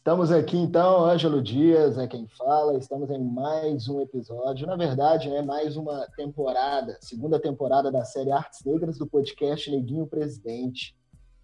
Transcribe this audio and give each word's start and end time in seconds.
Estamos 0.00 0.32
aqui 0.32 0.56
então, 0.56 1.04
Ângelo 1.04 1.42
Dias 1.42 1.98
é 1.98 2.06
quem 2.06 2.26
fala, 2.26 2.78
estamos 2.78 3.10
em 3.10 3.22
mais 3.22 3.86
um 3.86 4.00
episódio, 4.00 4.66
na 4.66 4.74
verdade, 4.74 5.28
né, 5.28 5.42
mais 5.42 5.76
uma 5.76 6.06
temporada, 6.16 6.96
segunda 7.02 7.38
temporada 7.38 7.92
da 7.92 8.02
série 8.02 8.32
Artes 8.32 8.64
Negras 8.64 8.96
do 8.96 9.06
podcast 9.06 9.70
Neguinho 9.70 10.06
Presidente. 10.06 10.96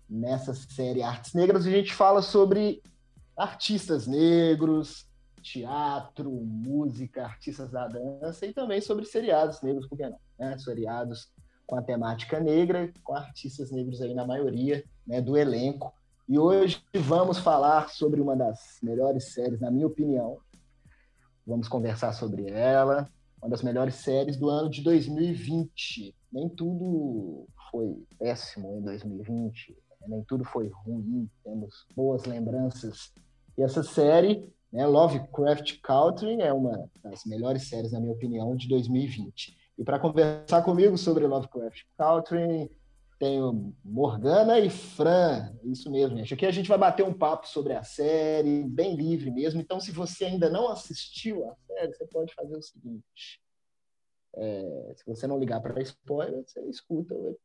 Nessa 0.08 0.54
série 0.54 1.02
Artes 1.02 1.34
Negras 1.34 1.66
a 1.66 1.70
gente 1.70 1.92
fala 1.92 2.22
sobre 2.22 2.82
artistas 3.36 4.06
negros, 4.06 5.06
teatro, 5.42 6.30
música, 6.30 7.26
artistas 7.26 7.70
da 7.70 7.86
dança 7.86 8.46
e 8.46 8.54
também 8.54 8.80
sobre 8.80 9.04
seriados 9.04 9.60
negros, 9.60 9.86
por 9.86 9.98
que 9.98 10.08
não? 10.08 10.18
Né? 10.38 10.56
Seriados 10.56 11.28
com 11.66 11.76
a 11.76 11.82
temática 11.82 12.40
negra, 12.40 12.90
com 13.04 13.14
artistas 13.14 13.70
negros 13.70 14.00
aí 14.00 14.14
na 14.14 14.26
maioria 14.26 14.82
né, 15.06 15.20
do 15.20 15.36
elenco. 15.36 15.92
E 16.28 16.40
hoje 16.40 16.82
vamos 16.92 17.38
falar 17.38 17.88
sobre 17.88 18.20
uma 18.20 18.34
das 18.34 18.78
melhores 18.82 19.32
séries, 19.32 19.60
na 19.60 19.70
minha 19.70 19.86
opinião. 19.86 20.38
Vamos 21.46 21.68
conversar 21.68 22.12
sobre 22.12 22.50
ela, 22.50 23.08
uma 23.40 23.48
das 23.48 23.62
melhores 23.62 23.94
séries 23.94 24.36
do 24.36 24.50
ano 24.50 24.68
de 24.68 24.82
2020. 24.82 26.12
Nem 26.32 26.48
tudo 26.48 27.46
foi 27.70 28.04
péssimo 28.18 28.76
em 28.76 28.82
2020, 28.82 29.70
né? 29.70 30.06
nem 30.08 30.24
tudo 30.24 30.44
foi 30.44 30.68
ruim, 30.68 31.30
temos 31.44 31.86
boas 31.94 32.24
lembranças. 32.24 33.12
E 33.56 33.62
essa 33.62 33.84
série, 33.84 34.52
né, 34.72 34.84
Lovecraft 34.84 35.80
Country, 35.80 36.40
é 36.40 36.52
uma 36.52 36.90
das 37.04 37.24
melhores 37.24 37.68
séries, 37.68 37.92
na 37.92 38.00
minha 38.00 38.12
opinião, 38.12 38.56
de 38.56 38.68
2020. 38.68 39.56
E 39.78 39.84
para 39.84 40.00
conversar 40.00 40.62
comigo 40.62 40.98
sobre 40.98 41.24
Lovecraft 41.24 41.84
Country, 41.96 42.68
tenho 43.18 43.74
Morgana 43.84 44.58
e 44.58 44.68
Fran, 44.68 45.52
isso 45.64 45.90
mesmo, 45.90 46.16
gente. 46.16 46.34
Aqui 46.34 46.44
a 46.44 46.50
gente 46.50 46.68
vai 46.68 46.78
bater 46.78 47.02
um 47.02 47.12
papo 47.12 47.48
sobre 47.48 47.72
a 47.72 47.82
série, 47.82 48.64
bem 48.64 48.94
livre 48.94 49.30
mesmo. 49.30 49.60
Então, 49.60 49.80
se 49.80 49.90
você 49.90 50.26
ainda 50.26 50.50
não 50.50 50.68
assistiu 50.68 51.48
a 51.48 51.54
série, 51.66 51.94
você 51.94 52.06
pode 52.06 52.34
fazer 52.34 52.56
o 52.56 52.62
seguinte: 52.62 53.40
é, 54.36 54.92
se 54.96 55.06
você 55.06 55.26
não 55.26 55.38
ligar 55.38 55.60
para 55.60 55.80
spoiler, 55.80 56.44
você 56.46 56.60
escuta 56.68 57.14
o, 57.14 57.38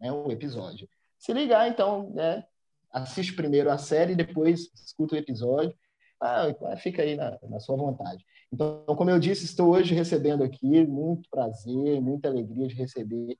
né, 0.00 0.12
o, 0.12 0.30
episódio. 0.30 0.88
Se 1.18 1.32
ligar, 1.32 1.68
então, 1.68 2.10
né, 2.10 2.44
assiste 2.90 3.32
primeiro 3.34 3.70
a 3.70 3.78
série 3.78 4.12
e 4.12 4.16
depois 4.16 4.70
escuta 4.74 5.14
o 5.14 5.18
episódio. 5.18 5.74
Ah, 6.20 6.46
fica 6.78 7.02
aí 7.02 7.14
na, 7.14 7.38
na 7.42 7.60
sua 7.60 7.76
vontade. 7.76 8.24
Então, 8.52 8.84
como 8.86 9.10
eu 9.10 9.18
disse, 9.18 9.44
estou 9.44 9.74
hoje 9.74 9.94
recebendo 9.94 10.42
aqui, 10.42 10.84
muito 10.86 11.28
prazer, 11.30 12.00
muita 12.00 12.28
alegria 12.28 12.66
de 12.66 12.74
receber 12.74 13.38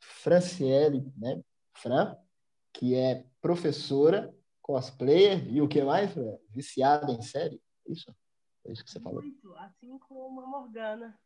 Franciele, 0.00 1.12
né? 1.16 1.40
Fran, 1.74 2.16
que 2.72 2.94
é 2.94 3.24
professora, 3.40 4.34
cosplayer 4.60 5.46
e 5.52 5.62
o 5.62 5.68
que 5.68 5.82
mais? 5.82 6.10
Viciada 6.50 7.10
em 7.10 7.22
série? 7.22 7.60
Isso? 7.86 8.14
É 8.66 8.72
isso 8.72 8.84
que 8.84 8.90
você 8.90 9.00
falou? 9.00 9.22
Muito, 9.22 9.54
assim 9.54 9.98
como 9.98 10.40
a 10.40 10.46
Morgana. 10.46 11.18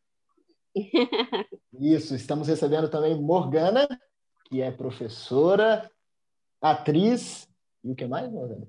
Isso, 1.79 2.15
estamos 2.15 2.47
recebendo 2.47 2.89
também 2.89 3.19
Morgana, 3.19 3.87
que 4.45 4.61
é 4.61 4.71
professora, 4.71 5.91
atriz 6.61 7.47
e 7.83 7.91
o 7.91 7.95
que 7.95 8.07
mais, 8.07 8.31
Morgana? 8.31 8.67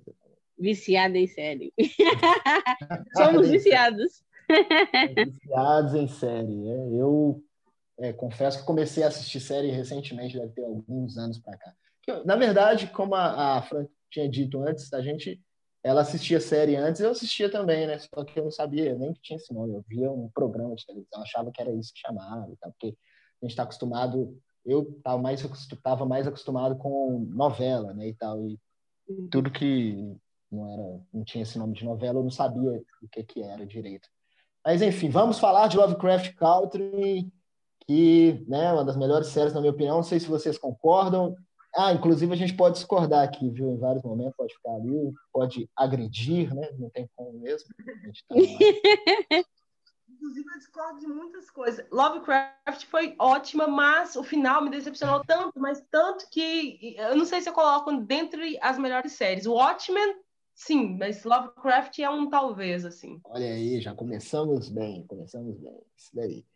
Viciada 0.58 1.16
em 1.16 1.26
série. 1.26 1.72
Somos 3.16 3.48
viciados. 3.48 4.24
Viciados 5.14 5.94
em 5.94 6.08
série. 6.08 6.68
É, 6.68 6.88
eu 6.94 7.43
é, 7.98 8.12
confesso 8.12 8.58
que 8.58 8.64
comecei 8.64 9.02
a 9.02 9.08
assistir 9.08 9.40
série 9.40 9.70
recentemente, 9.70 10.38
deve 10.38 10.52
ter 10.52 10.64
alguns 10.64 11.16
anos 11.16 11.38
para 11.38 11.56
cá. 11.56 11.72
Na 12.24 12.36
verdade, 12.36 12.88
como 12.88 13.14
a, 13.14 13.58
a 13.58 13.62
Fran 13.62 13.86
tinha 14.10 14.28
dito 14.28 14.60
antes, 14.60 14.92
a 14.92 15.00
gente 15.00 15.40
ela 15.82 16.00
assistia 16.00 16.40
série 16.40 16.76
antes, 16.76 17.02
eu 17.02 17.10
assistia 17.10 17.50
também, 17.50 17.86
né? 17.86 17.98
Só 17.98 18.24
que 18.24 18.38
eu 18.38 18.44
não 18.44 18.50
sabia 18.50 18.94
nem 18.94 19.12
que 19.12 19.20
tinha 19.20 19.36
esse 19.36 19.52
nome. 19.52 19.74
Eu 19.74 19.84
via 19.86 20.10
um 20.10 20.30
programa 20.30 20.74
de 20.74 20.86
televisão, 20.86 21.20
achava 21.20 21.52
que 21.52 21.60
era 21.60 21.70
isso 21.72 21.92
que 21.92 22.00
chamava, 22.00 22.50
tá? 22.58 22.70
porque 22.70 22.86
a 22.86 23.44
gente 23.44 23.50
está 23.50 23.64
acostumado. 23.64 24.34
Eu 24.64 24.94
estava 24.96 25.20
mais, 25.20 25.46
tava 25.82 26.06
mais 26.06 26.26
acostumado 26.26 26.76
com 26.76 27.26
novela, 27.28 27.92
né? 27.92 28.08
E 28.08 28.14
tal. 28.14 28.48
E 28.48 28.58
tudo 29.30 29.50
que 29.50 30.16
não 30.50 30.72
era, 30.72 31.00
não 31.12 31.22
tinha 31.22 31.42
esse 31.42 31.58
nome 31.58 31.74
de 31.74 31.84
novela, 31.84 32.18
eu 32.18 32.22
não 32.22 32.30
sabia 32.30 32.82
o 33.02 33.08
que 33.08 33.22
que 33.22 33.42
era 33.42 33.66
direito. 33.66 34.08
Mas 34.64 34.80
enfim, 34.80 35.10
vamos 35.10 35.38
falar 35.38 35.68
de 35.68 35.76
Lovecraft 35.76 36.34
Country 36.36 37.30
que 37.86 38.44
né, 38.48 38.72
uma 38.72 38.84
das 38.84 38.96
melhores 38.96 39.28
séries, 39.28 39.52
na 39.52 39.60
minha 39.60 39.72
opinião. 39.72 39.96
Não 39.96 40.02
sei 40.02 40.18
se 40.20 40.26
vocês 40.26 40.58
concordam. 40.58 41.34
Ah, 41.76 41.92
inclusive 41.92 42.32
a 42.32 42.36
gente 42.36 42.54
pode 42.54 42.76
discordar 42.76 43.24
aqui, 43.24 43.50
viu? 43.50 43.70
Em 43.70 43.78
vários 43.78 44.02
momentos, 44.04 44.36
pode 44.36 44.54
ficar 44.54 44.74
ali, 44.74 45.12
pode 45.32 45.70
agredir, 45.76 46.54
né? 46.54 46.70
Não 46.78 46.88
tem 46.88 47.08
como 47.16 47.40
mesmo. 47.40 47.68
Tá 48.28 48.34
inclusive, 50.24 50.48
eu 50.48 50.58
discordo 50.58 51.00
de 51.00 51.06
muitas 51.06 51.50
coisas. 51.50 51.84
Lovecraft 51.90 52.86
foi 52.86 53.14
ótima, 53.18 53.66
mas 53.66 54.16
o 54.16 54.22
final 54.22 54.62
me 54.62 54.70
decepcionou 54.70 55.22
tanto, 55.24 55.58
mas 55.60 55.84
tanto 55.90 56.28
que 56.30 56.96
eu 56.96 57.16
não 57.16 57.24
sei 57.24 57.40
se 57.40 57.48
eu 57.48 57.52
coloco 57.52 57.92
dentre 58.00 58.58
as 58.60 58.78
melhores 58.78 59.12
séries. 59.12 59.44
O 59.46 59.54
Watchmen, 59.54 60.16
sim, 60.54 60.96
mas 60.96 61.24
Lovecraft 61.24 61.98
é 61.98 62.08
um 62.08 62.30
talvez, 62.30 62.84
assim. 62.84 63.20
Olha 63.24 63.46
aí, 63.46 63.80
já 63.80 63.94
começamos 63.94 64.68
bem, 64.68 65.06
começamos 65.06 65.58
bem. 65.58 65.80
Isso 65.96 66.10
daí. 66.14 66.46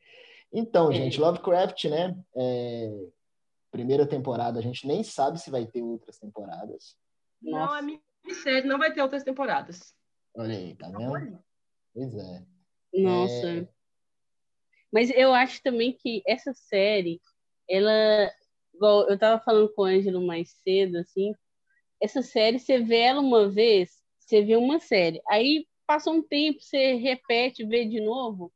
Então, 0.52 0.90
é. 0.90 0.94
gente, 0.94 1.20
Lovecraft, 1.20 1.84
né? 1.84 2.16
É... 2.36 2.90
Primeira 3.70 4.06
temporada, 4.06 4.58
a 4.58 4.62
gente 4.62 4.86
nem 4.86 5.02
sabe 5.02 5.38
se 5.38 5.50
vai 5.50 5.66
ter 5.66 5.82
outras 5.82 6.18
temporadas. 6.18 6.96
Não, 7.40 7.58
Nossa. 7.58 7.76
a 7.76 7.82
minissérie 7.82 8.66
não 8.66 8.78
vai 8.78 8.92
ter 8.92 9.02
outras 9.02 9.22
temporadas. 9.22 9.94
Olha 10.34 10.56
aí, 10.56 10.74
tá 10.74 10.88
vendo? 10.88 11.38
Pois 11.92 12.14
é. 12.14 12.46
Nossa. 12.94 13.50
É... 13.50 13.68
Mas 14.90 15.10
eu 15.10 15.34
acho 15.34 15.62
também 15.62 15.92
que 15.92 16.22
essa 16.26 16.52
série, 16.54 17.20
ela, 17.68 18.32
igual 18.74 19.08
eu 19.08 19.18
tava 19.18 19.42
falando 19.42 19.72
com 19.74 19.82
o 19.82 19.84
Ângelo 19.84 20.26
mais 20.26 20.50
cedo, 20.62 20.96
assim, 20.96 21.34
essa 22.00 22.22
série, 22.22 22.58
você 22.58 22.78
vê 22.78 23.00
ela 23.00 23.20
uma 23.20 23.50
vez, 23.50 24.02
você 24.18 24.42
vê 24.42 24.56
uma 24.56 24.80
série, 24.80 25.20
aí 25.28 25.66
passa 25.86 26.10
um 26.10 26.22
tempo, 26.22 26.60
você 26.60 26.94
repete, 26.94 27.66
vê 27.66 27.84
de 27.84 28.00
novo, 28.00 28.52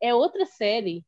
é 0.00 0.14
outra 0.14 0.44
série. 0.44 1.04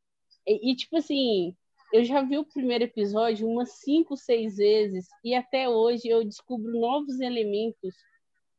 E, 0.46 0.72
e, 0.72 0.76
tipo 0.76 0.96
assim, 0.96 1.54
eu 1.92 2.04
já 2.04 2.22
vi 2.22 2.38
o 2.38 2.44
primeiro 2.44 2.84
episódio 2.84 3.48
umas 3.48 3.80
cinco, 3.80 4.16
seis 4.16 4.56
vezes, 4.56 5.06
e 5.22 5.34
até 5.34 5.68
hoje 5.68 6.08
eu 6.08 6.24
descubro 6.24 6.72
novos 6.72 7.20
elementos. 7.20 7.94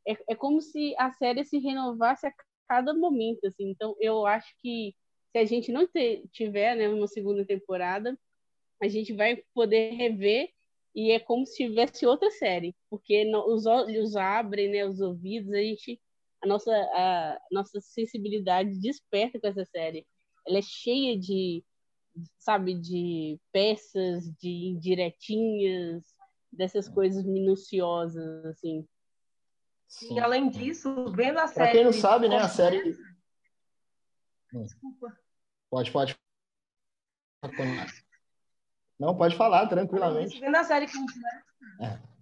É, 0.08 0.16
é 0.30 0.36
como 0.36 0.62
se 0.62 0.96
a 0.98 1.12
série 1.12 1.44
se 1.44 1.58
renovasse 1.58 2.28
a 2.28 2.34
cada 2.68 2.94
momento, 2.94 3.46
assim. 3.46 3.70
Então, 3.70 3.96
eu 4.00 4.26
acho 4.26 4.54
que 4.62 4.96
se 5.32 5.38
a 5.38 5.46
gente 5.46 5.72
não 5.72 5.88
tiver 6.32 6.76
né, 6.76 6.88
uma 6.88 7.08
segunda 7.08 7.46
temporada, 7.46 8.18
a 8.82 8.88
gente 8.88 9.14
vai 9.14 9.44
poder 9.54 9.92
rever 9.92 10.50
e 10.96 11.12
é 11.12 11.20
como 11.20 11.46
se 11.46 11.58
tivesse 11.58 12.06
outra 12.06 12.32
série, 12.32 12.74
porque 12.90 13.30
os 13.48 13.66
olhos 13.66 14.16
abrem, 14.16 14.70
né, 14.70 14.86
os 14.86 15.02
ouvidos, 15.02 15.52
a 15.52 15.58
gente 15.58 16.00
a 16.42 16.48
nossa 16.48 16.72
a 16.72 17.40
nossa 17.52 17.82
sensibilidade 17.82 18.80
desperta 18.80 19.40
com 19.40 19.48
essa 19.48 19.66
série. 19.66 20.06
Ela 20.48 20.60
é 20.60 20.62
cheia 20.62 21.18
de 21.18 21.64
sabe, 22.40 22.74
de 22.74 23.40
peças, 23.52 24.32
de 24.38 24.70
indiretinhas, 24.70 26.04
dessas 26.52 26.88
coisas 26.88 27.24
minuciosas, 27.26 28.46
assim. 28.46 28.88
Sim. 29.88 30.16
E 30.16 30.20
além 30.20 30.50
disso, 30.50 31.12
vendo 31.12 31.40
a 31.40 31.48
série. 31.48 31.56
Pra 31.56 31.72
quem 31.72 31.84
não 31.84 31.94
sabe, 31.94 32.28
né, 32.28 32.38
a 32.38 32.50
série. 32.50 32.98
Desculpa. 34.52 35.18
Pode, 35.70 35.92
pode. 35.92 36.16
Não, 39.00 39.16
pode 39.16 39.36
falar 39.36 39.68
tranquilamente. 39.68 40.40
Vendo 40.40 40.56
a 40.56 40.64
série 40.64 40.88
que 40.88 40.98
a 40.98 41.00
gente 41.00 41.14
é. 41.82 42.15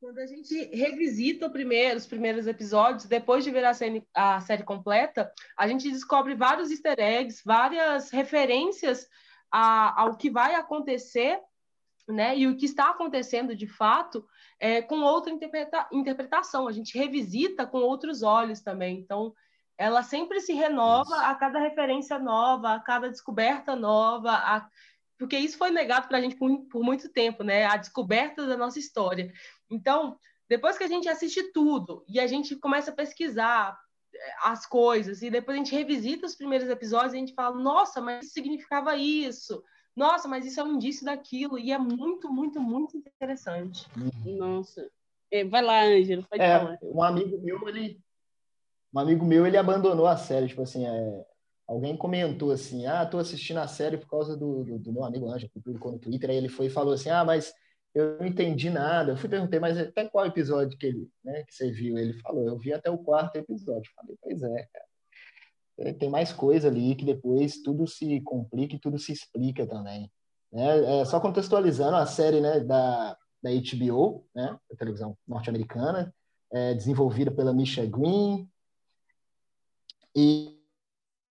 Quando 0.00 0.18
a 0.18 0.26
gente 0.26 0.54
revisita 0.74 1.50
primeiro, 1.50 1.96
os 1.96 2.06
primeiros 2.06 2.46
episódios, 2.46 3.06
depois 3.06 3.42
de 3.42 3.50
ver 3.50 3.64
a 3.64 3.74
série, 3.74 4.06
a 4.14 4.40
série 4.40 4.62
completa, 4.62 5.32
a 5.56 5.66
gente 5.66 5.90
descobre 5.90 6.36
vários 6.36 6.70
easter 6.70 6.98
eggs, 7.00 7.42
várias 7.44 8.10
referências 8.10 9.08
a, 9.50 10.00
ao 10.00 10.16
que 10.16 10.30
vai 10.30 10.54
acontecer 10.54 11.40
né, 12.08 12.38
e 12.38 12.46
o 12.46 12.56
que 12.56 12.64
está 12.64 12.90
acontecendo 12.90 13.56
de 13.56 13.66
fato 13.66 14.24
é, 14.60 14.80
com 14.80 15.00
outra 15.00 15.32
interpreta 15.32 15.88
interpretação. 15.92 16.68
A 16.68 16.72
gente 16.72 16.96
revisita 16.96 17.66
com 17.66 17.78
outros 17.78 18.22
olhos 18.22 18.60
também. 18.60 18.98
Então, 18.98 19.34
ela 19.76 20.02
sempre 20.02 20.40
se 20.40 20.52
renova 20.52 21.16
isso. 21.16 21.24
a 21.24 21.34
cada 21.34 21.58
referência 21.58 22.18
nova, 22.18 22.74
a 22.74 22.80
cada 22.80 23.10
descoberta 23.10 23.76
nova, 23.76 24.32
a... 24.32 24.68
porque 25.18 25.36
isso 25.38 25.58
foi 25.58 25.70
negado 25.70 26.08
para 26.08 26.18
a 26.18 26.20
gente 26.20 26.36
por, 26.36 26.50
por 26.66 26.82
muito 26.82 27.08
tempo, 27.10 27.44
né? 27.44 27.66
A 27.66 27.76
descoberta 27.76 28.46
da 28.46 28.56
nossa 28.56 28.78
história. 28.78 29.32
Então, 29.70 30.18
depois 30.48 30.78
que 30.78 30.84
a 30.84 30.88
gente 30.88 31.08
assiste 31.08 31.52
tudo 31.52 32.04
e 32.08 32.18
a 32.18 32.26
gente 32.26 32.56
começa 32.56 32.90
a 32.90 32.94
pesquisar 32.94 33.78
eh, 34.14 34.32
as 34.42 34.66
coisas 34.66 35.22
e 35.22 35.30
depois 35.30 35.56
a 35.56 35.58
gente 35.58 35.74
revisita 35.74 36.26
os 36.26 36.34
primeiros 36.34 36.68
episódios 36.68 37.12
e 37.12 37.16
a 37.16 37.20
gente 37.20 37.34
fala, 37.34 37.56
nossa, 37.56 38.00
mas 38.00 38.24
isso 38.24 38.34
significava 38.34 38.96
isso. 38.96 39.62
Nossa, 39.94 40.28
mas 40.28 40.46
isso 40.46 40.60
é 40.60 40.64
um 40.64 40.74
indício 40.74 41.04
daquilo 41.04 41.58
e 41.58 41.72
é 41.72 41.78
muito, 41.78 42.32
muito, 42.32 42.60
muito 42.60 42.96
interessante. 42.96 43.86
Nossa. 44.24 44.88
É, 45.30 45.44
vai 45.44 45.60
lá, 45.60 45.82
Ângelo, 45.82 46.24
pode 46.28 46.42
é, 46.42 46.58
falar. 46.58 46.78
Um 46.82 47.02
amigo 47.02 47.38
meu, 47.42 47.68
ele 47.68 48.00
um 48.94 48.98
amigo 49.00 49.24
meu, 49.24 49.46
ele 49.46 49.56
abandonou 49.56 50.06
a 50.06 50.16
série, 50.16 50.48
tipo 50.48 50.62
assim, 50.62 50.86
é, 50.86 51.26
alguém 51.66 51.96
comentou 51.96 52.50
assim, 52.50 52.86
ah, 52.86 53.04
tô 53.04 53.18
assistindo 53.18 53.58
a 53.58 53.68
série 53.68 53.98
por 53.98 54.08
causa 54.08 54.36
do, 54.36 54.64
do, 54.64 54.78
do 54.78 54.92
meu 54.92 55.04
amigo 55.04 55.28
Ângelo, 55.28 55.50
que 55.52 55.60
publicou 55.60 55.92
no 55.92 55.98
Twitter, 55.98 56.30
aí 56.30 56.36
ele 56.36 56.48
foi 56.48 56.66
e 56.66 56.70
falou 56.70 56.94
assim, 56.94 57.10
ah, 57.10 57.24
mas 57.24 57.52
eu 57.94 58.18
não 58.18 58.26
entendi 58.26 58.70
nada. 58.70 59.12
Eu 59.12 59.16
fui 59.16 59.28
perguntar, 59.28 59.60
mas 59.60 59.78
até 59.78 60.08
qual 60.08 60.26
episódio 60.26 60.76
que 60.78 60.86
ele, 60.86 61.08
né, 61.24 61.42
que 61.44 61.54
você 61.54 61.70
viu? 61.70 61.98
Ele 61.98 62.12
falou, 62.20 62.46
eu 62.46 62.58
vi 62.58 62.72
até 62.72 62.90
o 62.90 62.98
quarto 62.98 63.36
episódio. 63.36 63.90
Falei, 63.94 64.16
pois 64.20 64.42
é, 64.42 64.68
cara. 64.72 64.88
É, 65.80 65.92
tem 65.92 66.10
mais 66.10 66.32
coisa 66.32 66.68
ali 66.68 66.94
que 66.96 67.04
depois 67.04 67.62
tudo 67.62 67.86
se 67.86 68.20
complica 68.22 68.74
e 68.74 68.80
tudo 68.80 68.98
se 68.98 69.12
explica 69.12 69.66
também. 69.66 70.10
Né? 70.52 71.00
É, 71.00 71.04
só 71.04 71.20
contextualizando 71.20 71.96
a 71.96 72.06
série 72.06 72.40
né, 72.40 72.60
da, 72.60 73.16
da 73.42 73.50
HBO, 73.50 74.26
né, 74.34 74.58
da 74.68 74.76
televisão 74.76 75.16
norte-americana, 75.26 76.12
é, 76.52 76.74
desenvolvida 76.74 77.30
pela 77.30 77.52
Misha 77.52 77.86
Green, 77.86 78.48
e 80.16 80.57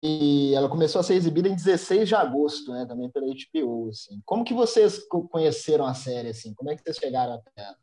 e 0.01 0.53
ela 0.53 0.69
começou 0.69 0.99
a 0.99 1.03
ser 1.03 1.15
exibida 1.15 1.49
em 1.49 1.55
16 1.55 2.07
de 2.07 2.15
agosto, 2.15 2.71
né, 2.71 2.85
também 2.85 3.09
pela 3.09 3.25
HBO, 3.25 3.89
assim. 3.89 4.21
Como 4.25 4.43
que 4.43 4.53
vocês 4.53 4.99
conheceram 5.07 5.85
a 5.85 5.93
série, 5.93 6.29
assim? 6.29 6.53
Como 6.53 6.71
é 6.71 6.75
que 6.75 6.83
vocês 6.83 6.97
chegaram 6.97 7.33
até 7.33 7.51
ela? 7.55 7.77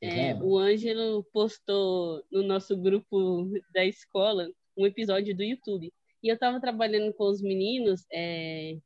É, 0.00 0.34
o 0.36 0.56
Ângelo 0.56 1.24
postou 1.32 2.22
no 2.30 2.44
nosso 2.44 2.76
grupo 2.76 3.50
da 3.74 3.84
escola 3.84 4.48
um 4.76 4.86
episódio 4.86 5.36
do 5.36 5.42
YouTube. 5.42 5.92
E 6.22 6.28
eu 6.28 6.34
estava 6.34 6.60
trabalhando 6.60 7.12
com 7.12 7.24
os 7.24 7.42
meninos 7.42 8.06
é, 8.12 8.78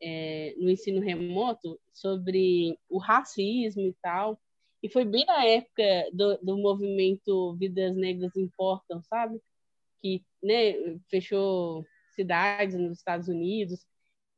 é, 0.00 0.54
no 0.56 0.70
ensino 0.70 1.00
remoto 1.00 1.80
sobre 1.92 2.78
o 2.88 2.98
racismo 2.98 3.82
e 3.82 3.94
tal. 4.00 4.40
E 4.82 4.88
foi 4.88 5.04
bem 5.04 5.24
na 5.26 5.44
época 5.44 5.82
do, 6.12 6.38
do 6.38 6.56
movimento 6.56 7.56
Vidas 7.56 7.96
Negras 7.96 8.36
Importam, 8.36 9.02
sabe? 9.02 9.40
Que 10.00 10.24
né, 10.42 10.74
fechou 11.10 11.84
cidades 12.14 12.78
nos 12.78 12.98
Estados 12.98 13.28
Unidos 13.28 13.84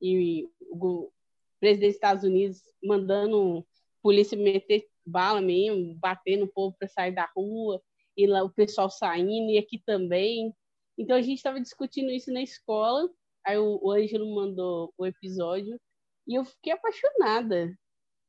e 0.00 0.48
o 0.70 1.10
presidente 1.58 1.88
dos 1.88 1.96
Estados 1.96 2.24
Unidos 2.24 2.62
mandando 2.82 3.66
polícia 4.02 4.36
meter 4.36 4.86
bala 5.04 5.40
mesmo, 5.40 5.94
bater 5.96 6.36
no 6.36 6.48
povo 6.48 6.74
para 6.78 6.88
sair 6.88 7.12
da 7.12 7.28
rua, 7.36 7.82
e 8.16 8.26
lá 8.26 8.42
o 8.42 8.50
pessoal 8.50 8.90
saindo, 8.90 9.50
e 9.50 9.58
aqui 9.58 9.78
também. 9.84 10.54
Então 10.96 11.16
a 11.16 11.22
gente 11.22 11.38
estava 11.38 11.60
discutindo 11.60 12.10
isso 12.10 12.32
na 12.32 12.42
escola, 12.42 13.08
aí 13.44 13.58
o, 13.58 13.78
o 13.82 13.90
Ângelo 13.90 14.34
mandou 14.34 14.92
o 14.96 15.06
episódio, 15.06 15.78
e 16.26 16.34
eu 16.34 16.44
fiquei 16.44 16.72
apaixonada. 16.72 17.74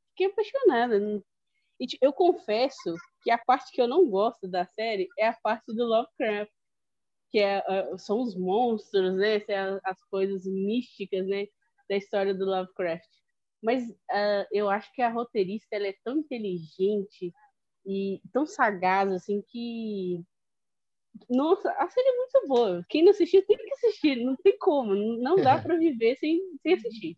Fiquei 0.10 0.28
apaixonada. 0.28 1.24
E 1.82 1.88
tipo, 1.88 2.06
eu 2.06 2.14
confesso 2.14 2.96
que 3.24 3.32
a 3.32 3.40
parte 3.40 3.72
que 3.72 3.82
eu 3.82 3.88
não 3.88 4.08
gosto 4.08 4.48
da 4.48 4.68
série 4.68 5.08
é 5.18 5.28
a 5.28 5.34
parte 5.42 5.66
do 5.74 5.84
Lovecraft, 5.84 6.52
que 7.32 7.40
é, 7.40 7.58
uh, 7.60 7.98
são 7.98 8.22
os 8.22 8.36
monstros, 8.38 9.16
né? 9.16 9.42
As 9.84 10.00
coisas 10.04 10.46
místicas, 10.46 11.26
né? 11.26 11.48
Da 11.90 11.98
história 11.98 12.36
do 12.36 12.46
Lovecraft. 12.46 13.10
Mas 13.64 13.90
uh, 13.90 14.46
eu 14.52 14.70
acho 14.70 14.94
que 14.94 15.02
a 15.02 15.10
roteirista 15.10 15.76
ela 15.76 15.88
é 15.88 15.96
tão 16.04 16.20
inteligente 16.20 17.34
e 17.84 18.22
tão 18.32 18.46
sagaz, 18.46 19.12
assim, 19.12 19.42
que 19.48 20.24
nossa, 21.28 21.70
a 21.72 21.90
série 21.90 22.08
é 22.08 22.18
muito 22.18 22.48
boa. 22.48 22.86
Quem 22.90 23.04
não 23.04 23.10
assistiu 23.10 23.44
tem 23.48 23.58
que 23.58 23.74
assistir, 23.74 24.24
não 24.24 24.36
tem 24.36 24.56
como, 24.60 24.94
não 24.94 25.36
dá 25.36 25.60
para 25.60 25.78
viver 25.78 26.16
sem, 26.20 26.40
sem 26.62 26.74
assistir. 26.76 27.18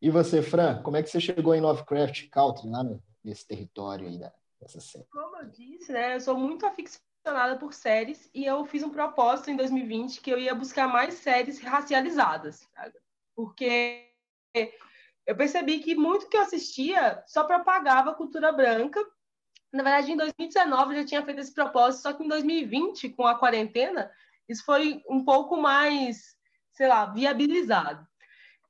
E 0.00 0.10
você, 0.10 0.42
Fran, 0.42 0.82
como 0.82 0.96
é 0.96 1.02
que 1.04 1.08
você 1.08 1.20
chegou 1.20 1.54
em 1.54 1.60
Lovecraft 1.60 2.28
Country, 2.28 2.68
lá 2.68 2.82
no, 2.82 3.00
nesse 3.24 3.46
território 3.46 4.06
aí 4.06 4.18
da, 4.18 4.32
dessa 4.60 4.80
série? 4.80 5.06
Como 5.10 5.36
eu 5.36 5.46
disse, 5.46 5.92
né, 5.92 6.16
eu 6.16 6.20
sou 6.20 6.36
muito 6.36 6.66
aficionada 6.66 7.56
por 7.58 7.72
séries 7.72 8.28
e 8.34 8.44
eu 8.44 8.64
fiz 8.64 8.82
um 8.82 8.90
propósito 8.90 9.50
em 9.50 9.56
2020 9.56 10.20
que 10.20 10.30
eu 10.30 10.38
ia 10.38 10.54
buscar 10.54 10.88
mais 10.88 11.14
séries 11.14 11.60
racializadas, 11.60 12.68
porque 13.34 14.12
eu 15.26 15.36
percebi 15.36 15.78
que 15.78 15.94
muito 15.94 16.28
que 16.28 16.36
eu 16.36 16.42
assistia 16.42 17.22
só 17.26 17.44
propagava 17.44 18.10
a 18.10 18.14
cultura 18.14 18.52
branca. 18.52 19.00
Na 19.72 19.82
verdade, 19.82 20.12
em 20.12 20.16
2019 20.16 20.94
eu 20.94 21.00
já 21.02 21.06
tinha 21.06 21.24
feito 21.24 21.40
esse 21.40 21.54
propósito, 21.54 22.02
só 22.02 22.12
que 22.12 22.24
em 22.24 22.28
2020, 22.28 23.10
com 23.10 23.26
a 23.26 23.38
quarentena, 23.38 24.10
isso 24.48 24.64
foi 24.64 25.02
um 25.08 25.24
pouco 25.24 25.56
mais, 25.56 26.36
sei 26.72 26.88
lá, 26.88 27.06
viabilizado. 27.06 28.06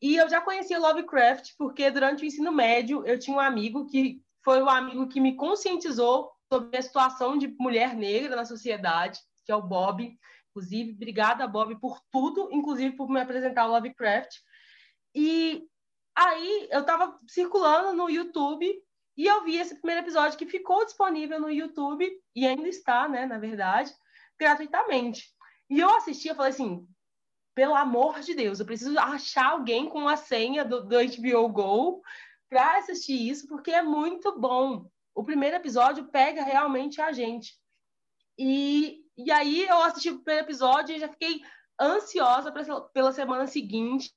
E 0.00 0.16
eu 0.16 0.28
já 0.28 0.40
conhecia 0.40 0.78
Lovecraft 0.78 1.54
porque 1.56 1.90
durante 1.90 2.22
o 2.22 2.26
ensino 2.26 2.52
médio 2.52 3.04
eu 3.06 3.18
tinha 3.18 3.36
um 3.36 3.40
amigo 3.40 3.86
que 3.86 4.22
foi 4.44 4.62
o 4.62 4.68
amigo 4.68 5.08
que 5.08 5.20
me 5.20 5.36
conscientizou 5.36 6.32
sobre 6.52 6.76
a 6.76 6.82
situação 6.82 7.38
de 7.38 7.48
mulher 7.58 7.94
negra 7.94 8.36
na 8.36 8.44
sociedade, 8.44 9.20
que 9.44 9.52
é 9.52 9.56
o 9.56 9.62
Bob. 9.62 10.16
Inclusive, 10.50 10.92
obrigada, 10.92 11.46
Bob, 11.46 11.78
por 11.80 12.00
tudo, 12.10 12.48
inclusive 12.52 12.96
por 12.96 13.08
me 13.08 13.20
apresentar 13.20 13.66
o 13.66 13.70
Lovecraft. 13.70 14.36
E 15.14 15.66
aí 16.14 16.68
eu 16.70 16.80
estava 16.80 17.18
circulando 17.26 17.94
no 17.94 18.10
YouTube 18.10 18.66
e 19.16 19.26
eu 19.26 19.44
vi 19.44 19.56
esse 19.56 19.76
primeiro 19.76 20.02
episódio 20.02 20.38
que 20.38 20.46
ficou 20.46 20.84
disponível 20.84 21.40
no 21.40 21.50
YouTube 21.50 22.06
e 22.34 22.46
ainda 22.46 22.68
está, 22.68 23.08
né, 23.08 23.26
na 23.26 23.38
verdade, 23.38 23.92
gratuitamente. 24.38 25.30
E 25.70 25.80
eu 25.80 25.88
assisti, 25.96 26.28
eu 26.28 26.34
falei 26.34 26.52
assim, 26.52 26.86
pelo 27.54 27.74
amor 27.74 28.20
de 28.20 28.34
Deus, 28.34 28.60
eu 28.60 28.66
preciso 28.66 28.98
achar 28.98 29.50
alguém 29.50 29.88
com 29.88 30.08
a 30.08 30.16
senha 30.16 30.64
do, 30.64 30.82
do 30.84 30.96
HBO 30.96 31.48
Go 31.48 32.02
para 32.52 32.76
assistir 32.76 33.30
isso, 33.30 33.48
porque 33.48 33.70
é 33.70 33.80
muito 33.80 34.38
bom. 34.38 34.86
O 35.14 35.24
primeiro 35.24 35.56
episódio 35.56 36.04
pega 36.08 36.44
realmente 36.44 37.00
a 37.00 37.10
gente. 37.10 37.58
E, 38.38 39.06
e 39.16 39.32
aí 39.32 39.64
eu 39.64 39.82
assisti 39.82 40.10
o 40.10 40.18
primeiro 40.18 40.44
episódio 40.44 40.94
e 40.94 40.98
já 40.98 41.08
fiquei 41.08 41.40
ansiosa 41.80 42.52
pra, 42.52 42.62
pela 42.92 43.10
semana 43.10 43.46
seguinte 43.46 44.12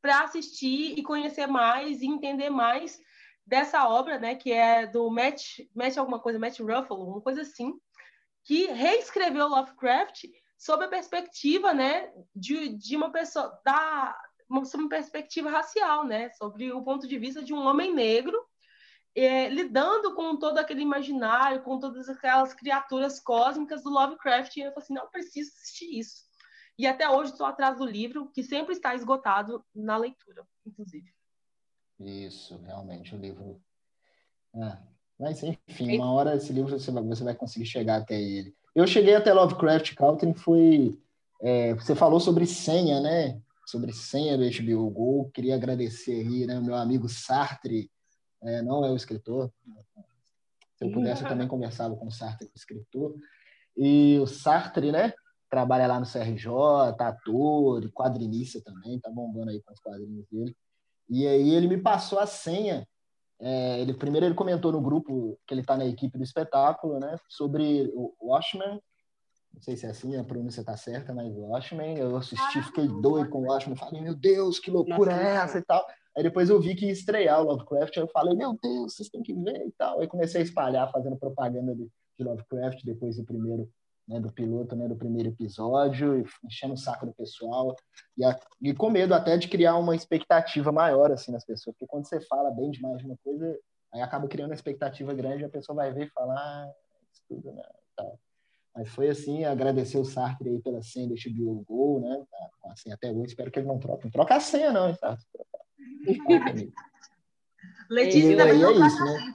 para 0.00 0.20
assistir 0.20 0.98
e 0.98 1.02
conhecer 1.02 1.46
mais 1.46 2.00
e 2.00 2.06
entender 2.06 2.48
mais 2.48 2.98
dessa 3.46 3.86
obra, 3.86 4.18
né, 4.18 4.34
que 4.34 4.50
é 4.50 4.86
do 4.86 5.10
Matt, 5.10 5.60
Matt 5.74 5.98
alguma 5.98 6.18
coisa, 6.18 6.38
Matt 6.38 6.60
Ruffalo, 6.60 7.06
uma 7.06 7.20
coisa 7.20 7.42
assim, 7.42 7.74
que 8.44 8.64
reescreveu 8.68 9.46
Lovecraft 9.46 10.24
sob 10.56 10.86
a 10.86 10.88
perspectiva, 10.88 11.74
né, 11.74 12.10
de, 12.34 12.70
de 12.70 12.96
uma 12.96 13.12
pessoa 13.12 13.60
da 13.62 14.18
sobre 14.64 14.84
uma 14.84 14.90
perspectiva 14.90 15.50
racial, 15.50 16.06
né? 16.06 16.30
Sobre 16.30 16.72
o 16.72 16.82
ponto 16.82 17.08
de 17.08 17.18
vista 17.18 17.42
de 17.42 17.54
um 17.54 17.66
homem 17.66 17.94
negro 17.94 18.38
é, 19.14 19.48
lidando 19.48 20.14
com 20.14 20.36
todo 20.36 20.58
aquele 20.58 20.82
imaginário, 20.82 21.62
com 21.62 21.78
todas 21.78 22.08
aquelas 22.08 22.52
criaturas 22.52 23.20
cósmicas 23.20 23.82
do 23.82 23.90
Lovecraft. 23.90 24.56
E 24.56 24.60
eu 24.60 24.72
falei 24.72 24.84
assim, 24.84 24.94
não 24.94 25.08
preciso 25.08 25.50
assistir 25.52 25.98
isso. 25.98 26.24
E 26.76 26.86
até 26.86 27.08
hoje 27.08 27.30
estou 27.30 27.46
atrás 27.46 27.78
do 27.78 27.84
livro, 27.84 28.28
que 28.34 28.42
sempre 28.42 28.74
está 28.74 28.94
esgotado 28.94 29.64
na 29.72 29.96
leitura, 29.96 30.44
inclusive. 30.66 31.08
Isso, 32.00 32.60
realmente, 32.64 33.14
o 33.14 33.18
livro. 33.18 33.62
Ah, 34.52 34.78
mas, 35.18 35.42
enfim, 35.44 35.96
uma 35.96 36.12
hora 36.12 36.34
esse 36.34 36.52
livro 36.52 36.76
você 36.76 36.90
vai, 36.90 37.02
você 37.04 37.22
vai 37.22 37.34
conseguir 37.34 37.66
chegar 37.66 38.00
até 38.00 38.20
ele. 38.20 38.52
Eu 38.74 38.88
cheguei 38.88 39.14
até 39.14 39.32
Lovecraft 39.32 39.94
Country, 39.94 40.34
foi. 40.34 40.98
É, 41.40 41.74
você 41.74 41.94
falou 41.94 42.18
sobre 42.18 42.46
senha, 42.46 43.00
né? 43.00 43.40
Sobre 43.66 43.92
senha 43.92 44.36
do 44.36 44.44
HBO 44.44 44.90
Go. 44.90 45.30
Queria 45.32 45.54
agradecer 45.54 46.20
aí, 46.20 46.46
né, 46.46 46.60
meu 46.60 46.74
amigo 46.74 47.08
Sartre, 47.08 47.90
é, 48.42 48.62
não 48.62 48.84
é 48.84 48.90
o 48.90 48.96
escritor. 48.96 49.50
Se 50.76 50.84
eu 50.84 50.92
pudesse, 50.92 51.22
eu 51.22 51.28
também 51.28 51.48
conversava 51.48 51.96
com 51.96 52.06
o 52.06 52.10
Sartre, 52.10 52.48
o 52.48 52.52
escritor. 52.54 53.14
E 53.76 54.18
o 54.18 54.26
Sartre, 54.26 54.92
né, 54.92 55.12
trabalha 55.48 55.86
lá 55.86 55.98
no 55.98 56.06
CRJ, 56.06 56.48
ator, 56.98 57.90
quadrinista 57.92 58.60
também, 58.60 59.00
tá 59.00 59.10
bombando 59.10 59.50
aí 59.50 59.62
com 59.62 59.72
os 59.72 59.80
quadrinhos 59.80 60.26
dele. 60.30 60.56
E 61.08 61.26
aí 61.26 61.50
ele 61.50 61.68
me 61.68 61.80
passou 61.80 62.18
a 62.18 62.26
senha. 62.26 62.86
É, 63.40 63.80
ele 63.80 63.94
primeiro 63.94 64.26
ele 64.26 64.34
comentou 64.34 64.72
no 64.72 64.80
grupo 64.80 65.38
que 65.46 65.52
ele 65.52 65.60
está 65.60 65.76
na 65.76 65.86
equipe 65.86 66.16
do 66.16 66.24
espetáculo, 66.24 66.98
né, 66.98 67.16
sobre 67.28 67.90
o 67.94 68.14
Watchmen 68.20 68.80
não 69.54 69.62
sei 69.62 69.76
se 69.76 69.86
é 69.86 69.90
assim, 69.90 70.16
a 70.16 70.24
pronúncia 70.24 70.60
está 70.60 70.76
certa, 70.76 71.14
mas 71.14 71.32
Watchmen, 71.36 71.96
eu 71.96 72.16
assisti, 72.16 72.60
fiquei 72.62 72.88
doido 72.88 73.30
com 73.30 73.38
o 73.38 73.46
Watchmen, 73.46 73.76
falei, 73.76 74.00
meu 74.00 74.14
Deus, 74.14 74.58
que 74.58 74.70
loucura 74.70 75.12
é 75.12 75.36
essa 75.36 75.58
e 75.58 75.62
tal. 75.62 75.86
Aí 76.16 76.22
depois 76.22 76.50
eu 76.50 76.60
vi 76.60 76.74
que 76.74 76.86
ia 76.86 76.92
estrear 76.92 77.40
o 77.40 77.44
Lovecraft, 77.44 77.96
aí 77.96 78.02
eu 78.02 78.08
falei, 78.08 78.34
meu 78.34 78.58
Deus, 78.60 78.94
vocês 78.94 79.08
têm 79.08 79.22
que 79.22 79.32
ver 79.32 79.66
e 79.66 79.72
tal. 79.72 80.00
Aí 80.00 80.08
comecei 80.08 80.40
a 80.40 80.44
espalhar, 80.44 80.90
fazendo 80.90 81.16
propaganda 81.16 81.74
de, 81.74 81.88
de 82.18 82.24
Lovecraft, 82.24 82.84
depois 82.84 83.16
do 83.16 83.24
primeiro, 83.24 83.70
né, 84.08 84.20
do 84.20 84.30
piloto, 84.30 84.76
né, 84.76 84.88
do 84.88 84.96
primeiro 84.96 85.28
episódio, 85.30 86.24
enchendo 86.44 86.74
o 86.74 86.76
saco 86.78 87.06
do 87.06 87.14
pessoal, 87.14 87.74
e, 88.16 88.24
a, 88.24 88.38
e 88.60 88.74
com 88.74 88.90
medo 88.90 89.14
até 89.14 89.36
de 89.36 89.48
criar 89.48 89.76
uma 89.76 89.94
expectativa 89.94 90.70
maior, 90.70 91.10
assim, 91.10 91.32
nas 91.32 91.44
pessoas, 91.44 91.74
porque 91.76 91.90
quando 91.90 92.06
você 92.06 92.20
fala 92.20 92.50
bem 92.50 92.70
demais 92.70 92.98
de 92.98 93.06
uma 93.06 93.16
coisa, 93.24 93.58
aí 93.92 94.02
acaba 94.02 94.28
criando 94.28 94.50
uma 94.50 94.56
expectativa 94.56 95.14
grande, 95.14 95.44
a 95.44 95.48
pessoa 95.48 95.76
vai 95.76 95.92
ver 95.92 96.06
e 96.06 96.10
falar, 96.10 96.36
ah, 96.36 96.72
isso 97.12 97.22
tudo, 97.28 97.52
né, 97.52 97.62
tal. 97.96 98.18
Mas 98.74 98.88
foi 98.88 99.08
assim, 99.08 99.44
agradecer 99.44 99.98
o 99.98 100.04
Sartre 100.04 100.48
aí 100.48 100.58
pela 100.60 100.82
senha 100.82 101.06
do 101.06 101.14
HBO 101.14 101.64
Go, 101.64 102.00
né? 102.00 102.24
Tá, 102.28 102.72
assim, 102.72 102.90
até 102.90 103.10
hoje, 103.10 103.28
espero 103.28 103.50
que 103.50 103.60
ele 103.60 103.68
não 103.68 103.78
troque. 103.78 104.04
Não 104.04 104.10
troca 104.10 104.34
a 104.34 104.40
senha, 104.40 104.72
não, 104.72 104.88
hein, 104.88 104.94
Sartre? 104.94 105.24
Letícia, 107.88 108.30
ainda 108.30 108.48
é 108.48 108.54
isso, 108.54 109.04
né? 109.04 109.34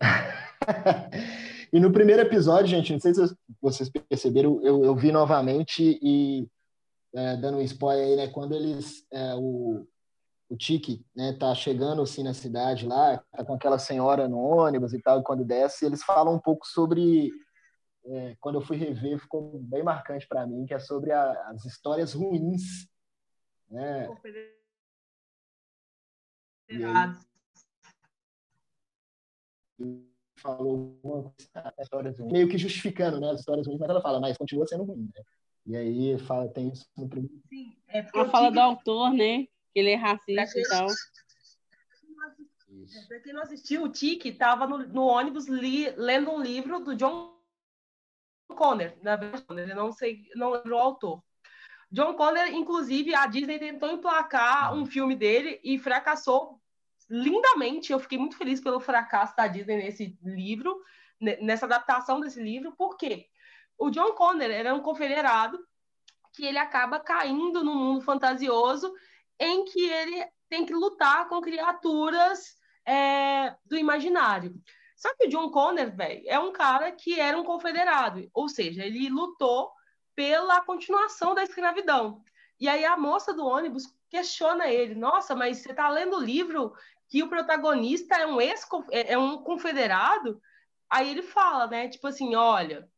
e 1.72 1.80
no 1.80 1.92
primeiro 1.92 2.22
episódio, 2.22 2.68
gente, 2.68 2.92
não 2.92 3.00
sei 3.00 3.12
se 3.12 3.36
vocês 3.60 3.90
perceberam, 3.90 4.60
eu, 4.62 4.84
eu 4.84 4.96
vi 4.96 5.12
novamente 5.12 5.98
e 6.02 6.48
é, 7.14 7.36
dando 7.36 7.58
um 7.58 7.62
spoiler 7.62 8.06
aí, 8.06 8.16
né? 8.16 8.28
Quando 8.28 8.54
eles, 8.54 9.04
é, 9.12 9.34
o, 9.34 9.86
o 10.48 10.56
Tiki, 10.56 11.04
né, 11.14 11.36
tá 11.38 11.54
chegando 11.54 12.02
assim 12.02 12.22
na 12.22 12.32
cidade 12.32 12.86
lá, 12.86 13.22
tá 13.32 13.44
com 13.44 13.54
aquela 13.54 13.78
senhora 13.78 14.28
no 14.28 14.38
ônibus 14.38 14.94
e 14.94 15.02
tal, 15.02 15.20
e 15.20 15.22
quando 15.22 15.44
desce, 15.44 15.84
eles 15.84 16.02
falam 16.02 16.34
um 16.34 16.38
pouco 16.38 16.66
sobre 16.66 17.30
é, 18.04 18.36
quando 18.40 18.56
eu 18.56 18.62
fui 18.62 18.76
rever, 18.76 19.18
ficou 19.18 19.58
bem 19.60 19.82
marcante 19.82 20.26
para 20.26 20.46
mim, 20.46 20.66
que 20.66 20.74
é 20.74 20.78
sobre 20.78 21.12
a, 21.12 21.30
as 21.50 21.64
histórias 21.64 22.12
ruins, 22.12 22.88
né? 23.70 24.08
falou 30.36 30.98
uma 31.02 31.32
histórias 31.80 32.18
ruins, 32.18 32.32
meio 32.32 32.48
que 32.48 32.58
justificando, 32.58 33.20
né, 33.20 33.30
as 33.30 33.40
histórias 33.40 33.66
ruins, 33.66 33.78
mas 33.78 33.88
ela 33.88 34.02
fala, 34.02 34.20
mas 34.20 34.36
continua 34.36 34.66
sendo 34.66 34.84
ruim, 34.84 35.08
né? 35.14 35.22
E 35.64 35.76
aí 35.76 36.18
fala, 36.18 36.48
tem 36.48 36.68
isso 36.70 36.86
no 36.96 37.08
primeiro. 37.08 37.40
Sim, 37.48 37.76
é 37.86 38.02
porque 38.02 38.18
ela 38.18 38.28
fala 38.28 38.48
tive... 38.48 38.56
do 38.56 38.60
autor, 38.60 39.12
né? 39.12 39.46
Que 39.72 39.78
ele 39.78 39.90
é 39.90 39.94
racista 39.94 40.58
e 40.58 40.62
tal. 40.68 40.88
Para 43.06 43.20
quem 43.20 43.32
não 43.32 43.42
assistiu, 43.42 43.84
o 43.84 43.88
Tiki 43.88 44.30
estava 44.30 44.66
no, 44.66 44.78
no, 44.78 45.02
ônibus 45.02 45.46
li, 45.46 45.88
lendo 45.90 46.32
um 46.32 46.42
livro 46.42 46.80
do 46.80 46.96
John 46.96 47.32
Conner, 48.52 48.98
na 49.02 49.16
verdade, 49.16 49.74
não 49.74 49.92
sei, 49.92 50.24
não 50.34 50.50
lembro 50.50 50.76
o 50.76 50.78
autor. 50.78 51.22
John 51.90 52.14
Conner, 52.14 52.54
inclusive, 52.54 53.14
a 53.14 53.26
Disney 53.26 53.58
tentou 53.58 53.90
emplacar 53.90 54.74
um 54.74 54.86
filme 54.86 55.14
dele 55.14 55.60
e 55.62 55.78
fracassou 55.78 56.58
lindamente. 57.08 57.92
Eu 57.92 57.98
fiquei 57.98 58.16
muito 58.16 58.36
feliz 58.36 58.60
pelo 58.60 58.80
fracasso 58.80 59.36
da 59.36 59.46
Disney 59.46 59.76
nesse 59.76 60.18
livro, 60.22 60.80
nessa 61.20 61.66
adaptação 61.66 62.18
desse 62.18 62.42
livro, 62.42 62.72
porque 62.78 63.26
o 63.78 63.90
John 63.90 64.12
Conner 64.12 64.50
era 64.50 64.74
um 64.74 64.80
confederado 64.80 65.58
que 66.32 66.46
ele 66.46 66.58
acaba 66.58 66.98
caindo 66.98 67.62
no 67.62 67.74
mundo 67.74 68.00
fantasioso 68.00 68.90
em 69.38 69.64
que 69.66 69.84
ele 69.84 70.26
tem 70.48 70.64
que 70.64 70.72
lutar 70.72 71.28
com 71.28 71.40
criaturas 71.42 72.56
é, 72.86 73.54
do 73.66 73.76
imaginário. 73.76 74.54
Que 75.16 75.26
o 75.26 75.30
John 75.30 75.50
Conner, 75.50 75.94
velho, 75.94 76.22
é 76.26 76.38
um 76.38 76.52
cara 76.52 76.92
que 76.92 77.18
era 77.18 77.38
um 77.38 77.44
confederado, 77.44 78.28
ou 78.32 78.48
seja, 78.48 78.84
ele 78.84 79.08
lutou 79.08 79.70
pela 80.14 80.60
continuação 80.60 81.34
da 81.34 81.42
escravidão. 81.42 82.22
E 82.60 82.68
aí 82.68 82.84
a 82.84 82.96
moça 82.96 83.34
do 83.34 83.44
ônibus 83.44 83.84
questiona 84.08 84.68
ele: 84.68 84.94
Nossa, 84.94 85.34
mas 85.34 85.58
você 85.58 85.70
está 85.70 85.88
lendo 85.88 86.16
o 86.16 86.22
livro 86.22 86.72
que 87.08 87.22
o 87.22 87.28
protagonista 87.28 88.16
é 88.16 88.26
um 88.26 88.40
ex 88.40 88.66
é, 88.90 89.14
é 89.14 89.18
um 89.18 89.38
confederado? 89.38 90.40
Aí 90.88 91.10
ele 91.10 91.22
fala, 91.22 91.66
né? 91.66 91.88
Tipo 91.88 92.06
assim, 92.06 92.34
olha, 92.34 92.88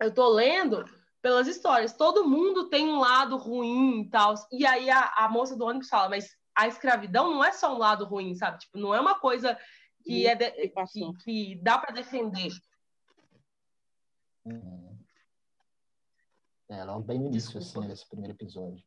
eu 0.00 0.14
tô 0.14 0.28
lendo 0.28 0.84
pelas 1.20 1.46
histórias. 1.46 1.92
Todo 1.92 2.28
mundo 2.28 2.68
tem 2.68 2.88
um 2.88 3.00
lado 3.00 3.36
ruim 3.36 4.02
e 4.02 4.10
tal. 4.10 4.34
E 4.50 4.64
aí 4.64 4.90
a, 4.90 5.12
a 5.16 5.28
moça 5.28 5.56
do 5.56 5.64
ônibus 5.64 5.88
fala, 5.88 6.08
mas 6.08 6.36
a 6.54 6.66
escravidão 6.66 7.30
não 7.30 7.44
é 7.44 7.52
só 7.52 7.74
um 7.74 7.78
lado 7.78 8.04
ruim, 8.04 8.34
sabe? 8.34 8.58
Tipo, 8.58 8.78
não 8.78 8.94
é 8.94 9.00
uma 9.00 9.14
coisa 9.14 9.58
que, 10.02 10.26
é 10.26 10.34
de, 10.34 10.50
que, 10.68 11.12
que, 11.24 11.54
dá 11.56 11.78
para 11.78 11.94
defender. 11.94 12.50
Uhum. 14.44 14.98
É, 16.68 16.84
logo 16.84 17.02
bem 17.02 17.18
no 17.18 17.26
início, 17.26 17.58
assim, 17.58 17.80
nesse 17.80 18.08
primeiro 18.08 18.34
episódio. 18.34 18.82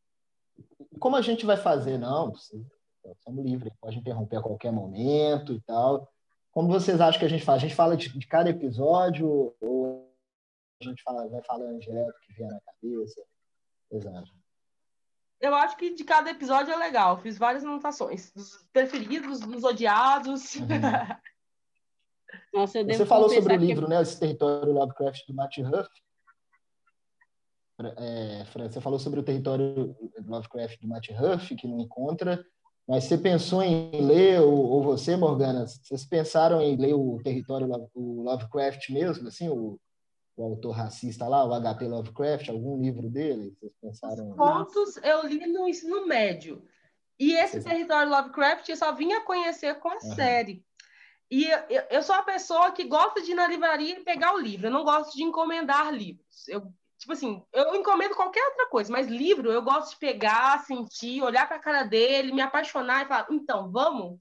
Como 0.98 1.16
a 1.16 1.22
gente 1.22 1.46
vai 1.46 1.56
fazer? 1.56 1.98
Não, 1.98 2.32
estamos 2.32 3.44
livres, 3.44 3.72
pode 3.80 3.98
interromper 3.98 4.36
a 4.36 4.42
qualquer 4.42 4.72
momento 4.72 5.52
e 5.52 5.60
tal. 5.60 6.12
Como 6.50 6.68
vocês 6.68 7.00
acham 7.00 7.18
que 7.18 7.26
a 7.26 7.28
gente 7.28 7.44
faz? 7.44 7.58
A 7.58 7.66
gente 7.66 7.76
fala 7.76 7.96
de, 7.96 8.08
de 8.18 8.26
cada 8.26 8.50
episódio 8.50 9.54
ou 9.60 10.10
a 10.80 10.84
gente 10.84 11.02
fala, 11.02 11.28
vai 11.28 11.42
falando 11.42 11.78
direto 11.78 12.18
que 12.20 12.32
vier 12.32 12.50
na 12.50 12.60
cabeça? 12.60 13.22
Exato. 13.90 14.32
Eu 15.46 15.54
acho 15.54 15.76
que 15.76 15.94
de 15.94 16.04
cada 16.04 16.30
episódio 16.30 16.72
é 16.72 16.76
legal. 16.76 17.18
Fiz 17.18 17.38
várias 17.38 17.64
anotações. 17.64 18.32
Dos 18.32 18.66
preferidos, 18.72 19.40
dos 19.40 19.62
odiados. 19.62 20.56
Uhum. 20.56 20.66
Nossa, 22.52 22.82
Você 22.82 23.06
falou 23.06 23.28
sobre 23.28 23.54
o 23.54 23.58
livro, 23.58 23.84
que... 23.84 23.90
né? 23.90 24.02
Esse 24.02 24.18
território 24.18 24.72
Lovecraft 24.72 25.26
do 25.28 25.34
Matt 25.34 25.58
Huff. 25.58 25.88
É, 27.98 28.44
você 28.68 28.80
falou 28.80 28.98
sobre 28.98 29.20
o 29.20 29.22
território 29.22 29.94
Lovecraft 30.26 30.80
do 30.80 30.88
Matt 30.88 31.10
Huff, 31.10 31.54
que 31.54 31.68
não 31.68 31.78
encontra. 31.80 32.44
Mas 32.88 33.04
você 33.04 33.18
pensou 33.18 33.62
em 33.62 33.90
ler, 34.00 34.40
ou, 34.40 34.54
ou 34.54 34.82
você, 34.82 35.16
Morgana, 35.16 35.66
vocês 35.66 36.04
pensaram 36.04 36.60
em 36.60 36.76
ler 36.76 36.94
o 36.94 37.20
território, 37.22 37.68
o 37.94 38.22
Lovecraft 38.22 38.90
mesmo, 38.90 39.28
assim, 39.28 39.48
o, 39.48 39.78
o 40.36 40.44
autor 40.44 40.72
racista 40.72 41.26
lá, 41.26 41.44
o 41.44 41.54
H.P. 41.54 41.88
Lovecraft, 41.88 42.50
algum 42.50 42.80
livro 42.80 43.08
dele? 43.08 43.56
Vocês 43.58 43.72
pensaram? 43.80 44.30
Os 44.30 44.36
contos 44.36 44.96
eu 44.98 45.26
li 45.26 45.46
no 45.46 45.66
ensino 45.66 46.06
médio. 46.06 46.62
E 47.18 47.32
esse 47.32 47.62
território 47.62 48.10
Lovecraft 48.10 48.68
eu 48.68 48.76
só 48.76 48.92
vinha 48.92 49.22
conhecer 49.22 49.76
com 49.76 49.88
a 49.88 49.94
uhum. 49.94 50.14
série. 50.14 50.62
E 51.30 51.44
eu, 51.44 51.84
eu, 51.90 52.02
sou 52.02 52.14
a 52.14 52.22
pessoa 52.22 52.70
que 52.70 52.84
gosta 52.84 53.22
de 53.22 53.32
ir 53.32 53.34
na 53.34 53.48
livraria 53.48 53.98
e 53.98 54.04
pegar 54.04 54.34
o 54.34 54.38
livro. 54.38 54.66
Eu 54.66 54.70
não 54.70 54.84
gosto 54.84 55.16
de 55.16 55.22
encomendar 55.22 55.92
livros. 55.92 56.46
Eu, 56.46 56.70
tipo 56.98 57.12
assim, 57.12 57.42
eu 57.52 57.74
encomendo 57.74 58.14
qualquer 58.14 58.44
outra 58.44 58.68
coisa, 58.68 58.92
mas 58.92 59.08
livro 59.08 59.50
eu 59.50 59.62
gosto 59.62 59.92
de 59.92 59.98
pegar, 59.98 60.62
sentir, 60.64 61.22
olhar 61.22 61.48
para 61.48 61.56
a 61.56 61.60
cara 61.60 61.82
dele, 61.82 62.32
me 62.32 62.42
apaixonar 62.42 63.04
e 63.04 63.08
falar, 63.08 63.26
então, 63.30 63.72
vamos? 63.72 64.20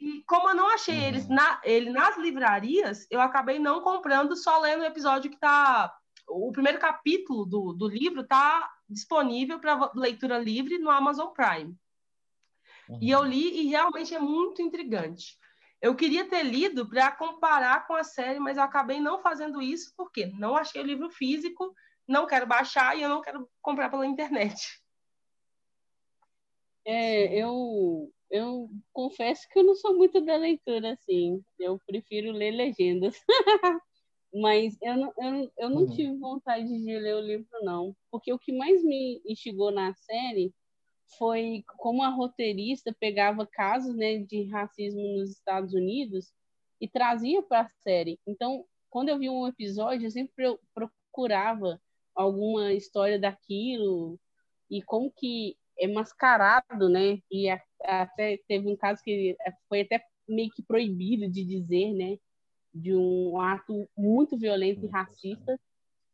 E 0.00 0.22
como 0.26 0.48
eu 0.48 0.54
não 0.54 0.68
achei 0.70 0.96
uhum. 0.96 1.04
eles 1.04 1.28
na, 1.28 1.60
ele 1.62 1.90
nas 1.90 2.16
livrarias, 2.16 3.06
eu 3.10 3.20
acabei 3.20 3.58
não 3.58 3.82
comprando, 3.82 4.34
só 4.34 4.58
lendo 4.60 4.80
o 4.80 4.86
episódio 4.86 5.30
que 5.30 5.38
tá. 5.38 5.94
O 6.26 6.50
primeiro 6.52 6.78
capítulo 6.78 7.44
do, 7.44 7.72
do 7.72 7.88
livro 7.88 8.26
tá 8.26 8.70
disponível 8.88 9.58
para 9.58 9.90
leitura 9.94 10.38
livre 10.38 10.78
no 10.78 10.88
Amazon 10.88 11.28
Prime. 11.28 11.76
Uhum. 12.88 12.98
E 13.02 13.10
eu 13.10 13.22
li 13.22 13.60
e 13.60 13.68
realmente 13.68 14.14
é 14.14 14.18
muito 14.18 14.62
intrigante. 14.62 15.38
Eu 15.82 15.94
queria 15.94 16.28
ter 16.28 16.42
lido 16.42 16.88
para 16.88 17.10
comparar 17.12 17.86
com 17.86 17.94
a 17.94 18.04
série, 18.04 18.38
mas 18.38 18.56
eu 18.56 18.62
acabei 18.62 19.00
não 19.00 19.20
fazendo 19.20 19.60
isso 19.60 19.92
porque 19.96 20.26
não 20.26 20.56
achei 20.56 20.80
o 20.80 20.86
livro 20.86 21.10
físico, 21.10 21.74
não 22.06 22.26
quero 22.26 22.46
baixar 22.46 22.96
e 22.96 23.02
eu 23.02 23.08
não 23.08 23.20
quero 23.20 23.48
comprar 23.60 23.90
pela 23.90 24.06
internet. 24.06 24.80
É, 26.84 27.34
eu 27.38 28.12
eu 28.30 28.70
confesso 28.92 29.48
que 29.48 29.58
eu 29.58 29.64
não 29.64 29.74
sou 29.74 29.96
muito 29.96 30.20
da 30.20 30.36
leitura, 30.36 30.92
assim. 30.92 31.42
Eu 31.58 31.80
prefiro 31.86 32.32
ler 32.32 32.52
legendas. 32.52 33.16
Mas 34.32 34.78
eu 34.80 34.96
não, 34.96 35.12
eu, 35.18 35.52
eu 35.58 35.70
não 35.70 35.82
uhum. 35.82 35.90
tive 35.90 36.16
vontade 36.16 36.68
de 36.68 36.98
ler 36.98 37.16
o 37.16 37.20
livro, 37.20 37.48
não. 37.62 37.96
Porque 38.10 38.32
o 38.32 38.38
que 38.38 38.52
mais 38.52 38.82
me 38.84 39.20
instigou 39.26 39.72
na 39.72 39.92
série 39.94 40.54
foi 41.18 41.64
como 41.76 42.04
a 42.04 42.08
roteirista 42.08 42.94
pegava 42.98 43.44
casos 43.44 43.96
né, 43.96 44.18
de 44.18 44.44
racismo 44.44 45.02
nos 45.18 45.30
Estados 45.30 45.74
Unidos 45.74 46.32
e 46.80 46.86
trazia 46.86 47.42
para 47.42 47.62
a 47.62 47.68
série. 47.82 48.20
Então, 48.24 48.64
quando 48.88 49.08
eu 49.08 49.18
vi 49.18 49.28
um 49.28 49.48
episódio, 49.48 50.06
eu 50.06 50.10
sempre 50.10 50.32
procurava 50.72 51.80
alguma 52.14 52.72
história 52.72 53.18
daquilo 53.18 54.18
e 54.70 54.80
como 54.82 55.10
que 55.10 55.56
é 55.78 55.88
mascarado, 55.88 56.88
né? 56.88 57.18
E 57.30 57.48
a, 57.50 57.60
até 57.84 58.38
teve 58.48 58.68
um 58.68 58.76
caso 58.76 59.02
que 59.02 59.36
foi 59.68 59.82
até 59.82 60.02
meio 60.28 60.50
que 60.50 60.62
proibido 60.62 61.28
de 61.28 61.44
dizer, 61.44 61.92
né? 61.92 62.18
De 62.72 62.94
um 62.94 63.40
ato 63.40 63.88
muito 63.96 64.38
violento 64.38 64.84
e 64.86 64.88
racista. 64.88 65.58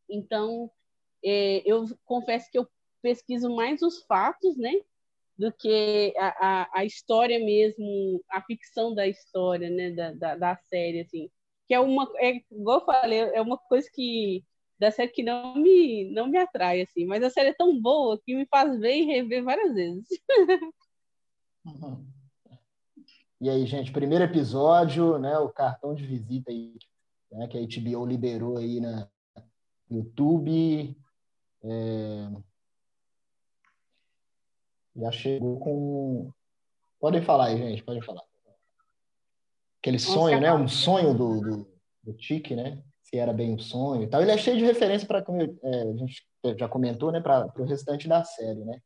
Então, 0.08 0.70
é, 1.24 1.62
eu 1.64 1.84
confesso 2.04 2.50
que 2.50 2.58
eu 2.58 2.66
pesquiso 3.02 3.54
mais 3.54 3.82
os 3.82 4.02
fatos, 4.04 4.56
né? 4.56 4.72
Do 5.38 5.52
que 5.52 6.14
a, 6.16 6.62
a, 6.62 6.80
a 6.80 6.84
história 6.84 7.38
mesmo, 7.38 8.22
a 8.30 8.40
ficção 8.42 8.94
da 8.94 9.06
história, 9.06 9.68
né? 9.68 9.90
Da, 9.90 10.12
da, 10.12 10.36
da 10.36 10.56
série, 10.68 11.00
assim. 11.00 11.30
Que 11.68 11.74
é 11.74 11.80
uma, 11.80 12.10
é, 12.16 12.40
igual 12.50 12.80
eu 12.80 12.86
falei, 12.86 13.18
é 13.18 13.40
uma 13.40 13.58
coisa 13.58 13.88
que 13.92 14.44
da 14.78 14.90
série 14.90 15.10
que 15.10 15.22
não 15.22 15.56
me, 15.56 16.10
não 16.12 16.28
me 16.28 16.38
atrai, 16.38 16.82
assim. 16.82 17.06
Mas 17.06 17.22
a 17.22 17.30
série 17.30 17.50
é 17.50 17.54
tão 17.54 17.80
boa 17.80 18.20
que 18.24 18.34
me 18.34 18.46
faz 18.46 18.78
ver 18.78 18.94
e 18.96 19.04
rever 19.04 19.42
várias 19.42 19.74
vezes. 19.74 20.06
Uhum. 21.66 22.06
E 23.38 23.50
aí, 23.50 23.66
gente, 23.66 23.92
primeiro 23.92 24.24
episódio, 24.24 25.18
né? 25.18 25.36
O 25.38 25.50
cartão 25.50 25.94
de 25.94 26.06
visita 26.06 26.50
aí, 26.50 26.74
né, 27.30 27.46
que 27.46 27.58
a 27.58 27.60
HBO 27.60 28.06
liberou 28.06 28.56
aí 28.56 28.80
na 28.80 29.06
YouTube. 29.90 30.96
É... 31.62 32.30
Já 34.96 35.12
chegou 35.12 35.60
com. 35.60 36.32
Podem 36.98 37.20
falar 37.20 37.48
aí, 37.48 37.58
gente, 37.58 37.84
podem 37.84 38.00
falar. 38.00 38.22
Aquele 39.80 39.98
sonho, 39.98 40.40
né? 40.40 40.50
Um 40.54 40.66
sonho 40.66 41.12
do, 41.12 41.40
do, 41.42 41.68
do 42.04 42.14
Tique, 42.14 42.56
né? 42.56 42.82
se 43.06 43.16
era 43.16 43.32
bem 43.32 43.54
um 43.54 43.58
sonho 43.58 44.02
e 44.02 44.08
tal. 44.08 44.20
Ele 44.20 44.32
é 44.32 44.38
cheio 44.38 44.58
de 44.58 44.64
referência 44.64 45.06
para 45.06 45.22
como 45.22 45.40
é, 45.40 45.82
a 45.82 45.96
gente 45.96 46.26
já 46.58 46.68
comentou, 46.68 47.12
né, 47.12 47.20
para 47.20 47.52
o 47.56 47.64
restante 47.64 48.08
da 48.08 48.24
série, 48.24 48.64
né? 48.64 48.80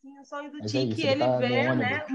Sim, 0.00 0.18
o 0.20 0.24
sonho 0.24 0.50
do 0.50 0.60
Tiki, 0.60 1.06
é 1.06 1.12
ele, 1.12 1.24
tá 1.24 1.36
vê, 1.38 1.74
né? 1.74 2.06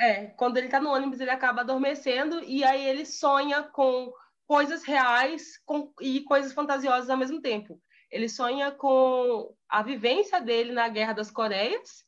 É, 0.00 0.26
quando 0.26 0.56
ele 0.58 0.68
tá 0.68 0.78
no 0.78 0.90
ônibus, 0.90 1.20
ele 1.20 1.30
acaba 1.30 1.62
adormecendo 1.62 2.42
e 2.44 2.62
aí 2.62 2.86
ele 2.86 3.04
sonha 3.04 3.62
com 3.62 4.12
coisas 4.46 4.84
reais 4.84 5.58
com, 5.66 5.92
e 6.00 6.20
coisas 6.22 6.52
fantasiosas 6.52 7.10
ao 7.10 7.16
mesmo 7.16 7.40
tempo. 7.40 7.80
Ele 8.10 8.28
sonha 8.28 8.70
com 8.70 9.54
a 9.68 9.82
vivência 9.82 10.40
dele 10.40 10.72
na 10.72 10.88
Guerra 10.88 11.14
das 11.14 11.30
Coreias 11.30 12.04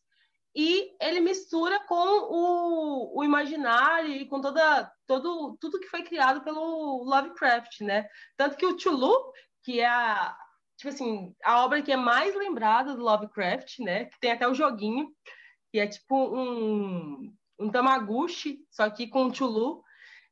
e 0.54 0.96
ele 1.00 1.20
mistura 1.20 1.80
com 1.86 1.94
o, 1.94 3.18
o 3.18 3.24
imaginário 3.24 4.10
e 4.10 4.26
com 4.26 4.40
toda, 4.40 4.90
todo, 5.06 5.56
tudo 5.60 5.80
que 5.80 5.88
foi 5.88 6.02
criado 6.02 6.42
pelo 6.42 7.04
Lovecraft, 7.04 7.80
né? 7.82 8.08
Tanto 8.36 8.56
que 8.56 8.66
o 8.66 8.78
Chulu, 8.78 9.14
que 9.62 9.80
é 9.80 9.86
a, 9.86 10.36
tipo 10.80 10.88
assim, 10.88 11.34
a 11.44 11.62
obra 11.62 11.82
que 11.82 11.92
é 11.92 11.96
mais 11.96 12.34
lembrada 12.34 12.94
do 12.94 13.02
Lovecraft, 13.02 13.80
né? 13.80 14.06
Que 14.06 14.18
tem 14.18 14.32
até 14.32 14.48
o 14.48 14.54
joguinho, 14.54 15.14
que 15.70 15.78
é 15.78 15.86
tipo 15.86 16.16
um, 16.34 17.30
um 17.58 17.70
Tamaguchi, 17.70 18.64
só 18.70 18.88
que 18.88 19.06
com 19.06 19.26
o 19.26 19.34
Chulu, 19.34 19.84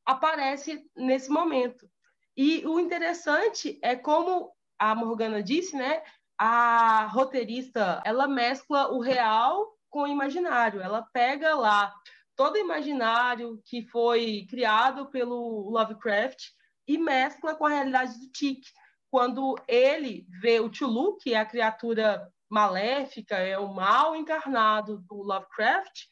aparece 0.06 0.82
nesse 0.96 1.28
momento. 1.28 1.86
E 2.34 2.66
o 2.66 2.80
interessante 2.80 3.78
é 3.82 3.94
como 3.94 4.50
a 4.78 4.94
Morgana 4.94 5.42
disse, 5.42 5.76
né? 5.76 6.02
A 6.38 7.04
roteirista, 7.08 8.00
ela 8.06 8.26
mescla 8.26 8.90
o 8.90 9.00
real 9.00 9.76
com 9.90 10.04
o 10.04 10.06
imaginário. 10.06 10.80
Ela 10.80 11.02
pega 11.12 11.54
lá 11.56 11.92
todo 12.34 12.54
o 12.54 12.58
imaginário 12.58 13.60
que 13.66 13.82
foi 13.82 14.46
criado 14.48 15.10
pelo 15.10 15.68
Lovecraft 15.68 16.42
e 16.86 16.96
mescla 16.96 17.54
com 17.54 17.66
a 17.66 17.70
realidade 17.70 18.18
do 18.18 18.30
Tic. 18.30 18.64
Quando 19.10 19.56
ele 19.66 20.26
vê 20.40 20.60
o 20.60 20.72
Chulu, 20.72 21.16
que 21.16 21.34
é 21.34 21.38
a 21.38 21.46
criatura 21.46 22.30
maléfica, 22.48 23.36
é 23.36 23.58
o 23.58 23.72
mal 23.72 24.14
encarnado 24.16 24.98
do 25.08 25.16
Lovecraft, 25.16 26.06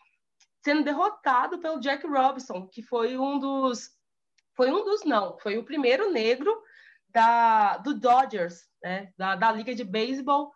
sendo 0.65 0.85
derrotado 0.85 1.59
pelo 1.59 1.81
Jack 1.81 2.07
Robinson, 2.07 2.67
que 2.67 2.83
foi 2.83 3.17
um 3.17 3.39
dos 3.39 3.95
foi 4.57 4.71
um 4.71 4.83
dos 4.85 5.05
não, 5.05 5.39
foi 5.39 5.59
o 5.59 5.65
primeiro 5.65 6.11
negro 6.11 6.51
da 7.11 7.77
do 7.79 7.95
Dodgers, 7.95 8.63
né, 8.83 9.13
da, 9.17 9.37
da 9.37 9.53
liga 9.53 9.75
de 9.75 9.85
beisebol 9.85 10.53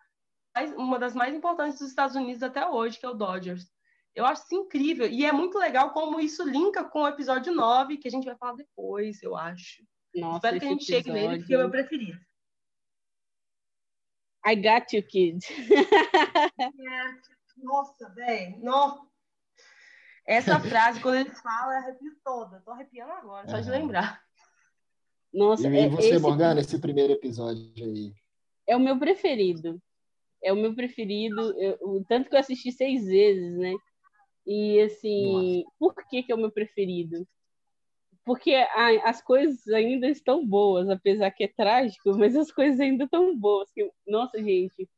uma 0.76 0.98
das 0.98 1.14
mais 1.14 1.34
importantes 1.34 1.78
dos 1.78 1.88
Estados 1.88 2.16
Unidos 2.16 2.42
até 2.42 2.66
hoje, 2.66 2.98
que 2.98 3.06
é 3.06 3.08
o 3.08 3.14
Dodgers. 3.14 3.70
Eu 4.14 4.26
acho 4.26 4.42
isso 4.42 4.54
incrível. 4.54 5.06
E 5.06 5.24
é 5.24 5.32
muito 5.32 5.58
legal 5.58 5.92
como 5.92 6.18
isso 6.20 6.42
linka 6.44 6.84
com 6.84 7.02
o 7.02 7.08
episódio 7.08 7.54
9, 7.54 7.96
que 7.96 8.08
a 8.08 8.10
gente 8.10 8.24
vai 8.24 8.36
falar 8.36 8.54
depois, 8.54 9.22
eu 9.22 9.36
acho. 9.36 9.84
Nossa, 10.14 10.36
Espero 10.36 10.58
que 10.58 10.66
a 10.66 10.68
gente 10.68 10.82
episódio... 10.82 11.04
chegue 11.04 11.12
nele, 11.12 11.38
porque 11.38 11.54
é 11.54 11.56
o 11.56 11.60
meu 11.60 11.70
preferido. 11.70 12.18
I 14.46 14.54
got 14.56 14.92
you, 14.92 15.02
kid. 15.02 15.44
é. 15.70 17.30
Nossa, 17.56 18.08
velho. 18.14 18.58
No... 18.60 19.08
Essa 20.26 20.58
frase, 20.60 21.00
quando 21.00 21.16
ele 21.16 21.30
fala, 21.30 21.74
eu 21.74 21.78
arrepio 21.78 22.12
toda. 22.24 22.60
Tô 22.60 22.70
arrepiando 22.70 23.12
agora, 23.12 23.48
só 23.48 23.60
de 23.60 23.70
lembrar. 23.70 24.22
Nossa, 25.32 25.68
e, 25.68 25.78
é, 25.78 25.88
você, 25.88 26.18
Morgana, 26.18 26.60
esse 26.60 26.78
primeiro 26.78 27.12
episódio 27.12 27.72
aí? 27.76 28.12
É 28.66 28.76
o 28.76 28.80
meu 28.80 28.98
preferido 28.98 29.80
é 30.42 30.52
o 30.52 30.56
meu 30.56 30.74
preferido, 30.74 31.54
eu, 31.58 32.04
tanto 32.08 32.28
que 32.28 32.34
eu 32.34 32.40
assisti 32.40 32.72
seis 32.72 33.04
vezes, 33.04 33.56
né? 33.56 33.74
E 34.46 34.80
assim, 34.80 35.62
Nossa. 35.62 35.76
por 35.78 35.94
que, 36.08 36.22
que 36.22 36.32
é 36.32 36.34
o 36.34 36.38
meu 36.38 36.50
preferido? 36.50 37.26
Porque 38.24 38.54
a, 38.54 39.08
as 39.08 39.22
coisas 39.22 39.66
ainda 39.68 40.08
estão 40.08 40.46
boas, 40.46 40.88
apesar 40.88 41.30
que 41.30 41.44
é 41.44 41.48
trágico, 41.48 42.10
mas 42.18 42.36
as 42.36 42.52
coisas 42.52 42.80
ainda 42.80 43.04
estão 43.04 43.36
boas. 43.36 43.70
Que, 43.72 43.90
nossa, 44.06 44.38
gente, 44.42 44.88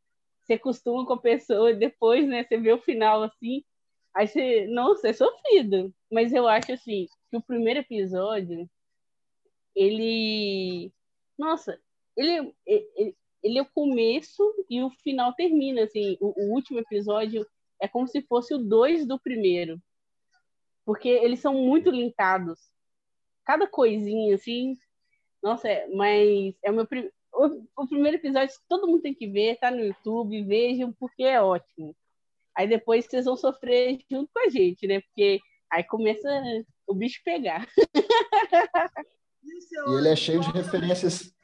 você 0.43 0.59
costuma 0.59 1.07
com 1.07 1.15
a 1.15 1.21
pessoa 1.21 1.71
e 1.71 1.77
depois, 1.77 2.27
né, 2.27 2.45
você 2.45 2.57
vê 2.57 2.73
o 2.73 2.83
final 2.83 3.23
assim, 3.23 3.65
aí 4.15 4.27
você, 4.27 4.67
nossa, 4.67 5.09
é 5.09 5.13
sofrido. 5.13 5.95
Mas 6.11 6.33
eu 6.33 6.49
acho 6.49 6.73
assim, 6.73 7.07
que 7.31 7.37
o 7.37 7.43
primeiro 7.43 7.81
episódio, 7.81 8.69
ele, 9.75 10.93
nossa, 11.39 11.81
ele, 12.17 12.53
ele, 12.67 13.17
ele 13.43 13.59
é 13.59 13.63
o 13.63 13.71
começo 13.73 14.43
e 14.69 14.83
o 14.83 14.91
final 14.91 15.33
termina, 15.35 15.85
assim, 15.85 16.17
o, 16.21 16.35
o 16.41 16.53
último 16.53 16.79
episódio 16.79 17.47
é 17.81 17.89
como 17.89 18.07
se 18.07 18.23
fosse 18.23 18.55
o 18.55 18.59
dois 18.59 19.07
do 19.07 19.19
primeiro, 19.19 19.81
porque 20.85 21.09
eles 21.09 21.41
são 21.41 21.55
muito 21.55 21.91
linkados. 21.91 22.61
Cada 23.45 23.67
coisinha, 23.67 24.35
assim, 24.35 24.77
nossa, 25.43 25.69
é, 25.69 25.87
mas 25.89 26.55
é 26.63 26.71
o 26.71 26.75
meu 26.75 26.87
o, 27.35 27.67
o, 27.77 27.89
primeiro 27.89 28.19
episódio 28.19 28.55
todo 28.69 28.87
mundo 28.87 29.03
tem 29.03 29.15
que 29.15 29.27
ver, 29.27 29.59
tá 29.59 29.71
no 29.71 29.81
YouTube, 29.81 30.45
vejam, 30.45 30.93
porque 30.93 31.23
é 31.25 31.41
ótimo. 31.41 31.97
Aí 32.55 32.69
depois 32.69 33.07
vocês 33.07 33.25
vão 33.25 33.37
sofrer 33.37 33.99
junto 34.11 34.31
com 34.33 34.47
a 34.47 34.51
gente, 34.51 34.87
né? 34.87 35.01
Porque 35.01 35.41
aí 35.71 35.83
começa 35.85 36.29
o 36.87 36.95
bicho 36.95 37.21
pegar. 37.25 37.67
E 39.45 39.99
ele 39.99 40.09
é 40.09 40.15
cheio 40.15 40.41
de 40.41 40.53
referências 40.53 41.35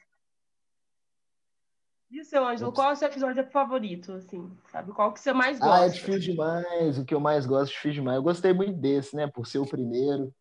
e 2.11 2.19
o 2.21 2.25
seu, 2.25 2.43
Ângelo, 2.43 2.71
qual 2.73 2.89
é 2.89 2.93
o 2.93 2.95
seu 2.95 3.07
episódio 3.07 3.45
favorito, 3.51 4.13
assim, 4.13 4.51
sabe? 4.71 4.91
Qual 4.93 5.13
que 5.13 5.19
você 5.19 5.31
mais 5.31 5.59
gosta? 5.59 5.83
Ah, 5.83 5.85
é 5.85 5.89
difícil 5.89 6.19
demais, 6.19 6.97
o 6.97 7.05
que 7.05 7.13
eu 7.13 7.19
mais 7.19 7.45
gosto, 7.45 7.71
difícil 7.71 8.01
demais. 8.01 8.17
Eu 8.17 8.23
gostei 8.23 8.51
muito 8.51 8.73
desse, 8.73 9.15
né, 9.15 9.27
por 9.27 9.45
ser 9.45 9.59
o 9.59 9.65
primeiro. 9.65 10.33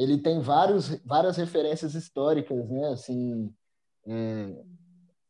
Ele 0.00 0.18
tem 0.18 0.40
vários, 0.40 0.88
várias 1.04 1.36
referências 1.36 1.94
históricas, 1.94 2.68
né, 2.68 2.88
assim, 2.88 3.52
é, 4.06 4.64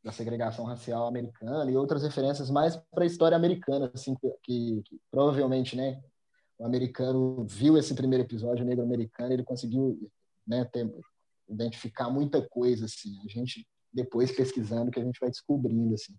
da 0.04 0.12
segregação 0.12 0.64
racial 0.64 1.06
americana 1.06 1.70
e 1.70 1.76
outras 1.76 2.02
referências 2.02 2.50
mais 2.50 2.76
para 2.76 3.04
a 3.04 3.06
história 3.06 3.37
americana, 3.37 3.90
assim, 3.92 4.14
que, 4.14 4.83
que, 4.83 5.00
provavelmente, 5.11 5.76
né, 5.76 6.00
o 6.59 6.64
americano 6.64 7.44
viu 7.44 7.76
esse 7.76 7.94
primeiro 7.94 8.24
episódio, 8.24 8.64
negro 8.64 8.85
americano, 8.85 9.33
ele 9.33 9.42
conseguiu, 9.42 10.11
né, 10.46 10.64
ter, 10.66 10.88
identificar 11.48 12.09
muita 12.11 12.40
coisa, 12.48 12.85
assim. 12.85 13.18
A 13.24 13.28
gente 13.28 13.66
depois 13.92 14.30
pesquisando 14.30 14.90
que 14.90 15.00
a 15.00 15.04
gente 15.04 15.18
vai 15.18 15.30
descobrindo 15.30 15.94
assim 15.94 16.14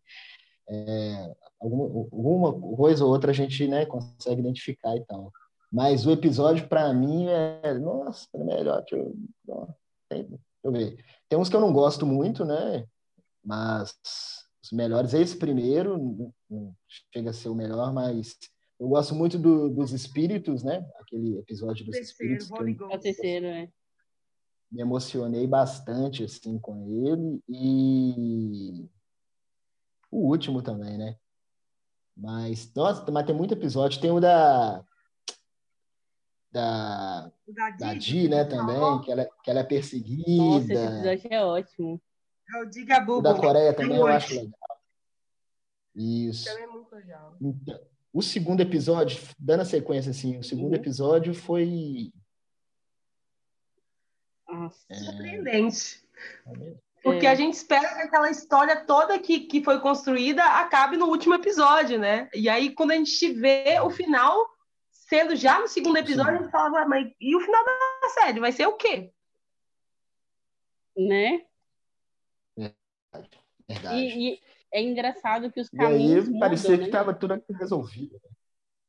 é, 0.69 1.35
alguma, 1.59 1.85
alguma, 1.85 2.75
coisa 2.75 3.05
ou 3.05 3.11
outra 3.11 3.31
a 3.31 3.33
gente 3.33 3.67
né 3.67 3.85
consegue 3.85 4.41
identificar 4.41 4.95
e 4.95 5.05
tal 5.05 5.31
mas 5.71 6.05
o 6.05 6.11
episódio 6.11 6.67
para 6.67 6.93
mim 6.93 7.27
é 7.27 7.73
nossa 7.75 8.27
é 8.33 8.43
melhor 8.43 8.83
que 8.83 8.95
eu, 8.95 9.15
tem, 10.09 10.23
deixa 10.23 10.41
eu 10.63 10.71
ver. 10.71 11.05
Tem 11.29 11.39
uns 11.39 11.47
que 11.47 11.55
eu 11.55 11.61
não 11.61 11.71
gosto 11.71 12.05
muito 12.05 12.43
né? 12.43 12.85
Mas 13.43 13.95
os 14.61 14.71
melhores 14.71 15.13
esse 15.13 15.37
primeiro 15.37 16.33
não 16.49 16.75
chega 17.13 17.29
a 17.29 17.33
ser 17.33 17.49
o 17.49 17.55
melhor 17.55 17.93
mas 17.93 18.37
eu 18.79 18.89
gosto 18.89 19.15
muito 19.15 19.39
do, 19.39 19.69
dos 19.69 19.93
espíritos 19.93 20.63
né? 20.63 20.85
Aquele 20.99 21.37
episódio 21.37 21.85
dos 21.85 21.95
terceiro, 21.95 22.33
espíritos 22.33 22.49
que 22.49 22.83
eu, 22.83 22.91
é 22.91 22.95
o 22.95 22.99
terceiro 22.99 23.45
é. 23.45 23.69
me 24.69 24.81
emocionei 24.81 25.47
bastante 25.47 26.25
assim 26.25 26.59
com 26.59 26.85
ele. 27.07 27.41
E 27.47 28.89
o 30.11 30.27
último 30.27 30.61
também, 30.61 30.97
né? 30.97 31.15
Mas 32.15 32.71
nossa, 32.75 33.09
mas 33.09 33.25
tem 33.25 33.33
muito 33.33 33.53
episódio, 33.53 34.01
tem 34.01 34.11
o 34.11 34.19
da 34.19 34.83
da 36.51 37.31
da, 37.47 37.69
da 37.71 37.93
Di, 37.93 38.27
né, 38.27 38.43
também, 38.43 39.01
que 39.01 39.11
ela, 39.11 39.29
que 39.43 39.49
ela 39.49 39.59
é 39.61 39.63
perseguida. 39.63 40.23
Nossa, 40.37 40.73
esse 40.73 40.83
episódio 40.83 41.27
é 41.31 41.45
ótimo. 41.45 42.01
É 42.53 42.61
o 42.61 42.65
Diga 42.65 42.99
Bubu. 42.99 43.21
da 43.21 43.33
Coreia 43.33 43.73
também 43.73 43.97
eu 43.97 44.07
acho 44.07 44.33
legal. 44.33 44.81
Isso. 45.95 46.45
Também 46.45 46.63
é 46.63 46.67
muito 46.67 46.95
legal. 46.95 47.35
Então, 47.41 47.79
o 48.13 48.21
segundo 48.21 48.61
episódio, 48.61 49.19
dando 49.39 49.61
a 49.61 49.65
sequência 49.65 50.11
assim, 50.11 50.37
o 50.37 50.43
segundo 50.43 50.73
uhum. 50.73 50.79
episódio 50.79 51.33
foi 51.33 52.11
nossa. 54.51 54.79
Surpreendente. 54.93 56.03
É. 56.47 56.73
Porque 57.01 57.25
a 57.25 57.33
gente 57.33 57.53
espera 57.53 57.95
que 57.95 58.01
aquela 58.01 58.29
história 58.29 58.85
toda 58.85 59.17
que, 59.17 59.39
que 59.41 59.63
foi 59.63 59.79
construída 59.79 60.43
acabe 60.43 60.97
no 60.97 61.07
último 61.07 61.33
episódio, 61.33 61.97
né? 61.97 62.29
E 62.33 62.47
aí, 62.47 62.75
quando 62.75 62.91
a 62.91 62.95
gente 62.95 63.33
vê 63.33 63.79
o 63.81 63.89
final 63.89 64.47
sendo 65.11 65.35
já 65.35 65.59
no 65.59 65.67
segundo 65.67 65.97
episódio, 65.97 66.31
Sim. 66.31 66.37
a 66.37 66.41
gente 66.43 66.51
fala, 66.51 66.87
mas 66.87 67.11
e 67.19 67.35
o 67.35 67.41
final 67.41 67.65
da 67.65 68.09
série? 68.13 68.39
Vai 68.39 68.53
ser 68.53 68.65
o 68.65 68.77
quê? 68.77 69.11
Né? 70.95 71.45
Verdade. 72.55 73.97
E, 73.97 74.35
e 74.35 74.39
é 74.73 74.81
engraçado 74.81 75.51
que 75.51 75.59
os 75.59 75.69
caminhos. 75.69 76.29
E 76.29 76.33
aí, 76.33 76.39
parecia 76.39 76.77
que 76.77 76.85
estava 76.85 77.13
tudo 77.13 77.43
resolvido. 77.59 78.17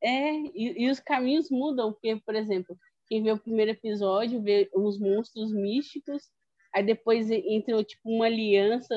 É, 0.01 0.31
e, 0.31 0.85
e 0.85 0.89
os 0.89 1.01
caminhos 1.01 1.51
mudam, 1.51 1.91
porque, 1.91 2.15
por 2.25 2.35
exemplo, 2.35 2.77
quem 3.07 3.21
vê 3.21 3.33
o 3.33 3.37
primeiro 3.37 3.71
episódio 3.71 4.41
vê 4.41 4.69
os 4.73 4.97
monstros 4.97 5.51
místicos, 5.51 6.31
aí 6.73 6.85
depois 6.85 7.29
entra 7.29 7.83
tipo 7.83 8.09
uma 8.09 8.27
aliança, 8.27 8.95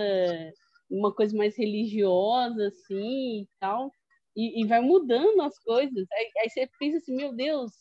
uma 0.89 1.13
coisa 1.13 1.37
mais 1.37 1.57
religiosa 1.57 2.69
assim 2.69 3.43
e 3.43 3.49
tal, 3.59 3.91
e, 4.37 4.63
e 4.63 4.67
vai 4.67 4.81
mudando 4.81 5.41
as 5.43 5.59
coisas. 5.59 6.07
Aí, 6.13 6.31
aí, 6.39 6.51
você 6.51 6.69
pensa 6.79 6.99
assim, 6.99 7.17
meu 7.17 7.35
Deus, 7.35 7.73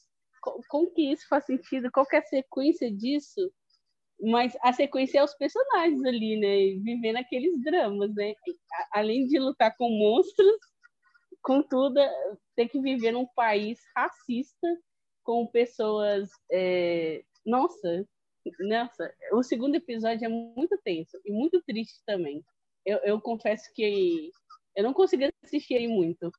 como 0.69 0.91
que 0.93 1.11
isso 1.11 1.27
faz 1.27 1.45
sentido? 1.45 1.91
Qual 1.91 2.05
que 2.05 2.15
é 2.15 2.19
a 2.19 2.23
sequência 2.23 2.91
disso? 2.91 3.51
Mas 4.21 4.55
a 4.61 4.71
sequência 4.71 5.19
é 5.19 5.23
os 5.23 5.35
personagens 5.35 6.03
ali, 6.05 6.37
né? 6.37 6.81
Vivendo 6.81 7.17
aqueles 7.17 7.61
dramas, 7.61 8.13
né? 8.15 8.33
Além 8.93 9.27
de 9.27 9.37
lutar 9.37 9.75
com 9.77 9.89
monstros, 9.89 10.57
contudo, 11.41 11.99
ter 12.55 12.69
que 12.69 12.79
viver 12.79 13.11
num 13.11 13.27
país 13.35 13.79
racista 13.95 14.67
com 15.23 15.45
pessoas. 15.47 16.29
É... 16.49 17.23
Nossa, 17.45 18.07
nossa, 18.59 19.13
o 19.33 19.43
segundo 19.43 19.75
episódio 19.75 20.25
é 20.25 20.29
muito 20.29 20.77
tenso 20.83 21.19
e 21.25 21.31
muito 21.31 21.61
triste 21.63 22.01
também. 22.05 22.43
Eu, 22.85 22.99
eu 22.99 23.21
confesso 23.21 23.69
que 23.73 24.31
eu 24.75 24.83
não 24.83 24.93
consegui 24.93 25.31
assistir 25.43 25.87
muito. 25.87 26.31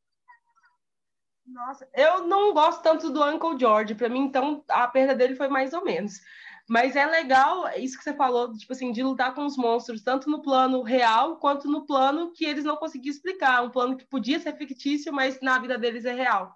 Nossa, 1.46 1.88
eu 1.94 2.26
não 2.26 2.52
gosto 2.52 2.82
tanto 2.82 3.10
do 3.10 3.24
Uncle 3.24 3.58
George. 3.58 3.94
Para 3.94 4.08
mim, 4.08 4.20
então, 4.20 4.64
a 4.68 4.88
perda 4.88 5.14
dele 5.14 5.36
foi 5.36 5.48
mais 5.48 5.72
ou 5.72 5.84
menos. 5.84 6.20
Mas 6.68 6.96
é 6.96 7.06
legal 7.06 7.68
isso 7.78 7.96
que 7.96 8.02
você 8.02 8.12
falou, 8.12 8.52
tipo 8.56 8.72
assim, 8.72 8.90
de 8.90 9.02
lutar 9.02 9.32
com 9.32 9.46
os 9.46 9.56
monstros, 9.56 10.02
tanto 10.02 10.28
no 10.28 10.42
plano 10.42 10.82
real 10.82 11.36
quanto 11.36 11.70
no 11.70 11.86
plano 11.86 12.32
que 12.32 12.44
eles 12.44 12.64
não 12.64 12.76
conseguiam 12.76 13.12
explicar. 13.12 13.62
Um 13.62 13.70
plano 13.70 13.96
que 13.96 14.04
podia 14.04 14.40
ser 14.40 14.56
fictício, 14.56 15.12
mas 15.12 15.40
na 15.40 15.58
vida 15.60 15.78
deles 15.78 16.04
é 16.04 16.12
real. 16.12 16.52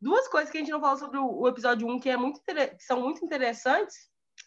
Duas 0.00 0.26
coisas 0.28 0.50
que 0.50 0.56
a 0.56 0.60
gente 0.60 0.72
não 0.72 0.80
falou 0.80 0.96
sobre 0.96 1.18
o, 1.18 1.46
episódio 1.46 1.86
1 1.86 2.00
que, 2.00 2.08
é 2.08 2.16
muito, 2.16 2.40
que 2.42 2.82
são 2.82 3.02
muito 3.02 3.22
interessantes, 3.22 3.94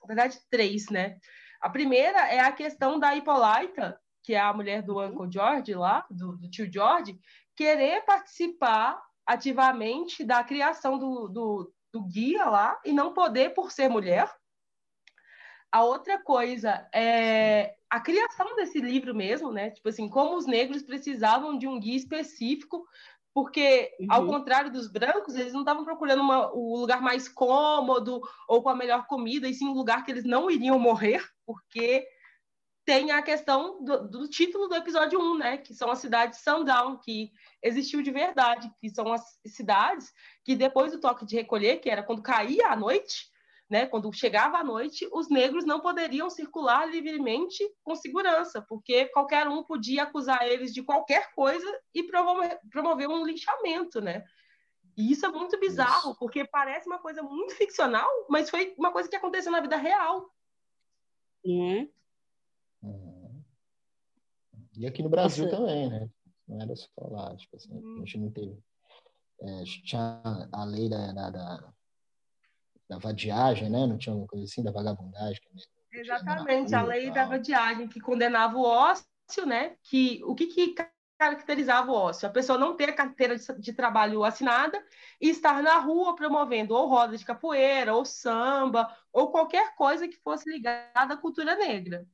na 0.01 0.08
verdade, 0.08 0.39
três, 0.49 0.89
né? 0.89 1.17
A 1.62 1.69
primeira 1.69 2.19
é 2.34 2.39
a 2.39 2.51
questão 2.51 2.99
da 2.99 3.15
Hippolyta, 3.15 3.99
que 4.23 4.34
é 4.34 4.39
a 4.39 4.51
mulher 4.51 4.82
do 4.82 4.99
Uncle 4.99 5.32
George 5.32 5.75
lá, 5.75 6.03
do, 6.10 6.36
do 6.38 6.49
tio 6.49 6.67
George, 6.73 7.19
querer 7.56 8.03
participar 8.03 8.99
ativamente 9.25 10.23
da 10.23 10.43
criação 10.43 10.97
do, 10.97 11.27
do, 11.27 11.73
do 11.91 12.03
guia 12.03 12.45
lá 12.45 12.79
e 12.83 12.91
não 12.91 13.13
poder 13.13 13.53
por 13.53 13.71
ser 13.71 13.89
mulher. 13.89 14.29
A 15.71 15.83
outra 15.83 16.21
coisa 16.21 16.88
é 16.93 17.75
a 17.89 17.99
criação 17.99 18.55
desse 18.55 18.79
livro 18.79 19.15
mesmo, 19.15 19.51
né? 19.51 19.71
Tipo 19.71 19.89
assim, 19.89 20.07
como 20.07 20.36
os 20.36 20.45
negros 20.45 20.83
precisavam 20.83 21.57
de 21.57 21.67
um 21.67 21.79
guia 21.79 21.95
específico, 21.95 22.86
porque, 23.33 23.91
uhum. 23.99 24.07
ao 24.09 24.27
contrário 24.27 24.71
dos 24.71 24.88
brancos, 24.88 25.36
eles 25.36 25.53
não 25.53 25.62
estavam 25.62 25.83
procurando 25.83 26.21
uma, 26.21 26.53
o 26.53 26.77
lugar 26.77 27.01
mais 27.01 27.27
cômodo 27.27 28.21
ou 28.47 28.62
com 28.62 28.69
a 28.69 28.75
melhor 28.75 29.07
comida, 29.07 29.47
e 29.47 29.53
sim 29.53 29.67
um 29.67 29.73
lugar 29.73 30.05
que 30.05 30.12
eles 30.12 30.23
não 30.23 30.51
iriam 30.51 30.77
morrer, 30.77 31.27
porque 31.45 32.07
tem 32.86 33.12
a 33.12 33.22
questão 33.22 33.84
do, 33.84 34.08
do, 34.08 34.28
título 34.28 34.67
do 34.67 34.76
episódio 34.76 35.19
1, 35.19 35.38
né? 35.38 35.58
Que 35.58 35.74
são 35.74 35.89
as 35.89 36.00
cidades 36.00 36.39
Sundown, 36.39 36.98
que 36.98 37.32
existiu 37.62 38.02
de 38.02 38.12
verdade, 38.12 38.69
que 38.80 38.89
são 38.89 39.12
as 39.12 39.39
cidades 39.46 40.13
que 40.43 40.56
depois 40.56 40.91
do 40.91 41.00
toque 41.00 41.26
de 41.26 41.36
recolher, 41.36 41.78
que 41.78 41.89
era 41.89 42.04
quando 42.04 42.22
caía 42.22 42.67
a 42.67 42.76
noite, 42.76 43.32
né? 43.69 43.86
Quando 43.86 44.12
chegava 44.12 44.58
a 44.58 44.63
noite, 44.63 45.08
os 45.13 45.30
negros 45.30 45.65
não 45.65 45.80
poderiam 45.80 46.30
circular 46.30 46.86
livremente 46.86 47.63
com 47.84 47.96
segurança, 47.96 48.62
porque 48.62 49.06
qualquer 49.06 49.48
um 49.48 49.63
podia 49.63 50.04
acusar 50.04 50.46
eles 50.46 50.74
de 50.74 50.84
qualquer 50.84 51.34
coisa 51.34 51.65
e 51.93 52.04
promover, 52.04 52.60
promover 52.69 53.08
um 53.08 53.26
linchamento, 53.26 54.02
né? 54.02 54.24
E 54.98 55.12
isso 55.12 55.26
é 55.26 55.30
muito 55.30 55.60
bizarro, 55.60 56.12
isso. 56.12 56.19
porque 56.19 56.46
parece 56.46 56.88
uma 56.88 57.00
coisa 57.00 57.24
muito 57.24 57.56
ficcional, 57.56 58.10
mas 58.30 58.50
foi 58.50 58.76
uma 58.78 58.91
coisa 58.91 59.10
que 59.10 59.15
aconteceu 59.15 59.52
na 59.52 59.62
vida 59.62 59.78
real. 59.78 60.30
Uhum. 61.46 61.89
E 64.76 64.88
aqui 64.88 65.04
no 65.04 65.10
Brasil 65.10 65.50
também, 65.50 65.89
né? 65.89 66.10
Não 66.48 66.62
era 66.62 66.76
só 66.76 66.89
lá, 67.00 67.36
tipo 67.36 67.56
assim, 67.56 67.72
a 67.74 68.00
gente 68.00 68.17
não 68.17 68.32
teve. 68.32 68.58
É, 69.41 69.63
tinha 69.63 70.50
a 70.52 70.63
lei 70.63 70.89
da, 70.89 71.12
da, 71.12 71.30
da, 71.30 71.74
da, 72.89 72.98
vadiagem, 72.98 73.69
né? 73.69 73.86
Não 73.86 73.98
tinha 73.98 74.13
alguma 74.13 74.28
coisa 74.28 74.46
assim, 74.46 74.63
da 74.63 74.72
vagabundagem. 74.72 75.41
Exatamente, 75.91 76.74
a 76.74 76.82
lei 76.82 77.12
da 77.12 77.26
vadiagem 77.26 77.88
que 77.88 78.00
condenava 78.00 78.58
o 78.58 78.63
ócio, 78.63 79.06
né? 79.46 79.76
Que, 79.84 80.22
o 80.24 80.34
que, 80.34 80.48
que 80.48 80.76
caracterizava 81.19 81.91
o 81.91 81.96
ócio? 81.96 82.28
A 82.28 82.32
pessoa 82.32 82.58
não 82.58 82.76
ter 82.76 82.89
a 82.89 82.96
carteira 82.96 83.38
de, 83.38 83.46
de, 83.60 83.74
trabalho 83.74 84.24
assinada 84.24 84.84
e 85.22 85.30
estar 85.30 85.62
na 85.62 85.78
rua 85.78 86.15
promovendo 86.15 86.74
ou 86.74 86.88
roda 86.88 87.17
de 87.17 87.26
capoeira, 87.26 87.93
ou 87.93 88.06
samba, 88.06 88.93
ou 89.12 89.32
qualquer 89.32 89.76
coisa 89.76 90.08
que 90.08 90.17
fosse 90.17 90.50
ligada 90.50 91.13
à 91.13 91.17
cultura 91.17 91.56
negra. 91.56 92.08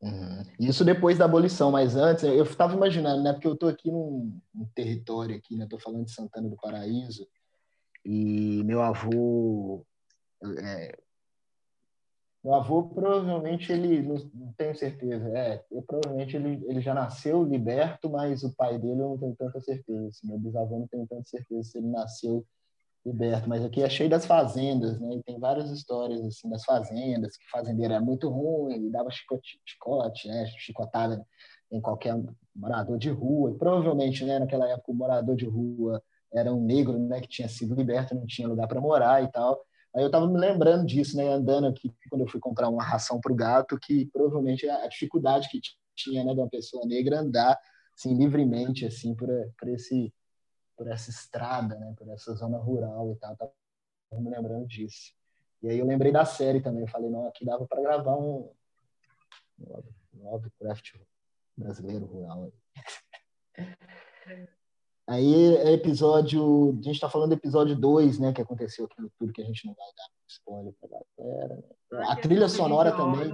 Uhum. 0.00 0.44
Isso 0.60 0.84
depois 0.84 1.18
da 1.18 1.24
abolição, 1.24 1.72
mas 1.72 1.96
antes 1.96 2.22
eu 2.22 2.44
estava 2.44 2.74
imaginando, 2.74 3.22
né? 3.22 3.32
Porque 3.32 3.48
eu 3.48 3.54
estou 3.54 3.68
aqui 3.68 3.90
num, 3.90 4.38
num, 4.54 4.66
território 4.74 5.36
aqui, 5.36 5.56
né? 5.56 5.64
Estou 5.64 5.80
falando 5.80 6.04
de 6.04 6.12
Santana 6.12 6.48
do 6.48 6.56
Paraíso 6.56 7.26
e 8.04 8.62
meu 8.64 8.80
avô, 8.80 9.84
é, 10.60 10.96
meu 12.44 12.54
avô 12.54 12.84
provavelmente 12.84 13.72
ele 13.72 14.00
não, 14.02 14.52
tenho 14.56 14.74
certeza, 14.76 15.28
é, 15.36 15.64
eu, 15.70 15.82
provavelmente 15.82 16.36
ele, 16.36 16.64
ele 16.68 16.80
já 16.80 16.94
nasceu 16.94 17.42
liberto, 17.42 18.08
mas 18.08 18.44
o 18.44 18.54
pai 18.54 18.78
dele 18.78 19.00
eu 19.00 19.08
não 19.08 19.18
tenho 19.18 19.34
tanta 19.34 19.60
certeza. 19.60 20.06
Assim, 20.08 20.28
meu 20.28 20.38
bisavô 20.38 20.78
não 20.78 20.86
tenho 20.86 21.06
tanta 21.08 21.28
certeza 21.28 21.62
se 21.64 21.78
ele 21.78 21.88
nasceu 21.88 22.46
liberto, 23.08 23.48
mas 23.48 23.64
aqui 23.64 23.82
é 23.82 23.88
cheio 23.88 24.10
das 24.10 24.26
fazendas, 24.26 25.00
né? 25.00 25.16
E 25.16 25.22
tem 25.22 25.38
várias 25.38 25.70
histórias 25.70 26.20
assim 26.24 26.48
das 26.48 26.64
fazendas, 26.64 27.36
que 27.36 27.48
fazendeiro 27.50 27.94
é 27.94 28.00
muito 28.00 28.28
ruim, 28.28 28.90
dava 28.90 29.10
chicote, 29.10 29.60
chicote, 29.64 30.28
né? 30.28 30.46
Chicotada 30.58 31.24
em 31.70 31.80
qualquer 31.80 32.14
morador 32.54 32.98
de 32.98 33.10
rua. 33.10 33.50
E 33.50 33.58
provavelmente, 33.58 34.24
né, 34.24 34.38
naquela 34.38 34.68
época 34.68 34.92
o 34.92 34.94
morador 34.94 35.36
de 35.36 35.46
rua 35.46 36.02
era 36.32 36.52
um 36.52 36.62
negro, 36.64 36.98
né, 36.98 37.20
que 37.20 37.28
tinha 37.28 37.48
sido 37.48 37.74
liberto, 37.74 38.14
não 38.14 38.26
tinha 38.26 38.48
lugar 38.48 38.68
para 38.68 38.80
morar 38.80 39.22
e 39.22 39.28
tal. 39.30 39.60
Aí 39.94 40.02
eu 40.02 40.06
estava 40.06 40.26
me 40.26 40.38
lembrando 40.38 40.86
disso, 40.86 41.16
né, 41.16 41.28
andando 41.28 41.66
aqui 41.66 41.92
quando 42.10 42.22
eu 42.22 42.28
fui 42.28 42.40
comprar 42.40 42.68
uma 42.68 42.82
ração 42.82 43.20
para 43.20 43.32
o 43.32 43.36
gato, 43.36 43.78
que 43.80 44.06
provavelmente 44.12 44.68
a 44.68 44.86
dificuldade 44.86 45.48
que 45.48 45.60
tinha, 45.96 46.24
né, 46.24 46.34
de 46.34 46.40
uma 46.40 46.48
pessoa 46.48 46.86
negra 46.86 47.20
andar 47.20 47.58
assim 47.96 48.16
livremente 48.16 48.86
assim 48.86 49.14
por, 49.14 49.28
por 49.58 49.68
esse 49.68 50.12
por 50.78 50.86
essa 50.86 51.10
estrada, 51.10 51.76
né, 51.76 51.92
por 51.98 52.08
essa 52.08 52.32
zona 52.34 52.56
rural 52.56 53.12
e 53.12 53.16
tal. 53.16 53.36
Tava 53.36 53.52
me 54.12 54.30
lembrando 54.30 54.66
disso. 54.66 55.12
E 55.60 55.68
aí 55.68 55.78
eu 55.78 55.86
lembrei 55.86 56.12
da 56.12 56.24
série 56.24 56.60
também. 56.60 56.82
Eu 56.82 56.88
falei, 56.88 57.10
não, 57.10 57.26
aqui 57.26 57.44
dava 57.44 57.66
para 57.66 57.82
gravar 57.82 58.16
um, 58.16 58.48
um 59.58 60.30
Lovecraft 60.30 60.94
brasileiro 61.56 62.06
rural. 62.06 62.52
Aí 65.06 65.56
é 65.58 65.72
episódio. 65.72 66.70
A 66.70 66.82
gente 66.82 66.92
está 66.92 67.10
falando 67.10 67.30
do 67.30 67.34
episódio 67.34 67.74
2, 67.74 68.20
né? 68.20 68.32
Que 68.32 68.40
aconteceu 68.40 68.84
aquilo 68.84 69.10
tudo 69.18 69.32
que 69.32 69.42
a 69.42 69.44
gente 69.44 69.66
não 69.66 69.74
vai 69.74 69.88
dar 69.96 70.08
spoiler 70.28 70.72
pra 70.80 70.88
galera. 71.18 71.56
Né? 71.90 72.04
A 72.08 72.16
trilha 72.16 72.48
sonora 72.48 72.96
também. 72.96 73.32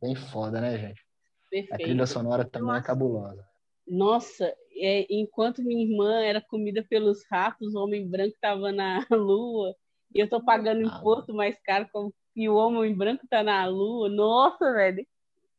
Bem 0.00 0.14
foda, 0.14 0.58
né, 0.58 0.78
gente? 0.78 1.06
Perfeito. 1.50 1.74
A 1.74 1.76
trilha 1.76 2.06
sonora 2.06 2.44
também 2.46 2.76
é 2.76 2.82
cabulosa. 2.82 3.46
Nossa, 3.86 4.56
é, 4.76 5.06
enquanto 5.10 5.62
minha 5.62 5.84
irmã 5.84 6.22
era 6.22 6.40
comida 6.40 6.84
pelos 6.88 7.24
ratos, 7.30 7.74
o 7.74 7.78
homem 7.78 8.08
branco 8.08 8.34
estava 8.34 8.72
na 8.72 9.04
lua, 9.10 9.74
e 10.14 10.20
eu 10.20 10.28
tô 10.28 10.42
pagando 10.44 10.80
ah, 10.88 10.98
imposto 10.98 11.34
mais 11.34 11.58
caro 11.62 11.88
como, 11.92 12.14
e 12.34 12.48
o 12.48 12.56
homem 12.56 12.94
branco 12.94 13.26
tá 13.28 13.42
na 13.42 13.66
lua. 13.66 14.08
Nossa, 14.08 14.72
velho. 14.72 15.06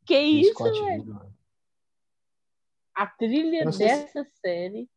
Que 0.06 0.18
isso, 0.20 0.54
Scott 0.54 0.80
velho? 0.80 1.34
A 2.94 3.08
trilha 3.08 3.66
dessa 3.66 4.24
se... 4.24 4.32
série. 4.42 4.90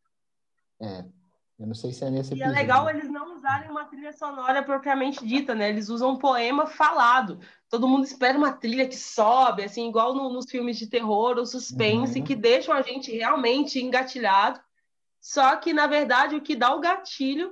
É, 0.80 1.04
eu 1.58 1.66
não 1.66 1.74
sei 1.74 1.90
se 1.90 2.04
é 2.04 2.10
nesse 2.10 2.34
E 2.34 2.42
é 2.42 2.48
legal 2.48 2.88
eles 2.90 3.08
não 3.08 3.36
usarem 3.36 3.70
uma 3.70 3.86
trilha 3.86 4.12
sonora 4.12 4.62
propriamente 4.62 5.24
dita, 5.24 5.54
né? 5.54 5.70
Eles 5.70 5.88
usam 5.88 6.10
um 6.10 6.18
poema 6.18 6.66
falado. 6.66 7.40
Todo 7.70 7.88
mundo 7.88 8.04
espera 8.04 8.36
uma 8.36 8.52
trilha 8.52 8.86
que 8.86 8.96
sobe, 8.96 9.64
assim, 9.64 9.88
igual 9.88 10.14
no, 10.14 10.30
nos 10.30 10.50
filmes 10.50 10.76
de 10.76 10.86
terror 10.86 11.38
ou 11.38 11.46
suspense, 11.46 12.18
uhum. 12.18 12.24
que 12.24 12.34
deixam 12.34 12.74
a 12.74 12.82
gente 12.82 13.10
realmente 13.10 13.82
engatilhado. 13.82 14.60
Só 15.18 15.56
que, 15.56 15.72
na 15.72 15.86
verdade, 15.86 16.36
o 16.36 16.42
que 16.42 16.54
dá 16.54 16.74
o 16.74 16.80
gatilho 16.80 17.50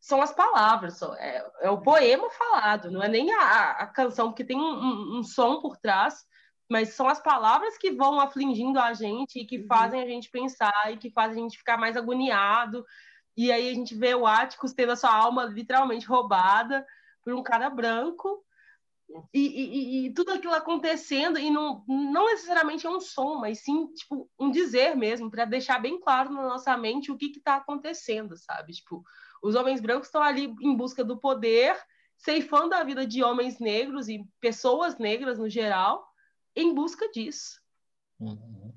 são 0.00 0.20
as 0.20 0.32
palavras. 0.32 1.00
É, 1.16 1.50
é 1.60 1.70
o 1.70 1.80
poema 1.80 2.28
falado, 2.30 2.90
não 2.90 3.02
é 3.02 3.08
nem 3.08 3.32
a, 3.32 3.70
a 3.70 3.86
canção, 3.86 4.28
porque 4.28 4.44
tem 4.44 4.56
um, 4.56 4.60
um, 4.60 5.18
um, 5.18 5.22
som 5.22 5.60
por 5.60 5.76
trás, 5.76 6.24
mas 6.68 6.90
são 6.90 7.08
as 7.08 7.20
palavras 7.20 7.78
que 7.78 7.92
vão 7.92 8.18
afligindo 8.18 8.80
a 8.80 8.92
gente 8.92 9.38
e 9.38 9.46
que 9.46 9.58
uhum. 9.58 9.66
fazem 9.68 10.02
a 10.02 10.06
gente 10.06 10.30
pensar 10.30 10.92
e 10.92 10.96
que 10.96 11.10
fazem 11.10 11.38
a 11.38 11.42
gente 11.42 11.58
ficar 11.58 11.76
mais 11.76 11.96
agoniado 11.96 12.84
e 13.36 13.52
aí 13.52 13.68
a 13.68 13.74
gente 13.74 13.94
vê 13.94 14.14
o 14.14 14.26
Atticus 14.26 14.72
tendo 14.72 14.92
a 14.92 14.96
sua 14.96 15.14
alma 15.14 15.44
literalmente 15.44 16.06
roubada 16.06 16.86
por 17.22 17.34
um 17.34 17.42
cara 17.42 17.68
branco. 17.68 18.42
E, 19.32 19.40
e, 19.40 20.06
e, 20.06 20.14
tudo 20.14 20.32
aquilo 20.32 20.52
acontecendo, 20.52 21.38
e 21.38 21.48
não, 21.48 21.84
não 21.86 22.26
necessariamente 22.26 22.86
é 22.86 22.90
um 22.90 23.00
som, 23.00 23.36
mas 23.36 23.60
sim 23.60 23.86
tipo, 23.94 24.28
um 24.38 24.50
dizer 24.50 24.96
mesmo, 24.96 25.30
para 25.30 25.44
deixar 25.44 25.78
bem 25.78 26.00
claro 26.00 26.32
na 26.32 26.42
nossa 26.42 26.76
mente 26.76 27.12
o 27.12 27.16
que 27.16 27.26
está 27.26 27.56
acontecendo, 27.56 28.36
sabe? 28.36 28.72
Tipo, 28.72 29.04
os 29.40 29.54
homens 29.54 29.80
brancos 29.80 30.08
estão 30.08 30.22
ali 30.22 30.52
em 30.60 30.74
busca 30.74 31.04
do 31.04 31.16
poder, 31.16 31.76
ceifando 32.16 32.74
a 32.74 32.82
vida 32.82 33.06
de 33.06 33.22
homens 33.22 33.60
negros 33.60 34.08
e 34.08 34.26
pessoas 34.40 34.98
negras 34.98 35.38
no 35.38 35.48
geral, 35.48 36.04
em 36.54 36.74
busca 36.74 37.08
disso. 37.10 37.60
Uhum. 38.18 38.72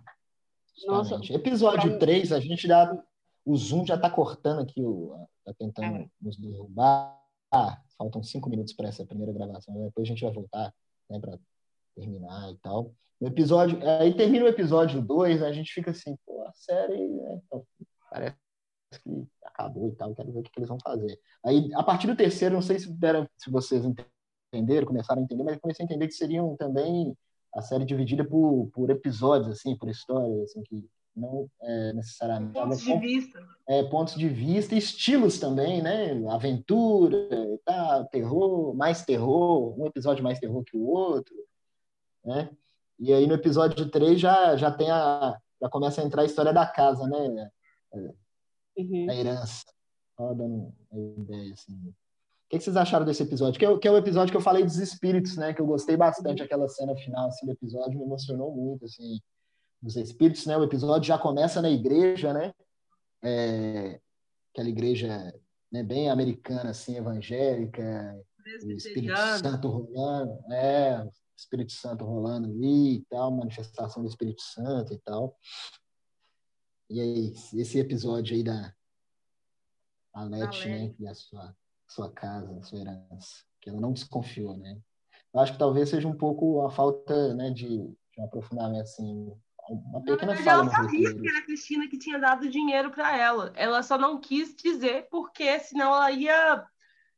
Nossa, 0.85 1.19
episódio 1.33 1.89
pra... 1.89 1.99
3, 1.99 2.31
a 2.31 2.39
gente 2.39 2.67
dá 2.67 3.03
o 3.49 3.57
Zoom 3.57 3.83
já 3.83 3.95
está 3.95 4.11
cortando 4.11 4.61
aqui, 4.61 4.79
está 4.79 5.53
tentando 5.57 6.03
ah. 6.03 6.09
nos 6.21 6.37
derrubar. 6.37 7.19
Ah, 7.51 7.81
faltam 7.97 8.21
cinco 8.21 8.47
minutos 8.47 8.73
para 8.73 8.89
essa 8.89 9.03
primeira 9.03 9.33
gravação. 9.33 9.73
Depois 9.85 10.05
a 10.05 10.09
gente 10.09 10.23
vai 10.23 10.31
voltar 10.31 10.71
né, 11.09 11.19
para 11.19 11.39
terminar 11.95 12.51
e 12.51 12.57
tal. 12.57 12.93
No 13.19 13.27
episódio, 13.27 13.79
aí 13.99 14.13
termina 14.13 14.45
o 14.45 14.47
episódio 14.47 15.01
2, 15.01 15.41
a 15.41 15.51
gente 15.51 15.73
fica 15.73 15.89
assim, 15.89 16.15
pô, 16.25 16.45
a 16.47 16.53
série, 16.53 17.07
né, 17.07 17.41
então, 17.43 17.65
parece 18.09 18.37
que 19.03 19.27
acabou 19.43 19.89
e 19.89 19.95
tal, 19.95 20.13
quero 20.13 20.31
ver 20.31 20.39
o 20.39 20.43
que, 20.43 20.51
que 20.51 20.59
eles 20.59 20.69
vão 20.69 20.77
fazer. 20.79 21.19
Aí, 21.43 21.69
a 21.73 21.83
partir 21.83 22.05
do 22.05 22.15
terceiro, 22.15 22.53
não 22.53 22.61
sei 22.61 22.77
se, 22.77 22.93
deram, 22.93 23.27
se 23.35 23.49
vocês 23.49 23.83
entenderam, 24.53 24.85
começaram 24.85 25.21
a 25.21 25.23
entender, 25.23 25.43
mas 25.43 25.55
eu 25.55 25.59
comecei 25.59 25.83
a 25.83 25.87
entender 25.87 26.07
que 26.07 26.13
seriam 26.13 26.55
também 26.55 27.17
a 27.53 27.63
série 27.63 27.83
dividida 27.83 28.23
por, 28.23 28.69
por 28.71 28.91
episódios, 28.91 29.49
assim, 29.49 29.75
por 29.75 29.89
histórias, 29.89 30.43
assim, 30.43 30.61
que 30.61 30.87
não 31.15 31.49
é, 31.61 31.93
necessariamente... 31.93 32.53
Pontos 32.53 32.81
de 32.81 32.97
vista. 32.97 33.47
É, 33.67 33.83
pontos 33.83 34.15
de 34.15 34.27
vista, 34.27 34.75
estilos 34.75 35.39
também, 35.39 35.81
né? 35.81 36.11
Aventura, 36.29 37.17
tá, 37.65 38.03
terror, 38.05 38.73
mais 38.75 39.03
terror, 39.05 39.79
um 39.79 39.85
episódio 39.85 40.23
mais 40.23 40.39
terror 40.39 40.63
que 40.63 40.75
o 40.75 40.87
outro, 40.87 41.35
né? 42.23 42.49
E 42.99 43.13
aí 43.13 43.27
no 43.27 43.35
episódio 43.35 43.89
3 43.89 44.19
já, 44.19 44.57
já 44.57 44.71
tem 44.71 44.89
a... 44.91 45.37
já 45.61 45.69
começa 45.69 46.01
a 46.01 46.05
entrar 46.05 46.23
a 46.23 46.25
história 46.25 46.51
da 46.51 46.65
casa, 46.65 47.07
né? 47.07 47.49
É, 47.93 47.97
uhum. 48.77 49.05
Da 49.05 49.15
herança. 49.15 49.65
Só 50.17 50.33
dando 50.33 50.73
uma 50.91 51.23
ideia, 51.23 51.53
assim. 51.53 51.73
O 51.73 51.93
que 52.49 52.59
vocês 52.59 52.75
acharam 52.75 53.05
desse 53.05 53.21
episódio? 53.23 53.59
Que 53.59 53.65
é, 53.65 53.77
que 53.77 53.87
é 53.87 53.91
o 53.91 53.97
episódio 53.97 54.31
que 54.31 54.37
eu 54.37 54.41
falei 54.41 54.63
dos 54.63 54.77
espíritos, 54.77 55.37
né? 55.37 55.53
Que 55.53 55.61
eu 55.61 55.67
gostei 55.67 55.95
bastante, 55.95 56.39
uhum. 56.39 56.45
aquela 56.45 56.67
cena 56.67 56.95
final 56.95 57.27
assim, 57.27 57.45
do 57.45 57.51
episódio, 57.51 57.97
me 57.97 58.03
emocionou 58.03 58.53
muito, 58.53 58.85
assim, 58.85 59.19
dos 59.81 59.95
espíritos, 59.95 60.45
né? 60.45 60.57
O 60.57 60.63
episódio 60.63 61.07
já 61.07 61.17
começa 61.17 61.61
na 61.61 61.69
igreja, 61.69 62.33
né? 62.33 62.53
É, 63.21 63.99
aquela 64.51 64.69
igreja 64.69 65.33
né, 65.71 65.83
bem 65.83 66.09
americana, 66.09 66.71
assim, 66.71 66.97
evangélica, 66.97 68.19
Espírito 68.67 69.17
Santo 69.39 69.67
rolando, 69.67 70.53
é, 70.53 71.07
Espírito 71.37 71.71
Santo 71.73 72.05
rolando 72.05 72.47
ali 72.47 72.95
e 72.95 73.05
tal, 73.05 73.31
manifestação 73.31 74.03
do 74.03 74.09
Espírito 74.09 74.41
Santo 74.41 74.93
e 74.93 74.97
tal. 74.99 75.37
E 76.89 76.99
aí, 76.99 77.33
esse 77.53 77.77
episódio 77.79 78.35
aí 78.35 78.43
da 78.43 78.73
Alete, 80.13 80.67
né, 80.67 80.95
e 80.99 81.07
a 81.07 81.13
sua 81.13 81.55
sua 81.89 82.11
casa, 82.11 82.61
sua 82.63 82.79
herança, 82.79 83.43
que 83.59 83.69
ela 83.69 83.81
não 83.81 83.91
desconfiou, 83.91 84.55
né? 84.55 84.79
Eu 85.33 85.39
acho 85.39 85.53
que 85.53 85.59
talvez 85.59 85.89
seja 85.89 86.07
um 86.07 86.15
pouco 86.15 86.61
a 86.65 86.69
falta, 86.69 87.33
né, 87.33 87.49
de, 87.49 87.67
de 87.67 88.21
um 88.21 88.25
aprofundamento, 88.25 88.81
assim, 88.81 89.33
uma 89.69 90.01
pequena 90.01 90.33
Ela 90.33 90.69
sabia 90.69 91.13
que 91.13 91.29
era 91.29 91.39
a 91.39 91.43
Cristina 91.43 91.87
que 91.87 91.97
tinha 91.97 92.19
dado 92.19 92.49
dinheiro 92.49 92.91
para 92.91 93.15
ela. 93.15 93.53
Ela 93.55 93.83
só 93.83 93.97
não 93.97 94.19
quis 94.19 94.55
dizer 94.55 95.07
porque, 95.09 95.59
senão 95.59 95.93
ela 95.93 96.11
ia 96.11 96.65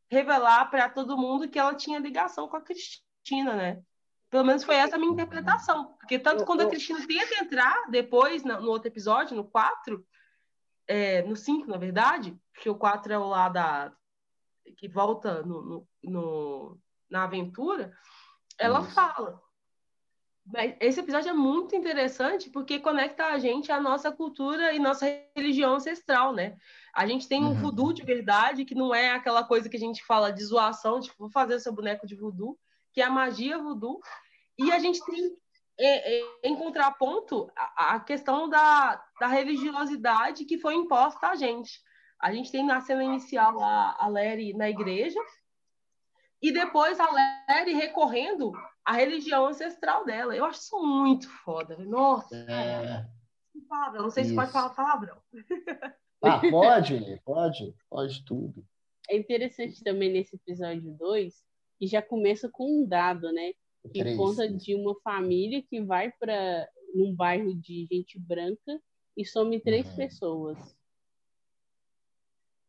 revelar 0.10 0.70
para 0.70 0.90
todo 0.90 1.18
mundo 1.18 1.48
que 1.48 1.58
ela 1.58 1.74
tinha 1.74 2.00
ligação 2.00 2.48
com 2.48 2.58
a 2.58 2.62
Cristina, 2.62 3.56
né? 3.56 3.82
Pelo 4.30 4.46
menos 4.46 4.64
foi 4.64 4.76
essa 4.76 4.96
a 4.96 5.00
minha 5.00 5.12
interpretação. 5.12 5.94
Porque 6.00 6.20
tanto 6.20 6.46
quando 6.46 6.62
a 6.62 6.70
Cristina 6.70 7.06
tenta 7.06 7.44
entrar 7.44 7.90
depois, 7.90 8.44
no, 8.44 8.70
outro 8.70 8.88
episódio, 8.88 9.36
no 9.36 9.44
4, 9.44 10.06
é, 10.88 11.22
no 11.24 11.36
5, 11.36 11.70
na 11.70 11.78
verdade, 11.78 12.38
porque 12.54 12.70
o 12.70 12.76
4 12.76 13.14
é 13.14 13.18
o 13.18 13.28
lá 13.28 13.50
da, 13.50 13.94
que 14.78 14.88
volta 14.88 15.44
no, 15.44 15.62
no, 15.62 15.88
no 16.04 16.80
na 17.10 17.24
aventura, 17.24 17.94
ela 18.58 18.82
Isso. 18.82 18.92
fala. 18.92 19.42
Esse 20.80 21.00
episódio 21.00 21.30
é 21.30 21.34
muito 21.34 21.76
interessante 21.76 22.50
porque 22.50 22.80
conecta 22.80 23.28
a 23.28 23.38
gente 23.38 23.72
à 23.72 23.80
nossa 23.80 24.12
cultura 24.12 24.74
e 24.74 24.80
nossa 24.80 25.06
religião 25.36 25.76
ancestral, 25.76 26.34
né? 26.34 26.58
A 26.94 27.08
gente 27.08 27.28
tem 27.28 27.44
um 27.44 27.50
uhum. 27.50 27.56
voodoo 27.56 27.94
de 27.94 28.04
verdade, 28.04 28.66
que 28.66 28.76
não 28.76 28.94
é 28.94 29.12
aquela 29.12 29.44
coisa 29.44 29.70
que 29.70 29.78
a 29.78 29.80
gente 29.80 30.04
fala 30.04 30.32
de 30.32 30.44
zoação, 30.44 31.00
tipo, 31.00 31.16
vou 31.18 31.30
fazer 31.30 31.56
o 31.56 31.60
seu 31.60 31.74
boneco 31.74 32.08
de 32.08 32.16
voodoo, 32.16 32.58
que 32.92 33.02
é 33.02 33.06
a 33.06 33.10
magia 33.10 33.58
voodoo. 33.60 34.00
E 34.58 34.72
a 34.72 34.80
gente 34.80 35.04
tem, 35.06 35.32
é, 35.80 36.20
é, 36.20 36.24
em 36.44 36.56
contraponto, 36.56 37.50
a, 37.56 37.96
a 37.96 38.00
questão 38.00 38.50
da, 38.50 39.02
da 39.20 39.28
religiosidade 39.28 40.46
que 40.46 40.58
foi 40.58 40.74
imposta 40.74 41.28
a 41.28 41.36
gente. 41.36 41.80
A 42.20 42.34
gente 42.34 42.52
tem 42.52 42.66
na 42.66 42.82
cena 42.82 43.04
inicial 43.04 43.62
a, 43.64 43.96
a 44.00 44.08
Lery 44.08 44.54
na 44.54 44.70
igreja, 44.70 45.20
e 46.42 46.52
depois 46.52 47.00
a 47.00 47.08
Lery 47.10 47.74
recorrendo 47.74 48.52
à 48.86 48.94
religião 48.94 49.48
ancestral 49.48 50.06
dela. 50.06 50.36
Eu 50.36 50.46
acho 50.46 50.60
isso 50.60 50.82
muito 50.82 51.30
foda. 51.44 51.78
Nossa. 51.78 52.36
É... 52.36 53.06
Palavrão. 53.68 54.04
Não 54.04 54.10
sei 54.10 54.24
isso. 54.24 54.32
se 54.32 54.36
pode 54.36 54.52
falar 54.52 54.70
palavrão. 54.72 55.18
Ah, 56.24 56.42
pode, 56.50 57.22
pode, 57.24 57.76
pode 57.90 58.26
tudo. 58.26 58.66
É 59.10 59.16
interessante 59.16 59.84
também 59.84 60.12
nesse 60.12 60.36
episódio 60.36 60.92
2 60.98 61.34
que 61.80 61.88
já 61.88 62.02
começa 62.02 62.48
com 62.48 62.84
um 62.84 62.88
dado, 62.88 63.32
né? 63.32 63.54
Que 63.92 64.00
Três. 64.00 64.16
conta 64.16 64.48
de 64.48 64.76
uma 64.76 64.94
família 65.02 65.64
que 65.64 65.82
vai 65.82 66.12
para 66.12 66.70
um 66.94 67.14
bairro 67.16 67.56
de 67.56 67.88
gente 67.92 68.20
branca 68.20 68.80
e 69.18 69.26
some 69.26 69.60
três 69.60 69.90
uhum. 69.90 69.96
pessoas. 69.96 70.78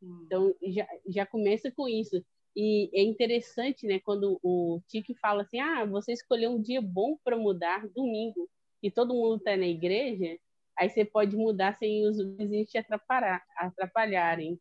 Então, 0.01 0.55
já, 0.63 0.87
já 1.07 1.27
começa 1.27 1.71
com 1.71 1.89
isso. 1.89 2.25
E 2.55 2.91
é 2.93 3.03
interessante, 3.03 3.87
né, 3.87 3.99
quando 4.01 4.39
o 4.43 4.81
Tiki 4.89 5.15
fala 5.15 5.43
assim: 5.43 5.59
ah, 5.61 5.85
você 5.85 6.13
escolheu 6.13 6.51
um 6.51 6.61
dia 6.61 6.83
bom 6.83 7.17
para 7.25 7.37
mudar, 7.37 7.89
domingo, 7.89 8.49
e 8.83 8.91
todo 8.91 9.15
mundo 9.15 9.37
está 9.37 9.57
na 9.57 9.67
igreja, 9.67 10.39
aí 10.79 10.89
você 10.89 11.05
pode 11.05 11.37
mudar 11.37 11.77
sem 11.79 12.07
os 12.07 12.17
vizinhos 12.37 12.71
te 12.71 12.79
atrapalhar, 12.79 13.43
atrapalharem. 13.57 14.59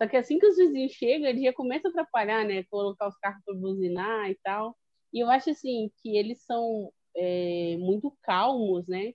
Só 0.00 0.08
que 0.08 0.16
assim 0.16 0.38
que 0.38 0.46
os 0.46 0.56
vizinhos 0.56 0.92
chegam, 0.92 1.28
ele 1.28 1.42
já 1.42 1.52
começa 1.52 1.88
a 1.88 1.90
atrapalhar, 1.90 2.44
né? 2.44 2.64
Colocar 2.64 3.08
os 3.08 3.16
carros 3.18 3.42
para 3.44 3.54
buzinar 3.54 4.30
e 4.30 4.36
tal. 4.42 4.76
E 5.12 5.20
eu 5.20 5.30
acho 5.30 5.50
assim 5.50 5.90
que 6.02 6.16
eles 6.16 6.42
são 6.42 6.92
é, 7.16 7.76
muito 7.78 8.16
calmos, 8.22 8.86
né? 8.88 9.12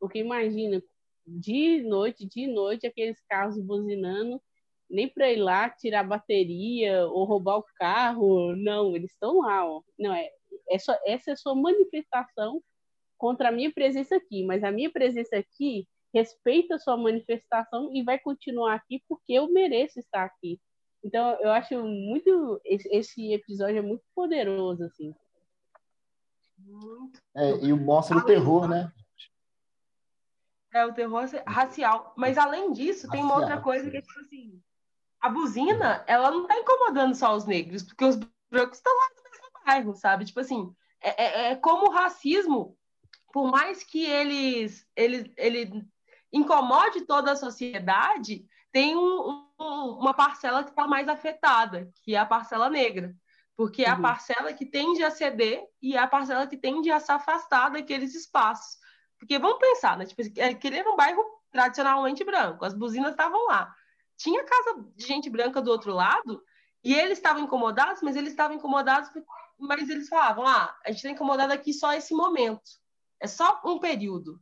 Porque 0.00 0.18
imagina, 0.18 0.82
de 1.26 1.82
noite, 1.82 2.26
de 2.26 2.46
noite, 2.46 2.86
aqueles 2.86 3.20
carros 3.28 3.58
buzinando 3.60 4.40
nem 4.92 5.08
para 5.08 5.32
ir 5.32 5.36
lá 5.36 5.70
tirar 5.70 6.00
a 6.00 6.04
bateria 6.04 7.06
ou 7.06 7.24
roubar 7.24 7.56
o 7.56 7.64
carro, 7.76 8.54
não, 8.54 8.94
eles 8.94 9.10
estão 9.10 9.38
lá, 9.38 9.66
ó. 9.66 9.82
Não 9.98 10.14
é, 10.14 10.28
é 10.68 10.78
só, 10.78 10.94
essa 11.06 11.30
é 11.30 11.32
a 11.32 11.36
sua 11.36 11.54
manifestação 11.54 12.62
contra 13.16 13.48
a 13.48 13.52
minha 13.52 13.72
presença 13.72 14.16
aqui, 14.16 14.44
mas 14.44 14.62
a 14.62 14.70
minha 14.70 14.90
presença 14.90 15.36
aqui 15.36 15.88
respeita 16.14 16.74
a 16.74 16.78
sua 16.78 16.96
manifestação 16.96 17.90
e 17.94 18.02
vai 18.02 18.18
continuar 18.18 18.74
aqui 18.74 19.02
porque 19.08 19.32
eu 19.32 19.50
mereço 19.50 19.98
estar 19.98 20.24
aqui. 20.24 20.60
Então, 21.02 21.36
eu 21.40 21.50
acho 21.50 21.82
muito 21.82 22.60
esse 22.64 23.32
episódio 23.32 23.78
é 23.78 23.82
muito 23.82 24.04
poderoso 24.14 24.84
assim. 24.84 25.14
É, 27.34 27.50
e 27.64 27.72
mostra 27.72 28.18
o 28.18 28.24
terror, 28.24 28.68
né? 28.68 28.92
É 30.72 30.86
o 30.86 30.92
terror 30.92 31.24
racial. 31.46 32.12
Mas 32.16 32.38
além 32.38 32.72
disso, 32.72 33.06
racial, 33.06 33.10
tem 33.10 33.22
uma 33.22 33.36
outra 33.36 33.60
coisa 33.60 33.90
que 33.90 33.96
é 33.96 34.02
tipo 34.02 34.20
assim, 34.20 34.62
a 35.22 35.28
buzina, 35.28 36.04
ela 36.08 36.32
não 36.32 36.48
tá 36.48 36.58
incomodando 36.58 37.14
só 37.14 37.34
os 37.36 37.46
negros, 37.46 37.84
porque 37.84 38.04
os 38.04 38.16
brancos 38.50 38.78
estão 38.78 38.92
lá 38.92 39.08
no 39.16 39.30
mesmo 39.30 39.46
bairro, 39.64 39.94
sabe? 39.94 40.24
Tipo 40.24 40.40
assim, 40.40 40.74
é, 41.00 41.22
é, 41.22 41.52
é 41.52 41.56
como 41.56 41.86
o 41.86 41.92
racismo, 41.92 42.76
por 43.32 43.48
mais 43.48 43.84
que 43.84 44.04
eles, 44.04 44.84
ele, 44.96 45.32
ele 45.36 45.86
incomode 46.32 47.02
toda 47.02 47.30
a 47.30 47.36
sociedade, 47.36 48.44
tem 48.72 48.96
um, 48.96 49.46
um, 49.60 49.98
uma 50.00 50.12
parcela 50.12 50.64
que 50.64 50.70
está 50.70 50.88
mais 50.88 51.06
afetada, 51.08 51.88
que 52.02 52.16
é 52.16 52.18
a 52.18 52.26
parcela 52.26 52.68
negra. 52.68 53.14
Porque 53.54 53.84
é 53.84 53.90
a 53.90 53.94
uhum. 53.94 54.02
parcela 54.02 54.52
que 54.52 54.66
tende 54.66 55.04
a 55.04 55.10
ceder 55.10 55.62
e 55.80 55.94
é 55.94 55.98
a 55.98 56.08
parcela 56.08 56.46
que 56.48 56.56
tende 56.56 56.90
a 56.90 56.98
se 56.98 57.12
afastar 57.12 57.68
daqueles 57.68 58.14
espaços. 58.14 58.78
Porque 59.18 59.38
vamos 59.38 59.58
pensar, 59.58 59.96
né? 59.96 60.06
Tipo, 60.06 60.22
aquele 60.42 60.78
era 60.78 60.90
um 60.90 60.96
bairro 60.96 61.22
tradicionalmente 61.50 62.24
branco, 62.24 62.64
as 62.64 62.74
buzinas 62.74 63.10
estavam 63.10 63.46
lá 63.46 63.72
tinha 64.22 64.44
casa 64.44 64.84
de 64.94 65.06
gente 65.06 65.28
branca 65.28 65.60
do 65.60 65.70
outro 65.70 65.92
lado 65.92 66.42
e 66.84 66.94
eles 66.94 67.18
estavam 67.18 67.42
incomodados, 67.42 68.02
mas 68.02 68.16
eles 68.16 68.30
estavam 68.30 68.56
incomodados, 68.56 69.10
mas 69.58 69.88
eles 69.88 70.08
falavam: 70.08 70.46
ah, 70.46 70.76
a 70.84 70.90
gente 70.90 70.98
está 70.98 71.10
incomodado 71.10 71.52
aqui 71.52 71.72
só 71.72 71.92
esse 71.92 72.14
momento, 72.14 72.70
é 73.20 73.26
só 73.26 73.60
um 73.64 73.78
período, 73.78 74.40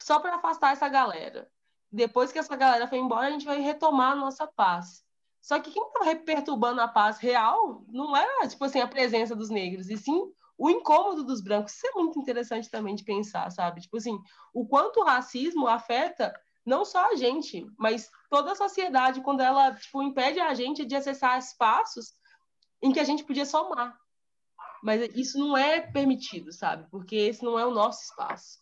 só 0.00 0.18
para 0.18 0.36
afastar 0.36 0.72
essa 0.72 0.88
galera. 0.88 1.48
Depois 1.90 2.32
que 2.32 2.38
essa 2.38 2.56
galera 2.56 2.88
foi 2.88 2.98
embora, 2.98 3.28
a 3.28 3.30
gente 3.30 3.44
vai 3.44 3.60
retomar 3.60 4.12
a 4.12 4.16
nossa 4.16 4.46
paz. 4.46 5.04
Só 5.42 5.58
que 5.60 5.70
quem 5.70 5.82
estava 5.82 6.16
perturbando 6.16 6.80
a 6.80 6.88
paz 6.88 7.18
real 7.18 7.84
não 7.88 8.16
era, 8.16 8.48
tipo 8.48 8.64
assim, 8.64 8.80
a 8.80 8.88
presença 8.88 9.36
dos 9.36 9.50
negros, 9.50 9.90
e 9.90 9.96
sim 9.96 10.32
o 10.56 10.70
incômodo 10.70 11.24
dos 11.24 11.42
brancos. 11.42 11.74
Isso 11.74 11.86
é 11.86 11.92
muito 11.92 12.18
interessante 12.18 12.70
também 12.70 12.94
de 12.94 13.04
pensar, 13.04 13.50
sabe? 13.50 13.80
Tipo 13.80 13.96
assim, 13.96 14.18
o 14.54 14.66
quanto 14.66 15.00
o 15.00 15.04
racismo 15.04 15.66
afeta 15.66 16.32
não 16.64 16.84
só 16.84 17.12
a 17.12 17.16
gente, 17.16 17.66
mas 17.78 18.10
toda 18.30 18.52
a 18.52 18.56
sociedade, 18.56 19.20
quando 19.20 19.40
ela 19.40 19.74
tipo, 19.74 20.02
impede 20.02 20.40
a 20.40 20.54
gente 20.54 20.84
de 20.84 20.94
acessar 20.94 21.38
espaços 21.38 22.14
em 22.80 22.92
que 22.92 23.00
a 23.00 23.04
gente 23.04 23.24
podia 23.24 23.44
somar. 23.44 23.96
Mas 24.82 25.14
isso 25.14 25.38
não 25.38 25.56
é 25.56 25.80
permitido, 25.80 26.52
sabe? 26.52 26.88
Porque 26.90 27.14
esse 27.14 27.44
não 27.44 27.58
é 27.58 27.64
o 27.64 27.70
nosso 27.70 28.02
espaço. 28.02 28.60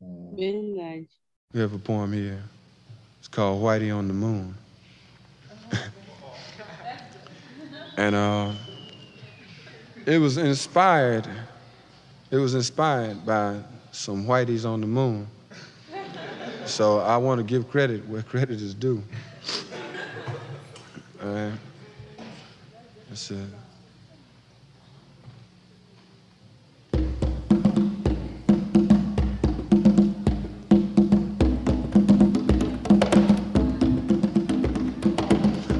Verdade. 0.00 1.08
We 1.52 1.62
have 1.62 1.74
a 1.74 1.78
poem 1.78 2.12
here. 2.12 2.42
It's 3.18 3.28
called 3.28 3.62
Whitey 3.62 3.92
on 3.92 4.06
the 4.06 4.14
Moon. 4.14 4.54
and 7.96 8.14
uh, 8.14 8.52
it 10.06 10.18
was 10.18 10.38
inspired. 10.38 11.28
It 12.30 12.36
was 12.36 12.54
inspired 12.54 13.26
by 13.26 13.62
some 13.92 14.26
whiteys 14.26 14.64
on 14.64 14.80
the 14.80 14.86
moon. 14.86 15.26
So 16.66 16.98
I 17.00 17.16
want 17.16 17.38
to 17.38 17.44
give 17.44 17.68
credit 17.68 18.06
where 18.08 18.22
credit 18.22 18.60
is 18.60 18.74
due. 18.74 19.02
All 21.22 21.28
right. 21.28 21.52
That's 23.08 23.30
it. 23.30 23.38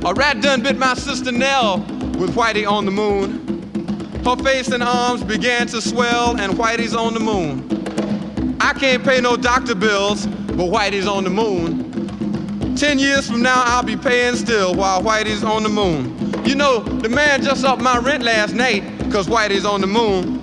A 0.02 0.14
rat 0.14 0.40
done 0.40 0.62
bit 0.62 0.76
my 0.76 0.94
sister 0.94 1.30
Nell 1.30 1.78
with 2.18 2.34
Whitey 2.34 2.68
on 2.68 2.84
the 2.84 2.90
moon. 2.90 3.46
Her 4.24 4.36
face 4.36 4.68
and 4.68 4.82
arms 4.82 5.22
began 5.22 5.66
to 5.68 5.80
swell, 5.80 6.38
and 6.38 6.54
Whitey's 6.54 6.94
on 6.94 7.14
the 7.14 7.20
moon. 7.20 8.56
I 8.60 8.72
can't 8.72 9.04
pay 9.04 9.20
no 9.20 9.36
doctor 9.36 9.74
bills, 9.74 10.26
but 10.56 10.66
Whitey's 10.70 11.06
on 11.06 11.24
the 11.24 11.30
moon. 11.30 12.76
Ten 12.76 12.98
years 12.98 13.28
from 13.28 13.42
now, 13.42 13.62
I'll 13.66 13.82
be 13.82 13.96
paying 13.96 14.36
still 14.36 14.74
while 14.74 15.02
Whitey's 15.02 15.44
on 15.44 15.62
the 15.62 15.68
moon. 15.68 16.16
You 16.46 16.54
know, 16.54 16.80
the 16.80 17.08
man 17.08 17.42
just 17.42 17.64
upped 17.64 17.82
my 17.82 17.98
rent 17.98 18.22
last 18.22 18.54
night, 18.54 18.82
cause 19.10 19.26
Whitey's 19.26 19.64
on 19.64 19.80
the 19.80 19.86
moon. 19.86 20.40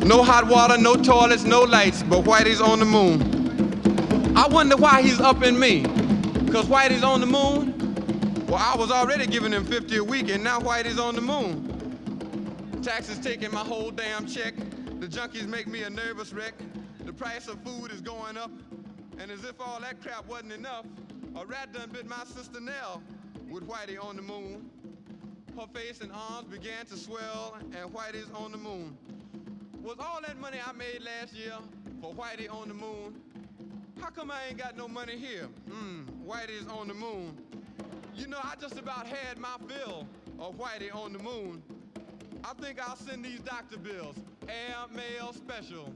No 0.00 0.22
hot 0.22 0.46
water, 0.46 0.78
no 0.78 0.94
toilets, 0.96 1.44
no 1.44 1.62
lights, 1.62 2.02
but 2.02 2.24
Whitey's 2.24 2.60
on 2.60 2.78
the 2.78 2.84
moon. 2.84 4.36
I 4.36 4.46
wonder 4.48 4.76
why 4.76 5.02
he's 5.02 5.20
upping 5.20 5.58
me, 5.58 5.82
cause 6.50 6.66
Whitey's 6.66 7.02
on 7.02 7.20
the 7.20 7.26
moon. 7.26 7.74
Well, 8.46 8.56
I 8.56 8.74
was 8.76 8.90
already 8.90 9.26
giving 9.26 9.52
him 9.52 9.66
50 9.66 9.96
a 9.98 10.04
week, 10.04 10.30
and 10.30 10.42
now 10.42 10.60
Whitey's 10.60 10.98
on 10.98 11.14
the 11.14 11.20
moon. 11.20 12.80
Taxes 12.82 13.18
taking 13.18 13.52
my 13.52 13.60
whole 13.60 13.90
damn 13.90 14.26
check. 14.26 14.54
The 15.00 15.06
junkies 15.06 15.46
make 15.46 15.66
me 15.66 15.82
a 15.82 15.90
nervous 15.90 16.32
wreck. 16.32 16.54
The 17.04 17.12
price 17.12 17.46
of 17.48 17.60
food 17.62 17.92
is 17.92 18.00
going 18.00 18.38
up. 18.38 18.50
And 19.18 19.30
as 19.30 19.44
if 19.44 19.60
all 19.60 19.80
that 19.80 20.00
crap 20.00 20.26
wasn't 20.26 20.52
enough, 20.52 20.86
a 21.36 21.44
rat 21.44 21.72
done 21.72 21.90
bit 21.90 22.06
my 22.06 22.24
sister 22.24 22.60
Nell 22.60 23.02
with 23.50 23.66
Whitey 23.66 24.02
on 24.02 24.16
the 24.16 24.22
moon. 24.22 24.70
Her 25.58 25.66
face 25.74 26.00
and 26.00 26.12
arms 26.12 26.46
began 26.48 26.86
to 26.86 26.96
swell, 26.96 27.56
and 27.60 27.90
Whitey's 27.92 28.30
on 28.32 28.52
the 28.52 28.58
moon. 28.58 28.96
Was 29.82 29.96
all 29.98 30.20
that 30.26 30.38
money 30.38 30.58
I 30.64 30.72
made 30.72 31.02
last 31.02 31.32
year 31.34 31.54
for 32.00 32.12
Whitey 32.14 32.52
on 32.52 32.68
the 32.68 32.74
moon? 32.74 33.20
How 34.00 34.10
come 34.10 34.30
I 34.30 34.46
ain't 34.48 34.58
got 34.58 34.76
no 34.76 34.86
money 34.86 35.16
here? 35.16 35.48
Hmm, 35.68 36.02
Whitey's 36.24 36.68
on 36.68 36.86
the 36.86 36.94
moon. 36.94 37.36
You 38.14 38.28
know, 38.28 38.38
I 38.42 38.54
just 38.60 38.78
about 38.78 39.06
had 39.06 39.38
my 39.38 39.56
fill 39.66 40.06
of 40.38 40.56
Whitey 40.56 40.94
on 40.94 41.12
the 41.12 41.18
moon. 41.18 41.62
I 42.44 42.52
think 42.54 42.78
I'll 42.80 42.96
send 42.96 43.24
these 43.24 43.40
doctor 43.40 43.78
bills, 43.78 44.14
air 44.48 44.76
mail 44.94 45.32
special. 45.32 45.92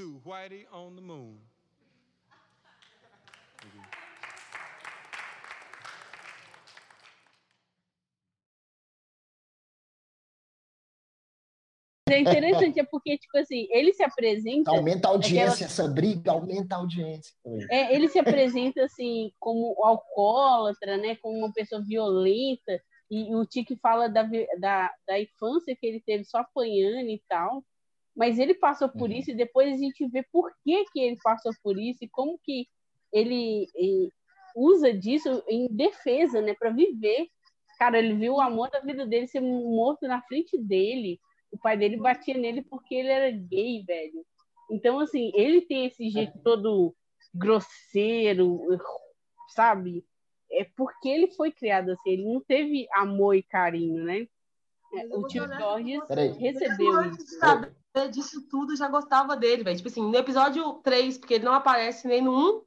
To 0.00 0.18
Whitey 0.24 0.64
on 0.72 0.96
the 0.96 1.02
moon. 1.02 1.36
é 12.08 12.18
interessante, 12.18 12.80
é 12.80 12.84
porque, 12.84 13.18
tipo 13.18 13.36
assim, 13.36 13.68
ele 13.70 13.92
se 13.92 14.02
apresenta. 14.02 14.70
Aumenta 14.70 15.06
a 15.06 15.10
audiência, 15.10 15.66
aquela... 15.66 15.66
essa 15.66 15.86
briga 15.86 16.32
aumenta 16.32 16.76
a 16.76 16.78
audiência. 16.78 17.34
É, 17.70 17.94
ele 17.94 18.08
se 18.08 18.18
apresenta 18.18 18.82
assim 18.82 19.30
como 19.38 19.76
alcoólatra, 19.84 20.96
né? 20.96 21.16
Como 21.16 21.36
uma 21.36 21.52
pessoa 21.52 21.84
violenta. 21.84 22.82
E 23.10 23.34
o 23.34 23.44
Tiki 23.44 23.76
fala 23.76 24.08
da, 24.08 24.22
da, 24.58 24.90
da 25.06 25.20
infância 25.20 25.76
que 25.78 25.86
ele 25.86 26.00
teve 26.00 26.24
só 26.24 26.38
apanhando 26.38 27.10
e 27.10 27.22
tal. 27.28 27.62
Mas 28.16 28.38
ele 28.38 28.54
passou 28.54 28.88
por 28.88 29.08
uhum. 29.08 29.16
isso 29.16 29.30
e 29.30 29.36
depois 29.36 29.72
a 29.72 29.76
gente 29.76 30.06
vê 30.08 30.24
por 30.32 30.50
que, 30.64 30.84
que 30.92 31.00
ele 31.00 31.18
passou 31.22 31.52
por 31.62 31.78
isso 31.78 31.98
e 32.02 32.08
como 32.08 32.38
que 32.42 32.66
ele, 33.12 33.66
ele 33.74 34.12
usa 34.54 34.92
disso 34.92 35.42
em 35.48 35.68
defesa, 35.68 36.40
né? 36.40 36.54
Para 36.54 36.70
viver. 36.70 37.28
Cara, 37.78 37.98
ele 37.98 38.14
viu 38.14 38.34
o 38.34 38.40
amor 38.40 38.70
da 38.70 38.80
vida 38.80 39.06
dele 39.06 39.26
ser 39.26 39.40
morto 39.40 40.06
na 40.06 40.20
frente 40.22 40.58
dele 40.58 41.18
o 41.52 41.58
pai 41.58 41.76
dele 41.76 41.96
batia 41.96 42.36
nele 42.36 42.62
porque 42.62 42.94
ele 42.94 43.08
era 43.08 43.30
gay, 43.30 43.82
velho. 43.84 44.24
Então, 44.70 45.00
assim, 45.00 45.32
ele 45.34 45.62
tem 45.62 45.86
esse 45.86 46.08
jeito 46.08 46.38
todo 46.42 46.94
grosseiro, 47.34 48.60
sabe? 49.48 50.04
É 50.50 50.64
porque 50.76 51.08
ele 51.08 51.32
foi 51.32 51.50
criado 51.50 51.90
assim, 51.90 52.10
ele 52.10 52.24
não 52.24 52.40
teve 52.40 52.86
amor 52.92 53.34
e 53.34 53.42
carinho, 53.42 54.04
né? 54.04 54.26
O 55.12 55.26
tio 55.26 55.46
George 55.46 55.98
recebeu 56.38 57.02
isso. 57.10 57.38
Disso 58.12 58.46
tudo, 58.48 58.76
já 58.76 58.88
gostava 58.88 59.36
dele, 59.36 59.64
velho. 59.64 59.76
Tipo 59.76 59.88
assim, 59.88 60.02
no 60.02 60.16
episódio 60.16 60.74
3, 60.74 61.18
porque 61.18 61.34
ele 61.34 61.44
não 61.44 61.54
aparece 61.54 62.06
nem 62.06 62.22
no 62.22 62.60
1, 62.60 62.62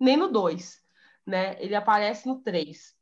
nem 0.00 0.16
no 0.16 0.28
2, 0.28 0.80
né? 1.26 1.62
Ele 1.62 1.74
aparece 1.74 2.26
no 2.26 2.40
3. 2.40 2.96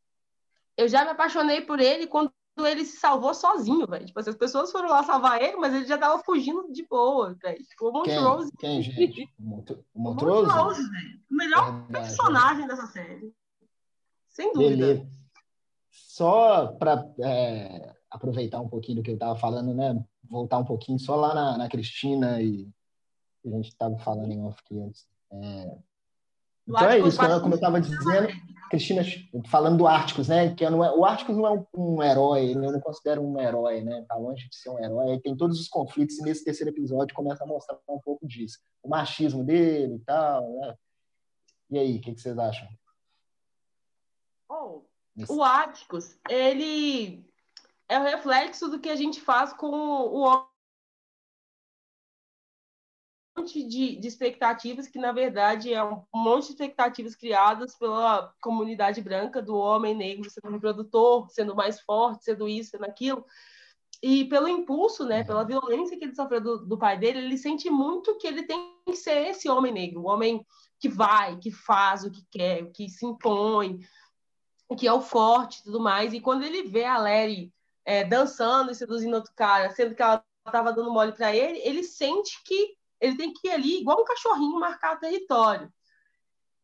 Eu 0.77 0.89
já 0.89 1.05
me 1.05 1.11
apaixonei 1.11 1.61
por 1.61 1.79
ele 1.79 2.07
quando 2.07 2.33
ele 2.59 2.85
se 2.85 2.97
salvou 2.99 3.33
sozinho, 3.33 3.87
velho. 3.87 4.07
Tipo, 4.07 4.19
assim, 4.19 4.31
as 4.31 4.37
pessoas 4.37 4.73
foram 4.73 4.89
lá 4.89 5.03
salvar 5.05 5.41
ele, 5.41 5.57
mas 5.57 5.75
ele 5.75 5.87
já 5.87 5.97
tava 5.97 6.23
fugindo 6.25 6.73
de 6.73 6.87
boa, 6.87 7.37
velho. 7.41 7.63
Tipo, 7.65 7.89
o 7.89 7.93
Montrose. 7.93 8.53
Quem, 8.59 8.83
quem 8.83 9.13
gente? 9.13 9.31
O 9.39 9.45
Montrose? 9.45 9.85
O 9.95 10.01
Montrose, 10.01 10.91
velho. 10.91 11.21
O 11.31 11.35
melhor 11.35 11.65
Verdade, 11.65 11.93
personagem 11.93 12.65
é. 12.65 12.69
dessa 12.69 12.87
série. 12.87 13.33
Sem 14.29 14.53
dúvida. 14.53 14.77
Beleza. 14.77 15.09
Só 15.91 16.69
para 16.79 17.07
é, 17.21 17.95
aproveitar 18.11 18.61
um 18.61 18.69
pouquinho 18.69 18.97
do 18.99 19.03
que 19.03 19.11
eu 19.11 19.19
tava 19.19 19.39
falando, 19.39 19.75
né? 19.75 20.05
Voltar 20.31 20.59
um 20.59 20.65
pouquinho 20.65 20.99
só 20.99 21.17
lá 21.17 21.35
na, 21.35 21.59
na 21.59 21.69
Cristina 21.69 22.41
e 22.43 22.69
a 23.45 23.49
gente 23.51 23.69
estava 23.69 23.97
falando 23.99 24.33
em 24.33 24.43
off 24.43 24.61
aqui 24.65 24.81
antes. 24.81 25.07
É... 25.33 25.79
Então 26.69 26.91
é 26.91 26.99
isso, 26.99 27.19
como 27.19 27.55
eu 27.55 27.57
estava 27.57 27.81
dizendo. 27.81 28.29
Cristina 28.69 29.03
falando 29.49 29.79
do 29.79 29.87
Árticos, 29.87 30.27
né? 30.27 30.53
Que 30.55 30.69
não 30.69 30.85
é, 30.85 30.91
o 30.91 31.05
Árticos 31.05 31.37
não 31.37 31.47
é 31.47 31.51
um, 31.53 31.67
um, 31.75 32.03
herói, 32.03 32.53
eu 32.53 32.73
não 32.73 32.81
considero 32.81 33.23
um 33.23 33.41
herói, 33.41 33.83
né? 33.83 34.05
Tá 34.09 34.17
longe 34.17 34.49
de 34.49 34.57
ser 34.57 34.71
um 34.71 34.79
herói. 34.83 35.21
Tem 35.21 35.37
todos 35.37 35.61
os 35.61 35.69
conflitos 35.69 36.19
e 36.19 36.23
nesse 36.23 36.45
terceiro 36.45 36.73
episódio 36.73 37.15
começa 37.15 37.45
a 37.45 37.47
mostrar 37.47 37.79
um 37.89 38.01
pouco 38.01 38.27
disso, 38.27 38.59
o 38.83 38.89
machismo 38.89 39.45
dele 39.45 39.95
e 39.95 39.99
tal, 40.01 40.43
né? 40.59 40.75
E 41.71 41.79
aí, 41.79 41.97
o 41.97 42.01
que, 42.01 42.15
que, 42.15 42.21
vocês 42.21 42.39
acham? 42.39 42.69
Oh, 44.49 44.83
o 45.29 45.43
Árticos, 45.43 46.17
ele 46.29 47.26
é 47.89 47.99
o 47.99 48.03
reflexo 48.03 48.69
do 48.69 48.81
que 48.81 48.89
a 48.89 48.97
gente 48.97 49.21
faz 49.21 49.53
com 49.53 49.69
o 49.69 50.21
homem 50.21 50.47
monte 53.37 53.63
de, 53.63 53.97
de, 53.97 54.09
expectativas 54.09 54.89
que, 54.89 54.99
na 54.99 55.13
verdade, 55.13 55.73
é 55.73 55.85
um 55.85 56.03
monte 56.15 56.47
de 56.47 56.53
expectativas 56.53 57.15
criadas 57.15 57.77
pela 57.77 58.33
comunidade 58.41 59.01
branca 59.01 59.43
do 59.43 59.55
homem 59.55 59.95
negro 59.95 60.29
sendo 60.31 60.51
reprodutor, 60.51 61.29
sendo 61.31 61.55
mais 61.55 61.81
forte, 61.81 62.25
sendo 62.25 62.49
isso, 62.49 62.71
sendo 62.71 62.85
aquilo. 62.85 63.25
E 64.03 64.25
pelo 64.27 64.49
impulso, 64.49 65.05
né, 65.05 65.25
pela 65.25 65.45
violência 65.45 65.97
que 65.99 66.05
ele 66.05 66.15
sofreu 66.15 66.41
do, 66.41 66.67
do 66.67 66.79
pai 66.79 66.99
dele, 66.99 67.19
ele 67.19 67.39
sente 67.39 67.71
muito 67.71 68.17
que 68.19 68.27
ele 68.27 68.43
tem 68.43 68.75
que 68.87 68.97
ser 68.97 69.29
esse 69.29 69.49
homem 69.49 69.73
negro, 69.73 70.03
o 70.03 70.07
homem 70.07 70.45
que 70.79 70.89
vai, 70.89 71.39
que 71.39 71.51
faz 71.51 72.05
o 72.05 72.11
que 72.11 72.25
quer, 72.31 72.71
que 72.73 72.89
se 72.89 73.07
impõe, 73.07 73.81
que 74.79 74.87
é 74.87 74.93
o 74.93 75.01
forte 75.01 75.61
e 75.61 75.65
tudo 75.65 75.81
mais. 75.81 76.13
E 76.13 76.21
quando 76.21 76.43
ele 76.43 76.65
vê 76.65 76.85
a 76.85 76.99
Larry 76.99 77.53
é, 77.87 78.05
dançando 78.05 78.73
e 78.73 78.75
seduzindo 78.75 79.15
outro 79.15 79.33
cara, 79.35 79.71
sendo 79.71 79.95
que 79.95 80.03
ela 80.03 80.23
estava 80.45 80.73
dando 80.73 80.93
mole 80.93 81.13
para 81.13 81.35
ele, 81.35 81.59
ele 81.61 81.85
sente 81.85 82.43
que 82.45 82.77
ele 83.01 83.17
tem 83.17 83.33
que 83.33 83.47
ir 83.47 83.53
ali, 83.53 83.81
igual 83.81 84.01
um 84.01 84.05
cachorrinho, 84.05 84.59
marcar 84.59 84.99
território. 84.99 85.73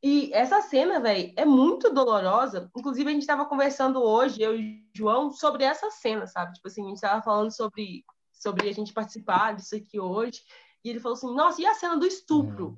E 0.02 0.30
essa 0.32 0.60
cena, 0.60 0.98
velho, 0.98 1.32
é 1.36 1.44
muito 1.44 1.92
dolorosa. 1.92 2.68
Inclusive, 2.76 3.08
a 3.08 3.12
gente 3.12 3.22
estava 3.22 3.44
conversando 3.44 4.02
hoje, 4.02 4.42
eu 4.42 4.58
e 4.58 4.84
o 4.92 4.98
João, 4.98 5.30
sobre 5.30 5.62
essa 5.62 5.90
cena, 5.92 6.26
sabe? 6.26 6.54
Tipo 6.54 6.66
assim, 6.66 6.82
a 6.82 6.88
gente 6.88 6.96
estava 6.96 7.22
falando 7.22 7.54
sobre, 7.54 8.04
sobre 8.32 8.68
a 8.68 8.72
gente 8.72 8.92
participar 8.92 9.54
disso 9.54 9.76
aqui 9.76 10.00
hoje. 10.00 10.42
E 10.84 10.90
ele 10.90 10.98
falou 10.98 11.16
assim: 11.16 11.32
nossa, 11.32 11.62
e 11.62 11.66
a 11.66 11.74
cena 11.74 11.96
do 11.96 12.04
estupro? 12.04 12.70
Hum. 12.70 12.76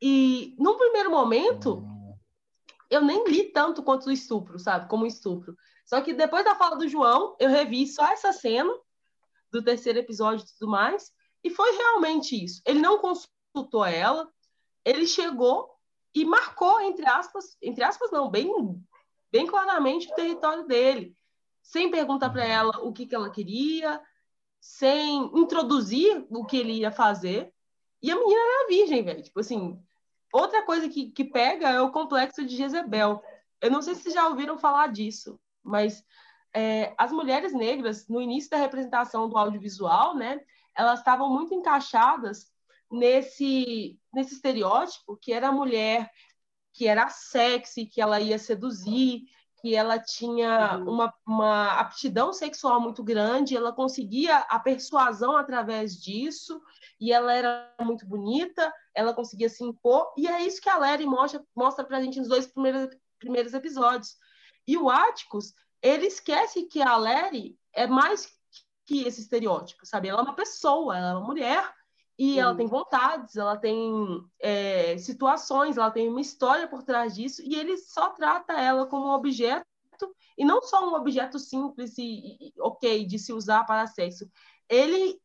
E 0.00 0.54
num 0.56 0.78
primeiro 0.78 1.10
momento, 1.10 1.78
hum. 1.78 1.93
Eu 2.94 3.02
nem 3.02 3.24
li 3.28 3.50
tanto 3.50 3.82
quanto 3.82 4.06
o 4.06 4.12
estupro, 4.12 4.58
sabe? 4.58 4.88
Como 4.88 5.06
estupro. 5.06 5.56
Só 5.84 6.00
que 6.00 6.12
depois 6.12 6.44
da 6.44 6.54
fala 6.54 6.76
do 6.76 6.88
João, 6.88 7.36
eu 7.38 7.50
revi 7.50 7.86
só 7.86 8.06
essa 8.06 8.32
cena 8.32 8.72
do 9.50 9.62
terceiro 9.62 9.98
episódio 9.98 10.44
e 10.44 10.58
tudo 10.58 10.70
mais. 10.70 11.12
E 11.42 11.50
foi 11.50 11.72
realmente 11.76 12.42
isso. 12.42 12.62
Ele 12.64 12.80
não 12.80 12.98
consultou 12.98 13.84
ela, 13.84 14.30
ele 14.84 15.06
chegou 15.06 15.70
e 16.14 16.24
marcou, 16.24 16.80
entre 16.80 17.06
aspas, 17.06 17.56
entre 17.60 17.82
aspas 17.82 18.10
não, 18.10 18.30
bem, 18.30 18.50
bem 19.30 19.46
claramente 19.46 20.10
o 20.10 20.14
território 20.14 20.66
dele, 20.66 21.16
sem 21.62 21.90
perguntar 21.90 22.30
para 22.30 22.44
ela 22.44 22.72
o 22.82 22.92
que, 22.92 23.06
que 23.06 23.14
ela 23.14 23.30
queria, 23.30 24.00
sem 24.60 25.24
introduzir 25.36 26.24
o 26.30 26.46
que 26.46 26.56
ele 26.56 26.72
ia 26.72 26.90
fazer. 26.90 27.52
E 28.00 28.10
a 28.10 28.16
menina 28.16 28.40
era 28.40 28.68
virgem, 28.68 29.02
velho. 29.02 29.22
Tipo 29.22 29.40
assim, 29.40 29.78
outra 30.34 30.62
coisa 30.62 30.88
que, 30.88 31.10
que 31.10 31.24
pega 31.24 31.70
é 31.70 31.80
o 31.80 31.92
complexo 31.92 32.44
de 32.44 32.56
Jezebel. 32.56 33.22
Eu 33.60 33.70
não 33.70 33.80
sei 33.80 33.94
se 33.94 34.10
já 34.10 34.26
ouviram 34.28 34.58
falar 34.58 34.88
disso, 34.88 35.38
mas 35.62 36.04
é, 36.52 36.92
as 36.98 37.12
mulheres 37.12 37.52
negras, 37.52 38.08
no 38.08 38.20
início 38.20 38.50
da 38.50 38.56
representação 38.56 39.28
do 39.28 39.38
audiovisual, 39.38 40.16
né, 40.16 40.40
elas 40.74 40.98
estavam 40.98 41.32
muito 41.32 41.54
encaixadas 41.54 42.52
nesse, 42.90 43.98
nesse 44.12 44.34
estereótipo 44.34 45.16
que 45.16 45.32
era 45.32 45.48
a 45.48 45.52
mulher 45.52 46.10
que 46.72 46.88
era 46.88 47.08
sexy, 47.08 47.86
que 47.86 48.00
ela 48.00 48.20
ia 48.20 48.36
seduzir, 48.36 49.22
que 49.62 49.74
ela 49.74 49.98
tinha 49.98 50.76
uhum. 50.76 50.90
uma, 50.90 51.14
uma 51.24 51.72
aptidão 51.78 52.32
sexual 52.32 52.80
muito 52.80 53.02
grande, 53.02 53.56
ela 53.56 53.72
conseguia 53.72 54.38
a 54.38 54.58
persuasão 54.58 55.36
através 55.36 55.96
disso, 55.96 56.60
e 57.00 57.12
ela 57.12 57.32
era 57.32 57.74
muito 57.80 58.06
bonita, 58.06 58.72
ela 58.94 59.14
conseguia 59.14 59.48
se 59.48 59.64
impor, 59.64 60.12
e 60.16 60.26
é 60.26 60.42
isso 60.42 60.60
que 60.60 60.68
a 60.68 60.78
Larry 60.78 61.06
mostra, 61.06 61.44
mostra 61.54 61.84
pra 61.84 62.00
gente 62.00 62.18
nos 62.18 62.28
dois 62.28 62.46
primeiros, 62.46 62.96
primeiros 63.18 63.54
episódios. 63.54 64.16
E 64.66 64.76
o 64.76 64.88
Atticus, 64.88 65.52
ele 65.82 66.06
esquece 66.06 66.64
que 66.66 66.80
a 66.80 66.96
Larry 66.96 67.58
é 67.72 67.86
mais 67.86 68.32
que 68.86 69.02
esse 69.02 69.20
estereótipo, 69.20 69.86
sabe?Ela 69.86 70.20
é 70.20 70.22
uma 70.22 70.34
pessoa, 70.34 70.96
ela 70.96 71.10
é 71.10 71.14
uma 71.14 71.26
mulher 71.26 71.74
e 72.18 72.38
ela 72.38 72.54
tem 72.54 72.66
vontades, 72.66 73.36
ela 73.36 73.56
tem 73.56 74.24
é, 74.40 74.96
situações, 74.98 75.76
ela 75.76 75.90
tem 75.90 76.08
uma 76.08 76.20
história 76.20 76.68
por 76.68 76.84
trás 76.84 77.14
disso, 77.14 77.42
e 77.42 77.56
ele 77.56 77.76
só 77.76 78.10
trata 78.10 78.52
ela 78.52 78.86
como 78.86 79.08
um 79.08 79.12
objeto, 79.12 79.66
e 80.38 80.44
não 80.44 80.62
só 80.62 80.88
um 80.88 80.94
objeto 80.94 81.38
simples 81.38 81.98
e, 81.98 82.36
e 82.40 82.54
ok 82.60 83.04
de 83.04 83.18
se 83.18 83.32
usar 83.32 83.64
para 83.64 83.86
sexo. 83.86 84.30
Ele, 84.68 85.20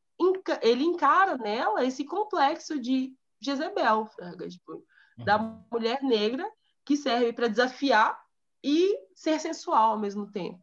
ele 0.61 0.84
encara 0.84 1.38
nela 1.38 1.86
esse 1.86 2.03
complexo 2.03 2.80
de 2.80 3.13
Jezebel, 3.41 4.09
tipo, 4.49 4.74
uhum. 5.17 5.26
da 5.26 5.38
mulher 5.72 6.03
negra 6.03 6.45
que 6.86 6.97
serve 6.97 7.32
para 7.32 7.47
desafiar 7.47 8.20
e 8.63 8.97
ser 9.15 9.39
sensual 9.39 9.91
ao 9.91 9.99
mesmo 9.99 10.30
tempo. 10.30 10.59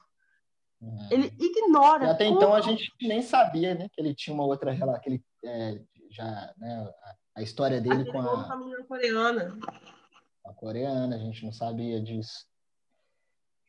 Uhum. 0.81 1.09
Ele 1.11 1.35
ignora. 1.39 2.05
E 2.05 2.11
até 2.11 2.27
como... 2.27 2.37
então 2.37 2.55
a 2.55 2.61
gente 2.61 2.93
nem 3.01 3.23
sabia 3.23 3.75
né, 3.75 3.89
que 3.91 4.01
ele 4.01 4.15
tinha 4.15 4.35
uma 4.35 4.45
outra 4.45 4.73
relação, 4.73 5.01
que 5.01 5.09
ele 5.09 5.25
é, 5.45 5.81
já, 6.11 6.53
né, 6.59 6.95
a, 7.35 7.43
história 7.43 7.81
dele 7.81 8.03
Aquele 8.03 8.13
com 8.13 8.21
a, 8.21 8.43
a 8.43 8.85
coreana. 8.85 9.59
A 10.45 10.53
coreana, 10.53 11.17
a 11.17 11.19
gente 11.19 11.45
não 11.45 11.53
sabia 11.53 12.01
disso. 12.01 12.47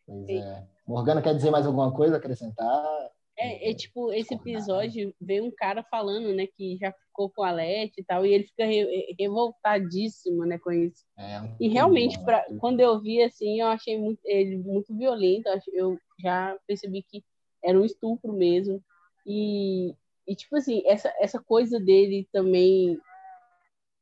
Pois 0.06 0.30
é. 0.30 0.68
Morgana 0.86 1.22
quer 1.22 1.36
dizer 1.36 1.52
mais 1.52 1.66
alguma 1.66 1.92
coisa, 1.94 2.18
acrescentar? 2.18 3.12
É, 3.40 3.70
é 3.70 3.74
tipo, 3.74 4.12
esse 4.12 4.34
episódio 4.34 5.14
veio 5.22 5.46
um 5.46 5.52
cara 5.52 5.84
falando, 5.84 6.34
né, 6.34 6.48
que 6.48 6.76
já 6.78 6.92
ficou 6.92 7.30
com 7.30 7.44
a 7.44 7.52
Leti 7.52 8.02
e 8.02 8.04
tal, 8.04 8.26
e 8.26 8.34
ele 8.34 8.46
fica 8.46 8.66
re, 8.66 9.16
revoltadíssimo, 9.20 10.44
né, 10.44 10.58
com 10.58 10.72
isso. 10.72 11.06
É, 11.16 11.42
um 11.42 11.56
e 11.60 11.68
realmente, 11.68 12.20
pra, 12.24 12.44
quando 12.60 12.80
eu 12.80 13.00
vi, 13.00 13.22
assim, 13.22 13.62
eu 13.62 13.68
achei 13.68 13.98
muito, 13.98 14.20
ele 14.26 14.58
muito 14.58 14.96
violento, 14.98 15.48
eu 15.72 16.00
já 16.20 16.58
percebi 16.66 17.04
que 17.04 17.24
era 17.64 17.80
um 17.80 17.86
estupro 17.86 18.34
mesmo, 18.34 18.84
e, 19.26 19.94
e, 20.26 20.36
tipo 20.36 20.56
assim, 20.56 20.82
essa, 20.86 21.14
essa 21.20 21.40
coisa 21.40 21.80
dele 21.80 22.28
também, 22.32 22.98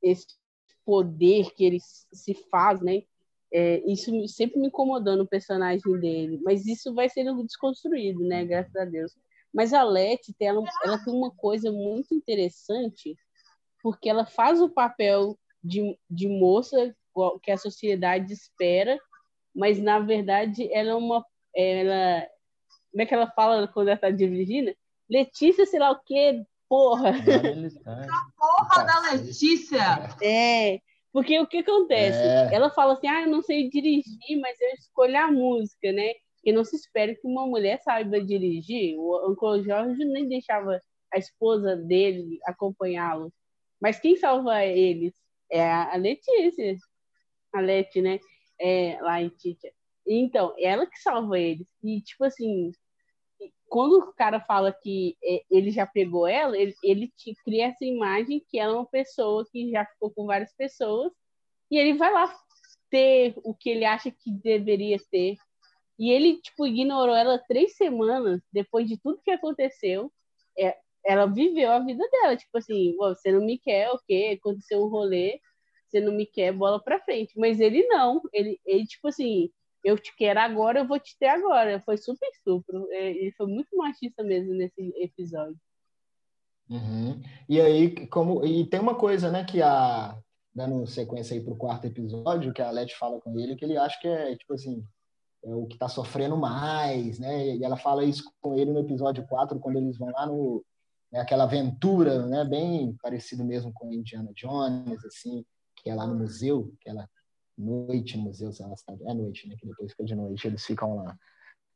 esse 0.02 0.28
poder 0.86 1.52
que 1.56 1.66
ele 1.66 1.80
se 1.82 2.34
faz, 2.50 2.80
né? 2.80 3.02
É, 3.52 3.82
isso 3.92 4.12
sempre 4.28 4.60
me 4.60 4.68
incomodou 4.68 5.18
no 5.18 5.28
personagem 5.28 6.00
dele. 6.00 6.40
Mas 6.44 6.66
isso 6.68 6.94
vai 6.94 7.10
sendo 7.10 7.44
desconstruído, 7.44 8.20
né? 8.20 8.46
Graças 8.46 8.76
a 8.76 8.86
Deus. 8.86 9.16
Mas 9.56 9.72
a 9.72 9.84
Leti, 9.84 10.36
ela, 10.42 10.62
ela 10.84 11.02
tem 11.02 11.14
uma 11.14 11.32
coisa 11.32 11.72
muito 11.72 12.14
interessante, 12.14 13.16
porque 13.82 14.10
ela 14.10 14.26
faz 14.26 14.62
o 14.62 14.68
papel 14.68 15.40
de, 15.64 15.98
de 16.10 16.28
moça 16.28 16.94
que 17.42 17.50
a 17.50 17.58
sociedade 17.58 18.34
espera, 18.34 19.00
mas 19.56 19.80
na 19.80 20.00
verdade 20.00 20.70
ela 20.74 20.90
é 20.90 20.96
uma. 20.96 21.26
Ela, 21.56 22.28
como 22.92 23.02
é 23.02 23.06
que 23.06 23.14
ela 23.14 23.32
fala 23.32 23.66
quando 23.70 23.88
ela 23.88 23.96
está 23.96 24.10
dirigindo? 24.10 24.76
Letícia, 25.10 25.66
sei 25.66 25.80
lá 25.80 25.92
o 25.92 26.04
quê, 26.04 26.44
porra. 26.68 27.12
A 27.12 28.32
porra 28.38 28.84
da 28.84 29.12
Letícia! 29.12 29.80
É, 30.22 30.82
porque 31.14 31.40
o 31.40 31.48
que 31.48 31.60
acontece? 31.60 32.18
É. 32.18 32.54
Ela 32.54 32.70
fala 32.70 32.92
assim, 32.92 33.08
ah, 33.08 33.22
eu 33.22 33.30
não 33.30 33.42
sei 33.42 33.70
dirigir, 33.70 34.38
mas 34.42 34.60
eu 34.60 34.70
escolho 34.72 35.18
a 35.18 35.32
música, 35.32 35.94
né? 35.94 36.12
Que 36.46 36.54
não 36.54 36.64
se 36.64 36.78
espera 36.78 37.14
que 37.14 37.28
uma 37.28 37.46
mulher 37.46 37.82
saiba 37.82 38.22
dirigir. 38.24 38.98
O 38.98 39.30
Uncle 39.30 39.64
Jorge 39.64 40.06
nem 40.06 40.30
deixava 40.30 40.80
a 41.14 41.18
esposa 41.18 41.76
dele 41.76 42.40
acompanhá-lo. 42.46 43.34
Mas 43.82 44.00
quem 44.00 44.16
salva 44.16 44.64
eles 44.64 45.14
é 45.52 45.70
a 45.70 45.96
Letícia. 45.98 46.78
A 47.54 47.60
Leti, 47.60 48.02
né? 48.02 48.20
É, 48.60 48.98
lá 49.02 49.22
em 49.22 49.30
Titia. 49.30 49.74
Então, 50.08 50.54
ela 50.60 50.86
que 50.86 50.98
salva 51.00 51.38
eles. 51.40 51.68
E, 51.84 52.00
tipo 52.02 52.24
assim, 52.24 52.72
quando 53.68 53.98
o 54.00 54.14
cara 54.14 54.40
fala 54.40 54.72
que 54.72 55.18
é, 55.24 55.44
ele 55.50 55.72
já 55.72 55.86
pegou 55.86 56.28
ela, 56.28 56.58
ele, 56.58 56.74
ele 56.84 57.12
te 57.18 57.34
cria 57.44 57.68
essa 57.68 57.84
imagem 57.84 58.44
que 58.48 58.60
ela 58.60 58.74
é 58.74 58.76
uma 58.78 58.86
pessoa 58.86 59.46
que 59.52 59.70
já 59.72 59.86
ficou 59.86 60.12
com 60.12 60.26
várias 60.26 60.54
pessoas 60.54 61.12
e 61.70 61.78
ele 61.78 61.98
vai 61.98 62.12
lá 62.12 62.34
ter 62.90 63.36
o 63.44 63.54
que 63.54 63.70
ele 63.70 63.86
acha 63.86 64.12
que 64.12 64.32
deveria 64.32 64.98
ter. 65.12 65.36
E 65.98 66.12
ele, 66.12 66.42
tipo, 66.42 66.68
ignorou 66.68 67.16
ela 67.16 67.38
três 67.48 67.76
semanas 67.76 68.42
depois 68.52 68.88
de 68.88 68.98
tudo 68.98 69.22
que 69.24 69.32
aconteceu. 69.32 70.12
É, 70.58 70.78
ela 71.06 71.26
viveu 71.26 71.72
a 71.72 71.80
vida 71.80 72.04
dela, 72.12 72.36
tipo 72.36 72.58
assim, 72.58 72.96
você 72.98 73.32
não 73.32 73.46
me 73.46 73.58
quer, 73.58 73.90
ok, 73.92 74.34
aconteceu 74.34 74.84
um 74.84 74.90
rolê, 74.90 75.40
você 75.88 76.00
não 76.00 76.14
me 76.14 76.26
quer, 76.26 76.52
bola 76.52 76.82
pra 76.82 77.00
frente. 77.00 77.38
Mas 77.38 77.60
ele 77.60 77.88
não, 77.88 78.22
ele, 78.34 78.60
ele 78.66 78.86
tipo 78.86 79.08
assim, 79.08 79.50
eu 79.84 79.98
te 79.98 80.16
quero 80.16 80.40
agora, 80.40 80.80
eu 80.80 80.88
vou 80.88 81.00
te 81.00 81.16
ter 81.18 81.28
agora. 81.28 81.80
Foi 81.82 81.98
super 81.98 82.28
estupro. 82.30 82.88
É, 82.92 83.12
ele 83.12 83.32
foi 83.34 83.46
muito 83.46 83.78
machista 83.78 84.24
mesmo 84.24 84.54
nesse 84.54 84.94
episódio. 84.98 85.58
Uhum. 86.68 87.22
E 87.48 87.62
aí, 87.62 88.08
como 88.08 88.44
e 88.44 88.66
tem 88.66 88.80
uma 88.80 88.96
coisa, 88.96 89.32
né, 89.32 89.46
que 89.46 89.62
a 89.62 90.18
dando 90.54 90.88
sequência 90.88 91.36
aí 91.36 91.44
pro 91.44 91.56
quarto 91.56 91.86
episódio, 91.86 92.54
que 92.54 92.62
a 92.62 92.72
Leti 92.72 92.96
fala 92.96 93.20
com 93.20 93.38
ele, 93.38 93.56
que 93.56 93.66
ele 93.66 93.78
acha 93.78 94.00
que 94.00 94.08
é 94.08 94.36
tipo 94.38 94.54
assim, 94.54 94.84
é 95.46 95.56
o 95.56 95.68
que 95.68 95.78
tá 95.78 95.88
sofrendo 95.88 96.36
mais, 96.36 97.20
né? 97.20 97.56
E 97.56 97.64
ela 97.64 97.78
fala 97.78 98.04
isso 98.04 98.24
com 98.42 98.56
ele 98.56 98.72
no 98.72 98.80
episódio 98.80 99.26
4, 99.28 99.60
quando 99.60 99.78
eles 99.78 99.98
vão 99.98 100.10
lá 100.12 100.26
no 100.26 100.66
né, 101.12 101.20
aquela 101.20 101.44
aventura, 101.44 102.26
né, 102.26 102.44
bem 102.44 102.98
parecido 103.02 103.46
mesmo 103.46 103.72
com 103.72 103.94
Indiana 103.94 104.32
Jones, 104.36 105.06
assim, 105.06 105.46
que 105.76 105.90
é 105.90 105.96
lá 105.96 106.08
no 106.08 106.16
museu, 106.16 106.74
que 106.82 106.90
ela 106.90 107.08
noite 107.58 108.18
no 108.18 108.24
museu, 108.24 108.52
sei 108.52 108.66
lá, 108.66 108.74
é 109.08 109.14
noite, 109.14 109.48
né? 109.48 109.56
Que 109.58 109.68
depois 109.68 109.92
fica 109.92 110.04
de 110.04 110.16
noite, 110.16 110.48
eles 110.48 110.66
ficam 110.66 110.96
lá. 110.96 111.16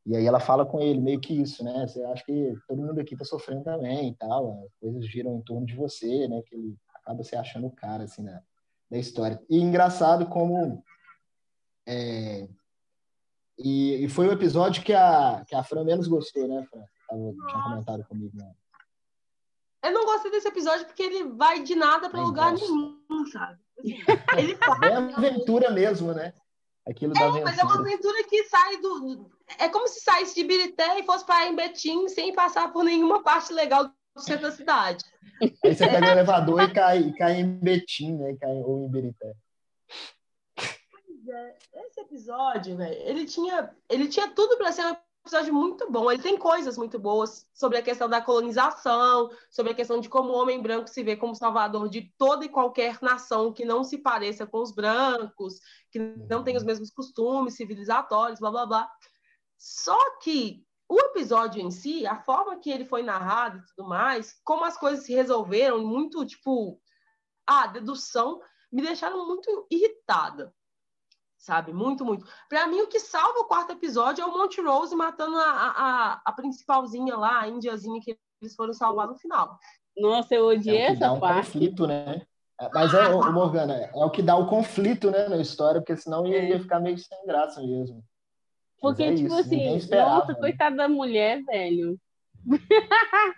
E 0.05 0.15
aí 0.15 0.25
ela 0.25 0.39
fala 0.39 0.65
com 0.65 0.81
ele 0.81 0.99
meio 0.99 1.19
que 1.19 1.33
isso, 1.33 1.63
né? 1.63 1.85
Você 1.87 2.03
acha 2.05 2.25
que 2.25 2.53
todo 2.67 2.81
mundo 2.81 2.99
aqui 2.99 3.15
tá 3.15 3.23
sofrendo 3.23 3.63
também 3.63 4.09
e 4.09 4.15
tal, 4.15 4.63
as 4.65 4.75
coisas 4.79 5.07
giram 5.07 5.37
em 5.37 5.41
torno 5.41 5.65
de 5.65 5.75
você, 5.75 6.27
né? 6.27 6.41
Que 6.47 6.55
ele 6.55 6.75
acaba 6.95 7.23
se 7.23 7.35
achando 7.35 7.67
o 7.67 7.71
cara, 7.71 8.05
assim, 8.05 8.23
da, 8.23 8.41
da 8.89 8.97
história. 8.97 9.39
E 9.47 9.59
engraçado 9.59 10.25
como... 10.25 10.83
É, 11.87 12.47
e, 13.59 14.05
e, 14.05 14.09
foi 14.09 14.27
o 14.27 14.31
episódio 14.31 14.83
que 14.83 14.93
a, 14.93 15.43
que 15.47 15.53
a 15.53 15.63
Fran 15.63 15.83
menos 15.83 16.07
gostou, 16.07 16.47
né, 16.47 16.65
Fran? 16.69 16.81
Tava, 17.09 17.33
tinha 17.47 17.63
comentado 17.63 18.05
comigo, 18.07 18.31
né? 18.35 18.51
Eu 19.83 19.91
não 19.91 20.05
gostei 20.05 20.31
desse 20.31 20.47
episódio 20.47 20.85
porque 20.85 21.03
ele 21.03 21.23
vai 21.31 21.61
de 21.63 21.75
nada 21.75 22.09
para 22.09 22.21
lugar 22.21 22.53
nenhum, 22.53 22.99
sabe? 23.31 23.59
Ele 24.37 24.57
É 24.83 24.95
aventura 25.15 25.71
mesmo, 25.71 26.13
né? 26.13 26.33
Aquilo 26.87 27.13
é, 27.15 27.19
da 27.19 27.25
aventura. 27.25 27.45
mas 27.45 27.59
é 27.59 27.63
uma 27.63 27.79
aventura 27.79 28.23
que 28.23 28.43
sai 28.45 28.77
do. 28.77 29.29
É 29.57 29.69
como 29.69 29.87
se 29.87 30.01
saísse 30.01 30.35
de 30.35 30.43
Birité 30.43 30.99
e 30.99 31.05
fosse 31.05 31.25
para 31.25 31.47
em 31.47 31.55
Betim 31.55 32.07
sem 32.07 32.33
passar 32.33 32.71
por 32.71 32.83
nenhuma 32.83 33.23
parte 33.23 33.53
legal 33.53 33.85
do 33.85 34.21
centro 34.21 34.43
da 34.43 34.51
cidade. 34.51 35.03
Aí 35.41 35.73
você 35.73 35.87
pega 35.87 36.07
o 36.07 36.09
elevador 36.09 36.61
e 36.63 36.73
cai, 36.73 37.11
cai 37.13 37.39
em 37.39 37.45
Betim, 37.59 38.15
né? 38.15 38.35
Cai, 38.39 38.51
ou 38.51 38.85
em 38.85 38.89
Birité. 38.89 39.33
É, 41.31 41.57
esse 41.85 42.01
episódio, 42.01 42.77
velho, 42.77 43.01
ele 43.01 43.25
tinha, 43.25 43.75
ele 43.89 44.07
tinha 44.07 44.29
tudo 44.31 44.57
para 44.57 44.71
ser 44.71 44.97
episódio 45.29 45.53
muito 45.53 45.89
bom. 45.91 46.11
Ele 46.11 46.21
tem 46.21 46.37
coisas 46.37 46.77
muito 46.77 46.97
boas 46.97 47.47
sobre 47.53 47.77
a 47.77 47.81
questão 47.81 48.09
da 48.09 48.21
colonização, 48.21 49.29
sobre 49.49 49.71
a 49.71 49.75
questão 49.75 49.99
de 49.99 50.09
como 50.09 50.29
o 50.29 50.35
homem 50.35 50.61
branco 50.61 50.89
se 50.89 51.03
vê 51.03 51.15
como 51.15 51.35
salvador 51.35 51.87
de 51.89 52.13
toda 52.17 52.45
e 52.45 52.49
qualquer 52.49 52.97
nação 53.01 53.53
que 53.53 53.63
não 53.63 53.83
se 53.83 53.97
pareça 53.97 54.47
com 54.47 54.59
os 54.59 54.73
brancos, 54.73 55.59
que 55.91 55.99
não 55.99 56.43
tem 56.43 56.57
os 56.57 56.63
mesmos 56.63 56.89
costumes 56.89 57.55
civilizatórios, 57.55 58.39
blá 58.39 58.49
blá 58.49 58.65
blá. 58.65 58.91
Só 59.57 60.17
que 60.19 60.65
o 60.87 60.99
episódio 60.99 61.61
em 61.61 61.69
si, 61.69 62.07
a 62.07 62.15
forma 62.23 62.59
que 62.59 62.71
ele 62.71 62.85
foi 62.85 63.03
narrado 63.03 63.59
e 63.59 63.65
tudo 63.75 63.87
mais, 63.87 64.39
como 64.43 64.65
as 64.65 64.77
coisas 64.77 65.05
se 65.05 65.13
resolveram, 65.13 65.85
muito 65.85 66.25
tipo, 66.25 66.81
a 67.45 67.67
dedução, 67.67 68.41
me 68.71 68.81
deixaram 68.81 69.27
muito 69.27 69.67
irritada 69.69 70.53
sabe? 71.39 71.73
Muito, 71.73 72.05
muito. 72.05 72.27
Para 72.47 72.67
mim, 72.67 72.81
o 72.81 72.87
que 72.87 72.99
salva 72.99 73.39
o 73.39 73.45
quarto 73.45 73.71
episódio 73.71 74.21
é 74.21 74.25
o 74.25 74.37
Monty 74.37 74.61
Rose 74.61 74.95
matando 74.95 75.37
a, 75.37 75.43
a, 75.43 76.21
a 76.25 76.31
principalzinha 76.33 77.15
lá, 77.15 77.41
a 77.41 77.47
indiazinha 77.47 77.99
que 78.01 78.17
eles 78.41 78.55
foram 78.55 78.73
salvar 78.73 79.07
no 79.07 79.15
final. 79.17 79.57
Nossa, 79.97 80.35
eu 80.35 80.45
odiei 80.45 80.77
é 80.77 80.91
essa 80.91 81.11
um 81.11 81.19
parte. 81.19 81.47
conflito, 81.47 81.87
né? 81.87 82.21
É, 82.59 82.69
mas 82.73 82.93
é, 82.93 83.07
o 83.07 83.31
Morgana, 83.31 83.73
é 83.73 84.05
o 84.05 84.09
que 84.09 84.21
dá 84.21 84.35
o 84.35 84.47
conflito, 84.47 85.09
né, 85.09 85.29
na 85.29 85.37
história, 85.37 85.79
porque 85.79 85.95
senão 85.95 86.27
ia, 86.27 86.43
ia 86.43 86.59
ficar 86.59 86.81
meio 86.81 86.97
sem 86.97 87.25
graça 87.25 87.61
mesmo. 87.61 88.03
Porque, 88.81 89.03
é 89.03 89.15
tipo 89.15 89.27
isso, 89.27 89.39
assim, 89.39 89.79
nossa, 89.89 90.33
né? 90.33 90.39
coitada 90.39 90.75
da 90.75 90.87
mulher, 90.89 91.41
velho. 91.43 91.97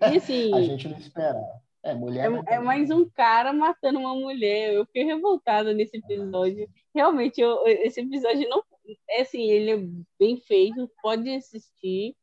e 0.00 0.16
assim... 0.16 0.54
A 0.54 0.62
gente 0.62 0.88
não 0.88 0.98
esperava. 0.98 1.61
É, 1.82 1.94
mulher. 1.94 2.30
É, 2.46 2.54
é, 2.54 2.58
mais 2.60 2.90
um 2.90 3.08
cara 3.08 3.52
matando 3.52 3.98
uma 3.98 4.14
mulher. 4.14 4.72
Eu 4.72 4.86
fiquei 4.86 5.04
revoltada 5.04 5.74
nesse 5.74 5.96
episódio. 5.96 6.68
Realmente, 6.94 7.40
eu, 7.40 7.66
esse 7.66 8.00
episódio 8.00 8.48
não. 8.48 8.62
É 9.08 9.22
assim, 9.22 9.42
ele 9.50 9.70
é 9.70 9.78
bem 10.18 10.36
feito, 10.40 10.90
pode 11.00 11.30
assistir, 11.30 12.16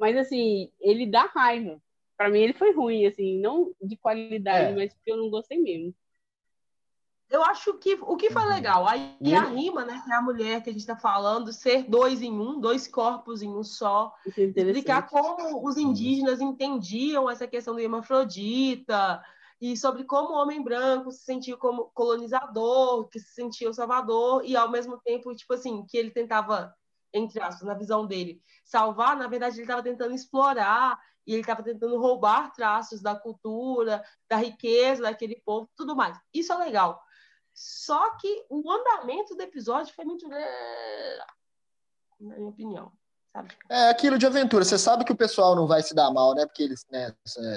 mas 0.00 0.16
assim, 0.16 0.70
ele 0.80 1.06
dá 1.06 1.24
raiva. 1.26 1.80
Para 2.16 2.30
mim, 2.30 2.40
ele 2.40 2.52
foi 2.54 2.72
ruim, 2.72 3.06
assim, 3.06 3.38
não 3.40 3.72
de 3.80 3.96
qualidade, 3.96 4.72
é. 4.72 4.74
mas 4.74 4.94
porque 4.94 5.12
eu 5.12 5.16
não 5.16 5.30
gostei 5.30 5.58
mesmo. 5.58 5.94
Eu 7.30 7.44
acho 7.44 7.74
que 7.74 7.98
o 8.00 8.16
que 8.16 8.30
foi 8.30 8.42
uhum. 8.42 8.48
legal, 8.48 8.88
aí 8.88 9.16
e 9.20 9.34
a 9.34 9.42
rima, 9.42 9.84
né, 9.84 10.00
que 10.02 10.10
é 10.10 10.14
a 10.14 10.22
mulher 10.22 10.62
que 10.62 10.70
a 10.70 10.72
gente 10.72 10.80
está 10.80 10.96
falando, 10.96 11.52
ser 11.52 11.82
dois 11.84 12.22
em 12.22 12.32
um, 12.32 12.58
dois 12.58 12.88
corpos 12.88 13.42
em 13.42 13.54
um 13.54 13.62
só, 13.62 14.14
é 14.26 14.42
explicar 14.42 15.06
como 15.08 15.66
os 15.66 15.76
indígenas 15.76 16.40
entendiam 16.40 17.28
essa 17.28 17.46
questão 17.46 17.74
do 17.74 17.80
hermafrodita 17.80 19.22
e 19.60 19.76
sobre 19.76 20.04
como 20.04 20.32
o 20.32 20.36
homem 20.36 20.62
branco 20.62 21.10
se 21.10 21.24
sentia 21.24 21.56
como 21.56 21.90
colonizador, 21.92 23.08
que 23.08 23.20
se 23.20 23.34
sentia 23.34 23.68
o 23.68 23.74
salvador 23.74 24.42
e 24.44 24.56
ao 24.56 24.70
mesmo 24.70 24.98
tempo, 24.98 25.34
tipo 25.34 25.52
assim, 25.52 25.84
que 25.86 25.98
ele 25.98 26.10
tentava 26.10 26.74
entre 27.12 27.40
aspas, 27.40 27.66
na 27.66 27.74
visão 27.74 28.06
dele, 28.06 28.42
salvar, 28.64 29.16
na 29.16 29.26
verdade 29.26 29.56
ele 29.56 29.62
estava 29.62 29.82
tentando 29.82 30.14
explorar 30.14 30.98
e 31.26 31.32
ele 31.32 31.40
estava 31.40 31.62
tentando 31.62 31.98
roubar 31.98 32.52
traços 32.52 33.02
da 33.02 33.14
cultura, 33.14 34.02
da 34.28 34.36
riqueza 34.36 35.02
daquele 35.02 35.36
povo, 35.44 35.68
tudo 35.76 35.94
mais. 35.94 36.18
Isso 36.32 36.52
é 36.52 36.56
legal. 36.56 37.02
Só 37.58 38.16
que 38.18 38.44
o 38.48 38.70
andamento 38.70 39.34
do 39.34 39.42
episódio 39.42 39.92
foi 39.92 40.04
muito. 40.04 40.28
Na 40.28 40.38
minha 42.36 42.50
opinião. 42.50 42.92
Sabe? 43.32 43.48
É 43.68 43.90
aquilo 43.90 44.16
de 44.16 44.26
aventura. 44.26 44.64
Você 44.64 44.78
sabe 44.78 45.04
que 45.04 45.10
o 45.10 45.16
pessoal 45.16 45.56
não 45.56 45.66
vai 45.66 45.82
se 45.82 45.92
dar 45.92 46.12
mal, 46.12 46.36
né? 46.36 46.46
Porque 46.46 46.62
eles 46.62 46.86
né, 46.88 47.12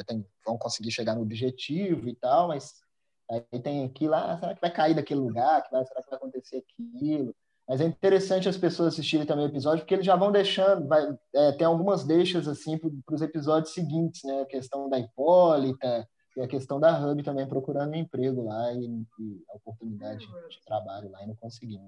tem, 0.07 0.25
vão 0.43 0.57
conseguir 0.57 0.91
chegar 0.91 1.13
no 1.13 1.21
objetivo 1.21 2.09
e 2.09 2.15
tal, 2.15 2.47
mas 2.47 2.81
aí 3.29 3.61
tem 3.61 3.85
aquilo 3.85 4.11
lá, 4.11 4.33
ah, 4.33 4.39
será 4.39 4.55
que 4.55 4.61
vai 4.61 4.73
cair 4.73 4.95
daquele 4.95 5.19
lugar? 5.19 5.67
Vai, 5.71 5.85
será 5.85 6.01
que 6.01 6.09
vai 6.09 6.17
acontecer 6.17 6.57
aquilo? 6.57 7.35
Mas 7.69 7.79
é 7.79 7.85
interessante 7.85 8.49
as 8.49 8.57
pessoas 8.57 8.93
assistirem 8.93 9.25
também 9.25 9.45
o 9.45 9.49
episódio, 9.49 9.81
porque 9.81 9.93
eles 9.93 10.05
já 10.05 10.15
vão 10.15 10.31
deixando, 10.31 10.87
vai, 10.87 11.15
é, 11.35 11.51
tem 11.51 11.67
algumas 11.67 12.03
deixas 12.03 12.47
assim 12.47 12.75
para 12.75 13.15
os 13.15 13.21
episódios 13.21 13.73
seguintes, 13.73 14.23
né? 14.23 14.41
A 14.41 14.47
questão 14.47 14.89
da 14.89 14.97
Hipólita, 14.97 16.09
e 16.35 16.41
a 16.41 16.47
questão 16.47 16.79
da 16.79 16.97
Hub 16.97 17.21
também 17.23 17.47
procurando 17.47 17.91
um 17.91 17.97
emprego 17.97 18.43
lá 18.43 18.73
e, 18.73 18.85
e 19.19 19.43
a 19.49 19.55
oportunidade 19.55 20.25
de 20.25 20.61
trabalho 20.65 21.09
lá 21.11 21.23
e 21.23 21.27
não 21.27 21.35
conseguindo. 21.35 21.83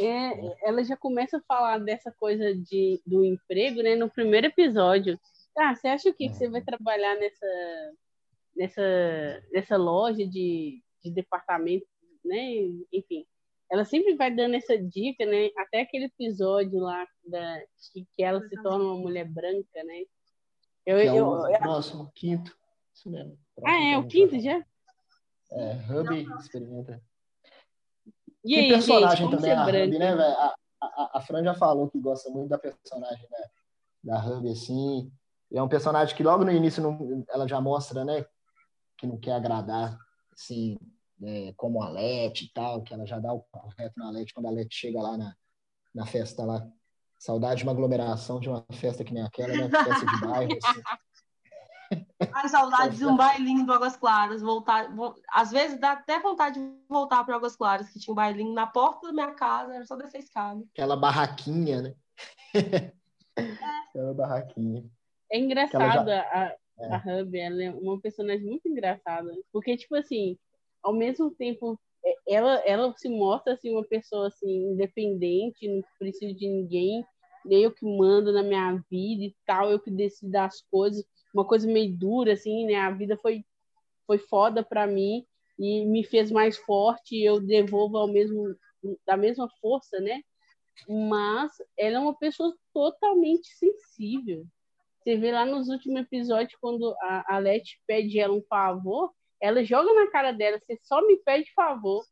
É, 0.00 0.66
ela 0.66 0.82
já 0.82 0.96
começa 0.96 1.36
a 1.36 1.42
falar 1.46 1.78
dessa 1.78 2.10
coisa 2.12 2.54
de, 2.54 3.00
do 3.06 3.24
emprego, 3.24 3.82
né, 3.82 3.94
no 3.94 4.08
primeiro 4.08 4.46
episódio. 4.46 5.18
Ah, 5.56 5.74
você 5.74 5.88
acha 5.88 6.12
que, 6.12 6.28
que 6.28 6.34
você 6.34 6.48
vai 6.48 6.62
trabalhar 6.62 7.14
nessa, 7.16 7.46
nessa, 8.56 9.42
nessa 9.52 9.76
loja 9.76 10.26
de, 10.26 10.82
de 11.02 11.10
departamento, 11.10 11.86
né? 12.24 12.40
Enfim, 12.92 13.24
ela 13.70 13.84
sempre 13.84 14.16
vai 14.16 14.34
dando 14.34 14.56
essa 14.56 14.76
dica, 14.76 15.24
né? 15.26 15.50
Até 15.58 15.82
aquele 15.82 16.06
episódio 16.06 16.80
lá 16.80 17.06
da, 17.24 17.62
que, 17.92 18.06
que 18.16 18.22
ela 18.22 18.40
se 18.48 18.60
torna 18.62 18.84
uma 18.84 18.96
mulher 18.96 19.28
branca, 19.28 19.84
né? 19.84 20.04
Eu, 20.84 20.98
é 20.98 21.12
o 21.12 21.48
eu, 21.48 21.58
próximo, 21.60 22.10
quinto. 22.14 22.56
Isso 22.92 23.10
mesmo. 23.10 23.38
Ah, 23.62 23.80
é 23.80 23.98
o 23.98 24.06
quinto 24.06 24.38
já? 24.40 24.64
É, 25.52 25.74
Hub 25.88 26.26
experimenta. 26.40 27.00
E 28.44 28.56
aí, 28.56 28.68
personagem 28.68 29.28
gente, 29.28 29.36
também 29.36 29.52
a 29.52 29.64
Hub, 29.64 29.98
né, 29.98 30.16
velho? 30.16 30.22
A, 30.22 30.54
a, 30.80 31.10
a 31.14 31.20
Fran 31.20 31.44
já 31.44 31.54
falou 31.54 31.88
que 31.88 31.98
gosta 32.00 32.30
muito 32.30 32.48
da 32.48 32.58
personagem, 32.58 33.26
né? 33.30 33.38
Da 34.02 34.24
Hub, 34.24 34.50
assim. 34.50 35.10
É 35.52 35.62
um 35.62 35.68
personagem 35.68 36.16
que 36.16 36.22
logo 36.22 36.44
no 36.44 36.50
início 36.50 36.82
não, 36.82 37.24
ela 37.28 37.46
já 37.46 37.60
mostra, 37.60 38.04
né? 38.04 38.26
Que 38.98 39.06
não 39.06 39.16
quer 39.18 39.32
agradar, 39.32 39.96
assim, 40.32 40.76
é, 41.22 41.52
como 41.56 41.82
a 41.82 41.88
Leti 41.88 42.46
e 42.46 42.52
tal, 42.52 42.82
que 42.82 42.92
ela 42.92 43.06
já 43.06 43.20
dá 43.20 43.32
o 43.32 43.40
correto 43.40 43.94
na 43.96 44.10
Leti 44.10 44.34
quando 44.34 44.46
a 44.46 44.50
Leti 44.50 44.74
chega 44.74 45.00
lá 45.00 45.16
na, 45.16 45.36
na 45.94 46.06
festa 46.06 46.44
lá. 46.44 46.66
Saudade 47.18 47.58
de 47.58 47.64
uma 47.64 47.72
aglomeração 47.72 48.40
de 48.40 48.48
uma 48.48 48.66
festa 48.72 49.04
que 49.04 49.14
nem 49.14 49.22
aquela, 49.22 49.56
né? 49.56 49.70
Festa 49.70 50.04
de 50.04 50.20
bairro, 50.20 50.52
assim. 50.52 50.82
Ai, 52.34 52.48
saudades 52.48 52.98
de 52.98 53.06
um 53.06 53.16
bailinho 53.16 53.64
do 53.64 53.72
Águas 53.72 53.96
Claras. 53.96 54.42
Voltar, 54.42 54.88
às 55.30 55.52
vezes 55.52 55.78
dá 55.78 55.92
até 55.92 56.18
vontade 56.18 56.58
de 56.58 56.74
voltar 56.88 57.22
para 57.24 57.36
Águas 57.36 57.54
Claras, 57.54 57.88
que 57.90 58.00
tinha 58.00 58.12
um 58.12 58.16
bailinho 58.16 58.52
na 58.52 58.66
porta 58.66 59.06
da 59.06 59.12
minha 59.12 59.30
casa, 59.32 59.72
era 59.72 59.86
só 59.86 59.94
descer 59.94 60.16
a 60.16 60.20
escada. 60.20 60.64
Aquela 60.72 60.96
barraquinha, 60.96 61.82
né? 61.82 61.94
Aquela 63.88 64.14
barraquinha. 64.14 64.84
É 65.30 65.38
engraçada 65.38 66.10
já... 66.10 66.22
a, 66.32 66.56
é. 66.80 66.94
a 66.94 66.96
Hub, 66.96 67.38
ela 67.38 67.62
é 67.62 67.70
uma 67.70 68.00
personagem 68.00 68.46
muito 68.46 68.68
engraçada. 68.68 69.32
Porque, 69.52 69.76
tipo 69.76 69.94
assim, 69.94 70.36
ao 70.82 70.92
mesmo 70.92 71.30
tempo, 71.30 71.78
é, 72.04 72.16
ela, 72.26 72.54
ela 72.66 72.92
se 72.96 73.08
mostra 73.08 73.54
assim, 73.54 73.70
uma 73.70 73.84
pessoa 73.84 74.26
assim, 74.26 74.72
independente, 74.72 75.68
não 75.68 75.84
precisa 76.00 76.34
de 76.34 76.48
ninguém, 76.48 77.06
eu 77.48 77.70
que 77.70 77.84
mando 77.84 78.32
na 78.32 78.42
minha 78.42 78.72
vida 78.90 79.24
e 79.24 79.36
tal, 79.46 79.70
eu 79.70 79.78
que 79.78 79.90
decido 79.90 80.36
as 80.36 80.62
coisas 80.62 81.04
uma 81.34 81.44
coisa 81.44 81.66
meio 81.66 81.92
dura, 81.92 82.32
assim, 82.32 82.64
né? 82.66 82.76
A 82.76 82.90
vida 82.90 83.16
foi, 83.16 83.44
foi 84.06 84.18
foda 84.18 84.62
para 84.62 84.86
mim 84.86 85.26
e 85.58 85.84
me 85.84 86.04
fez 86.04 86.30
mais 86.30 86.56
forte 86.56 87.16
e 87.16 87.24
eu 87.24 87.40
devolvo 87.40 87.98
ao 87.98 88.08
mesmo, 88.08 88.56
da 89.04 89.16
mesma 89.16 89.48
força, 89.60 90.00
né? 90.00 90.22
Mas 90.88 91.52
ela 91.76 91.96
é 91.96 91.98
uma 91.98 92.16
pessoa 92.16 92.54
totalmente 92.72 93.48
sensível. 93.48 94.46
Você 95.02 95.16
vê 95.16 95.32
lá 95.32 95.44
nos 95.44 95.68
últimos 95.68 96.00
episódios, 96.00 96.58
quando 96.60 96.96
a, 97.02 97.34
a 97.36 97.38
Leti 97.38 97.80
pede 97.86 98.18
ela 98.18 98.32
um 98.32 98.42
favor, 98.42 99.12
ela 99.40 99.62
joga 99.62 99.92
na 99.92 100.10
cara 100.10 100.32
dela, 100.32 100.58
você 100.58 100.78
só 100.82 101.06
me 101.06 101.18
pede 101.18 101.52
favor, 101.52 102.02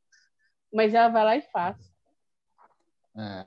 mas 0.73 0.93
ela 0.93 1.09
vai 1.09 1.25
lá 1.25 1.37
e 1.37 1.43
faz. 1.43 1.77
É. 3.17 3.47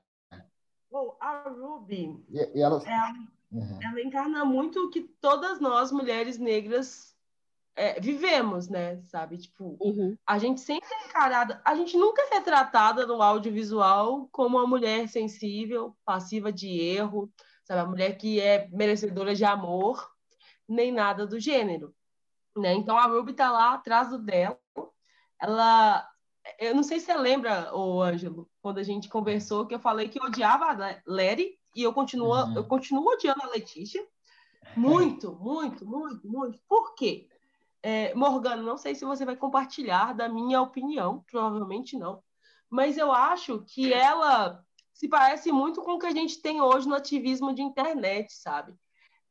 Bom, 0.89 1.15
a 1.19 1.49
Ruby, 1.49 2.23
e, 2.30 2.57
e 2.57 2.61
ela... 2.61 2.82
é, 2.82 3.35
Uhum. 3.52 3.80
Ela 3.82 4.02
encarna 4.02 4.43
muito 4.43 4.86
o 4.86 4.89
que 4.89 5.02
todas 5.02 5.60
nós, 5.60 5.91
mulheres 5.91 6.38
negras, 6.38 7.16
é, 7.76 8.00
vivemos, 8.00 8.70
né? 8.70 9.02
Sabe? 9.04 9.38
Tipo, 9.38 9.78
uhum. 9.80 10.18
a 10.26 10.38
gente 10.38 10.62
sempre 10.62 10.88
é 10.93 11.08
encarada, 11.08 11.62
a 11.64 11.76
gente 11.76 11.98
nunca 11.98 12.22
é 12.22 12.36
retratada 12.36 13.06
no 13.06 13.22
audiovisual 13.22 14.28
como 14.32 14.58
uma 14.58 14.68
mulher 14.68 15.08
sensível, 15.08 15.96
passiva 16.06 16.52
de 16.52 16.70
erro, 16.80 17.32
sabe? 17.64 17.82
A 17.82 17.86
mulher 17.86 18.18
que 18.18 18.39
é 18.39 18.70
merecedora 18.72 19.36
de 19.36 19.43
amor, 19.43 20.10
nem 20.68 20.91
nada 20.91 21.28
do 21.28 21.39
gênero. 21.39 21.93
Né? 22.58 22.74
Então 22.74 22.98
a 22.98 23.06
Ruby 23.06 23.34
tá 23.34 23.52
lá 23.52 23.74
atrás 23.74 24.10
do 24.10 24.18
dela. 24.18 24.58
Ela. 25.41 26.10
Eu 26.60 26.76
não 26.76 26.84
sei 26.84 27.00
se 27.00 27.08
você 27.08 27.16
lembra, 27.16 27.76
o 27.76 28.02
Ângelo, 28.02 28.48
quando 28.62 28.78
a 28.78 28.84
gente 28.84 29.10
conversou, 29.10 29.66
que 29.66 29.74
eu 29.74 29.80
falei 29.80 30.08
que 30.08 30.20
eu 30.20 30.26
odiava 30.26 30.66
a 30.66 31.02
Larry 31.06 31.58
e 31.76 31.84
eu 31.84 31.93
continuo, 31.93 32.34
uhum. 32.34 32.55
eu 32.55 32.63
continuo 32.63 33.11
odiando 33.11 33.43
a 33.43 33.49
Letícia. 33.49 34.05
Muito, 34.76 35.36
muito, 35.41 35.86
muito, 35.86 36.28
muito. 36.28 36.59
Por 36.67 36.95
quê? 36.95 37.28
É, 37.84 38.13
Morgana, 38.15 38.63
não 38.63 38.78
sei 38.78 38.95
se 38.95 39.05
você 39.05 39.26
vai 39.26 39.36
compartilhar 39.36 40.13
da 40.13 40.28
minha 40.30 40.61
opinião, 40.61 41.23
provavelmente 41.30 41.97
não. 41.97 42.23
Mas 42.69 42.97
eu 42.97 43.11
acho 43.11 43.63
que 43.67 43.93
ela 43.93 44.63
se 44.93 45.07
parece 45.07 45.51
muito 45.51 45.82
com 45.82 45.91
o 45.91 45.99
que 45.99 46.07
a 46.07 46.11
gente 46.11 46.41
tem 46.41 46.61
hoje 46.61 46.88
no 46.88 46.95
ativismo 46.95 47.53
de 47.53 47.61
internet, 47.61 48.34
sabe? 48.34 48.73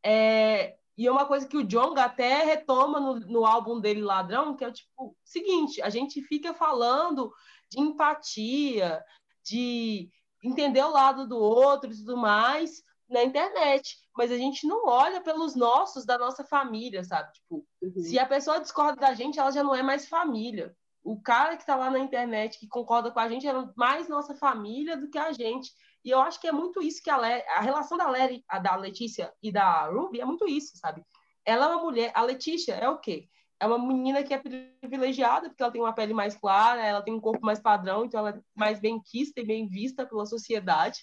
É, 0.04 0.76
e 0.96 1.06
é 1.06 1.10
uma 1.10 1.26
coisa 1.26 1.48
que 1.48 1.56
o 1.56 1.64
Jonga 1.64 2.04
até 2.04 2.44
retoma 2.44 3.00
no, 3.00 3.20
no 3.20 3.44
álbum 3.46 3.80
dele, 3.80 4.02
Ladrão, 4.02 4.54
que 4.54 4.64
é 4.64 4.70
tipo 4.70 5.16
seguinte: 5.24 5.82
a 5.82 5.88
gente 5.88 6.22
fica 6.22 6.54
falando 6.54 7.32
de 7.70 7.80
empatia, 7.80 9.02
de 9.42 10.10
entender 10.44 10.82
o 10.82 10.90
lado 10.90 11.26
do 11.26 11.38
outro 11.38 11.90
e 11.90 11.96
tudo 11.96 12.16
mais 12.16 12.82
na 13.08 13.22
internet, 13.22 13.96
mas 14.16 14.30
a 14.30 14.36
gente 14.36 14.66
não 14.66 14.86
olha 14.86 15.20
pelos 15.20 15.54
nossos 15.54 16.04
da 16.04 16.18
nossa 16.18 16.44
família, 16.44 17.02
sabe? 17.02 17.32
Tipo, 17.32 17.66
uhum. 17.82 18.02
se 18.02 18.18
a 18.18 18.26
pessoa 18.26 18.60
discorda 18.60 19.00
da 19.00 19.14
gente, 19.14 19.38
ela 19.38 19.50
já 19.50 19.62
não 19.62 19.74
é 19.74 19.82
mais 19.82 20.08
família. 20.08 20.74
O 21.02 21.20
cara 21.20 21.56
que 21.56 21.66
tá 21.66 21.76
lá 21.76 21.90
na 21.90 21.98
internet 21.98 22.58
que 22.58 22.66
concorda 22.66 23.10
com 23.10 23.20
a 23.20 23.28
gente 23.28 23.46
é 23.46 23.52
mais 23.76 24.08
nossa 24.08 24.34
família 24.34 24.96
do 24.96 25.08
que 25.08 25.18
a 25.18 25.32
gente. 25.32 25.70
E 26.04 26.10
eu 26.10 26.20
acho 26.20 26.40
que 26.40 26.48
é 26.48 26.52
muito 26.52 26.82
isso 26.82 27.02
que 27.02 27.10
a, 27.10 27.18
Le... 27.18 27.42
a 27.48 27.60
relação 27.60 27.96
da, 27.96 28.08
Lery, 28.08 28.44
a 28.48 28.58
da 28.58 28.76
Letícia 28.76 29.32
e 29.42 29.52
da 29.52 29.86
Ruby 29.86 30.20
é 30.20 30.24
muito 30.24 30.48
isso, 30.48 30.76
sabe? 30.76 31.02
Ela 31.44 31.66
é 31.66 31.68
uma 31.68 31.82
mulher, 31.82 32.12
a 32.14 32.22
Letícia 32.22 32.74
é 32.74 32.88
o 32.88 32.98
quê? 32.98 33.28
É 33.64 33.66
uma 33.66 33.78
menina 33.78 34.22
que 34.22 34.34
é 34.34 34.42
privilegiada, 34.80 35.48
porque 35.48 35.62
ela 35.62 35.72
tem 35.72 35.80
uma 35.80 35.92
pele 35.92 36.12
mais 36.12 36.36
clara, 36.36 36.84
ela 36.84 37.02
tem 37.02 37.14
um 37.14 37.20
corpo 37.20 37.44
mais 37.44 37.58
padrão, 37.58 38.04
então 38.04 38.20
ela 38.20 38.30
é 38.30 38.40
mais 38.54 38.78
bem 38.78 39.00
quista 39.02 39.40
e 39.40 39.46
bem 39.46 39.66
vista 39.66 40.06
pela 40.06 40.26
sociedade. 40.26 41.00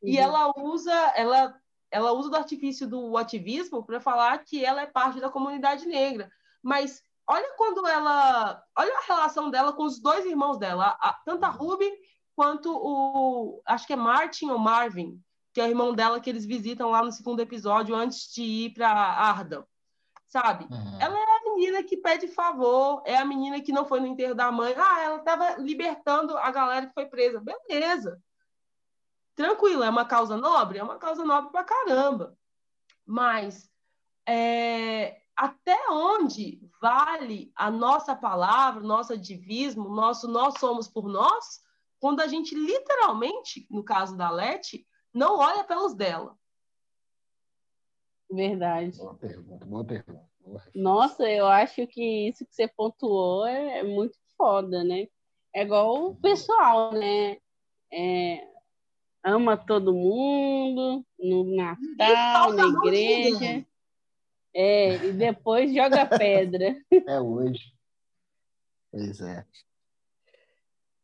Uhum. 0.00 0.08
E 0.08 0.16
ela 0.16 0.52
usa, 0.56 0.94
ela, 1.16 1.54
ela 1.90 2.12
usa 2.12 2.30
do 2.30 2.36
artifício 2.36 2.86
do 2.86 3.16
ativismo 3.16 3.84
para 3.84 4.00
falar 4.00 4.38
que 4.38 4.64
ela 4.64 4.80
é 4.82 4.86
parte 4.86 5.20
da 5.20 5.28
comunidade 5.28 5.86
negra. 5.86 6.30
Mas 6.62 7.02
olha 7.26 7.52
quando 7.56 7.86
ela, 7.86 8.62
olha 8.76 8.96
a 8.96 9.06
relação 9.06 9.50
dela 9.50 9.72
com 9.72 9.84
os 9.84 10.00
dois 10.00 10.24
irmãos 10.24 10.56
dela, 10.56 10.96
a, 11.00 11.12
tanto 11.24 11.44
a 11.44 11.48
Ruby 11.48 11.90
quanto 12.36 12.72
o, 12.72 13.60
acho 13.66 13.86
que 13.86 13.92
é 13.92 13.96
Martin 13.96 14.50
ou 14.50 14.58
Marvin, 14.58 15.20
que 15.52 15.60
é 15.60 15.64
o 15.64 15.68
irmão 15.68 15.92
dela 15.92 16.20
que 16.20 16.30
eles 16.30 16.46
visitam 16.46 16.90
lá 16.90 17.02
no 17.02 17.10
segundo 17.10 17.40
episódio 17.40 17.96
antes 17.96 18.32
de 18.32 18.42
ir 18.42 18.74
para 18.74 18.88
Arda 18.88 19.66
sabe? 20.28 20.66
Uhum. 20.70 21.00
Ela 21.00 21.18
é 21.18 21.37
menina 21.58 21.82
que 21.82 21.96
pede 21.96 22.28
favor, 22.28 23.02
é 23.04 23.16
a 23.16 23.24
menina 23.24 23.60
que 23.60 23.72
não 23.72 23.84
foi 23.84 23.98
no 23.98 24.06
enterro 24.06 24.34
da 24.34 24.52
mãe. 24.52 24.72
Ah, 24.76 25.02
ela 25.02 25.16
estava 25.16 25.56
libertando 25.56 26.38
a 26.38 26.50
galera 26.52 26.86
que 26.86 26.94
foi 26.94 27.06
presa. 27.06 27.40
Beleza. 27.40 28.22
Tranquilo, 29.34 29.82
é 29.82 29.90
uma 29.90 30.04
causa 30.04 30.36
nobre? 30.36 30.78
É 30.78 30.82
uma 30.82 30.98
causa 30.98 31.24
nobre 31.24 31.50
pra 31.50 31.64
caramba. 31.64 32.36
Mas 33.04 33.70
é, 34.26 35.20
até 35.36 35.76
onde 35.90 36.60
vale 36.80 37.50
a 37.56 37.70
nossa 37.70 38.14
palavra, 38.14 38.80
nosso 38.82 39.12
ativismo, 39.12 39.88
nosso 39.88 40.28
nós 40.28 40.54
somos 40.58 40.86
por 40.86 41.08
nós, 41.08 41.60
quando 41.98 42.20
a 42.20 42.28
gente 42.28 42.54
literalmente, 42.54 43.66
no 43.68 43.82
caso 43.82 44.16
da 44.16 44.30
Leti, 44.30 44.86
não 45.12 45.38
olha 45.38 45.64
pelos 45.64 45.94
dela. 45.94 46.38
Verdade. 48.30 48.96
Boa 48.98 49.14
pergunta, 49.14 49.66
boa 49.66 49.84
pergunta. 49.84 50.28
Nossa, 50.74 51.28
eu 51.30 51.46
acho 51.46 51.86
que 51.86 52.28
isso 52.28 52.44
que 52.46 52.54
você 52.54 52.68
pontuou 52.68 53.46
é, 53.46 53.78
é 53.78 53.82
muito 53.82 54.16
foda, 54.36 54.84
né? 54.84 55.08
É 55.54 55.62
igual 55.62 56.10
o 56.10 56.16
pessoal, 56.16 56.92
né? 56.92 57.38
É, 57.92 58.46
ama 59.24 59.56
todo 59.56 59.94
mundo 59.94 61.04
no 61.18 61.44
Natal, 61.56 62.52
na 62.52 62.66
igreja. 62.66 63.66
É, 64.54 64.94
e 65.06 65.12
depois 65.12 65.74
joga 65.74 66.06
pedra. 66.18 66.76
É 67.06 67.20
hoje. 67.20 67.72
Pois 68.90 69.20
é. 69.20 69.44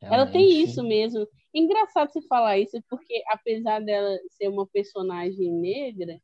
Realmente. 0.01 0.23
Ela 0.23 0.27
tem 0.27 0.63
isso 0.63 0.83
mesmo. 0.83 1.27
Engraçado 1.53 2.13
você 2.13 2.21
falar 2.23 2.59
isso, 2.59 2.83
porque 2.89 3.23
apesar 3.29 3.81
dela 3.81 4.19
ser 4.31 4.49
uma 4.49 4.67
personagem 4.67 5.51
negra, 5.53 6.21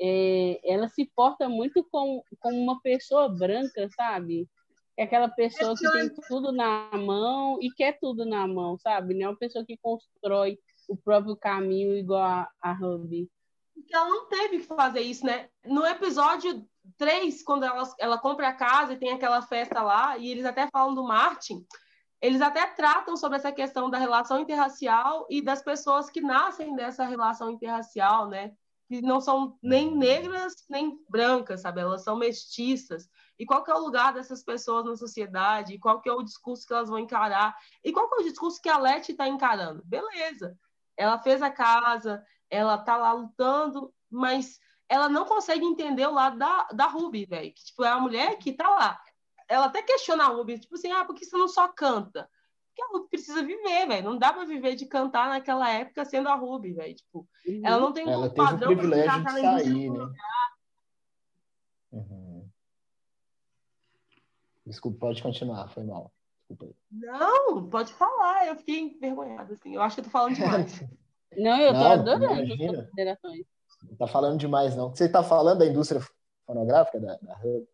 é, 0.00 0.60
ela 0.64 0.88
se 0.88 1.10
porta 1.14 1.48
muito 1.48 1.84
como, 1.90 2.24
como 2.40 2.56
uma 2.56 2.80
pessoa 2.80 3.28
branca, 3.28 3.88
sabe? 3.94 4.48
É 4.96 5.04
aquela 5.04 5.28
pessoa 5.28 5.74
que 5.74 5.90
tem 5.90 6.08
tudo 6.28 6.52
na 6.52 6.90
mão 6.92 7.58
e 7.60 7.70
quer 7.70 7.98
tudo 7.98 8.24
na 8.24 8.46
mão, 8.46 8.78
sabe? 8.78 9.14
Não 9.14 9.26
é 9.26 9.28
uma 9.30 9.38
pessoa 9.38 9.64
que 9.64 9.76
constrói 9.76 10.58
o 10.88 10.96
próprio 10.96 11.36
caminho 11.36 11.96
igual 11.96 12.22
a, 12.22 12.48
a 12.60 12.72
Ruby. 12.72 13.28
Porque 13.74 13.94
ela 13.94 14.08
não 14.08 14.28
teve 14.28 14.58
que 14.58 14.66
fazer 14.66 15.00
isso, 15.00 15.26
né? 15.26 15.48
No 15.64 15.84
episódio 15.84 16.64
3, 16.96 17.42
quando 17.42 17.64
ela, 17.64 17.82
ela 17.98 18.18
compra 18.18 18.48
a 18.48 18.52
casa 18.52 18.92
e 18.92 18.98
tem 18.98 19.10
aquela 19.10 19.42
festa 19.42 19.82
lá, 19.82 20.16
e 20.16 20.30
eles 20.30 20.44
até 20.44 20.68
falam 20.70 20.94
do 20.94 21.02
Martin, 21.02 21.66
eles 22.20 22.40
até 22.40 22.66
tratam 22.66 23.16
sobre 23.16 23.36
essa 23.36 23.52
questão 23.52 23.90
da 23.90 23.98
relação 23.98 24.38
interracial 24.38 25.26
e 25.28 25.42
das 25.42 25.60
pessoas 25.60 26.08
que 26.08 26.20
nascem 26.20 26.74
dessa 26.76 27.04
relação 27.04 27.50
interracial, 27.50 28.28
né? 28.28 28.52
Que 28.86 29.00
não 29.00 29.20
são 29.20 29.58
nem 29.62 29.96
negras 29.96 30.54
nem 30.68 30.98
brancas, 31.08 31.62
sabe? 31.62 31.80
Elas 31.80 32.02
são 32.02 32.16
mestiças. 32.16 33.08
E 33.38 33.46
qual 33.46 33.64
que 33.64 33.70
é 33.70 33.74
o 33.74 33.82
lugar 33.82 34.12
dessas 34.12 34.42
pessoas 34.44 34.84
na 34.84 34.96
sociedade? 34.96 35.74
E 35.74 35.78
qual 35.78 36.00
que 36.00 36.08
é 36.08 36.12
o 36.12 36.22
discurso 36.22 36.66
que 36.66 36.72
elas 36.72 36.88
vão 36.88 36.98
encarar? 36.98 37.56
E 37.82 37.92
qual 37.92 38.08
que 38.08 38.16
é 38.16 38.18
o 38.18 38.28
discurso 38.28 38.60
que 38.60 38.68
a 38.68 38.78
Leti 38.78 39.12
está 39.12 39.26
encarando? 39.26 39.82
Beleza. 39.84 40.58
Ela 40.96 41.18
fez 41.18 41.42
a 41.42 41.50
casa, 41.50 42.22
ela 42.50 42.78
tá 42.78 42.96
lá 42.96 43.12
lutando, 43.12 43.92
mas 44.10 44.58
ela 44.88 45.08
não 45.08 45.24
consegue 45.24 45.64
entender 45.64 46.06
o 46.06 46.12
lado 46.12 46.38
da, 46.38 46.68
da 46.72 46.86
Ruby, 46.86 47.24
velho. 47.24 47.52
Que, 47.52 47.64
tipo, 47.64 47.84
é 47.84 47.88
a 47.88 47.98
mulher 47.98 48.38
que 48.38 48.52
tá 48.52 48.68
lá 48.68 49.00
ela 49.48 49.66
até 49.66 49.82
questiona 49.82 50.24
a 50.24 50.28
Ruby, 50.28 50.58
tipo 50.58 50.74
assim, 50.74 50.90
ah, 50.90 51.04
por 51.04 51.14
que 51.14 51.24
você 51.24 51.36
não 51.36 51.48
só 51.48 51.68
canta? 51.68 52.28
Porque 52.74 52.82
a 52.82 52.92
Ruby 52.92 53.08
precisa 53.08 53.42
viver, 53.44 53.86
velho. 53.86 54.10
Não 54.10 54.18
dá 54.18 54.32
pra 54.32 54.44
viver 54.44 54.74
de 54.74 54.84
cantar 54.86 55.28
naquela 55.28 55.70
época 55.70 56.04
sendo 56.04 56.28
a 56.28 56.34
Ruby, 56.34 56.72
velho. 56.72 56.94
Tipo, 56.94 57.28
uhum. 57.46 57.60
ela 57.64 57.80
não 57.80 57.92
tem 57.92 58.10
ela 58.10 58.26
um 58.26 58.34
padrão 58.34 58.72
o 58.72 58.76
privilégio 58.76 59.24
de 59.24 59.30
sair, 59.30 59.90
né? 59.90 60.12
Uhum. 61.92 62.48
Desculpa, 64.66 64.98
pode 64.98 65.22
continuar, 65.22 65.68
foi 65.68 65.84
mal. 65.84 66.12
Desculpa 66.40 66.64
aí. 66.66 66.74
Não, 66.90 67.68
pode 67.68 67.92
falar. 67.92 68.48
Eu 68.48 68.56
fiquei 68.56 68.80
envergonhada, 68.80 69.54
assim. 69.54 69.74
Eu 69.74 69.80
acho 69.80 69.94
que 69.94 70.00
eu 70.00 70.04
tô 70.04 70.10
falando 70.10 70.34
demais. 70.34 70.80
não, 71.36 71.60
eu 71.60 71.72
tô 71.72 71.78
não, 71.78 71.92
adorando 71.92 72.24
imagina. 72.24 72.72
as 72.72 72.84
considerações. 72.86 73.46
Não 73.84 73.96
tá 73.96 74.06
falando 74.08 74.38
demais, 74.38 74.74
não. 74.74 74.90
Você 74.90 75.08
tá 75.08 75.22
falando 75.22 75.58
da 75.58 75.66
indústria 75.66 76.00
fonográfica 76.44 76.98
da, 76.98 77.16
da 77.18 77.36
Hub? 77.36 77.68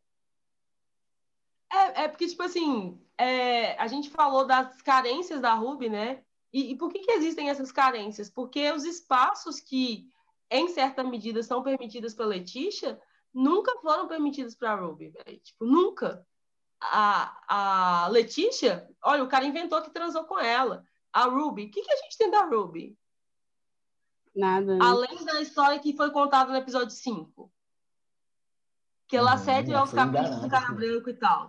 É, 1.72 2.03
é 2.03 2.09
porque, 2.09 2.26
tipo 2.26 2.42
assim, 2.42 3.01
é, 3.20 3.76
a 3.78 3.86
gente 3.86 4.08
falou 4.10 4.46
das 4.46 4.80
carências 4.82 5.40
da 5.40 5.54
Ruby, 5.54 5.88
né? 5.88 6.22
E, 6.52 6.72
e, 6.72 6.76
por 6.76 6.90
que, 6.90 7.00
que 7.00 7.12
existem 7.12 7.50
essas 7.50 7.70
carências? 7.70 8.28
Porque 8.28 8.72
os 8.72 8.84
espaços 8.84 9.60
que, 9.60 10.08
em 10.50 10.68
certa 10.68 11.04
medida, 11.04 11.42
são 11.42 11.62
permitidos 11.62 12.14
para 12.14 12.26
Letícia 12.26 13.00
nunca 13.32 13.78
foram 13.80 14.08
permitidos 14.08 14.54
para 14.54 14.72
a 14.72 14.74
Ruby, 14.74 15.10
véio. 15.10 15.38
Tipo, 15.40 15.64
nunca. 15.64 16.26
A, 16.80 18.04
a 18.04 18.08
Letícia, 18.08 18.88
olha, 19.04 19.22
o 19.22 19.28
cara 19.28 19.44
inventou 19.44 19.82
que 19.82 19.90
transou 19.90 20.24
com 20.24 20.38
ela. 20.38 20.82
A 21.12 21.24
Ruby, 21.24 21.66
o 21.66 21.70
que, 21.70 21.82
que 21.82 21.92
a 21.92 21.96
gente 21.96 22.16
tem 22.16 22.30
da 22.30 22.44
Ruby? 22.44 22.96
Nada. 24.34 24.76
Né? 24.76 24.78
Além 24.82 25.24
da 25.24 25.40
história 25.42 25.78
que 25.78 25.96
foi 25.96 26.10
contada 26.10 26.50
no 26.50 26.56
episódio 26.56 26.90
5 26.90 27.52
que 29.10 29.16
ela 29.16 29.36
cede 29.36 29.74
aos 29.74 29.92
caprichos 29.92 30.40
do 30.40 30.48
cara 30.48 30.72
branco 30.72 31.10
e 31.10 31.14
tal. 31.14 31.48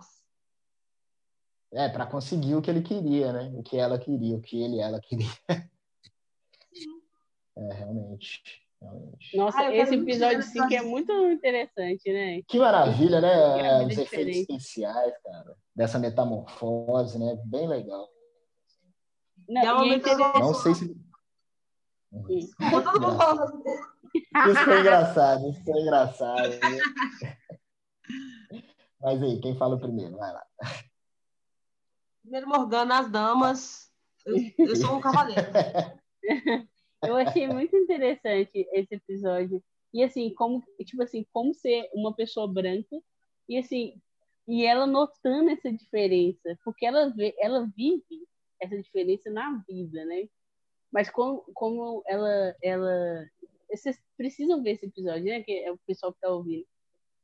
É, 1.72 1.88
para 1.88 2.06
conseguir 2.06 2.54
o 2.54 2.60
que 2.60 2.70
ele 2.70 2.82
queria, 2.82 3.32
né? 3.32 3.50
O 3.54 3.62
que 3.62 3.78
ela 3.78 3.98
queria, 3.98 4.36
o 4.36 4.40
que 4.42 4.62
ele 4.62 4.76
e 4.76 4.80
ela 4.80 5.00
queria. 5.00 5.28
É, 7.54 7.74
realmente. 7.74 8.42
realmente. 8.80 9.36
Nossa, 9.36 9.58
ah, 9.58 9.76
esse 9.76 9.94
episódio 9.94 10.42
5 10.42 10.72
é 10.72 10.80
muito 10.80 11.12
interessante, 11.30 12.10
né? 12.10 12.40
Que 12.48 12.58
maravilha, 12.58 13.20
né? 13.20 13.82
É, 13.82 13.86
Os 13.86 13.98
efeitos 13.98 14.38
especiais, 14.38 15.12
cara. 15.22 15.54
Dessa 15.76 15.98
metamorfose, 15.98 17.18
né? 17.18 17.38
Bem 17.44 17.68
legal. 17.68 18.08
Não, 19.46 19.82
é 19.82 19.98
não 20.40 20.54
sei 20.54 20.74
se. 20.74 20.96
Isso 24.48 24.64
foi 24.64 24.80
engraçado, 24.80 25.50
isso 25.50 25.62
foi 25.64 25.80
engraçado. 25.80 26.58
Mas 29.00 29.22
aí, 29.22 29.40
quem 29.40 29.56
fala 29.56 29.78
primeiro? 29.78 30.16
Vai 30.16 30.32
lá. 30.32 30.46
Primeiro 32.22 32.48
Morgana, 32.48 33.00
as 33.00 33.10
damas. 33.10 33.92
Eu, 34.24 34.36
eu 34.58 34.76
sou 34.76 34.96
um 34.96 35.00
cavaleiro. 35.00 35.42
eu 37.04 37.16
achei 37.16 37.46
muito 37.48 37.76
interessante 37.76 38.66
esse 38.72 38.94
episódio. 38.94 39.62
E 39.92 40.02
assim, 40.02 40.32
como, 40.34 40.62
tipo 40.84 41.02
assim, 41.02 41.26
como 41.32 41.52
ser 41.52 41.90
uma 41.92 42.14
pessoa 42.14 42.50
branca 42.50 42.96
e 43.48 43.58
assim, 43.58 44.00
e 44.48 44.64
ela 44.64 44.86
notando 44.86 45.50
essa 45.50 45.70
diferença, 45.70 46.58
porque 46.64 46.86
ela 46.86 47.10
vê, 47.10 47.34
ela 47.38 47.68
vive 47.76 48.26
essa 48.60 48.80
diferença 48.80 49.30
na 49.30 49.62
vida, 49.68 50.04
né? 50.04 50.28
Mas 50.90 51.10
como, 51.10 51.44
como 51.54 52.02
ela 52.06 52.56
ela 52.62 53.28
vocês 53.70 53.98
precisam 54.16 54.62
ver 54.62 54.72
esse 54.72 54.86
episódio, 54.86 55.24
né? 55.24 55.42
Que 55.42 55.52
é 55.64 55.72
o 55.72 55.78
pessoal 55.86 56.12
que 56.12 56.20
tá 56.20 56.28
ouvindo 56.28 56.66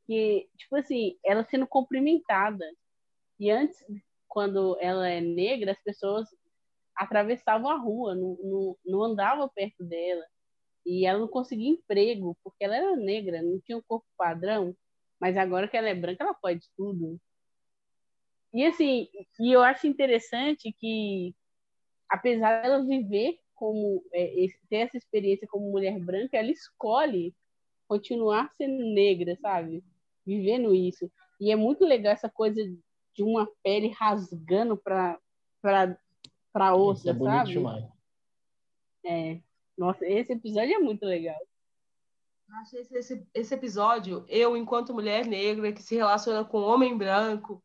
que, 0.09 0.49
tipo 0.57 0.75
assim, 0.75 1.19
ela 1.23 1.45
sendo 1.45 1.67
cumprimentada. 1.67 2.65
E 3.39 3.51
antes, 3.51 3.85
quando 4.29 4.77
ela 4.81 5.09
é 5.09 5.21
negra, 5.21 5.73
as 5.73 5.83
pessoas 5.83 6.29
atravessavam 6.97 7.71
a 7.71 7.77
rua, 7.77 8.15
não, 8.15 8.37
não, 8.43 8.77
não 8.85 9.05
andavam 9.05 9.49
perto 9.49 9.85
dela. 9.85 10.25
E 10.87 11.07
ela 11.07 11.19
não 11.19 11.29
conseguia 11.29 11.71
emprego, 11.71 12.37
porque 12.43 12.65
ela 12.65 12.77
era 12.77 12.97
negra, 12.97 13.43
não 13.43 13.61
tinha 13.61 13.79
um 13.79 13.83
corpo 13.83 14.07
padrão. 14.17 14.75
Mas 15.21 15.37
agora 15.37 15.69
que 15.69 15.77
ela 15.77 15.89
é 15.89 15.95
branca, 15.95 16.25
ela 16.25 16.35
pode 16.35 16.67
tudo. 16.77 17.21
E 18.53 18.65
assim, 18.65 19.09
e 19.41 19.53
eu 19.53 19.63
acho 19.63 19.87
interessante 19.87 20.73
que, 20.73 21.35
apesar 22.09 22.63
dela 22.63 22.85
viver 22.85 23.39
como 23.55 24.03
é, 24.15 24.47
ter 24.71 24.77
essa 24.77 24.97
experiência 24.97 25.47
como 25.49 25.71
mulher 25.71 25.99
branca, 25.99 26.37
ela 26.37 26.51
escolhe 26.51 27.35
continuar 27.87 28.51
sendo 28.53 28.85
negra, 28.85 29.37
sabe? 29.41 29.83
vivendo 30.29 30.75
isso. 30.75 31.11
E 31.41 31.51
é 31.51 31.57
muito 31.57 31.85
legal 31.85 32.13
essa 32.13 32.29
coisa 32.29 32.61
de 33.19 33.25
uma 33.25 33.49
pele 33.65 33.89
rasgando 33.89 34.77
para 34.77 35.19
para 36.53 36.75
outra, 36.75 37.11
é 37.11 37.19
sabe? 37.19 37.51
Demais. 37.51 37.85
É. 39.05 39.41
Nossa, 39.77 40.07
esse 40.07 40.33
episódio 40.33 40.75
é 40.75 40.79
muito 40.79 41.05
legal. 41.05 41.39
Acho 42.61 42.79
esse, 42.79 42.97
esse, 42.97 43.27
esse 43.35 43.55
episódio, 43.55 44.25
eu, 44.29 44.57
enquanto 44.57 44.95
mulher 44.95 45.27
negra 45.27 45.73
que 45.73 45.83
se 45.83 45.97
relaciona 45.97 46.45
com 46.45 46.61
homem 46.61 46.97
branco, 46.97 47.63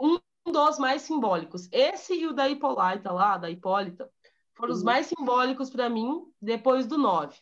um 0.00 0.18
dos 0.50 0.78
mais 0.78 1.02
simbólicos. 1.02 1.68
Esse 1.70 2.14
e 2.14 2.26
o 2.26 2.32
da 2.32 2.48
Hipólita 2.48 3.12
lá, 3.12 3.36
da 3.36 3.50
Hipólita, 3.50 4.10
foram 4.54 4.72
os 4.72 4.82
mais 4.82 5.06
simbólicos 5.06 5.68
para 5.68 5.90
mim 5.90 6.32
depois 6.40 6.86
do 6.86 6.96
9. 6.96 7.38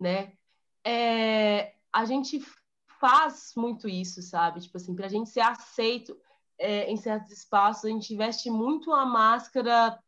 Né? 0.00 0.32
É, 0.84 1.74
a 1.92 2.04
gente 2.04 2.40
faz 3.00 3.52
muito 3.56 3.88
isso, 3.88 4.22
sabe? 4.22 4.60
Tipo 4.60 4.76
assim, 4.76 4.94
para 4.94 5.06
a 5.06 5.08
gente 5.08 5.30
ser 5.30 5.40
aceito 5.40 6.18
é, 6.58 6.90
em 6.90 6.96
certos 6.96 7.32
espaços, 7.32 7.84
a 7.84 7.88
gente 7.88 8.16
veste 8.16 8.50
muito 8.50 8.92
a 8.92 9.04
máscara 9.04 9.98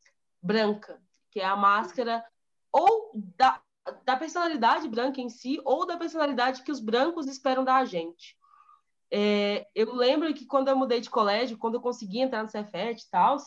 branca, 0.43 1.01
que 1.30 1.41
é 1.41 1.45
a 1.45 1.57
máscara 1.57 2.24
ou 2.72 3.12
da, 3.36 3.61
da 4.05 4.16
personalidade 4.16 4.89
branca 4.89 5.20
em 5.20 5.28
si, 5.28 5.61
ou 5.64 5.86
da 5.86 5.97
personalidade 5.97 6.62
que 6.62 6.72
os 6.72 6.80
brancos 6.80 7.26
esperam 7.26 7.64
da 7.64 7.84
gente. 7.84 8.36
É, 9.11 9.66
eu 9.74 9.95
lembro 9.95 10.32
que 10.34 10.47
quando 10.47 10.68
eu 10.68 10.76
mudei 10.76 11.01
de 11.01 11.11
colégio, 11.11 11.59
quando 11.59 11.74
eu 11.74 11.80
consegui 11.80 12.20
entrar 12.20 12.43
no 12.43 12.51
Cefet 12.51 13.03
e 13.03 13.11
tal, 13.11 13.39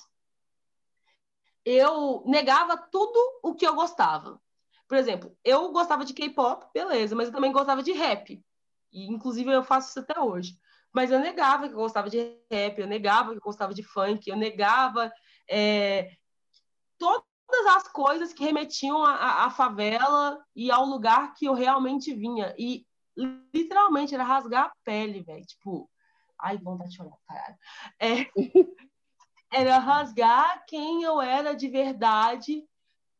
eu 1.63 2.23
negava 2.25 2.77
tudo 2.77 3.19
o 3.43 3.53
que 3.53 3.65
eu 3.65 3.75
gostava. 3.75 4.41
Por 4.87 4.97
exemplo, 4.97 5.37
eu 5.43 5.71
gostava 5.71 6.03
de 6.03 6.13
K-pop, 6.13 6.65
beleza, 6.73 7.15
mas 7.15 7.27
eu 7.27 7.33
também 7.33 7.51
gostava 7.51 7.83
de 7.83 7.91
rap. 7.91 8.43
E, 8.91 9.07
inclusive, 9.07 9.51
eu 9.51 9.63
faço 9.63 9.89
isso 9.89 9.99
até 9.99 10.19
hoje. 10.19 10.57
Mas 10.93 11.11
eu 11.11 11.19
negava 11.19 11.67
que 11.67 11.73
eu 11.73 11.79
gostava 11.79 12.09
de 12.09 12.37
rap, 12.51 12.79
eu 12.79 12.87
negava 12.87 13.31
que 13.31 13.37
eu 13.37 13.41
gostava 13.41 13.73
de 13.73 13.83
funk, 13.83 14.29
eu 14.29 14.35
negava 14.35 15.11
é, 15.49 16.11
todas 16.97 17.25
as 17.75 17.87
coisas 17.87 18.33
que 18.33 18.43
remetiam 18.43 19.03
à, 19.03 19.49
favela 19.49 20.43
e 20.55 20.69
ao 20.69 20.85
lugar 20.85 21.33
que 21.33 21.45
eu 21.45 21.53
realmente 21.53 22.13
vinha. 22.13 22.53
E 22.57 22.85
literalmente 23.53 24.13
era 24.13 24.23
rasgar 24.23 24.65
a 24.65 24.73
pele, 24.83 25.21
velho. 25.21 25.45
Tipo, 25.45 25.89
ai, 26.39 26.57
vontade 26.57 26.89
de 26.89 26.97
chorar, 26.97 27.17
caralho. 27.25 27.57
É, 27.99 28.29
era 29.51 29.77
rasgar 29.79 30.65
quem 30.65 31.03
eu 31.03 31.21
era 31.21 31.53
de 31.53 31.67
verdade 31.67 32.65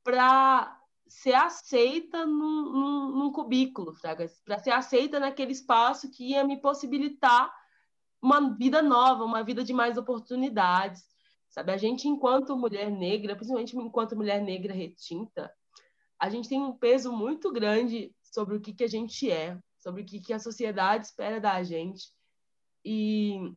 para 0.04 0.81
ser 1.12 1.34
aceita 1.34 2.26
num, 2.26 2.72
num, 2.72 3.12
num 3.12 3.32
cubículo, 3.32 3.94
para 4.46 4.60
ser 4.60 4.72
aceita 4.72 5.20
naquele 5.20 5.52
espaço 5.52 6.10
que 6.10 6.30
ia 6.30 6.44
me 6.44 6.60
possibilitar 6.60 7.54
uma 8.22 8.56
vida 8.56 8.82
nova, 8.82 9.26
uma 9.26 9.44
vida 9.44 9.64
de 9.64 9.74
mais 9.74 9.98
oportunidades. 9.98 11.04
Sabe, 11.50 11.74
a 11.74 11.78
gente, 11.78 12.08
enquanto 12.08 12.56
mulher 12.56 12.90
negra, 12.90 13.36
principalmente 13.36 13.76
enquanto 13.76 14.16
mulher 14.16 14.42
negra 14.42 14.74
retinta, 14.74 15.54
a 16.18 16.30
gente 16.30 16.48
tem 16.48 16.62
um 16.62 16.78
peso 16.78 17.12
muito 17.12 17.52
grande 17.52 18.16
sobre 18.22 18.56
o 18.56 18.62
que, 18.62 18.74
que 18.74 18.86
a 18.86 18.88
gente 18.88 19.30
é, 19.30 19.60
sobre 19.78 20.04
o 20.04 20.06
que, 20.06 20.22
que 20.22 20.32
a 20.32 20.40
sociedade 20.40 21.08
espera 21.08 21.42
da 21.42 21.62
gente. 21.62 22.10
E 22.86 23.54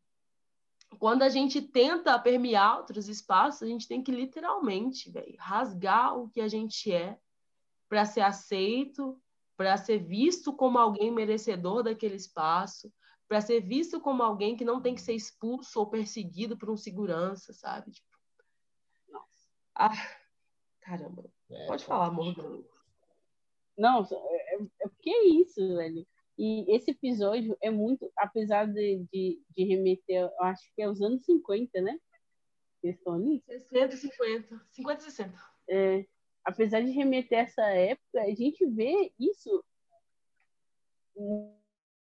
quando 0.98 1.22
a 1.22 1.28
gente 1.28 1.62
tenta 1.62 2.18
permear 2.18 2.78
outros 2.78 3.08
espaços, 3.08 3.62
a 3.62 3.66
gente 3.66 3.86
tem 3.86 4.02
que 4.02 4.10
literalmente 4.10 5.08
véio, 5.08 5.36
rasgar 5.38 6.18
o 6.18 6.28
que 6.28 6.40
a 6.40 6.48
gente 6.48 6.90
é 6.90 7.16
para 7.94 8.04
ser 8.06 8.22
aceito, 8.22 9.22
para 9.56 9.76
ser 9.76 9.98
visto 9.98 10.52
como 10.52 10.80
alguém 10.80 11.12
merecedor 11.12 11.84
daquele 11.84 12.16
espaço, 12.16 12.92
para 13.28 13.40
ser 13.40 13.60
visto 13.60 14.00
como 14.00 14.20
alguém 14.20 14.56
que 14.56 14.64
não 14.64 14.82
tem 14.82 14.96
que 14.96 15.00
ser 15.00 15.12
expulso 15.12 15.78
ou 15.78 15.88
perseguido 15.88 16.58
por 16.58 16.68
um 16.68 16.76
segurança, 16.76 17.52
sabe? 17.52 17.92
Tipo, 17.92 18.08
nossa. 19.10 19.48
Ah, 19.76 19.92
caramba. 20.80 21.24
É, 21.48 21.66
Pode 21.68 21.84
falar, 21.84 22.10
Morgan. 22.10 22.64
Não, 23.78 24.02
é, 24.02 24.54
é 24.80 24.88
porque 24.88 25.10
é 25.10 25.26
isso, 25.26 25.76
velho. 25.76 26.04
E 26.36 26.74
esse 26.74 26.90
episódio 26.90 27.56
é 27.62 27.70
muito, 27.70 28.10
apesar 28.16 28.66
de, 28.66 29.06
de, 29.12 29.40
de 29.56 29.64
remeter, 29.64 30.22
eu 30.22 30.42
acho 30.42 30.68
que 30.74 30.82
é 30.82 30.90
os 30.90 31.00
anos 31.00 31.24
50, 31.24 31.80
né? 31.80 31.96
Eles 32.82 32.96
estão 32.96 33.14
ali? 33.14 33.40
60, 33.46 33.96
50. 33.96 34.66
50 34.72 35.00
e 35.00 35.04
60. 35.04 35.54
É, 35.68 36.06
apesar 36.44 36.82
de 36.82 36.90
remeter 36.90 37.38
a 37.38 37.42
essa 37.42 37.62
época, 37.62 38.20
a 38.20 38.34
gente 38.34 38.66
vê 38.66 39.12
isso 39.18 39.64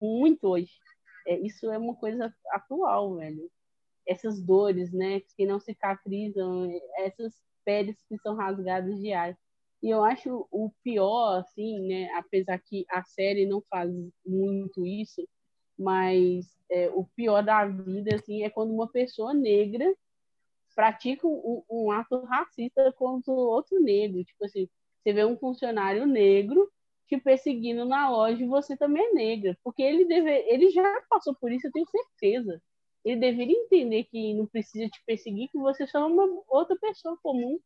muito 0.01 0.49
hoje. 0.49 0.73
É, 1.27 1.39
isso 1.39 1.71
é 1.71 1.79
uma 1.79 1.95
coisa 1.97 2.33
atual, 2.51 3.17
velho. 3.17 3.51
Essas 4.07 4.41
dores, 4.41 4.93
né, 4.93 5.21
que 5.37 5.47
não 5.47 5.59
cicatrizam, 5.59 6.71
essas 6.99 7.35
peles 7.65 7.97
que 8.09 8.17
são 8.19 8.37
rasgadas 8.37 9.01
diárias. 9.01 9.37
E 9.83 9.91
eu 9.91 10.05
acho 10.05 10.47
o 10.51 10.71
pior, 10.83 11.39
assim, 11.39 11.89
né, 11.89 12.11
apesar 12.15 12.59
que 12.59 12.87
a 12.89 13.03
série 13.05 13.47
não 13.47 13.63
faz 13.69 13.91
muito 14.25 14.87
isso, 14.87 15.27
mas 15.79 16.47
é, 16.71 16.89
o 16.91 17.05
pior 17.05 17.43
da 17.43 17.67
vida, 17.67 18.15
assim, 18.15 18.43
é 18.43 18.51
quando 18.51 18.73
uma 18.73 18.89
pessoa 18.89 19.35
negra 19.35 19.95
pratica 20.77 21.27
um, 21.27 21.65
um 21.71 21.91
ato 21.91 22.21
racista 22.27 22.93
contra 22.93 23.33
outro 23.33 23.81
negro. 23.81 24.23
Tipo 24.23 24.45
assim, 24.45 24.69
você 25.03 25.13
vê 25.13 25.25
um 25.25 25.39
funcionário 25.39 26.07
negro 26.07 26.71
te 27.09 27.19
perseguindo 27.19 27.85
na 27.87 28.11
loja 28.11 28.43
e 28.43 28.47
você 28.47 28.77
também 28.77 29.03
é 29.03 29.13
negra. 29.13 29.59
Porque 29.65 29.83
ele, 29.83 30.05
deve, 30.05 30.31
ele 30.49 30.71
já 30.71 31.03
passou 31.09 31.35
por 31.35 31.51
isso, 31.51 31.67
eu 31.67 31.73
tenho 31.73 31.87
certeza. 31.89 32.63
Ele 33.03 33.21
deveria 33.21 33.57
entender 33.57 34.05
que 34.05 34.35
não 34.35 34.47
precisa 34.47 34.89
te 34.89 35.03
perseguir, 35.07 35.49
que 35.49 35.59
você 35.59 35.87
só 35.87 36.01
é 36.01 36.05
uma 36.05 36.43
outra 36.49 36.77
pessoa 36.77 37.17
comum. 37.23 37.59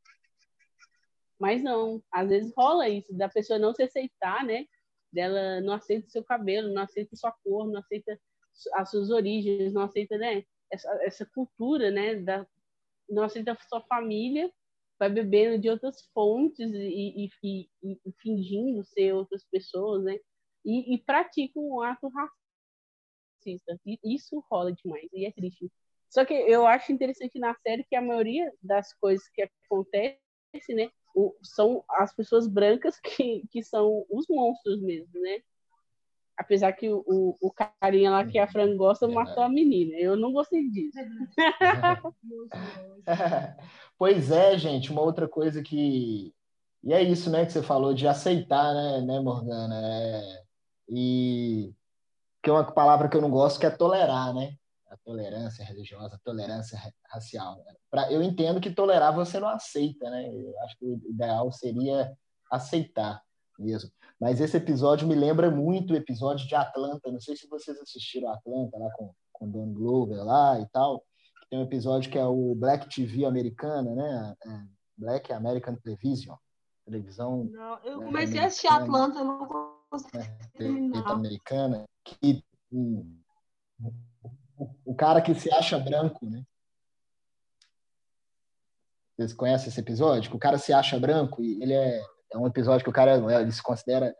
Mas 1.38 1.62
não, 1.62 2.02
às 2.12 2.28
vezes 2.28 2.52
rola 2.54 2.88
isso, 2.88 3.12
da 3.14 3.28
pessoa 3.28 3.58
não 3.58 3.74
se 3.74 3.82
aceitar, 3.82 4.44
né? 4.44 4.66
Dela 5.10 5.60
não 5.62 5.72
aceita 5.72 6.06
o 6.06 6.10
seu 6.10 6.22
cabelo, 6.22 6.72
não 6.72 6.82
aceita 6.82 7.16
sua 7.16 7.32
cor, 7.42 7.66
não 7.66 7.80
aceita 7.80 8.20
as 8.74 8.90
suas 8.90 9.10
origens, 9.10 9.72
não 9.72 9.82
aceita, 9.82 10.18
né? 10.18 10.44
Essa, 10.70 10.90
essa 11.02 11.26
cultura, 11.34 11.90
né? 11.90 12.16
Da, 12.16 12.46
não 13.10 13.24
aceita 13.24 13.56
sua 13.68 13.82
família, 13.82 14.50
vai 14.98 15.08
bebendo 15.10 15.58
de 15.60 15.68
outras 15.68 16.02
fontes 16.12 16.70
e, 16.72 17.26
e, 17.26 17.30
e, 17.42 17.68
e 17.82 18.12
fingindo 18.20 18.84
ser 18.84 19.14
outras 19.14 19.44
pessoas, 19.44 20.04
né? 20.04 20.18
E, 20.64 20.98
pratica 20.98 21.58
um 21.58 21.80
ato 21.80 22.10
racista. 23.40 23.80
isso 24.04 24.44
rola 24.50 24.72
demais 24.72 25.08
e 25.12 25.24
é 25.26 25.32
triste. 25.32 25.70
Só 26.10 26.24
que 26.24 26.34
eu 26.34 26.66
acho 26.66 26.92
interessante 26.92 27.38
na 27.38 27.54
série 27.54 27.84
que 27.84 27.96
a 27.96 28.02
maioria 28.02 28.52
das 28.62 28.92
coisas 28.94 29.26
que 29.28 29.42
acontece, 29.42 30.18
né, 30.74 30.90
o, 31.14 31.34
são 31.42 31.84
as 31.88 32.14
pessoas 32.14 32.46
brancas 32.46 32.98
que, 33.00 33.46
que 33.50 33.62
são 33.62 34.04
os 34.10 34.26
monstros 34.28 34.82
mesmo, 34.82 35.20
né? 35.20 35.40
Apesar 36.40 36.72
que 36.72 36.88
o, 36.88 37.04
o, 37.06 37.36
o 37.38 37.52
carinha 37.52 38.10
lá 38.10 38.26
que 38.26 38.38
a 38.38 38.46
Fran 38.46 38.74
gosta 38.74 39.04
é 39.04 39.12
matou 39.12 39.42
a 39.42 39.48
menina. 39.48 39.94
Eu 39.98 40.16
não 40.16 40.32
gostei 40.32 40.70
disso. 40.70 40.96
pois 43.98 44.30
é, 44.30 44.56
gente, 44.56 44.90
uma 44.90 45.02
outra 45.02 45.28
coisa 45.28 45.62
que. 45.62 46.34
E 46.82 46.94
é 46.94 47.02
isso, 47.02 47.30
né, 47.30 47.44
que 47.44 47.52
você 47.52 47.62
falou 47.62 47.92
de 47.92 48.08
aceitar, 48.08 48.72
né, 48.72 49.02
né 49.02 49.20
Morgana? 49.20 49.82
É... 49.84 50.42
E 50.88 51.74
que 52.42 52.48
é 52.48 52.52
uma 52.54 52.72
palavra 52.72 53.06
que 53.06 53.18
eu 53.18 53.20
não 53.20 53.30
gosto, 53.30 53.60
que 53.60 53.66
é 53.66 53.70
tolerar, 53.70 54.32
né? 54.32 54.54
A 54.88 54.96
tolerância 54.96 55.62
religiosa, 55.62 56.16
a 56.16 56.20
tolerância 56.20 56.80
racial. 57.04 57.62
Né? 57.66 57.74
Pra, 57.90 58.10
eu 58.10 58.22
entendo 58.22 58.62
que 58.62 58.70
tolerar 58.70 59.14
você 59.14 59.38
não 59.38 59.48
aceita, 59.48 60.08
né? 60.08 60.26
Eu 60.26 60.58
acho 60.62 60.78
que 60.78 60.86
o 60.86 61.02
ideal 61.10 61.52
seria 61.52 62.16
aceitar 62.50 63.22
mesmo. 63.58 63.90
Mas 64.20 64.38
esse 64.38 64.56
episódio 64.56 65.08
me 65.08 65.14
lembra 65.14 65.50
muito 65.50 65.94
o 65.94 65.96
episódio 65.96 66.46
de 66.46 66.54
Atlanta. 66.54 67.10
Não 67.10 67.20
sei 67.20 67.34
se 67.36 67.48
vocês 67.48 67.80
assistiram 67.80 68.28
Atlanta 68.30 68.76
lá 68.76 68.90
com, 68.92 69.14
com 69.32 69.50
Don 69.50 69.72
Glover 69.72 70.22
lá 70.22 70.60
e 70.60 70.66
tal. 70.66 71.02
Tem 71.48 71.58
um 71.58 71.62
episódio 71.64 72.10
que 72.10 72.18
é 72.18 72.24
o 72.24 72.54
Black 72.54 72.88
TV 72.94 73.24
americana, 73.24 73.94
né? 73.94 74.36
É 74.46 74.60
Black 74.96 75.32
American 75.32 75.74
Television. 75.76 76.36
Televisão. 76.84 77.44
Não, 77.44 77.78
eu 77.78 78.02
comecei 78.02 78.38
a 78.40 78.46
assistir 78.46 78.68
Atlanta, 78.68 79.20
eu 79.20 79.24
não 79.24 79.48
consegui. 79.90 80.18
É, 80.18 81.10
americana. 81.10 81.88
Que, 82.04 82.44
um, 82.70 83.18
o, 84.58 84.68
o 84.84 84.94
cara 84.94 85.22
que 85.22 85.34
se 85.34 85.50
acha 85.52 85.78
branco, 85.78 86.26
né? 86.26 86.44
Vocês 89.16 89.32
conhecem 89.32 89.68
esse 89.68 89.80
episódio? 89.80 90.34
O 90.34 90.38
cara 90.38 90.58
se 90.58 90.72
acha 90.72 90.98
branco 90.98 91.42
e 91.42 91.62
ele 91.62 91.72
é 91.72 92.02
é 92.32 92.38
um 92.38 92.46
episódio 92.46 92.84
que 92.84 92.90
o 92.90 92.92
cara 92.92 93.16
ele 93.40 93.52
se 93.52 93.62
considera 93.62 94.14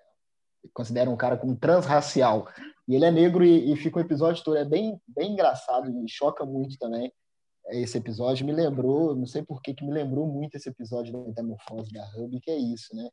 considera 0.74 1.08
um 1.08 1.16
cara 1.16 1.38
como 1.38 1.56
transracial. 1.56 2.48
E 2.86 2.94
ele 2.94 3.04
é 3.04 3.10
negro 3.10 3.44
e, 3.44 3.72
e, 3.72 3.76
fica 3.76 3.98
um 3.98 4.02
episódio 4.02 4.42
todo. 4.44 4.56
É 4.56 4.64
bem 4.64 5.00
bem 5.06 5.32
engraçado 5.32 5.90
e 5.90 6.08
choca 6.08 6.44
muito 6.44 6.76
também 6.78 7.12
esse 7.68 7.96
episódio. 7.96 8.44
Me 8.44 8.52
lembrou 8.52 9.14
não 9.14 9.26
sei 9.26 9.42
por 9.42 9.62
que 9.62 9.74
que 9.74 9.84
me 9.84 9.92
lembrou 9.92 10.26
muito 10.26 10.56
esse 10.56 10.68
episódio 10.68 11.12
da 11.12 11.18
metamorfose 11.20 11.92
da 11.92 12.04
Ruby 12.06 12.40
que 12.40 12.50
é 12.50 12.56
isso 12.56 12.94
né? 12.94 13.08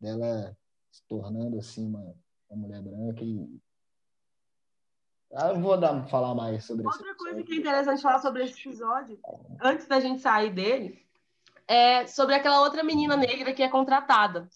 Dela 0.00 0.56
se 0.90 1.02
tornando 1.08 1.58
assim 1.58 1.86
uma, 1.86 2.14
uma 2.50 2.66
mulher 2.66 2.82
branca 2.82 3.24
e 3.24 3.60
ah, 5.36 5.48
eu 5.48 5.60
vou 5.60 5.76
dar, 5.76 6.06
falar 6.06 6.32
mais 6.32 6.64
sobre 6.64 6.86
Outra 6.86 7.14
coisa 7.16 7.42
que 7.42 7.54
é 7.54 7.56
interessante 7.56 8.00
falar 8.00 8.20
sobre 8.20 8.44
esse 8.44 8.60
episódio, 8.60 9.18
antes 9.60 9.86
da 9.88 9.98
gente 9.98 10.20
sair 10.20 10.52
dele, 10.52 11.03
é 11.68 12.06
sobre 12.06 12.34
aquela 12.34 12.60
outra 12.60 12.82
menina 12.82 13.16
negra 13.16 13.52
que 13.52 13.62
é 13.62 13.68
contratada. 13.68 14.48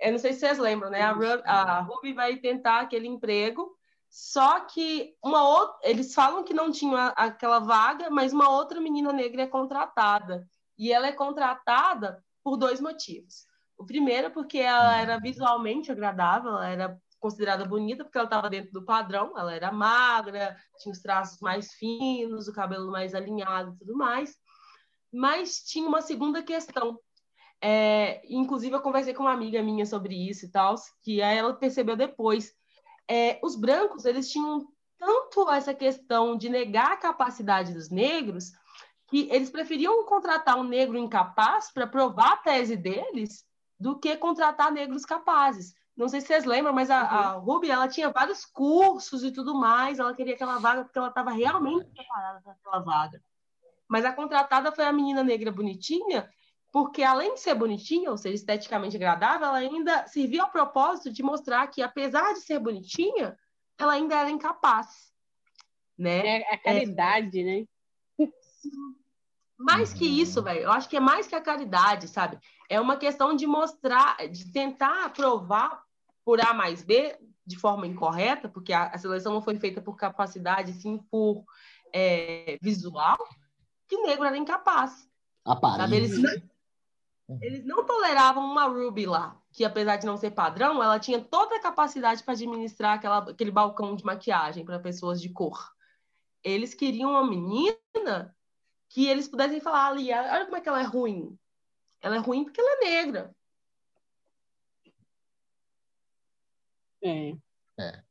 Eu 0.00 0.12
não 0.12 0.18
sei 0.18 0.32
se 0.32 0.40
vocês 0.40 0.58
lembram, 0.58 0.90
né? 0.90 1.00
A, 1.02 1.12
Ruby, 1.12 1.42
a 1.44 1.80
Ruby 1.80 2.12
vai 2.12 2.36
tentar 2.36 2.80
aquele 2.80 3.06
emprego, 3.06 3.74
só 4.10 4.60
que 4.60 5.14
uma 5.22 5.48
outra, 5.48 5.76
eles 5.82 6.14
falam 6.14 6.44
que 6.44 6.54
não 6.54 6.70
tinha 6.70 7.08
aquela 7.08 7.58
vaga, 7.58 8.10
mas 8.10 8.32
uma 8.32 8.50
outra 8.50 8.80
menina 8.80 9.12
negra 9.12 9.42
é 9.42 9.46
contratada. 9.46 10.48
E 10.78 10.92
ela 10.92 11.06
é 11.06 11.12
contratada 11.12 12.22
por 12.44 12.56
dois 12.56 12.80
motivos. 12.80 13.46
O 13.78 13.84
primeiro, 13.84 14.30
porque 14.30 14.58
ela 14.58 14.96
era 14.98 15.18
visualmente 15.18 15.90
agradável, 15.90 16.52
ela 16.52 16.68
era 16.68 17.00
considerada 17.18 17.64
bonita 17.64 18.04
porque 18.04 18.16
ela 18.16 18.26
estava 18.26 18.48
dentro 18.48 18.72
do 18.72 18.84
padrão, 18.84 19.36
ela 19.36 19.54
era 19.54 19.72
magra, 19.72 20.56
tinha 20.78 20.92
os 20.92 21.00
traços 21.00 21.40
mais 21.40 21.72
finos, 21.74 22.48
o 22.48 22.52
cabelo 22.52 22.90
mais 22.90 23.14
alinhado 23.14 23.72
e 23.74 23.78
tudo 23.78 23.96
mais. 23.96 24.36
Mas 25.16 25.60
tinha 25.64 25.88
uma 25.88 26.02
segunda 26.02 26.42
questão. 26.42 26.98
É, 27.60 28.20
inclusive, 28.28 28.74
eu 28.74 28.80
conversei 28.80 29.14
com 29.14 29.22
uma 29.22 29.32
amiga 29.32 29.62
minha 29.62 29.86
sobre 29.86 30.14
isso 30.14 30.44
e 30.44 30.50
tal, 30.50 30.74
que 31.02 31.20
ela 31.20 31.54
percebeu 31.54 31.96
depois. 31.96 32.52
É, 33.08 33.38
os 33.42 33.56
brancos, 33.56 34.04
eles 34.04 34.30
tinham 34.30 34.66
tanto 34.98 35.48
essa 35.50 35.72
questão 35.72 36.36
de 36.36 36.48
negar 36.48 36.92
a 36.92 36.96
capacidade 36.96 37.72
dos 37.72 37.90
negros 37.90 38.52
que 39.08 39.28
eles 39.30 39.50
preferiam 39.50 40.04
contratar 40.04 40.58
um 40.58 40.64
negro 40.64 40.98
incapaz 40.98 41.72
para 41.72 41.86
provar 41.86 42.32
a 42.32 42.36
tese 42.38 42.76
deles 42.76 43.44
do 43.78 43.98
que 43.98 44.16
contratar 44.16 44.72
negros 44.72 45.04
capazes. 45.04 45.74
Não 45.96 46.08
sei 46.08 46.20
se 46.20 46.26
vocês 46.26 46.44
lembram, 46.44 46.74
mas 46.74 46.90
a, 46.90 47.00
a 47.00 47.36
uhum. 47.36 47.44
Ruby 47.44 47.70
ela 47.70 47.88
tinha 47.88 48.10
vários 48.10 48.44
cursos 48.44 49.24
e 49.24 49.30
tudo 49.30 49.54
mais. 49.54 49.98
Ela 49.98 50.14
queria 50.14 50.34
aquela 50.34 50.58
vaga 50.58 50.84
porque 50.84 50.98
ela 50.98 51.08
estava 51.08 51.30
realmente 51.30 51.86
preparada 51.86 52.40
para 52.42 52.52
aquela 52.52 52.80
vaga. 52.80 53.22
Mas 53.88 54.04
a 54.04 54.12
contratada 54.12 54.72
foi 54.72 54.84
a 54.84 54.92
menina 54.92 55.22
negra 55.22 55.50
bonitinha, 55.52 56.28
porque 56.72 57.02
além 57.02 57.34
de 57.34 57.40
ser 57.40 57.54
bonitinha, 57.54 58.10
ou 58.10 58.18
seja, 58.18 58.34
esteticamente 58.34 58.96
agradável, 58.96 59.46
ela 59.46 59.58
ainda 59.58 60.06
serviu 60.06 60.42
ao 60.42 60.50
propósito 60.50 61.12
de 61.12 61.22
mostrar 61.22 61.66
que, 61.68 61.82
apesar 61.82 62.34
de 62.34 62.40
ser 62.40 62.58
bonitinha, 62.58 63.36
ela 63.78 63.92
ainda 63.92 64.14
era 64.16 64.30
incapaz. 64.30 65.12
Né? 65.98 66.40
É 66.42 66.54
a 66.54 66.58
caridade, 66.58 67.40
é... 67.40 67.44
né? 67.44 67.66
Mais 69.58 69.94
que 69.94 70.04
isso, 70.04 70.42
velho, 70.42 70.60
eu 70.60 70.70
acho 70.70 70.88
que 70.88 70.98
é 70.98 71.00
mais 71.00 71.26
que 71.26 71.34
a 71.34 71.40
caridade, 71.40 72.08
sabe? 72.08 72.38
É 72.68 72.78
uma 72.78 72.96
questão 72.96 73.34
de 73.34 73.46
mostrar, 73.46 74.16
de 74.28 74.52
tentar 74.52 75.10
provar 75.14 75.82
por 76.24 76.40
A 76.40 76.52
mais 76.52 76.82
B 76.82 77.16
de 77.46 77.56
forma 77.56 77.86
incorreta, 77.86 78.48
porque 78.48 78.72
a, 78.72 78.88
a 78.88 78.98
seleção 78.98 79.32
não 79.32 79.40
foi 79.40 79.56
feita 79.58 79.80
por 79.80 79.96
capacidade, 79.96 80.74
sim 80.74 80.98
por 81.10 81.44
é, 81.92 82.58
visual, 82.60 83.16
que 83.88 83.96
negro 83.98 84.24
era 84.24 84.36
incapaz. 84.36 85.08
Eles, 85.96 86.18
não, 87.28 87.38
eles 87.40 87.64
não 87.64 87.84
toleravam 87.84 88.44
uma 88.44 88.66
Ruby 88.66 89.06
lá, 89.06 89.40
que 89.52 89.64
apesar 89.64 89.96
de 89.96 90.06
não 90.06 90.16
ser 90.16 90.30
padrão, 90.30 90.82
ela 90.82 90.98
tinha 90.98 91.20
toda 91.20 91.56
a 91.56 91.60
capacidade 91.60 92.22
para 92.22 92.34
administrar 92.34 92.94
aquela, 92.94 93.30
aquele 93.30 93.50
balcão 93.50 93.94
de 93.94 94.04
maquiagem 94.04 94.64
para 94.64 94.78
pessoas 94.78 95.20
de 95.20 95.28
cor. 95.28 95.72
Eles 96.42 96.74
queriam 96.74 97.10
uma 97.10 97.26
menina 97.26 98.34
que 98.88 99.06
eles 99.06 99.28
pudessem 99.28 99.60
falar 99.60 99.88
ali, 99.88 100.12
olha 100.12 100.44
como 100.44 100.56
é 100.56 100.60
que 100.60 100.68
ela 100.68 100.80
é 100.80 100.84
ruim. 100.84 101.36
Ela 102.00 102.16
é 102.16 102.18
ruim 102.18 102.44
porque 102.44 102.60
ela 102.60 102.76
é 102.76 102.84
negra. 102.84 103.34
É. 107.02 107.36
É. 107.78 108.06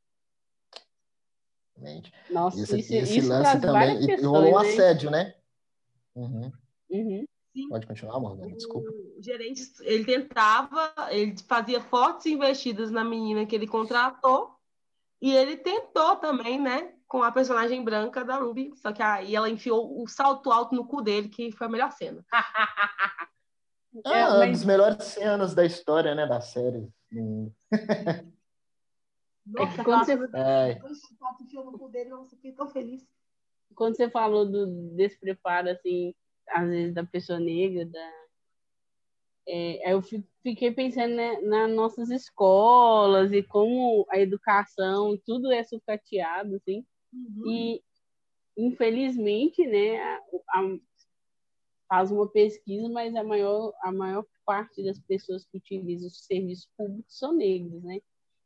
Nossa, 2.30 2.62
esse, 2.62 2.80
isso, 2.80 2.94
esse 2.94 3.18
isso 3.18 3.30
lance 3.30 3.60
também. 3.60 4.02
E 4.04 4.16
rolou 4.22 4.58
um 4.58 4.62
né? 4.62 4.70
assédio, 4.70 5.12
né? 5.12 5.36
Uhum. 6.16 6.52
Uhum. 6.90 7.26
Pode 7.70 7.88
continuar, 7.88 8.20
Morgana, 8.20 8.54
desculpa. 8.54 8.90
O 8.90 9.22
gerente, 9.22 9.62
ele 9.82 10.04
tentava, 10.04 10.94
ele 11.10 11.36
fazia 11.48 11.80
fortes 11.80 12.26
investidas 12.26 12.92
na 12.92 13.04
menina 13.04 13.46
que 13.46 13.56
ele 13.56 13.68
contratou, 13.68 14.56
e 15.22 15.34
ele 15.34 15.58
tentou 15.58 16.18
também, 16.18 16.60
né, 16.60 16.94
com 17.08 17.24
a 17.24 17.32
personagem 17.32 17.84
branca 17.84 18.26
da 18.26 18.38
Ruby, 18.38 18.74
só 18.76 18.92
que 18.92 19.02
aí 19.02 19.36
ela 19.36 19.50
enfiou 19.50 20.02
o 20.02 20.08
salto 20.08 20.52
alto 20.52 20.76
no 20.76 20.86
cu 20.86 21.02
dele, 21.02 21.30
que 21.30 21.52
foi 21.52 21.68
a 21.68 21.70
melhor 21.70 21.92
cena. 21.92 22.26
Ah, 24.04 24.18
é, 24.18 24.28
uma 24.28 24.46
das 24.48 24.66
melhores 24.66 25.06
cenas 25.06 25.56
da 25.56 25.64
história, 25.64 26.14
né, 26.14 26.28
da 26.28 26.42
série. 26.42 26.90
Nossa, 29.46 29.82
é 29.82 29.84
quando 29.86 30.06
você... 30.06 30.14
É. 30.34 30.80
Dele, 31.92 32.10
nossa, 32.10 32.36
fiquei 32.36 32.52
tão 32.52 32.68
feliz. 32.68 33.08
Quando 33.74 33.96
você 33.96 34.10
falou 34.10 34.46
do 34.46 34.68
despreparo, 34.96 35.70
assim, 35.70 36.14
às 36.50 36.70
vezes 36.70 36.94
da 36.94 37.04
pessoa 37.04 37.40
negra, 37.40 37.86
da... 37.86 38.26
É, 39.48 39.94
eu 39.94 40.02
fiquei 40.02 40.72
pensando 40.72 41.16
né, 41.16 41.40
nas 41.42 41.72
nossas 41.72 42.10
escolas 42.10 43.32
e 43.32 43.44
como 43.44 44.06
a 44.10 44.20
educação, 44.20 45.20
tudo 45.24 45.52
é 45.52 45.64
sucateado, 45.64 46.56
assim. 46.56 46.86
Uhum. 47.14 47.52
E, 47.52 47.84
infelizmente, 48.58 49.66
né, 49.68 50.02
a, 50.02 50.22
a, 50.50 50.78
faz 51.88 52.12
uma 52.12 52.28
pesquisa, 52.28 52.90
mas 52.90 53.16
a 53.16 53.24
maior, 53.24 53.74
a 53.82 53.92
maior 53.92 54.26
parte 54.46 54.84
das 54.84 55.00
pessoas 55.00 55.46
que 55.46 55.58
utilizam 55.58 56.08
os 56.08 56.26
serviços 56.26 56.70
públicos 56.78 57.18
são 57.18 57.34
negros, 57.34 57.84
né? 57.84 58.00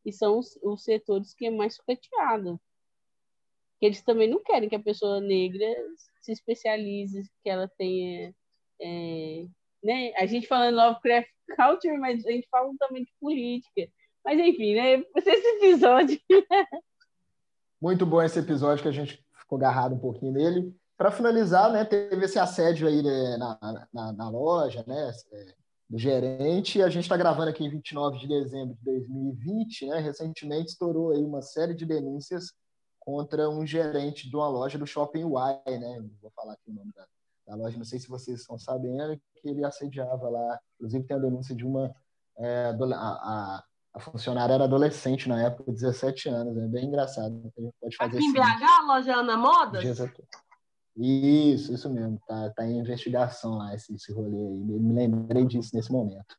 E 0.05 0.13
são 0.13 0.39
os, 0.39 0.57
os 0.63 0.83
setores 0.83 1.33
que 1.33 1.45
é 1.45 1.51
mais 1.51 1.75
sucateado. 1.75 2.59
Eles 3.81 4.01
também 4.03 4.29
não 4.29 4.43
querem 4.43 4.67
que 4.67 4.75
a 4.75 4.81
pessoa 4.81 5.21
negra 5.21 5.65
se 6.21 6.31
especialize, 6.31 7.29
que 7.43 7.49
ela 7.49 7.67
tenha. 7.77 8.33
É, 8.81 9.45
né? 9.83 10.11
A 10.17 10.25
gente 10.25 10.47
falando 10.47 10.75
Lovecraft 10.75 11.29
Culture, 11.55 11.97
mas 11.97 12.25
a 12.25 12.31
gente 12.31 12.47
fala 12.49 12.69
também 12.77 13.03
de 13.03 13.11
política. 13.19 13.89
Mas 14.23 14.39
enfim, 14.39 14.75
né? 14.75 15.03
Esse 15.15 15.47
episódio. 15.57 16.19
Muito 17.81 18.05
bom 18.05 18.21
esse 18.21 18.37
episódio 18.39 18.83
que 18.83 18.89
a 18.89 18.93
gente 18.93 19.23
ficou 19.33 19.57
agarrado 19.57 19.95
um 19.95 19.99
pouquinho 19.99 20.33
nele. 20.33 20.75
Para 20.97 21.11
finalizar, 21.11 21.71
né, 21.71 21.85
teve 21.85 22.25
esse 22.25 22.37
assédio 22.37 22.85
aí 22.85 23.01
né, 23.01 23.37
na, 23.37 23.87
na, 23.93 24.11
na, 24.11 24.29
loja, 24.29 24.83
né, 24.85 25.11
é, 25.31 25.53
do 25.89 25.97
gerente. 25.97 26.81
A 26.81 26.89
gente 26.89 27.03
está 27.03 27.15
gravando 27.15 27.49
aqui 27.49 27.63
em 27.63 27.69
29 27.69 28.19
de 28.19 28.27
dezembro 28.27 28.75
de 28.75 28.83
2020, 28.83 29.85
né? 29.87 29.99
Recentemente 29.99 30.71
estourou 30.71 31.11
aí 31.11 31.23
uma 31.23 31.41
série 31.41 31.73
de 31.73 31.85
denúncias 31.85 32.53
contra 33.09 33.49
um 33.49 33.65
gerente 33.65 34.29
de 34.29 34.35
uma 34.35 34.47
loja 34.47 34.77
do 34.77 34.85
Shopping 34.85 35.21
Y, 35.21 35.79
né? 35.79 36.05
Vou 36.21 36.31
falar 36.35 36.53
aqui 36.53 36.69
o 36.69 36.73
nome 36.73 36.91
da, 36.95 37.07
da 37.47 37.55
loja, 37.55 37.75
não 37.75 37.83
sei 37.83 37.97
se 37.97 38.07
vocês 38.07 38.41
estão 38.41 38.55
sabendo, 38.59 39.19
que 39.35 39.49
ele 39.49 39.65
assediava 39.65 40.29
lá. 40.29 40.59
Inclusive 40.75 41.05
tem 41.05 41.17
a 41.17 41.19
denúncia 41.19 41.55
de 41.55 41.65
uma 41.65 41.91
é, 42.37 42.71
a, 42.93 43.63
a, 43.95 43.99
funcionária 43.99 44.53
era 44.53 44.65
adolescente 44.65 45.27
na 45.27 45.41
época, 45.41 45.71
17 45.71 46.29
anos. 46.29 46.55
É 46.55 46.67
bem 46.67 46.85
engraçado. 46.85 47.51
A 47.57 47.61
gente 47.61 47.75
pode 47.81 47.95
fazer 47.95 48.17
Aqui 48.17 48.25
em 48.27 48.31
BH, 48.31 48.63
a 48.63 48.85
loja 48.85 49.15
Ana 49.15 49.35
Modas? 49.35 49.83
Isso, 50.95 51.73
isso 51.73 51.89
mesmo. 51.89 52.19
Tá, 52.27 52.51
tá 52.51 52.63
em 52.63 52.77
investigação 52.77 53.57
lá 53.57 53.73
esse, 53.73 53.91
esse 53.95 54.13
rolê 54.13 54.37
aí. 54.37 54.79
Me 54.79 54.93
lembrei 54.93 55.45
disso 55.45 55.75
nesse 55.75 55.91
momento. 55.91 56.37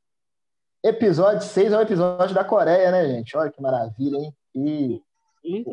Episódio 0.85 1.43
6 1.43 1.73
é 1.73 1.79
o 1.79 1.83
episódio 1.83 2.33
da 2.33 2.45
Coreia, 2.45 2.93
né, 2.93 3.09
gente? 3.09 3.37
Olha 3.37 3.51
que 3.51 3.61
maravilha, 3.61 4.19
hein? 4.19 4.33
E 4.55 5.03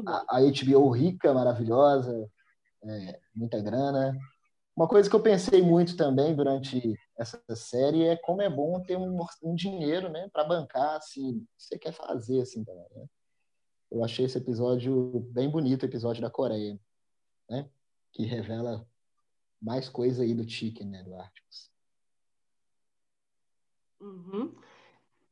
a, 0.06 0.38
a 0.38 0.42
HBO 0.42 0.90
rica, 0.90 1.34
maravilhosa, 1.34 2.30
é, 2.84 3.20
muita 3.36 3.62
grana. 3.62 4.18
Uma 4.76 4.88
coisa 4.88 5.10
que 5.10 5.16
eu 5.16 5.22
pensei 5.22 5.62
muito 5.62 5.98
também 5.98 6.36
durante 6.36 6.96
essa 7.18 7.42
série 7.56 8.04
é 8.04 8.16
como 8.16 8.42
é 8.42 8.50
bom 8.50 8.80
ter 8.82 8.96
um, 8.96 9.18
um 9.42 9.56
dinheiro, 9.56 10.10
né, 10.10 10.30
para 10.32 10.44
bancar 10.44 10.98
assim, 10.98 11.38
o 11.38 11.40
que 11.40 11.48
você 11.58 11.80
quer 11.80 11.92
fazer 11.92 12.42
assim 12.42 12.64
também, 12.64 12.86
né? 12.96 13.06
Eu 13.90 14.04
achei 14.04 14.26
esse 14.26 14.38
episódio 14.38 15.22
bem 15.32 15.50
bonito, 15.50 15.84
o 15.84 15.86
episódio 15.86 16.22
da 16.22 16.30
Coreia, 16.30 16.78
né? 17.50 17.70
Que 18.12 18.24
revela 18.24 18.86
mais 19.62 19.90
coisa 19.90 20.24
aí 20.24 20.34
do 20.34 20.48
Chicken, 20.48 20.88
né, 20.88 21.04
do 21.04 21.16
Articus. 21.16 21.72
Uhum. 24.00 24.54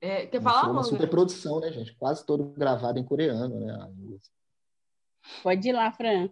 É, 0.06 0.28
quer 0.28 0.40
falar, 0.40 0.70
uma 0.70 0.84
superprodução, 0.84 1.60
né, 1.60 1.72
gente? 1.72 1.96
Quase 1.96 2.24
todo 2.24 2.44
gravado 2.44 3.00
em 3.00 3.04
coreano, 3.04 3.60
né? 3.60 3.92
Pode 5.42 5.68
ir 5.68 5.74
lá, 5.74 5.92
Fran. 5.92 6.30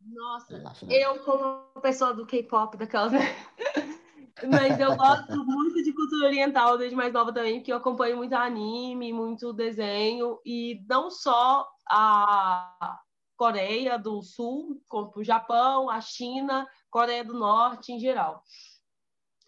Nossa, 0.00 0.60
lá, 0.60 0.74
Fran. 0.74 0.88
eu 0.90 1.22
como 1.22 1.80
pessoa 1.80 2.12
do 2.12 2.26
K-pop 2.26 2.76
daquelas? 2.76 3.12
Mas 4.50 4.80
eu 4.80 4.96
gosto 4.96 5.44
muito 5.44 5.84
de 5.84 5.92
cultura 5.92 6.26
oriental 6.26 6.76
desde 6.76 6.96
mais 6.96 7.12
nova 7.12 7.32
também, 7.32 7.60
porque 7.60 7.72
eu 7.72 7.76
acompanho 7.76 8.16
muito 8.16 8.34
anime, 8.34 9.12
muito 9.12 9.52
desenho, 9.52 10.40
e 10.44 10.84
não 10.88 11.12
só 11.12 11.68
a 11.88 12.98
Coreia 13.36 13.96
do 13.96 14.20
Sul, 14.20 14.82
como 14.88 15.12
o 15.14 15.22
Japão, 15.22 15.88
a 15.88 16.00
China, 16.00 16.66
Coreia 16.90 17.24
do 17.24 17.34
Norte 17.34 17.92
em 17.92 18.00
geral. 18.00 18.42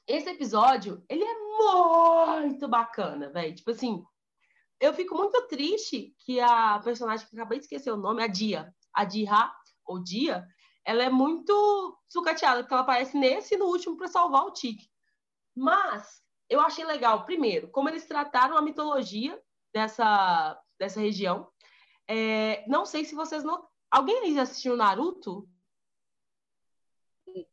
Esse 0.07 0.30
episódio, 0.30 1.04
ele 1.09 1.24
é 1.24 1.34
muito 1.34 2.68
bacana, 2.68 3.28
velho. 3.30 3.54
Tipo 3.54 3.72
assim, 3.72 4.04
eu 4.80 4.94
fico 4.94 5.14
muito 5.14 5.46
triste 5.48 6.14
que 6.20 6.38
a 6.40 6.78
personagem 6.78 7.26
que 7.26 7.34
acabei 7.34 7.59
de 7.59 7.64
esquecer 7.64 7.90
o 7.90 7.96
nome, 7.96 8.22
a 8.22 8.26
Dia, 8.26 8.72
a 8.94 9.04
Dia, 9.04 9.50
ou 9.84 10.02
Dia, 10.02 10.46
ela 10.84 11.02
é 11.02 11.11
muito 11.11 11.98
sucateada, 12.09 12.62
porque 12.62 12.74
ela 12.74 12.82
aparece 12.82 13.18
nesse 13.18 13.54
e 13.54 13.59
no 13.59 13.66
último 13.66 13.96
para 13.96 14.07
salvar 14.07 14.44
o 14.44 14.52
Tique. 14.52 14.88
Mas 15.54 16.22
eu 16.48 16.61
achei 16.61 16.84
legal, 16.84 17.24
primeiro, 17.24 17.68
como 17.68 17.88
eles 17.88 18.07
trataram 18.07 18.57
a 18.57 18.62
mitologia 18.62 19.40
dessa, 19.74 20.61
dessa 20.78 21.00
região. 21.00 21.48
É, 22.09 22.64
não 22.68 22.86
sei 22.86 23.04
se 23.04 23.14
vocês 23.14 23.42
não. 23.42 23.66
Alguém 23.90 24.18
aí 24.20 24.38
assistiu 24.38 24.76
Naruto? 24.76 25.48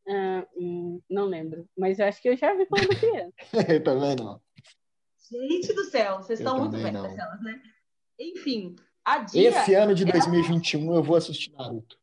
Uh, 0.08 1.04
não 1.10 1.26
lembro, 1.26 1.68
mas 1.78 2.00
eu 2.00 2.06
acho 2.06 2.22
que 2.22 2.30
eu 2.30 2.38
já 2.38 2.54
vi 2.54 2.66
quando 2.66 2.88
criança. 3.00 3.34
eu 3.74 3.84
também 3.84 4.16
não. 4.16 4.42
Gente 5.30 5.74
do 5.74 5.84
céu, 5.86 6.18
vocês 6.18 6.40
eu 6.40 6.46
estão 6.46 6.60
muito 6.60 6.78
velhas, 6.78 7.16
né? 7.42 7.62
Enfim, 8.20 8.76
a 9.04 9.20
Dia. 9.20 9.50
Esse 9.50 9.74
ano 9.74 9.96
de 9.96 10.06
2021 10.06 10.86
ela... 10.86 10.96
eu 10.96 11.04
vou 11.04 11.16
assistir 11.16 11.52
Naruto 11.52 11.98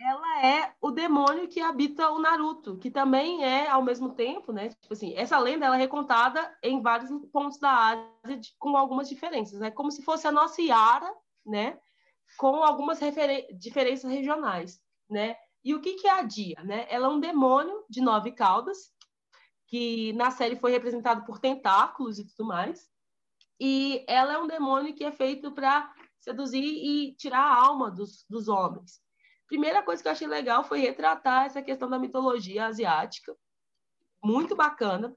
ela 0.00 0.46
é 0.46 0.72
o 0.80 0.92
demônio 0.92 1.48
que 1.48 1.60
habita 1.60 2.08
o 2.10 2.20
Naruto, 2.20 2.78
que 2.78 2.88
também 2.88 3.44
é 3.44 3.68
ao 3.68 3.82
mesmo 3.82 4.14
tempo, 4.14 4.52
né? 4.52 4.68
Tipo 4.68 4.92
assim, 4.92 5.12
essa 5.16 5.36
lenda 5.40 5.66
ela 5.66 5.74
é 5.74 5.78
recontada 5.78 6.56
em 6.62 6.80
vários 6.80 7.10
pontos 7.32 7.58
da 7.58 7.72
Ásia 8.22 8.38
de, 8.38 8.54
com 8.60 8.76
algumas 8.76 9.08
diferenças, 9.08 9.58
né? 9.58 9.72
Como 9.72 9.90
se 9.90 10.00
fosse 10.02 10.24
a 10.28 10.30
nossa 10.30 10.62
Yara, 10.62 11.12
né? 11.44 11.76
com 12.36 12.62
algumas 12.62 13.00
diferenças 13.58 14.10
regionais, 14.10 14.80
né? 15.08 15.36
E 15.64 15.74
o 15.74 15.80
que, 15.80 15.94
que 15.94 16.06
é 16.06 16.12
a 16.12 16.22
Dia? 16.22 16.62
Né? 16.64 16.86
Ela 16.88 17.06
é 17.06 17.10
um 17.10 17.20
demônio 17.20 17.84
de 17.88 18.00
nove 18.00 18.32
caudas, 18.32 18.92
que 19.66 20.12
na 20.14 20.30
série 20.30 20.56
foi 20.56 20.70
representado 20.70 21.24
por 21.24 21.38
tentáculos 21.38 22.18
e 22.18 22.26
tudo 22.26 22.46
mais. 22.46 22.88
E 23.60 24.04
ela 24.08 24.32
é 24.32 24.38
um 24.38 24.46
demônio 24.46 24.94
que 24.94 25.04
é 25.04 25.12
feito 25.12 25.52
para 25.52 25.92
seduzir 26.20 26.62
e 26.62 27.14
tirar 27.14 27.40
a 27.40 27.66
alma 27.66 27.90
dos, 27.90 28.24
dos 28.28 28.48
homens. 28.48 29.00
Primeira 29.46 29.82
coisa 29.82 30.02
que 30.02 30.08
eu 30.08 30.12
achei 30.12 30.26
legal 30.26 30.62
foi 30.62 30.80
retratar 30.80 31.46
essa 31.46 31.62
questão 31.62 31.88
da 31.88 31.98
mitologia 31.98 32.66
asiática. 32.66 33.34
Muito 34.22 34.54
bacana. 34.54 35.16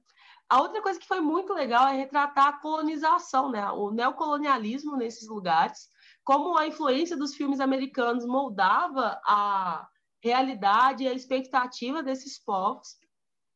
A 0.49 0.61
outra 0.61 0.81
coisa 0.81 0.99
que 0.99 1.07
foi 1.07 1.21
muito 1.21 1.53
legal 1.53 1.87
é 1.87 1.95
retratar 1.95 2.47
a 2.47 2.59
colonização, 2.59 3.49
né? 3.49 3.69
o 3.71 3.91
neocolonialismo 3.91 4.97
nesses 4.97 5.27
lugares, 5.27 5.89
como 6.23 6.57
a 6.57 6.67
influência 6.67 7.15
dos 7.15 7.35
filmes 7.35 7.59
americanos 7.59 8.25
moldava 8.25 9.21
a 9.25 9.87
realidade 10.21 11.03
e 11.03 11.07
a 11.07 11.13
expectativa 11.13 12.03
desses 12.03 12.39
povos. 12.39 12.95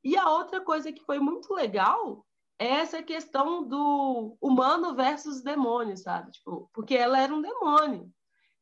E 0.04 0.18
a 0.18 0.30
outra 0.30 0.62
coisa 0.62 0.92
que 0.92 1.04
foi 1.04 1.20
muito 1.20 1.54
legal 1.54 2.26
é 2.58 2.68
essa 2.68 3.04
questão 3.04 3.64
do 3.64 4.38
humano 4.42 4.96
versus 4.96 5.42
demônio, 5.42 5.98
sabe? 5.98 6.32
Tipo, 6.32 6.70
porque 6.74 6.96
ela 6.96 7.20
era 7.20 7.34
um 7.34 7.42
demônio. 7.42 8.12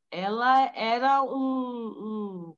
Ela 0.10 0.72
era 0.76 1.24
um, 1.24 1.36
um, 1.36 2.56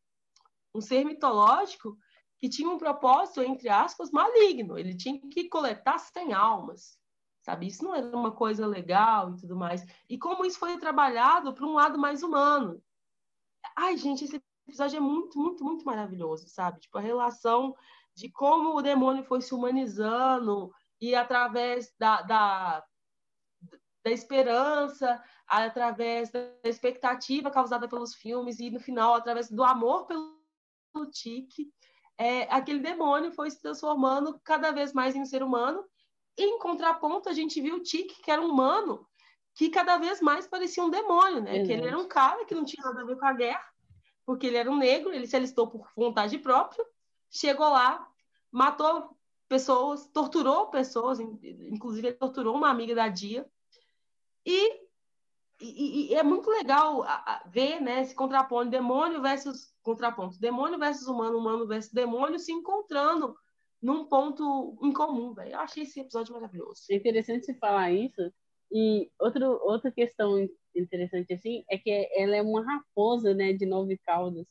um 0.75 0.81
ser 0.81 1.03
mitológico 1.05 1.97
que 2.37 2.49
tinha 2.49 2.69
um 2.69 2.77
propósito, 2.77 3.41
entre 3.41 3.69
aspas, 3.69 4.11
maligno. 4.11 4.77
Ele 4.77 4.95
tinha 4.95 5.19
que 5.29 5.47
coletar 5.49 5.97
100 5.97 6.33
almas, 6.33 6.97
sabe? 7.41 7.67
Isso 7.67 7.83
não 7.83 7.95
era 7.95 8.15
uma 8.15 8.31
coisa 8.31 8.67
legal 8.67 9.31
e 9.31 9.37
tudo 9.37 9.55
mais. 9.55 9.85
E 10.09 10.17
como 10.17 10.45
isso 10.45 10.59
foi 10.59 10.77
trabalhado 10.77 11.53
para 11.53 11.65
um 11.65 11.73
lado 11.73 11.97
mais 11.97 12.23
humano. 12.23 12.81
Ai, 13.75 13.97
gente, 13.97 14.25
esse 14.25 14.41
episódio 14.67 14.97
é 14.97 14.99
muito, 14.99 15.37
muito, 15.37 15.63
muito 15.63 15.85
maravilhoso, 15.85 16.47
sabe? 16.47 16.79
Tipo, 16.79 16.97
a 16.97 17.01
relação 17.01 17.75
de 18.15 18.29
como 18.29 18.75
o 18.75 18.81
demônio 18.81 19.23
foi 19.23 19.41
se 19.41 19.53
humanizando 19.53 20.71
e 21.01 21.13
através 21.13 21.93
da, 21.99 22.21
da, 22.21 22.83
da 24.03 24.11
esperança, 24.11 25.21
através 25.47 26.31
da 26.31 26.39
expectativa 26.63 27.51
causada 27.51 27.87
pelos 27.87 28.15
filmes 28.15 28.59
e, 28.59 28.71
no 28.71 28.79
final, 28.79 29.13
através 29.13 29.49
do 29.49 29.63
amor 29.63 30.07
pelo 30.07 30.35
Tique, 31.11 31.71
é, 32.17 32.43
aquele 32.43 32.79
demônio 32.79 33.31
foi 33.31 33.51
se 33.51 33.61
transformando 33.61 34.39
cada 34.43 34.71
vez 34.71 34.93
mais 34.93 35.15
em 35.15 35.21
um 35.21 35.25
ser 35.25 35.43
humano. 35.43 35.83
E, 36.37 36.43
em 36.43 36.59
contraponto, 36.59 37.29
a 37.29 37.33
gente 37.33 37.61
viu 37.61 37.75
o 37.75 37.83
Tique, 37.83 38.21
que 38.21 38.31
era 38.31 38.41
um 38.41 38.49
humano, 38.49 39.05
que 39.53 39.69
cada 39.69 39.97
vez 39.97 40.21
mais 40.21 40.47
parecia 40.47 40.83
um 40.83 40.89
demônio, 40.89 41.41
né? 41.41 41.65
Que 41.65 41.73
ele 41.73 41.87
era 41.87 41.97
um 41.97 42.07
cara 42.07 42.45
que 42.45 42.55
não 42.55 42.63
tinha 42.63 42.85
nada 42.85 43.01
a 43.01 43.05
ver 43.05 43.17
com 43.17 43.25
a 43.25 43.33
guerra, 43.33 43.74
porque 44.25 44.47
ele 44.47 44.57
era 44.57 44.69
um 44.69 44.77
negro, 44.77 45.13
ele 45.13 45.27
se 45.27 45.35
alistou 45.35 45.67
por 45.67 45.87
vontade 45.95 46.37
própria, 46.39 46.85
chegou 47.29 47.69
lá, 47.69 48.07
matou 48.51 49.15
pessoas, 49.47 50.07
torturou 50.07 50.67
pessoas, 50.67 51.19
inclusive 51.19 52.07
ele 52.07 52.17
torturou 52.17 52.55
uma 52.55 52.69
amiga 52.69 52.95
da 52.95 53.07
Dia. 53.07 53.47
E, 54.45 54.85
e, 55.61 56.11
e 56.11 56.15
é 56.15 56.23
muito 56.23 56.49
legal 56.49 57.05
ver 57.47 57.79
né, 57.79 58.01
esse 58.01 58.15
contraponto, 58.15 58.69
demônio 58.69 59.21
versus 59.21 59.73
contraponto, 59.83 60.39
demônio 60.39 60.79
versus 60.79 61.07
humano, 61.07 61.37
humano 61.37 61.67
versus 61.67 61.91
demônio 61.91 62.39
se 62.39 62.51
encontrando 62.51 63.35
num 63.81 64.05
ponto 64.05 64.77
em 64.81 64.91
comum, 64.91 65.33
velho. 65.33 65.51
Eu 65.51 65.59
achei 65.59 65.83
esse 65.83 65.99
episódio 65.99 66.33
maravilhoso. 66.33 66.81
É 66.89 66.95
interessante 66.95 67.45
você 67.45 67.53
falar 67.53 67.91
isso. 67.91 68.19
E 68.71 69.11
outro, 69.19 69.59
outra 69.63 69.91
questão 69.91 70.47
interessante 70.79 71.33
assim 71.33 71.63
é 71.69 71.77
que 71.77 72.09
ela 72.13 72.35
é 72.35 72.41
uma 72.41 72.63
raposa, 72.63 73.33
né, 73.33 73.53
de 73.53 73.65
nove 73.65 73.97
caudas. 73.97 74.45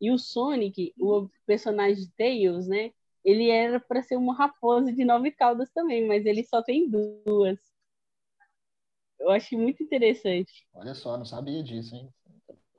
E 0.00 0.10
o 0.10 0.18
Sonic, 0.18 0.94
o 0.98 1.28
personagem 1.46 2.10
Tails, 2.16 2.66
né, 2.66 2.92
ele 3.24 3.50
era 3.50 3.78
para 3.78 4.02
ser 4.02 4.16
uma 4.16 4.34
raposa 4.34 4.92
de 4.92 5.04
nove 5.04 5.30
caudas 5.30 5.70
também, 5.70 6.06
mas 6.06 6.24
ele 6.24 6.44
só 6.44 6.62
tem 6.62 6.88
duas. 6.88 7.58
Eu 9.18 9.30
acho 9.30 9.56
muito 9.58 9.82
interessante. 9.82 10.66
Olha 10.72 10.94
só, 10.94 11.16
não 11.18 11.26
sabia 11.26 11.62
disso, 11.62 11.94
hein? 11.94 12.08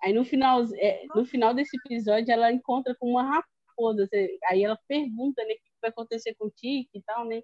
Aí 0.01 0.11
no 0.11 0.25
final, 0.25 0.63
é, 0.73 1.05
no 1.13 1.23
final 1.23 1.53
desse 1.53 1.77
episódio, 1.85 2.31
ela 2.31 2.51
encontra 2.51 2.95
com 2.95 3.11
uma 3.11 3.23
raposa. 3.23 4.09
Aí 4.49 4.63
ela 4.63 4.77
pergunta, 4.87 5.43
né, 5.45 5.53
o 5.53 5.55
que 5.57 5.71
vai 5.79 5.91
acontecer 5.91 6.33
com 6.33 6.45
o 6.45 6.49
Tiki 6.49 6.89
e 6.95 7.01
tal, 7.03 7.25
né? 7.25 7.43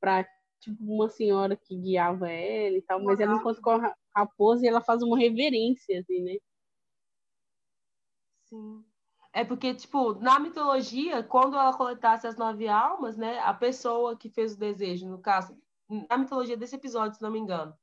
Pra 0.00 0.26
tipo, 0.60 0.76
uma 0.82 1.08
senhora 1.08 1.56
que 1.56 1.76
guiava 1.76 2.28
ela 2.28 2.76
e 2.76 2.82
tal, 2.82 3.00
mas 3.02 3.20
ela 3.20 3.36
encontra 3.36 3.62
com 3.62 3.70
a 3.70 3.94
raposa 4.18 4.64
e 4.64 4.68
ela 4.68 4.80
faz 4.80 5.02
uma 5.02 5.18
reverência, 5.18 6.00
assim, 6.00 6.22
né? 6.22 6.36
Sim. 8.44 8.84
É 9.32 9.44
porque, 9.44 9.74
tipo, 9.74 10.14
na 10.14 10.38
mitologia, 10.40 11.22
quando 11.22 11.56
ela 11.56 11.76
coletasse 11.76 12.26
as 12.26 12.36
nove 12.36 12.66
almas, 12.66 13.16
né, 13.16 13.38
a 13.40 13.52
pessoa 13.54 14.16
que 14.16 14.30
fez 14.30 14.54
o 14.54 14.58
desejo, 14.58 15.06
no 15.08 15.20
caso, 15.20 15.56
na 16.10 16.18
mitologia 16.18 16.56
desse 16.56 16.74
episódio, 16.76 17.16
se 17.16 17.22
não 17.22 17.30
me 17.30 17.38
engano, 17.38 17.74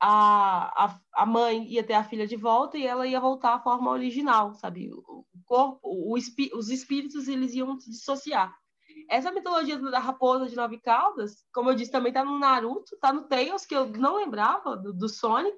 a, 0.00 0.86
a, 0.86 1.00
a 1.12 1.26
mãe 1.26 1.64
ia 1.68 1.84
ter 1.84 1.94
a 1.94 2.04
filha 2.04 2.26
de 2.26 2.36
volta 2.36 2.78
e 2.78 2.86
ela 2.86 3.06
ia 3.06 3.20
voltar 3.20 3.54
à 3.54 3.60
forma 3.60 3.90
original, 3.90 4.54
sabe? 4.54 4.90
O 4.92 5.26
corpo, 5.44 5.80
o, 5.82 6.14
os 6.14 6.68
espíritos, 6.70 7.28
eles 7.28 7.54
iam 7.54 7.78
se 7.78 7.90
dissociar. 7.90 8.56
Essa 9.08 9.32
mitologia 9.32 9.78
da 9.78 9.98
raposa 9.98 10.46
de 10.46 10.54
nove 10.54 10.78
caudas, 10.78 11.42
como 11.50 11.70
eu 11.70 11.74
disse, 11.74 11.90
também 11.90 12.12
tá 12.12 12.22
no 12.22 12.38
Naruto, 12.38 12.94
tá 13.00 13.10
no 13.10 13.26
Tails, 13.26 13.64
que 13.64 13.74
eu 13.74 13.86
não 13.86 14.16
lembrava, 14.16 14.76
do, 14.76 14.92
do 14.92 15.08
Sonic, 15.08 15.56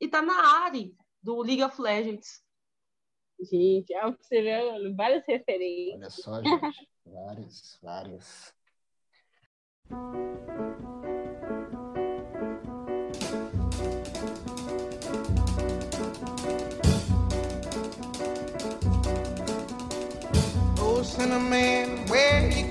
e 0.00 0.06
tá 0.06 0.22
na 0.22 0.64
Ari, 0.64 0.94
do 1.20 1.42
League 1.42 1.64
of 1.64 1.80
Legends. 1.82 2.40
Gente, 3.40 3.92
é 3.92 4.08
você 4.08 4.40
vê 4.40 4.94
várias 4.94 5.26
referências. 5.26 5.96
Olha 5.96 6.10
só, 6.10 6.42
gente. 6.42 6.88
várias, 7.04 7.78
várias. 7.82 8.54
Oh, 20.80 21.02
Cinnamon, 21.02 21.81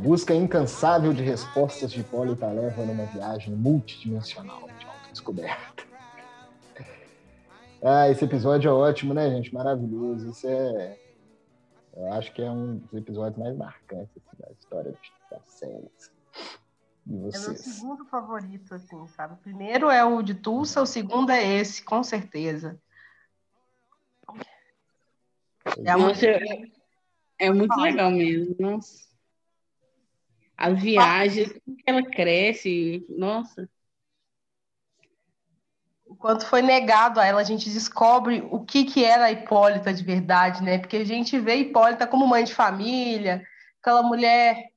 Busca 0.00 0.34
incansável 0.34 1.12
de 1.12 1.22
respostas 1.22 1.92
de 1.92 2.00
Hipólita 2.00 2.46
leva 2.46 2.84
numa 2.84 3.04
viagem 3.06 3.54
multidimensional 3.54 4.68
de 4.78 4.86
autodescoberta. 4.86 5.84
Ah, 7.82 8.08
esse 8.08 8.24
episódio 8.24 8.68
é 8.68 8.72
ótimo, 8.72 9.14
né, 9.14 9.28
gente? 9.30 9.52
Maravilhoso. 9.52 10.30
Isso 10.30 10.46
é 10.46 10.98
eu 11.94 12.12
acho 12.12 12.32
que 12.32 12.40
é 12.40 12.50
um 12.50 12.76
dos 12.76 12.94
episódios 12.94 13.38
mais 13.38 13.56
marcantes 13.56 14.16
assim, 14.16 14.42
da 14.42 14.52
história 14.52 14.94
das 15.30 15.46
séries. 15.48 16.12
E 17.06 17.16
vocês? 17.18 17.44
É 17.44 17.48
meu 17.48 17.56
segundo 17.56 18.04
favorito, 18.06 18.74
assim, 18.74 19.06
sabe? 19.08 19.34
O 19.34 19.38
primeiro 19.38 19.90
é 19.90 20.04
o 20.04 20.22
de 20.22 20.34
Tulsa, 20.34 20.80
o 20.80 20.86
segundo 20.86 21.30
é 21.30 21.44
esse, 21.44 21.82
com 21.82 22.02
certeza. 22.02 22.80
É, 25.84 25.96
Nossa, 25.96 26.26
é, 26.26 26.40
é 27.40 27.52
muito 27.52 27.74
legal 27.76 28.10
mesmo, 28.10 28.54
nossa. 28.58 29.08
As 30.56 30.80
viagens, 30.80 31.52
que 31.52 31.82
ela 31.86 32.02
cresce, 32.02 33.04
nossa 33.08 33.68
quanto 36.20 36.46
foi 36.46 36.60
negado 36.60 37.18
a 37.18 37.24
ela, 37.24 37.40
a 37.40 37.44
gente 37.44 37.70
descobre 37.70 38.46
o 38.50 38.60
que, 38.60 38.84
que 38.84 39.02
era 39.04 39.24
a 39.24 39.32
Hipólita 39.32 39.92
de 39.92 40.04
verdade, 40.04 40.62
né? 40.62 40.78
Porque 40.78 40.98
a 40.98 41.04
gente 41.04 41.38
vê 41.38 41.56
Hipólita 41.56 42.06
como 42.06 42.26
mãe 42.26 42.44
de 42.44 42.54
família, 42.54 43.42
aquela 43.80 44.02
mulher, 44.02 44.68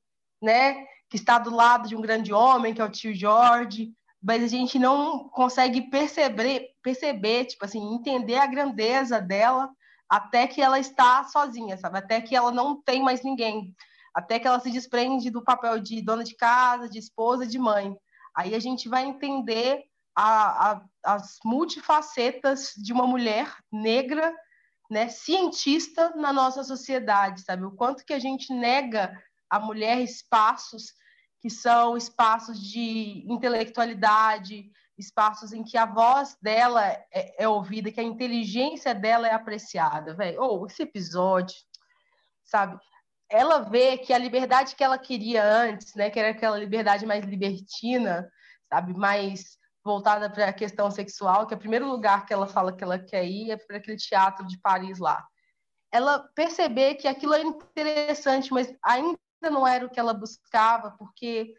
né, 0.42 0.86
que 1.10 1.18
está 1.18 1.38
do 1.38 1.54
lado 1.54 1.88
de 1.88 1.96
um 1.96 2.02
grande 2.02 2.34
homem, 2.34 2.74
que 2.74 2.82
é 2.82 2.86
o 2.86 2.90
tio 2.90 3.14
Jorge, 3.14 3.92
mas 4.22 4.42
a 4.42 4.48
gente 4.48 4.80
não 4.80 5.28
consegue 5.30 5.82
perceber, 5.90 6.70
perceber, 6.82 7.46
tipo 7.46 7.66
assim, 7.66 7.94
entender 7.94 8.36
a 8.36 8.48
grandeza 8.48 9.20
dela 9.20 9.70
até 10.14 10.46
que 10.46 10.62
ela 10.62 10.78
está 10.78 11.24
sozinha, 11.24 11.76
sabe? 11.76 11.98
Até 11.98 12.22
que 12.22 12.36
ela 12.36 12.52
não 12.52 12.80
tem 12.80 13.02
mais 13.02 13.24
ninguém, 13.24 13.76
até 14.14 14.38
que 14.38 14.48
ela 14.48 14.60
se 14.60 14.70
desprende 14.70 15.32
do 15.32 15.44
papel 15.44 15.80
de 15.80 16.04
dona 16.04 16.24
de 16.24 16.36
casa, 16.36 16.88
de 16.88 17.00
esposa, 17.00 17.48
de 17.48 17.58
mãe. 17.58 17.98
Aí 18.36 18.54
a 18.54 18.60
gente 18.60 18.88
vai 18.88 19.06
entender 19.06 19.84
a, 20.16 20.72
a, 20.72 20.82
as 21.04 21.40
multifacetas 21.44 22.74
de 22.78 22.94
uma 22.94 23.08
mulher 23.08 23.58
negra, 23.72 24.32
né, 24.88 25.10
cientista 25.10 26.12
na 26.16 26.32
nossa 26.32 26.64
sociedade, 26.64 27.42
sabe? 27.42 27.66
O 27.66 27.72
quanto 27.72 28.06
que 28.06 28.14
a 28.14 28.20
gente 28.20 28.54
nega 28.54 29.20
à 29.50 29.60
mulher 29.60 30.00
espaços 30.00 30.94
que 31.42 31.50
são 31.50 31.98
espaços 31.98 32.62
de 32.62 33.26
intelectualidade, 33.28 34.70
espaços 34.98 35.54
em 35.54 35.64
que 35.64 35.78
a 35.78 35.86
voz 35.86 36.38
dela 36.42 36.86
é, 36.86 37.44
é 37.44 37.48
ouvida, 37.48 37.92
que 37.92 38.00
a 38.00 38.04
inteligência 38.04 38.94
dela 38.94 39.28
é 39.28 39.34
apreciada, 39.34 40.14
velho. 40.14 40.42
Ou 40.42 40.62
oh, 40.62 40.66
esse 40.68 40.84
episódio, 40.84 41.56
sabe? 42.44 42.80
Ela 43.30 43.60
vê 43.60 43.98
que 43.98 44.14
a 44.14 44.18
liberdade 44.18 44.76
que 44.76 44.84
ela 44.84 44.98
queria 44.98 45.44
antes, 45.44 45.96
né, 45.96 46.10
que 46.10 46.20
era 46.20 46.30
aquela 46.30 46.58
liberdade 46.58 47.06
mais 47.06 47.26
libertina, 47.26 48.30
sabe, 48.70 48.94
mais 48.94 49.58
voltada 49.84 50.30
para 50.30 50.48
a 50.48 50.54
questão 50.54 50.90
sexual, 50.90 51.46
que 51.46 51.54
é 51.54 51.58
o 51.58 51.60
primeiro 51.60 51.88
lugar 51.88 52.26
que 52.26 52.34
ela 52.34 52.48
fala 52.48 52.72
que 52.72 52.84
ela 52.84 52.98
quer 52.98 53.26
ir 53.26 53.52
é 53.52 53.58
para 53.58 53.78
aquele 53.78 53.98
teatro 53.98 54.46
de 54.48 54.58
Paris 54.60 55.00
lá. 55.00 55.26
Ela 55.92 56.20
perceber 56.34 56.96
que 56.96 57.08
aquilo 57.08 57.34
é 57.34 57.42
interessante, 57.42 58.52
mas 58.54 58.74
ainda 58.84 59.18
não 59.44 59.68
era 59.68 59.86
o 59.86 59.90
que 59.90 60.00
ela 60.00 60.14
buscava, 60.14 60.92
porque 60.92 61.54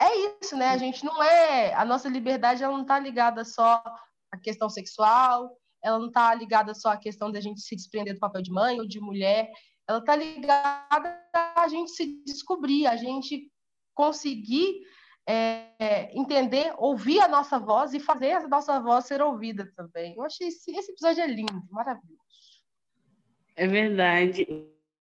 é 0.00 0.38
isso, 0.40 0.56
né? 0.56 0.68
A 0.68 0.78
gente 0.78 1.04
não 1.04 1.22
é. 1.22 1.74
A 1.74 1.84
nossa 1.84 2.08
liberdade 2.08 2.62
ela 2.62 2.72
não 2.72 2.82
está 2.82 2.98
ligada 2.98 3.44
só 3.44 3.82
à 4.30 4.38
questão 4.38 4.68
sexual, 4.68 5.50
ela 5.82 5.98
não 5.98 6.08
está 6.08 6.34
ligada 6.34 6.74
só 6.74 6.90
à 6.90 6.96
questão 6.96 7.30
da 7.30 7.40
gente 7.40 7.60
se 7.60 7.74
desprender 7.74 8.14
do 8.14 8.20
papel 8.20 8.42
de 8.42 8.52
mãe 8.52 8.78
ou 8.78 8.86
de 8.86 9.00
mulher, 9.00 9.50
ela 9.88 9.98
está 9.98 10.14
ligada 10.14 11.18
a 11.32 11.68
gente 11.68 11.90
se 11.90 12.22
descobrir, 12.24 12.86
a 12.86 12.96
gente 12.96 13.50
conseguir 13.94 14.82
é, 15.28 16.08
entender, 16.16 16.72
ouvir 16.78 17.20
a 17.20 17.28
nossa 17.28 17.58
voz 17.58 17.92
e 17.92 18.00
fazer 18.00 18.32
a 18.32 18.48
nossa 18.48 18.80
voz 18.80 19.06
ser 19.06 19.20
ouvida 19.20 19.70
também. 19.76 20.14
Eu 20.16 20.22
achei 20.22 20.48
esse, 20.48 20.70
esse 20.70 20.92
episódio 20.92 21.22
é 21.22 21.26
lindo, 21.26 21.62
maravilhoso. 21.70 22.18
É 23.56 23.66
verdade. 23.66 24.46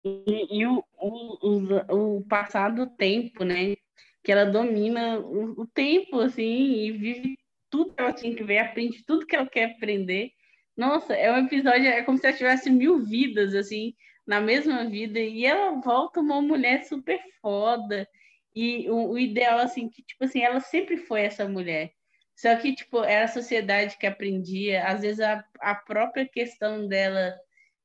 E, 0.05 0.59
e 0.59 0.67
o, 0.67 0.83
o, 0.99 2.17
o 2.17 2.25
passar 2.27 2.73
do 2.75 2.87
tempo, 2.87 3.45
né? 3.45 3.77
Que 4.23 4.33
ela 4.33 4.45
domina 4.45 5.19
o, 5.19 5.63
o, 5.63 5.67
tempo, 5.67 6.21
assim, 6.21 6.73
e 6.85 6.93
vive 6.93 7.39
tudo 7.71 7.95
que 7.95 8.03
ela 8.03 8.13
tinha 8.13 8.35
que 8.35 8.45
ver, 8.45 8.59
aprende 8.59 9.05
tudo 9.05 9.27
que 9.27 9.35
ela 9.35 9.49
quer 9.49 9.73
aprender. 9.73 10.31
Nossa, 10.77 11.15
é 11.15 11.33
um 11.33 11.47
episódio, 11.47 11.87
é 11.87 12.03
como 12.03 12.19
se 12.19 12.27
ela 12.27 12.37
tivesse 12.37 12.71
mil 12.71 13.05
vidas, 13.05 13.55
assim, 13.55 13.95
na 14.27 14.41
mesma 14.41 14.89
vida, 14.89 15.19
e 15.19 15.45
ela 15.45 15.81
volta 15.81 16.21
uma 16.21 16.41
mulher 16.43 16.85
super 16.85 17.21
foda, 17.41 18.09
e 18.55 18.89
o, 18.91 19.11
o, 19.11 19.19
ideal, 19.19 19.59
assim, 19.59 19.89
que, 19.89 20.03
tipo 20.03 20.25
assim, 20.25 20.41
ela 20.43 20.61
sempre 20.61 20.97
foi 20.97 21.23
essa 21.23 21.49
mulher. 21.49 21.93
Só 22.37 22.57
que, 22.57 22.75
tipo, 22.75 23.03
era 23.05 23.27
a 23.27 23.29
sociedade 23.29 23.99
que 23.99 24.07
aprendia, 24.07 24.85
às 24.85 25.03
vezes 25.03 25.21
a, 25.21 25.45
a 25.61 25.75
própria 25.75 26.27
questão 26.27 26.89
dela 26.89 27.35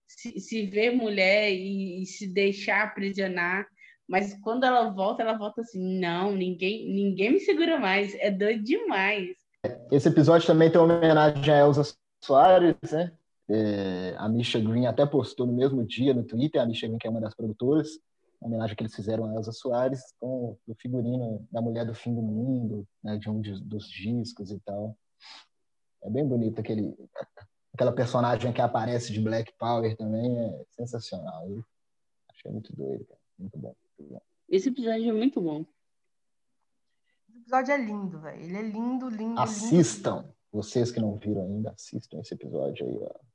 se, 0.07 0.39
se 0.39 0.65
ver 0.67 0.91
mulher 0.91 1.51
e, 1.51 2.01
e, 2.01 2.05
se 2.05 2.27
deixar 2.27 2.83
aprisionar, 2.83 3.67
mas 4.07 4.37
quando 4.41 4.63
ela 4.63 4.89
volta, 4.89 5.23
ela 5.23 5.37
volta 5.37 5.61
assim, 5.61 5.99
não, 5.99 6.31
ninguém, 6.31 6.87
ninguém 6.93 7.33
me 7.33 7.39
segura 7.39 7.79
mais, 7.79 8.13
é 8.15 8.29
doido 8.29 8.63
demais. 8.63 9.35
Esse 9.91 10.09
episódio 10.09 10.45
também 10.45 10.71
tem 10.71 10.79
uma 10.79 10.95
homenagem 10.95 11.53
a 11.53 11.59
Elsa 11.59 11.95
Soares, 12.23 12.75
né? 12.91 13.11
É, 13.47 14.15
a 14.17 14.27
Misha 14.27 14.59
Green 14.59 14.87
até 14.87 15.05
postou 15.05 15.45
no 15.45 15.53
mesmo 15.53 15.85
dia 15.85 16.13
no 16.13 16.23
Twitter, 16.23 16.61
a 16.61 16.65
Misha 16.65 16.87
Green, 16.87 16.97
que 16.97 17.07
é 17.07 17.09
uma 17.09 17.21
das 17.21 17.35
produtoras, 17.35 17.89
homenagem 18.41 18.75
que 18.75 18.83
eles 18.83 18.95
fizeram 18.95 19.25
a 19.25 19.33
Elsa 19.33 19.51
Soares 19.51 20.01
com 20.19 20.57
o 20.67 20.75
figurino 20.75 21.47
da 21.51 21.61
Mulher 21.61 21.85
do 21.85 21.93
Fim 21.93 22.13
do 22.13 22.21
Mundo, 22.21 22.87
né, 23.03 23.17
de 23.17 23.29
um 23.29 23.41
dos 23.41 23.89
discos 23.89 24.51
e 24.51 24.59
tal. 24.59 24.95
É 26.03 26.09
bem 26.09 26.25
bonito 26.25 26.59
aquele 26.59 26.95
aquela 27.75 27.91
personagem 27.91 28.53
que 28.53 28.61
aparece 28.61 29.11
de 29.11 29.19
Black 29.19 29.51
Power 29.59 29.95
também 29.97 30.39
é 30.39 30.63
sensacional. 30.69 31.47
Eu 31.49 31.63
achei 32.29 32.51
muito 32.51 32.73
doido, 32.73 33.05
cara. 33.05 33.19
Muito 33.37 33.57
bom. 33.57 33.75
Esse 34.49 34.69
episódio 34.69 35.09
é 35.09 35.13
muito 35.13 35.41
bom. 35.41 35.65
Esse 37.29 37.37
episódio 37.39 37.73
é 37.73 37.77
lindo, 37.77 38.19
velho. 38.19 38.41
Ele 38.41 38.57
é 38.57 38.61
lindo, 38.61 39.09
lindo. 39.09 39.39
Assistam. 39.39 40.17
Lindo. 40.17 40.35
Vocês 40.51 40.91
que 40.91 41.01
não 41.01 41.17
viram 41.17 41.41
ainda, 41.43 41.71
assistam 41.71 42.19
esse 42.19 42.33
episódio 42.33 42.87
aí, 42.87 42.97
ó. 43.01 43.25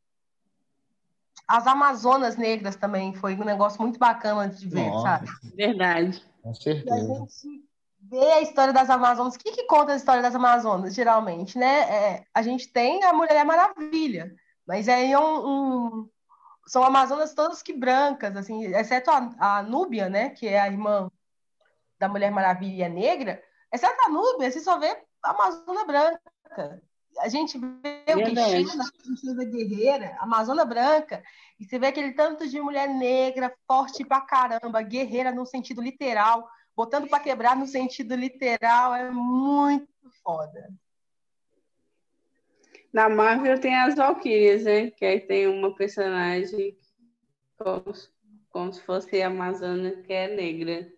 As 1.47 1.67
Amazonas 1.67 2.37
Negras 2.37 2.77
também 2.77 3.13
foi 3.13 3.35
um 3.35 3.45
negócio 3.45 3.83
muito 3.83 3.99
bacana 3.99 4.49
de 4.49 4.69
ver, 4.69 4.89
Nossa. 4.89 5.03
sabe? 5.03 5.57
Verdade. 5.57 6.25
Com 6.43 6.55
certeza. 6.55 6.97
E 6.97 7.01
a 7.01 7.15
gente 7.19 7.65
vê 8.01 8.33
a 8.33 8.41
história 8.41 8.73
das 8.73 8.89
Amazonas. 8.89 9.35
O 9.35 9.39
que, 9.39 9.53
que 9.53 9.65
conta 9.65 9.93
a 9.93 9.97
história 9.97 10.23
das 10.23 10.35
Amazonas, 10.35 10.95
geralmente, 10.95 11.59
né? 11.59 11.81
É, 11.81 12.25
a 12.33 12.43
gente 12.43 12.69
tem 12.69 13.03
a 13.05 13.13
Mulher 13.13 13.45
Maravilha, 13.45 14.35
mas 14.67 14.89
aí 14.89 15.13
é 15.13 15.19
um, 15.19 15.47
um, 15.47 16.09
são 16.71 16.85
Amazonas 16.85 17.35
todas 17.35 17.65
que 17.65 17.73
brancas, 17.73 18.37
assim, 18.37 18.65
exceto 18.67 19.11
a, 19.11 19.59
a 19.59 19.63
Núbia, 19.65 20.09
né? 20.09 20.31
Que 20.31 20.47
é 20.47 20.61
a 20.61 20.69
irmã 20.69 21.11
da 21.99 22.09
Mulher 22.09 22.31
Maravilha 22.31 22.89
Negra. 22.89 23.43
Exceto 23.73 24.01
a 24.07 24.09
Núbia, 24.09 24.49
você 24.49 24.61
só 24.61 24.79
vê 24.79 24.87
a 25.21 25.31
Amazona 25.31 25.85
branca 25.85 26.21
a 27.19 27.29
gente 27.29 27.59
vê 27.59 28.15
o 28.15 28.25
que 28.25 28.67
China, 28.67 28.85
a 28.85 29.03
princesa 29.03 29.45
guerreira, 29.45 30.17
Amazona 30.21 30.65
Branca, 30.65 31.25
e 31.59 31.65
você 31.65 31.77
vê 31.77 31.89
aquele 31.89 32.13
tanto 32.13 32.49
de 32.49 32.61
mulher 32.61 32.89
negra, 32.89 33.53
forte 33.67 34.05
pra 34.05 34.21
caramba, 34.21 34.81
guerreira 34.81 35.33
no 35.33 35.45
sentido 35.45 35.83
literal, 35.83 36.49
botando 36.75 37.09
para 37.09 37.19
quebrar 37.23 37.57
no 37.57 37.67
sentido 37.67 38.15
literal, 38.15 38.95
é 38.95 39.11
muito 39.11 39.89
foda. 40.23 40.73
Na 42.93 43.09
Marvel 43.09 43.61
tem 43.61 43.75
as 43.75 43.95
Valkyrias, 43.95 44.65
né? 44.65 44.91
Que 44.91 45.05
aí 45.05 45.21
tem 45.21 45.47
uma 45.47 45.75
personagem 45.75 46.77
como, 47.57 47.93
como 48.51 48.73
se 48.73 48.83
fosse 48.83 49.23
a 49.23 49.29
Amazônia, 49.29 50.03
que 50.03 50.13
é 50.13 50.35
negra. 50.35 50.93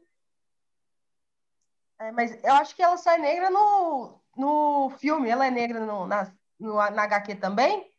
É, 1.99 2.11
mas 2.11 2.43
eu 2.43 2.53
acho 2.55 2.75
que 2.75 2.83
ela 2.83 2.97
só 2.97 3.13
é 3.13 3.19
negra 3.19 3.51
no, 3.51 4.21
no 4.37 4.91
filme, 4.99 5.29
ela 5.29 5.47
é 5.47 5.51
negra 5.51 5.85
no, 5.85 6.07
na, 6.07 6.33
no, 6.59 6.75
na 6.75 7.03
HQ 7.03 7.37
também. 7.37 7.93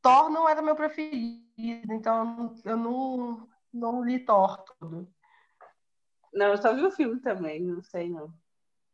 Thor 0.00 0.30
não 0.30 0.48
era 0.48 0.62
meu 0.62 0.76
preferido, 0.76 1.92
então 1.92 2.54
eu 2.64 2.76
não, 2.76 3.48
não 3.72 4.04
li 4.04 4.18
Thor 4.20 4.62
tudo. 4.62 5.12
Não, 6.32 6.46
eu 6.46 6.58
só 6.58 6.72
vi 6.74 6.84
o 6.84 6.92
filme 6.92 7.20
também, 7.20 7.60
não 7.60 7.82
sei 7.82 8.08
não. 8.08 8.32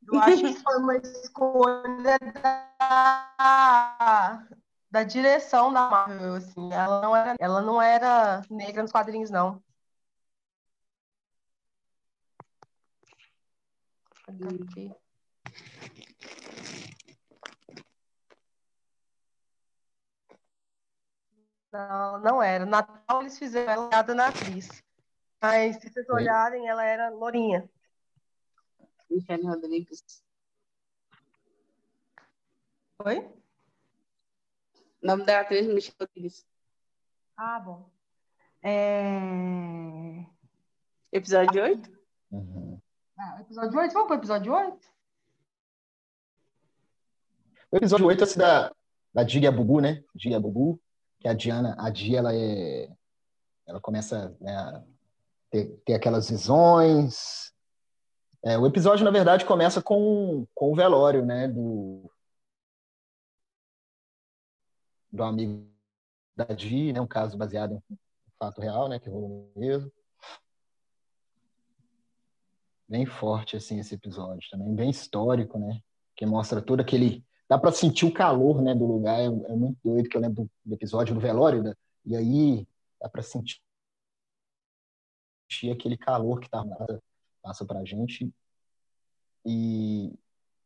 Eu 0.06 0.18
acho 0.20 0.43
que 0.43 0.62
foi 0.62 0.76
uma 0.78 0.97
escolha 0.97 2.18
da, 2.43 4.47
da 4.90 5.02
direção 5.05 5.72
da 5.72 5.89
Marvel, 5.89 6.35
assim. 6.35 6.72
Ela 6.72 7.01
não 7.02 7.16
era, 7.16 7.35
ela 7.39 7.62
não 7.62 7.81
era 7.82 8.43
negra 8.51 8.82
nos 8.82 8.93
quadrinhos, 8.93 9.31
não. 9.31 9.62
Aqui. 14.28 14.93
Não, 21.72 22.20
não 22.20 22.43
era. 22.43 22.64
Natal 22.64 23.20
eles 23.20 23.39
fizeram 23.39 23.90
ela 23.90 24.14
na 24.14 24.28
atriz. 24.28 24.68
Mas 25.43 25.76
se 25.76 25.90
vocês 25.90 26.09
olharem, 26.09 26.68
ela 26.68 26.85
era 26.85 27.10
lourinha. 27.10 27.68
Michelle 29.15 29.47
Rodrigues. 29.47 30.24
Oi? 33.05 33.19
O 35.03 35.07
nome 35.07 35.24
da 35.24 35.41
atriz 35.41 35.69
é 35.69 35.73
Michelle 35.73 35.97
Rodrigues. 36.01 36.45
Ah, 37.36 37.61
bom. 37.61 37.89
É... 38.62 40.27
Episódio 41.12 41.62
8? 41.62 41.99
Uhum. 42.32 42.81
Ah, 43.16 43.41
episódio 43.41 43.78
8? 43.78 43.93
Vamos 43.93 44.09
para 44.09 44.16
o 44.16 44.19
episódio 44.19 44.53
8? 44.53 44.95
O 47.70 47.77
episódio 47.77 48.07
8 48.07 48.20
é 48.20 48.24
esse 48.24 48.39
da, 48.39 48.74
da 49.12 49.23
Diga 49.23 49.53
Bubu, 49.53 49.81
né? 49.81 50.03
Diga 50.15 50.41
Bubu 50.41 50.81
que 51.20 51.28
a 51.28 51.35
Diana, 51.35 51.77
a 51.78 51.89
Dia, 51.89 52.19
ela 52.19 52.35
é, 52.35 52.91
ela 53.66 53.81
começa 53.81 54.36
né, 54.41 54.57
a 54.57 54.82
ter, 55.51 55.66
ter 55.85 55.95
aquelas 55.95 56.28
visões. 56.28 57.53
É, 58.45 58.59
o 58.59 58.66
episódio, 58.66 59.05
na 59.05 59.11
verdade, 59.11 59.47
começa 59.47 59.81
com, 59.83 60.47
com 60.55 60.73
o 60.73 60.77
velório, 60.77 61.25
né, 61.25 61.49
do, 61.49 62.11
do 65.11 65.23
amigo 65.23 65.66
da 66.37 66.45
Di, 66.45 66.93
né, 66.93 67.01
um 67.01 67.07
caso 67.07 67.39
baseado 67.39 67.83
em 67.91 67.99
fato 68.39 68.61
real, 68.61 68.87
né, 68.89 68.99
que 68.99 69.09
rolou 69.09 69.51
mesmo. 69.57 69.91
Bem 72.87 73.07
forte, 73.07 73.57
assim, 73.57 73.81
esse 73.81 73.95
episódio 73.95 74.47
também, 74.51 74.75
bem 74.75 74.91
histórico, 74.91 75.59
né, 75.59 75.81
que 76.15 76.27
mostra 76.27 76.61
todo 76.61 76.81
aquele 76.81 77.25
dá 77.49 77.59
para 77.59 77.73
sentir 77.73 78.05
o 78.05 78.12
calor 78.12 78.61
né, 78.62 78.75
do 78.75 78.87
lugar, 78.87 79.21
é, 79.21 79.25
é, 79.25 79.29
muito 79.29 79.79
doido, 79.83 80.09
que 80.09 80.16
eu 80.16 80.21
lembro 80.21 80.51
do, 80.65 80.75
episódio 80.75 81.15
do 81.15 81.21
velório, 81.21 81.62
né? 81.62 81.75
e 82.05 82.16
aí 82.16 82.66
dá 83.01 83.09
para 83.09 83.23
sentir 83.23 83.61
aquele 85.71 85.97
calor 85.97 86.41
que 86.41 86.49
tá, 86.49 86.65
passa 87.45 87.65
para 87.66 87.81
a 87.81 87.85
gente. 87.85 88.33
E, 89.45 90.11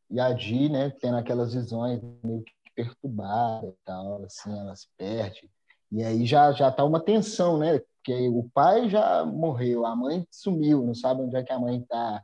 e 0.08 0.20
a 0.20 0.32
Di, 0.32 0.68
né, 0.68 0.90
tendo 0.90 1.16
aquelas 1.16 1.52
visões 1.52 2.00
meio 2.22 2.44
que 2.44 2.52
perturbadas 2.74 3.70
e 3.70 3.76
tal, 3.84 4.22
assim, 4.24 4.56
ela 4.56 4.76
se 4.76 4.86
perde. 4.96 5.50
E 5.90 6.04
aí 6.04 6.24
já 6.24 6.52
já 6.52 6.70
tá 6.70 6.84
uma 6.84 7.00
tensão, 7.00 7.58
né? 7.58 7.80
Porque 7.80 8.28
o 8.28 8.48
pai 8.54 8.88
já 8.88 9.24
morreu, 9.24 9.84
a 9.84 9.96
mãe 9.96 10.24
sumiu, 10.30 10.86
não 10.86 10.94
sabe 10.94 11.22
onde 11.22 11.34
é 11.34 11.42
que 11.42 11.52
a 11.52 11.58
mãe 11.58 11.82
tá. 11.82 12.22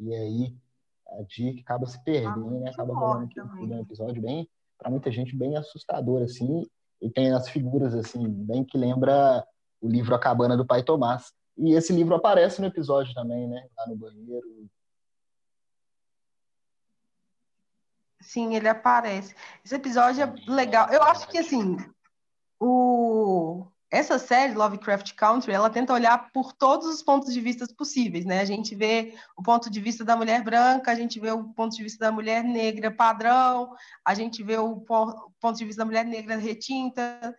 E 0.00 0.12
aí 0.12 0.56
a 1.08 1.22
Dick 1.22 1.60
acaba 1.60 1.86
se 1.86 2.02
perdendo, 2.02 2.58
né? 2.58 2.70
Acaba 2.70 2.92
rolando 2.92 3.30
um 3.60 3.80
episódio 3.80 4.20
bem, 4.20 4.48
para 4.76 4.90
muita 4.90 5.12
gente, 5.12 5.36
bem 5.36 5.56
assustador, 5.56 6.22
assim. 6.22 6.66
E 7.00 7.08
tem 7.08 7.32
as 7.32 7.48
figuras, 7.48 7.94
assim, 7.94 8.26
bem 8.28 8.64
que 8.64 8.76
lembra 8.76 9.46
o 9.80 9.88
livro 9.88 10.14
A 10.14 10.18
Cabana 10.18 10.56
do 10.56 10.66
Pai 10.66 10.82
Tomás. 10.82 11.32
E 11.56 11.72
esse 11.72 11.92
livro 11.92 12.14
aparece 12.14 12.60
no 12.60 12.66
episódio 12.66 13.14
também, 13.14 13.48
né? 13.48 13.68
Lá 13.76 13.86
no 13.86 13.96
banheiro. 13.96 14.68
Sim, 18.20 18.56
ele 18.56 18.68
aparece. 18.68 19.34
Esse 19.64 19.74
episódio 19.74 20.24
é 20.24 20.50
legal. 20.50 20.88
Eu 20.90 21.02
acho 21.02 21.28
que, 21.28 21.38
assim, 21.38 21.76
o 22.58 23.66
essa 23.90 24.18
série, 24.18 24.52
Lovecraft 24.52 25.14
Country, 25.14 25.52
ela 25.52 25.70
tenta 25.70 25.92
olhar 25.92 26.30
por 26.32 26.52
todos 26.52 26.86
os 26.88 27.02
pontos 27.02 27.32
de 27.32 27.40
vista 27.40 27.66
possíveis, 27.76 28.24
né? 28.24 28.40
A 28.40 28.44
gente 28.44 28.74
vê 28.74 29.14
o 29.36 29.42
ponto 29.42 29.70
de 29.70 29.80
vista 29.80 30.04
da 30.04 30.16
mulher 30.16 30.42
branca, 30.42 30.90
a 30.90 30.94
gente 30.94 31.20
vê 31.20 31.30
o 31.30 31.44
ponto 31.54 31.76
de 31.76 31.82
vista 31.84 32.04
da 32.04 32.12
mulher 32.12 32.42
negra 32.42 32.90
padrão, 32.90 33.74
a 34.04 34.12
gente 34.12 34.42
vê 34.42 34.58
o 34.58 34.80
ponto 34.80 35.56
de 35.56 35.64
vista 35.64 35.82
da 35.82 35.86
mulher 35.86 36.04
negra 36.04 36.36
retinta, 36.36 37.34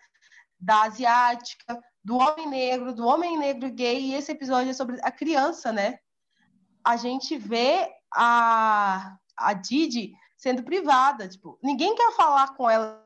da 0.59 0.83
asiática, 0.83 1.79
do 2.07 2.15
homem 2.15 2.47
negro, 2.47 2.93
do 2.93 3.05
homem 3.05 3.37
negro 3.37 3.69
gay, 3.69 3.99
e 3.99 4.15
esse 4.15 4.31
episódio 4.31 4.69
é 4.69 4.73
sobre 4.73 4.97
a 5.03 5.11
criança, 5.11 5.73
né? 5.73 5.99
A 6.81 6.95
gente 6.95 7.37
vê 7.37 7.85
a, 8.15 9.17
a 9.35 9.53
Didi 9.53 10.13
sendo 10.37 10.63
privada, 10.63 11.27
tipo, 11.27 11.59
ninguém 11.61 11.93
quer 11.95 12.13
falar 12.13 12.55
com 12.55 12.69
ela 12.69 13.05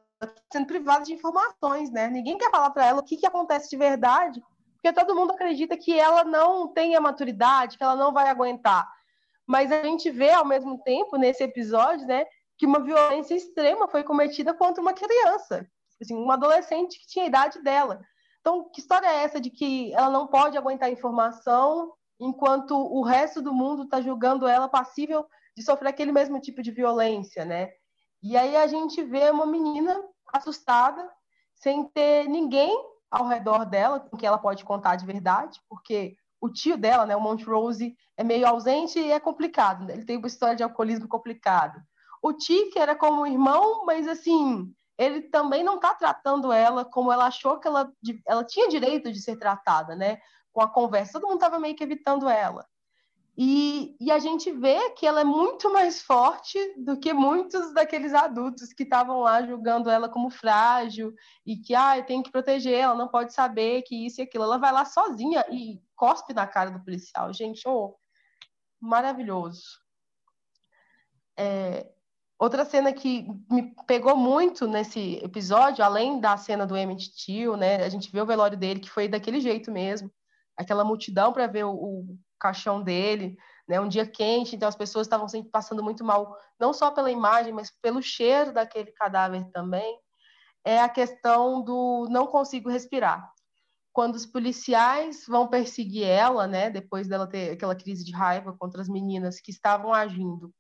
sendo 0.54 0.68
privada 0.68 1.04
de 1.04 1.14
informações, 1.14 1.90
né? 1.90 2.10
Ninguém 2.10 2.38
quer 2.38 2.52
falar 2.52 2.70
para 2.70 2.86
ela 2.86 3.00
o 3.00 3.04
que, 3.04 3.18
que 3.18 3.26
acontece 3.26 3.72
de 3.72 3.76
verdade, 3.76 4.40
porque 4.74 4.94
todo 4.94 5.16
mundo 5.16 5.32
acredita 5.32 5.76
que 5.76 6.00
ela 6.00 6.24
não 6.24 6.68
tem 6.68 6.96
a 6.96 7.02
maturidade, 7.02 7.80
que 7.80 7.84
ela 7.84 7.96
não 7.96 8.14
vai 8.14 8.30
aguentar. 8.30 8.88
Mas 9.48 9.72
a 9.72 9.82
gente 9.82 10.12
vê, 10.12 10.30
ao 10.30 10.46
mesmo 10.46 10.78
tempo, 10.84 11.18
nesse 11.18 11.42
episódio, 11.44 12.06
né, 12.06 12.24
que 12.56 12.68
uma 12.68 12.80
violência 12.80 13.34
extrema 13.34 13.88
foi 13.88 14.04
cometida 14.04 14.54
contra 14.54 14.80
uma 14.80 14.94
criança, 14.94 15.68
assim, 16.00 16.14
uma 16.14 16.36
adolescente 16.36 17.00
que 17.00 17.08
tinha 17.08 17.26
a 17.26 17.28
idade 17.28 17.64
dela. 17.64 18.00
Então, 18.42 18.70
que 18.70 18.82
história 18.82 19.08
é 19.08 19.24
essa 19.24 19.40
de 19.40 19.50
que 19.50 19.94
ela 19.94 20.10
não 20.10 20.28
pode 20.28 20.58
aguentar 20.58 20.92
informação 20.92 21.94
enquanto 22.20 22.76
o 22.76 23.04
resto 23.04 23.42
do 23.42 23.54
mundo 23.54 23.84
está 23.84 24.02
julgando 24.02 24.48
ela 24.48 24.68
passível 24.68 25.26
de 25.56 25.64
sofrer 25.64 25.90
aquele 25.90 26.12
mesmo 26.12 26.40
tipo 26.40 26.62
de 26.62 26.72
violência, 26.72 27.46
né? 27.46 27.70
E 28.22 28.38
aí 28.38 28.56
a 28.56 28.68
gente 28.68 29.04
vê 29.04 29.30
uma 29.30 29.46
menina 29.46 30.04
assustada, 30.34 31.10
sem 31.56 31.88
ter 31.90 32.28
ninguém 32.28 32.76
ao 33.10 33.28
redor 33.28 33.66
dela 33.66 34.00
com 34.00 34.18
que 34.18 34.26
ela 34.26 34.38
pode 34.38 34.64
contar 34.64 34.96
de 34.96 35.06
verdade, 35.06 35.60
porque 35.68 36.16
o 36.40 36.50
tio 36.50 36.78
dela, 36.78 37.06
né, 37.06 37.16
o 37.16 37.22
Montrose, 37.22 37.96
é 38.18 38.24
meio 38.24 38.48
ausente 38.48 39.00
e 39.00 39.12
é 39.12 39.20
complicado. 39.20 39.86
Né? 39.86 39.94
Ele 39.94 40.06
tem 40.06 40.18
uma 40.18 40.28
história 40.28 40.56
de 40.56 40.64
alcoolismo 40.64 41.08
complicado. 41.08 41.80
O 42.22 42.34
Tick 42.34 42.76
era 42.78 42.96
como 42.96 43.22
um 43.22 43.28
irmão, 43.28 43.86
mas 43.86 44.08
assim, 44.08 44.72
ele 44.98 45.22
também 45.24 45.64
não 45.64 45.76
está 45.76 45.94
tratando 45.94 46.52
ela 46.52 46.86
como 46.86 47.12
ela 47.12 47.26
achou 47.26 47.60
que 47.60 47.68
ela, 47.68 47.92
ela 48.28 48.44
tinha 48.44 48.70
direito 48.70 49.12
de 49.12 49.22
ser 49.22 49.38
tratada, 49.38 49.96
né? 49.96 50.20
Com 50.54 50.62
a 50.62 50.70
conversa, 50.70 51.14
todo 51.14 51.24
mundo 51.24 51.36
estava 51.36 51.60
meio 51.60 51.76
que 51.76 51.84
evitando 51.84 52.30
ela. 52.30 52.66
E, 53.38 53.96
e, 54.00 54.12
a 54.12 54.20
gente 54.20 54.52
vê 54.52 54.92
que 54.92 55.08
ela 55.08 55.22
é 55.22 55.24
muito 55.24 55.72
mais 55.72 56.02
forte 56.02 56.60
do 56.78 57.00
que 57.00 57.14
muitos 57.14 57.74
daqueles 57.74 58.14
adultos 58.14 58.74
que 58.74 58.84
estavam 58.84 59.22
lá 59.22 59.42
julgando 59.42 59.90
ela 59.90 60.10
como 60.10 60.30
frágil 60.30 61.14
e 61.46 61.56
que, 61.56 61.74
ah, 61.74 61.98
eu 61.98 62.06
tenho 62.06 62.22
que 62.22 62.32
proteger, 62.32 62.80
ela 62.80 62.94
não 62.94 63.08
pode 63.08 63.34
saber 63.34 63.84
que 63.84 64.06
isso 64.06 64.20
e 64.20 64.24
aquilo. 64.24 64.44
Ela 64.44 64.58
vai 64.58 64.72
lá 64.72 64.84
sozinha 64.84 65.46
e 65.50 65.82
cospe 65.96 66.34
na 66.34 66.46
cara 66.46 66.72
do 66.72 66.84
policial. 66.84 67.34
Gente, 67.34 67.68
oh, 67.68 67.96
maravilhoso. 68.80 69.80
É, 71.38 71.90
outra 72.42 72.66
cena 72.66 72.92
que 72.92 73.28
me 73.52 73.72
pegou 73.86 74.18
muito 74.18 74.68
nesse 74.68 75.18
episódio, 75.24 75.86
além 75.86 76.20
da 76.20 76.36
cena 76.38 76.66
do 76.66 76.76
Emmett 76.76 77.14
Till, 77.16 77.56
né? 77.56 77.84
A 77.84 77.90
gente 77.90 78.12
vê 78.12 78.20
o 78.20 78.26
velório 78.26 78.58
dele, 78.58 78.80
que 78.80 78.90
foi 78.90 79.08
daquele 79.08 79.40
jeito 79.40 79.72
mesmo. 79.72 80.12
Aquela 80.58 80.84
multidão 80.84 81.32
para 81.32 81.46
ver 81.46 81.66
o, 81.66 81.72
o 81.72 82.18
caixão 82.40 82.82
dele, 82.82 83.38
né? 83.68 83.80
Um 83.80 83.88
dia 83.88 84.08
quente, 84.08 84.56
então 84.56 84.68
as 84.68 84.76
pessoas 84.76 85.06
estavam 85.06 85.28
sempre 85.28 85.52
passando 85.52 85.84
muito 85.84 86.04
mal, 86.04 86.36
não 86.60 86.74
só 86.74 86.90
pela 86.90 87.12
imagem, 87.12 87.54
mas 87.54 87.72
pelo 87.80 88.02
cheiro 88.02 88.52
daquele 88.52 88.92
cadáver 88.92 89.46
também. 89.52 90.00
É 90.66 90.80
a 90.80 90.90
questão 90.90 91.64
do 91.64 92.08
não 92.10 92.26
consigo 92.26 92.70
respirar. 92.70 93.32
Quando 93.94 94.16
os 94.16 94.26
policiais 94.26 95.26
vão 95.28 95.48
perseguir 95.48 96.06
ela, 96.06 96.48
né, 96.48 96.72
depois 96.72 97.08
dela 97.08 97.28
ter 97.28 97.52
aquela 97.52 97.76
crise 97.76 98.04
de 98.04 98.14
raiva 98.14 98.56
contra 98.58 98.82
as 98.82 98.90
meninas 98.90 99.40
que 99.40 99.52
estavam 99.52 99.94
agindo 99.94 100.52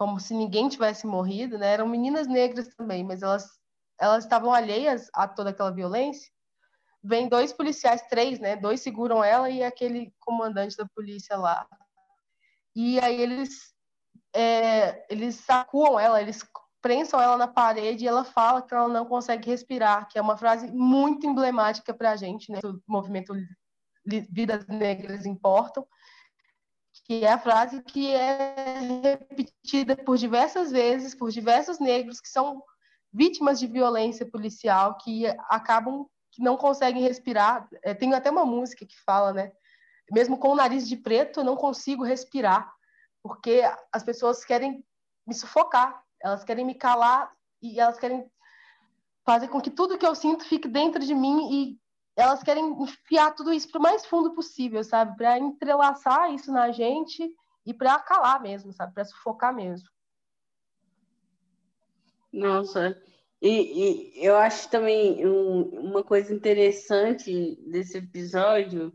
como 0.00 0.18
se 0.18 0.32
ninguém 0.32 0.66
tivesse 0.66 1.06
morrido, 1.06 1.58
né? 1.58 1.74
Eram 1.74 1.86
meninas 1.86 2.26
negras 2.26 2.74
também, 2.74 3.04
mas 3.04 3.20
elas 3.20 3.60
elas 4.00 4.24
estavam 4.24 4.50
alheias 4.50 5.10
a 5.12 5.28
toda 5.28 5.50
aquela 5.50 5.70
violência 5.70 6.32
vem 7.02 7.28
dois 7.28 7.52
policiais, 7.52 8.00
três, 8.08 8.38
né? 8.38 8.56
Dois 8.56 8.80
seguram 8.80 9.22
ela 9.22 9.50
e 9.50 9.62
aquele 9.62 10.10
comandante 10.18 10.74
da 10.74 10.86
polícia 10.94 11.36
lá. 11.36 11.66
E 12.74 12.98
aí 13.00 13.20
eles 13.20 13.74
é, 14.34 15.06
eles 15.12 15.34
sacuam 15.36 16.00
ela, 16.00 16.22
eles 16.22 16.42
prensam 16.80 17.20
ela 17.20 17.36
na 17.36 17.46
parede 17.46 18.04
e 18.04 18.08
ela 18.08 18.24
fala 18.24 18.62
que 18.62 18.72
ela 18.72 18.88
não 18.88 19.04
consegue 19.04 19.50
respirar, 19.50 20.08
que 20.08 20.18
é 20.18 20.22
uma 20.22 20.38
frase 20.38 20.70
muito 20.72 21.26
emblemática 21.26 21.92
para 21.92 22.12
a 22.12 22.16
gente, 22.16 22.50
né? 22.50 22.58
O 22.64 22.80
movimento 22.86 23.34
Vidas 24.06 24.66
Negras 24.66 25.26
Importam, 25.26 25.86
que 27.04 27.24
é 27.24 27.32
a 27.32 27.38
frase 27.38 27.82
que 27.82 28.12
é 28.14 28.78
repetida 29.02 29.96
por 29.96 30.16
diversas 30.16 30.70
vezes 30.70 31.14
por 31.14 31.30
diversos 31.30 31.78
negros 31.78 32.20
que 32.20 32.28
são 32.28 32.62
vítimas 33.12 33.58
de 33.58 33.66
violência 33.66 34.24
policial, 34.24 34.96
que 34.98 35.26
acabam 35.48 36.06
que 36.32 36.42
não 36.42 36.56
conseguem 36.56 37.02
respirar. 37.02 37.68
É, 37.82 37.92
tem 37.92 38.14
até 38.14 38.30
uma 38.30 38.46
música 38.46 38.86
que 38.86 38.98
fala, 39.04 39.32
né? 39.32 39.52
Mesmo 40.12 40.38
com 40.38 40.50
o 40.50 40.56
nariz 40.56 40.88
de 40.88 40.96
preto, 40.96 41.40
eu 41.40 41.44
não 41.44 41.56
consigo 41.56 42.04
respirar, 42.04 42.72
porque 43.22 43.62
as 43.92 44.02
pessoas 44.02 44.44
querem 44.44 44.84
me 45.26 45.34
sufocar, 45.34 46.02
elas 46.22 46.44
querem 46.44 46.64
me 46.64 46.74
calar 46.74 47.32
e 47.62 47.78
elas 47.78 47.98
querem 47.98 48.30
fazer 49.24 49.48
com 49.48 49.60
que 49.60 49.70
tudo 49.70 49.98
que 49.98 50.06
eu 50.06 50.14
sinto 50.14 50.44
fique 50.44 50.66
dentro 50.66 51.04
de 51.04 51.14
mim 51.14 51.52
e 51.52 51.79
elas 52.20 52.42
querem 52.42 52.64
enfiar 52.82 53.34
tudo 53.34 53.52
isso 53.52 53.70
para 53.70 53.78
o 53.78 53.82
mais 53.82 54.06
fundo 54.06 54.34
possível, 54.34 54.82
sabe? 54.84 55.16
Para 55.16 55.38
entrelaçar 55.38 56.32
isso 56.34 56.52
na 56.52 56.70
gente 56.70 57.32
e 57.64 57.74
para 57.74 57.98
calar 57.98 58.40
mesmo, 58.42 58.72
sabe? 58.72 58.94
Para 58.94 59.04
sufocar 59.04 59.54
mesmo. 59.54 59.88
Nossa, 62.32 62.96
e, 63.42 64.20
e 64.20 64.24
eu 64.24 64.36
acho 64.36 64.68
também 64.70 65.26
um, 65.26 65.62
uma 65.80 66.04
coisa 66.04 66.32
interessante 66.32 67.56
desse 67.66 67.98
episódio, 67.98 68.92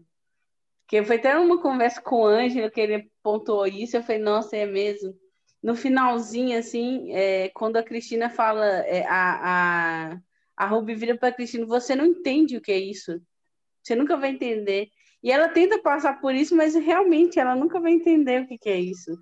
que 0.87 1.03
foi 1.03 1.15
até 1.15 1.37
uma 1.37 1.61
conversa 1.61 2.01
com 2.01 2.21
o 2.21 2.27
Ângelo 2.27 2.69
que 2.69 2.79
ele 2.79 3.11
pontuou 3.23 3.65
isso, 3.65 3.97
eu 3.97 4.03
falei, 4.03 4.21
nossa, 4.21 4.55
é 4.55 4.65
mesmo. 4.65 5.15
No 5.63 5.75
finalzinho, 5.75 6.59
assim, 6.59 7.11
é, 7.11 7.49
quando 7.49 7.77
a 7.77 7.83
Cristina 7.83 8.29
fala, 8.29 8.65
é, 8.65 9.03
a, 9.07 10.11
a, 10.13 10.21
a 10.55 10.65
Ruby 10.65 10.95
vira 10.95 11.17
para 11.17 11.33
Cristina, 11.33 11.65
você 11.65 11.95
não 11.95 12.05
entende 12.05 12.57
o 12.57 12.61
que 12.61 12.71
é 12.71 12.79
isso. 12.79 13.21
Você 13.83 13.95
nunca 13.95 14.17
vai 14.17 14.29
entender. 14.29 14.89
E 15.21 15.31
ela 15.31 15.49
tenta 15.49 15.81
passar 15.81 16.21
por 16.21 16.33
isso, 16.33 16.55
mas 16.55 16.75
realmente 16.75 17.39
ela 17.39 17.55
nunca 17.55 17.79
vai 17.79 17.91
entender 17.91 18.41
o 18.41 18.47
que, 18.47 18.57
que 18.57 18.69
é 18.69 18.79
isso. 18.79 19.17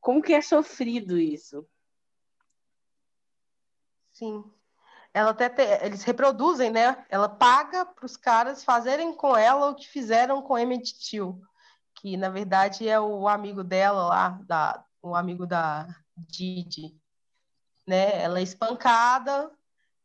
Como 0.00 0.22
que 0.22 0.32
é 0.32 0.40
sofrido 0.40 1.18
isso. 1.18 1.66
Sim. 4.12 4.44
Ela 5.12 5.30
até 5.30 5.48
te, 5.48 5.62
eles 5.84 6.04
reproduzem, 6.04 6.70
né? 6.70 7.04
Ela 7.08 7.28
paga 7.28 7.84
para 7.84 8.06
os 8.06 8.16
caras 8.16 8.62
fazerem 8.62 9.12
com 9.14 9.36
ela 9.36 9.70
o 9.70 9.74
que 9.74 9.88
fizeram 9.88 10.40
com 10.42 10.56
Emmett 10.56 10.98
Till, 11.00 11.40
que 11.96 12.16
na 12.16 12.28
verdade 12.28 12.88
é 12.88 13.00
o 13.00 13.26
amigo 13.26 13.64
dela 13.64 14.06
lá, 14.06 14.28
da, 14.46 14.84
o 15.02 15.14
amigo 15.16 15.46
da 15.46 15.88
Didi, 16.16 16.96
né? 17.86 18.22
Ela 18.22 18.38
é 18.38 18.42
espancada, 18.42 19.50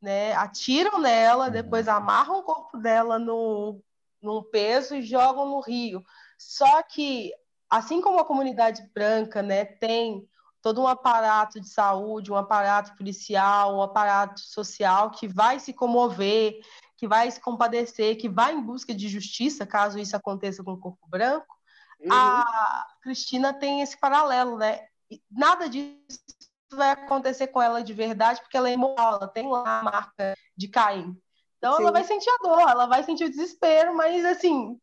né? 0.05 0.33
Atiram 0.33 0.99
nela, 0.99 1.49
depois 1.49 1.87
amarram 1.87 2.37
o 2.37 2.43
corpo 2.43 2.77
dela 2.77 3.17
no, 3.17 3.81
num 4.21 4.43
peso 4.43 4.95
e 4.95 5.01
jogam 5.01 5.49
no 5.49 5.59
rio. 5.61 6.05
Só 6.37 6.83
que 6.83 7.33
assim 7.67 7.99
como 7.99 8.19
a 8.19 8.25
comunidade 8.25 8.87
branca, 8.93 9.41
né, 9.41 9.65
tem 9.65 10.23
todo 10.61 10.79
um 10.79 10.87
aparato 10.87 11.59
de 11.59 11.67
saúde, 11.67 12.31
um 12.31 12.35
aparato 12.35 12.95
policial, 12.95 13.75
um 13.75 13.81
aparato 13.81 14.39
social 14.41 15.09
que 15.09 15.27
vai 15.27 15.59
se 15.59 15.73
comover, 15.73 16.59
que 16.97 17.07
vai 17.07 17.29
se 17.31 17.41
compadecer, 17.41 18.17
que 18.17 18.29
vai 18.29 18.53
em 18.53 18.61
busca 18.61 18.93
de 18.93 19.09
justiça, 19.09 19.65
caso 19.65 19.97
isso 19.97 20.15
aconteça 20.15 20.63
com 20.63 20.73
o 20.73 20.79
corpo 20.79 21.07
branco, 21.07 21.55
uhum. 21.99 22.13
a 22.13 22.85
Cristina 23.01 23.53
tem 23.53 23.81
esse 23.81 23.99
paralelo, 23.99 24.57
né? 24.57 24.85
nada 25.31 25.67
disso 25.67 25.97
vai 26.71 26.91
acontecer 26.91 27.47
com 27.47 27.61
ela 27.61 27.83
de 27.83 27.93
verdade, 27.93 28.41
porque 28.41 28.57
ela 28.57 28.69
é 28.69 28.73
imoral, 28.73 29.15
ela 29.15 29.27
tem 29.27 29.49
lá 29.49 29.79
a 29.79 29.83
marca 29.83 30.35
de 30.55 30.67
Caim. 30.67 31.17
Então 31.57 31.77
Sim. 31.77 31.83
ela 31.83 31.91
vai 31.91 32.03
sentir 32.03 32.29
a 32.29 32.37
dor, 32.43 32.61
ela 32.61 32.85
vai 32.85 33.03
sentir 33.03 33.25
o 33.25 33.29
desespero, 33.29 33.95
mas 33.95 34.23
assim, 34.25 34.79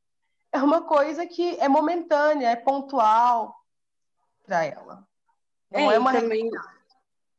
é 0.52 0.58
uma 0.58 0.82
coisa 0.82 1.26
que 1.26 1.56
é 1.60 1.68
momentânea, 1.68 2.48
é 2.48 2.56
pontual 2.56 3.54
para 4.44 4.64
ela. 4.64 5.06
Não 5.70 5.90
é, 5.90 5.94
é 5.94 5.98
uma 5.98 6.12
também 6.12 6.50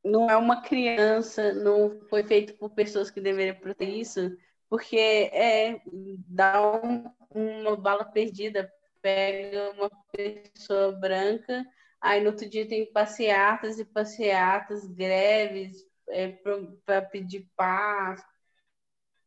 não 0.04 0.30
é 0.30 0.36
uma 0.36 0.62
criança, 0.62 1.54
não 1.54 2.02
foi 2.10 2.24
feito 2.24 2.54
por 2.56 2.72
pessoas 2.72 3.10
que 3.10 3.22
deveriam 3.22 3.56
proteger 3.56 3.96
isso, 3.96 4.38
porque 4.70 4.98
é 5.32 5.82
dar 6.28 6.62
um, 6.84 7.06
uma 7.34 7.78
bala 7.78 8.04
perdida, 8.04 8.70
pega 9.02 9.72
uma 9.72 9.90
pessoa 10.12 10.92
branca, 10.92 11.66
aí 12.04 12.22
no 12.22 12.32
outro 12.32 12.48
dia 12.50 12.68
tem 12.68 12.86
passeatas 12.92 13.80
e 13.80 13.86
passeatas, 13.86 14.86
greves 14.86 15.88
é, 16.10 16.38
para 16.86 17.02
pedir 17.02 17.50
paz, 17.56 18.22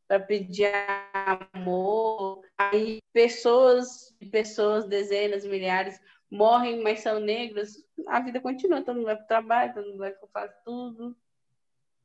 para 0.07 0.20
pedir 0.20 0.70
amor, 1.55 2.43
aí 2.59 3.01
pessoas, 3.15 4.15
pessoas, 4.31 4.86
dezenas, 4.86 5.47
milhares 5.47 5.98
morrem, 6.31 6.82
mas 6.82 7.01
são 7.01 7.19
negros, 7.19 7.82
a 8.09 8.20
vida 8.20 8.40
continua, 8.40 8.82
todo 8.82 8.97
mundo 8.97 9.07
vai 9.07 9.16
para 9.16 9.24
o 9.24 9.28
trabalho, 9.28 9.74
todo 9.74 9.86
mundo 9.86 9.98
vai 9.98 10.15
fazer 10.32 10.55
tudo. 10.65 11.16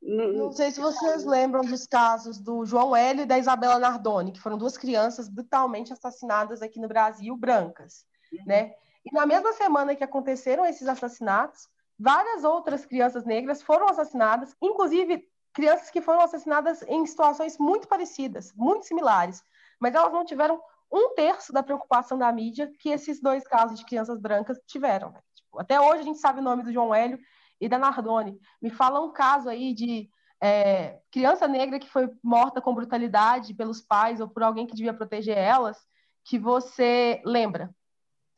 Não, 0.00 0.32
não 0.32 0.52
sei 0.52 0.70
se 0.70 0.80
vocês 0.80 1.24
lembram 1.24 1.60
dos 1.62 1.86
casos 1.86 2.38
do 2.38 2.64
João 2.64 2.96
Hélio 2.96 3.22
e 3.22 3.26
da 3.26 3.38
Isabela 3.38 3.78
Nardoni, 3.78 4.32
que 4.32 4.40
foram 4.40 4.56
duas 4.56 4.76
crianças 4.76 5.28
brutalmente 5.28 5.92
assassinadas 5.92 6.62
aqui 6.62 6.80
no 6.80 6.88
Brasil, 6.88 7.36
brancas, 7.36 8.04
né? 8.46 8.74
E 9.04 9.12
na 9.12 9.26
mesma 9.26 9.52
semana 9.52 9.94
que 9.94 10.04
aconteceram 10.04 10.64
esses 10.64 10.86
assassinatos, 10.86 11.68
várias 11.98 12.44
outras 12.44 12.86
crianças 12.86 13.24
negras 13.24 13.62
foram 13.62 13.88
assassinadas, 13.88 14.54
inclusive 14.60 15.28
crianças 15.52 15.90
que 15.90 16.00
foram 16.00 16.20
assassinadas 16.20 16.82
em 16.82 17.04
situações 17.06 17.58
muito 17.58 17.86
parecidas, 17.86 18.52
muito 18.54 18.86
similares, 18.86 19.42
mas 19.78 19.94
elas 19.94 20.12
não 20.12 20.24
tiveram 20.24 20.60
um 20.90 21.14
terço 21.14 21.52
da 21.52 21.62
preocupação 21.62 22.18
da 22.18 22.30
mídia 22.32 22.70
que 22.78 22.90
esses 22.90 23.20
dois 23.20 23.44
casos 23.44 23.78
de 23.78 23.84
crianças 23.84 24.18
brancas 24.20 24.58
tiveram. 24.66 25.14
Tipo, 25.34 25.58
até 25.58 25.80
hoje 25.80 26.00
a 26.00 26.04
gente 26.04 26.18
sabe 26.18 26.40
o 26.40 26.42
nome 26.42 26.62
do 26.62 26.72
João 26.72 26.94
Hélio 26.94 27.18
e 27.60 27.68
da 27.68 27.78
Nardoni. 27.78 28.38
Me 28.60 28.70
fala 28.70 29.00
um 29.00 29.12
caso 29.12 29.48
aí 29.48 29.72
de 29.72 30.10
é, 30.40 31.00
criança 31.10 31.48
negra 31.48 31.78
que 31.78 31.88
foi 31.88 32.10
morta 32.22 32.60
com 32.60 32.74
brutalidade 32.74 33.54
pelos 33.54 33.80
pais 33.80 34.20
ou 34.20 34.28
por 34.28 34.42
alguém 34.42 34.66
que 34.66 34.74
devia 34.74 34.92
proteger 34.92 35.38
elas, 35.38 35.78
que 36.24 36.38
você 36.38 37.22
lembra. 37.24 37.74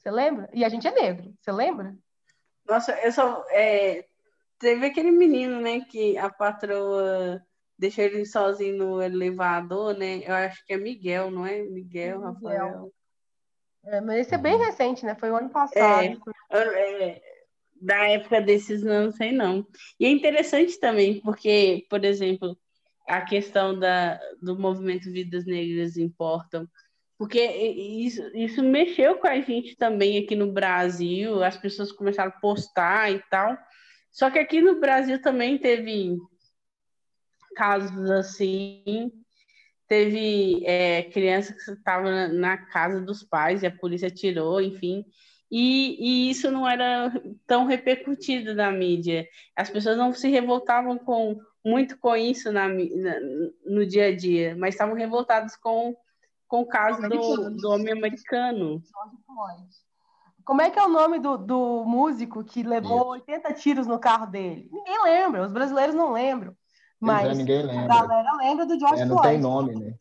Você 0.04 0.10
lembra? 0.10 0.50
E 0.52 0.62
a 0.62 0.68
gente 0.68 0.86
é 0.86 0.90
negro, 0.90 1.34
você 1.40 1.50
lembra? 1.50 1.96
Nossa, 2.68 2.92
eu 3.00 3.10
só. 3.10 3.42
É, 3.48 4.04
teve 4.58 4.84
aquele 4.84 5.10
menino, 5.10 5.58
né, 5.62 5.80
que 5.80 6.18
a 6.18 6.28
patroa 6.28 7.42
deixou 7.78 8.04
ele 8.04 8.26
sozinho 8.26 8.76
no 8.76 9.02
elevador, 9.02 9.96
né? 9.96 10.20
Eu 10.26 10.34
acho 10.34 10.62
que 10.66 10.74
é 10.74 10.76
Miguel, 10.76 11.30
não 11.30 11.46
é? 11.46 11.62
Miguel, 11.62 12.18
Miguel. 12.18 12.20
Rafael. 12.20 12.92
É, 13.86 14.00
mas 14.02 14.20
esse 14.20 14.34
é 14.34 14.38
bem 14.38 14.58
recente, 14.58 15.06
né? 15.06 15.14
Foi 15.14 15.30
o 15.30 15.36
ano 15.36 15.48
passado. 15.48 16.22
É, 16.50 16.58
é, 16.58 17.22
da 17.80 18.06
época 18.06 18.42
desses, 18.42 18.82
não 18.82 19.10
sei 19.10 19.32
não. 19.32 19.66
E 19.98 20.04
é 20.04 20.10
interessante 20.10 20.78
também, 20.78 21.18
porque, 21.22 21.86
por 21.88 22.04
exemplo, 22.04 22.58
a 23.08 23.22
questão 23.22 23.78
da, 23.78 24.20
do 24.42 24.58
movimento 24.58 25.10
Vidas 25.10 25.46
Negras 25.46 25.96
Importam, 25.96 26.68
porque 27.18 27.40
isso, 27.40 28.22
isso 28.34 28.62
mexeu 28.62 29.16
com 29.16 29.26
a 29.26 29.40
gente 29.40 29.76
também 29.76 30.18
aqui 30.18 30.34
no 30.34 30.52
Brasil, 30.52 31.42
as 31.42 31.56
pessoas 31.56 31.92
começaram 31.92 32.30
a 32.30 32.40
postar 32.40 33.12
e 33.12 33.22
tal. 33.30 33.56
Só 34.10 34.30
que 34.30 34.38
aqui 34.38 34.60
no 34.60 34.80
Brasil 34.80 35.20
também 35.20 35.58
teve 35.58 36.16
casos 37.54 38.10
assim. 38.10 39.12
Teve 39.86 40.64
é, 40.66 41.04
criança 41.04 41.52
que 41.52 41.70
estava 41.70 42.28
na, 42.28 42.56
casa 42.56 43.00
dos 43.00 43.22
pais 43.22 43.62
e 43.62 43.66
a 43.66 43.76
polícia 43.76 44.10
tirou, 44.10 44.60
enfim. 44.60 45.04
E, 45.50 45.96
e, 46.00 46.30
isso 46.30 46.50
não 46.50 46.68
era 46.68 47.12
tão 47.46 47.66
repercutido 47.66 48.54
na 48.54 48.72
mídia. 48.72 49.26
As 49.54 49.70
pessoas 49.70 49.96
não 49.96 50.12
se 50.12 50.28
revoltavam 50.28 50.98
com 50.98 51.38
muito 51.64 51.98
com 51.98 52.16
isso 52.16 52.50
na, 52.50 52.68
na 52.68 53.20
no 53.64 53.86
dia 53.86 54.06
a 54.06 54.16
dia, 54.16 54.54
mas 54.56 54.74
estavam 54.74 54.94
revoltados 54.94 55.56
com, 55.56 55.94
com 56.48 56.60
o 56.60 56.66
caso 56.66 57.02
do, 57.02 57.50
do 57.50 57.70
homem 57.70 57.92
americano. 57.92 58.82
Como 60.44 60.60
é 60.60 60.70
que 60.70 60.78
é 60.78 60.84
o 60.84 60.88
nome 60.88 61.18
do, 61.18 61.38
do 61.38 61.84
músico 61.84 62.44
que 62.44 62.62
levou 62.62 63.08
80 63.08 63.52
tiros 63.54 63.86
no 63.86 63.98
carro 63.98 64.26
dele? 64.26 64.68
Ninguém 64.70 65.02
lembra, 65.02 65.46
os 65.46 65.52
brasileiros 65.52 65.94
não 65.94 66.12
lembram. 66.12 66.54
Mas 67.00 67.36
ninguém 67.36 67.62
lembra. 67.62 67.94
a 67.94 68.06
galera 68.06 68.36
lembra 68.36 68.66
do 68.66 68.78
George 68.78 69.02
é, 69.02 69.04
não 69.04 69.16
Floyd. 69.16 69.32
tem 69.32 69.40
nome, 69.40 69.74
né? 69.74 69.94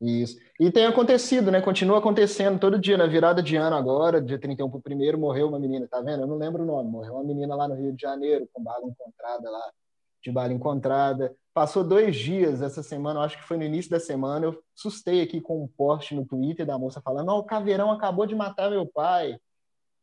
Isso. 0.00 0.38
E 0.58 0.70
tem 0.70 0.86
acontecido, 0.86 1.50
né? 1.50 1.60
Continua 1.60 1.98
acontecendo 1.98 2.58
todo 2.58 2.78
dia, 2.78 2.96
na 2.96 3.06
virada 3.06 3.42
de 3.42 3.56
ano 3.56 3.76
agora, 3.76 4.20
dia 4.20 4.38
31 4.38 4.70
para 4.70 4.78
o 4.78 4.82
primeiro, 4.82 5.18
morreu 5.18 5.48
uma 5.48 5.58
menina, 5.58 5.86
tá 5.86 6.00
vendo? 6.00 6.22
Eu 6.22 6.26
não 6.26 6.36
lembro 6.36 6.62
o 6.62 6.66
nome, 6.66 6.90
morreu 6.90 7.14
uma 7.14 7.24
menina 7.24 7.54
lá 7.54 7.68
no 7.68 7.74
Rio 7.74 7.92
de 7.92 8.00
Janeiro, 8.00 8.48
com 8.52 8.62
bala 8.62 8.86
encontrada 8.86 9.50
lá, 9.50 9.70
de 10.22 10.32
bala 10.32 10.52
encontrada. 10.52 11.34
Passou 11.52 11.82
dois 11.82 12.16
dias 12.16 12.62
essa 12.62 12.82
semana, 12.82 13.20
acho 13.20 13.36
que 13.36 13.42
foi 13.44 13.56
no 13.56 13.64
início 13.64 13.90
da 13.90 13.98
semana, 13.98 14.46
eu 14.46 14.62
sustei 14.74 15.20
aqui 15.20 15.40
com 15.40 15.64
um 15.64 15.66
post 15.66 16.14
no 16.14 16.24
Twitter 16.24 16.64
da 16.64 16.78
moça 16.78 17.00
falando: 17.00 17.26
Não, 17.26 17.38
o 17.38 17.44
caveirão 17.44 17.90
acabou 17.90 18.24
de 18.24 18.34
matar 18.34 18.70
meu 18.70 18.86
pai. 18.86 19.38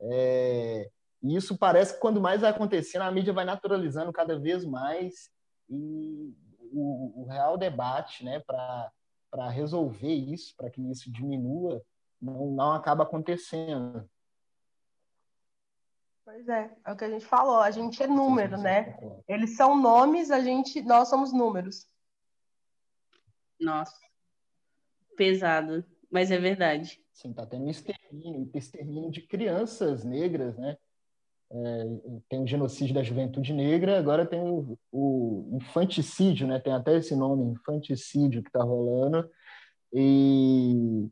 É... 0.02 0.90
E 1.24 1.36
isso 1.36 1.58
parece 1.58 1.94
que 1.94 2.00
quando 2.00 2.22
mais 2.22 2.42
vai 2.42 2.52
acontecendo, 2.52 3.02
a 3.04 3.12
mídia 3.12 3.34
vai 3.34 3.46
naturalizando 3.46 4.12
cada 4.12 4.38
vez 4.38 4.66
mais 4.66 5.30
e 5.70 6.34
o, 6.72 7.24
o 7.24 7.28
real 7.28 7.58
debate 7.58 8.24
né, 8.24 8.40
para 8.40 9.50
resolver 9.50 10.14
isso, 10.14 10.54
para 10.56 10.70
que 10.70 10.82
isso 10.92 11.12
diminua, 11.12 11.82
não, 12.22 12.52
não 12.52 12.72
acaba 12.74 13.04
acontecendo. 13.04 14.08
Pois 16.28 16.46
é, 16.50 16.70
é 16.86 16.92
o 16.92 16.98
que 16.98 17.06
a 17.06 17.10
gente 17.10 17.26
falou, 17.26 17.62
a 17.62 17.72
gente 17.72 18.04
é 18.04 18.06
número, 18.06 18.58
né? 18.58 18.98
Eles 19.30 19.56
são 19.56 19.82
nomes, 19.82 20.30
a 20.30 20.42
gente, 20.42 20.82
nós 20.82 21.08
somos 21.08 21.32
números. 21.32 21.88
Nossa, 23.58 23.96
pesado, 25.16 25.86
mas 26.12 26.30
é 26.30 26.38
verdade. 26.38 27.02
Sim, 27.14 27.32
tá 27.32 27.46
tendo 27.46 27.64
um 27.64 27.70
extermínio, 27.70 28.52
extermínio 28.54 29.10
de 29.10 29.22
crianças 29.22 30.04
negras, 30.04 30.58
né? 30.58 30.78
É, 31.50 31.84
tem 32.28 32.44
o 32.44 32.48
genocídio 32.48 32.94
da 32.94 33.04
juventude 33.04 33.54
negra, 33.54 33.98
agora 33.98 34.26
tem 34.26 34.42
o, 34.42 34.78
o, 34.92 35.50
infanticídio, 35.54 36.46
né? 36.46 36.60
Tem 36.60 36.74
até 36.74 36.98
esse 36.98 37.16
nome, 37.16 37.54
infanticídio, 37.54 38.44
que 38.44 38.50
está 38.50 38.62
rolando. 38.62 39.32
E, 39.94 41.08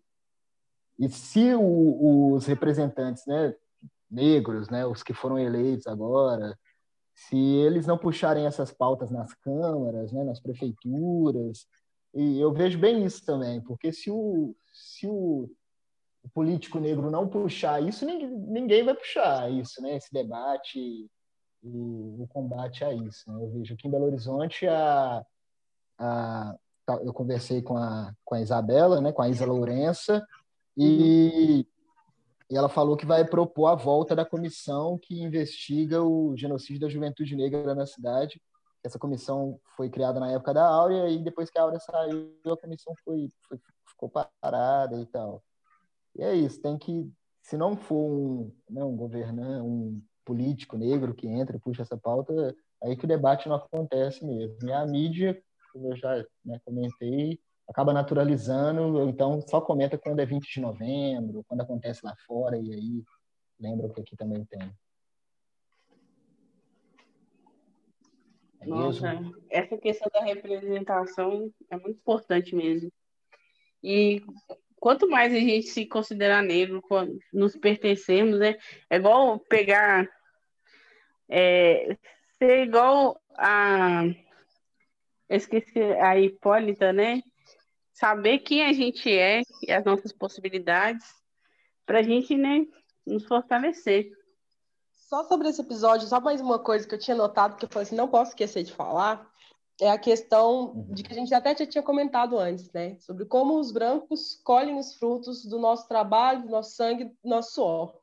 e 1.00 1.08
se 1.08 1.56
o, 1.56 2.34
os 2.34 2.46
representantes, 2.46 3.26
né, 3.26 3.56
negros, 4.10 4.69
né, 4.69 4.86
os 4.86 5.03
que 5.03 5.14
foram 5.14 5.38
eleitos 5.40 5.88
agora, 5.88 6.57
se 7.14 7.38
eles 7.38 7.88
não 7.88 7.98
puxarem 7.98 8.45
essas 8.45 8.72
pautas 8.72 9.10
nas 9.10 9.34
câmaras, 9.36 10.11
né, 10.11 10.23
nas 10.23 10.40
prefeituras, 10.40 11.68
e 12.14 12.40
eu 12.40 12.53
vejo 12.53 12.80
bem 12.80 13.03
isso 13.06 13.26
também, 13.26 13.61
porque 13.61 13.91
se 13.91 14.10
o, 14.10 14.56
se 14.73 15.07
o 15.07 15.49
político 16.34 16.80
negro 16.80 17.11
não 17.11 17.27
puxar 17.27 17.84
isso, 17.84 18.06
ninguém, 18.06 18.30
ninguém 18.30 18.84
vai 18.84 18.95
puxar 18.95 19.52
isso, 19.52 19.82
né? 19.82 19.95
Esse 19.95 20.11
debate 20.11 20.80
e 20.80 21.10
o 21.64 22.27
combate 22.30 22.84
a 22.84 22.94
isso. 22.94 23.32
Né? 23.32 23.41
Eu 23.41 23.49
vejo 23.49 23.73
aqui 23.73 23.88
em 23.88 23.91
Belo 23.91 24.06
Horizonte 24.06 24.68
a, 24.68 25.26
a 25.98 26.56
tá, 26.86 26.95
eu 27.03 27.14
conversei 27.14 27.61
com 27.61 27.77
a, 27.77 28.14
com 28.23 28.36
a 28.36 28.41
Isabela, 28.41 29.02
né? 29.02 29.11
Com 29.11 29.22
a 29.22 29.30
Isa 29.30 29.45
Lourença 29.45 30.26
e, 30.77 31.57
uhum. 31.57 31.65
E 32.50 32.56
ela 32.56 32.70
falou 32.70 32.96
que 32.96 33.06
vai 33.06 33.26
propor 33.26 33.68
a 33.68 33.76
volta 33.76 34.16
da 34.16 34.26
comissão 34.26 35.00
que 35.02 35.20
investiga 35.20 36.04
o 36.04 36.36
genocídio 36.38 36.82
da 36.82 36.90
juventude 36.90 37.36
negra 37.36 37.74
na 37.74 37.88
cidade. 37.88 38.40
Essa 38.84 39.00
comissão 39.00 39.60
foi 39.76 39.90
criada 39.90 40.20
na 40.20 40.32
época 40.32 40.54
da 40.54 40.68
Áurea 40.68 41.10
e 41.10 41.24
depois 41.24 41.50
que 41.50 41.58
a 41.58 41.64
Áurea 41.64 41.80
saiu, 41.80 42.38
a 42.46 42.58
comissão 42.58 42.94
foi, 43.04 43.30
foi 43.48 43.60
ficou 43.88 44.12
parada 44.42 45.00
e 45.00 45.06
tal. 45.08 45.44
E 46.16 46.22
é 46.22 46.36
isso, 46.36 46.62
tem 46.62 46.78
que, 46.78 47.12
se 47.42 47.58
não 47.58 47.76
for 47.76 47.96
um, 47.96 48.52
né, 48.70 48.84
um 48.84 48.96
governante, 48.96 49.62
um 49.62 50.02
político 50.24 50.78
negro 50.78 51.14
que 51.14 51.28
entra 51.28 51.56
e 51.56 51.60
puxa 51.60 51.82
essa 51.82 51.98
pauta, 51.98 52.56
aí 52.84 52.96
que 52.96 53.06
o 53.06 53.08
debate 53.08 53.50
não 53.50 53.56
acontece 53.56 54.24
mesmo. 54.24 54.58
E 54.64 54.72
a 54.72 54.86
mídia, 54.86 55.42
como 55.74 55.92
eu 55.92 55.96
já 55.96 56.18
né, 56.44 56.60
comentei, 56.64 57.40
acaba 57.68 57.94
naturalizando, 57.94 59.10
então 59.10 59.42
só 59.42 59.60
comenta 59.60 59.98
quando 59.98 60.20
é 60.20 60.26
20 60.26 60.52
de 60.52 60.62
novembro, 60.62 61.44
quando 61.48 61.62
acontece 61.62 62.06
lá 62.06 62.16
fora, 62.28 62.58
e 62.58 62.74
aí 62.74 63.04
lembra 63.60 63.90
que 63.90 64.02
aqui 64.02 64.16
também 64.16 64.46
tem. 64.46 64.72
É 68.62 68.68
Nossa, 68.68 69.14
mesmo? 69.14 69.36
essa 69.50 69.78
questão 69.78 70.10
da 70.14 70.24
representação 70.24 71.52
é 71.70 71.78
muito 71.78 71.98
importante 71.98 72.56
mesmo. 72.56 72.92
E 73.84 74.24
quanto 74.80 75.10
mais 75.10 75.34
a 75.34 75.38
gente 75.38 75.68
se 75.68 75.86
considerar 75.86 76.42
negro, 76.42 76.82
nos 77.34 77.56
pertencemos, 77.56 78.40
né? 78.40 78.56
É 78.90 78.98
igual 78.98 79.40
pegar. 79.40 80.08
É, 81.30 81.96
ser 82.38 82.68
igual 82.68 83.20
a. 83.38 84.04
Eu 85.28 85.38
esqueci 85.38 85.80
a 85.80 86.20
Hipólita, 86.20 86.94
né? 86.94 87.22
Saber 87.96 88.40
quem 88.40 88.62
a 88.62 88.74
gente 88.74 89.10
é 89.10 89.42
e 89.64 89.72
as 89.72 89.86
nossas 89.86 90.12
possibilidades 90.12 91.06
para 91.86 92.00
a 92.00 92.04
gente, 92.04 92.36
né, 92.36 92.66
nos 93.08 93.24
fortalecer. 93.26 94.12
Só 94.92 95.24
sobre 95.24 95.48
esse 95.48 95.62
episódio, 95.62 96.06
só 96.06 96.20
mais 96.20 96.42
uma 96.42 96.60
coisa 96.60 96.86
que 96.86 96.94
eu 96.94 97.00
tinha 97.00 97.16
notado, 97.16 97.56
que 97.56 97.64
eu 97.64 97.70
falei 97.70 97.88
assim, 97.88 97.96
não 97.96 98.10
posso 98.10 98.32
esquecer 98.32 98.64
de 98.64 98.74
falar, 98.74 99.26
é 99.80 99.90
a 99.90 99.98
questão 99.98 100.74
uhum. 100.74 100.94
de 100.94 101.04
que 101.04 101.14
a 101.14 101.16
gente 101.16 101.34
até 101.34 101.56
já 101.56 101.66
tinha 101.66 101.82
comentado 101.82 102.38
antes, 102.38 102.70
né? 102.74 102.98
Sobre 103.00 103.24
como 103.24 103.58
os 103.58 103.72
brancos 103.72 104.42
colhem 104.44 104.78
os 104.78 104.96
frutos 104.96 105.46
do 105.46 105.58
nosso 105.58 105.88
trabalho, 105.88 106.44
do 106.44 106.50
nosso 106.50 106.76
sangue, 106.76 107.06
do 107.06 107.30
nosso 107.30 107.54
suor. 107.54 107.98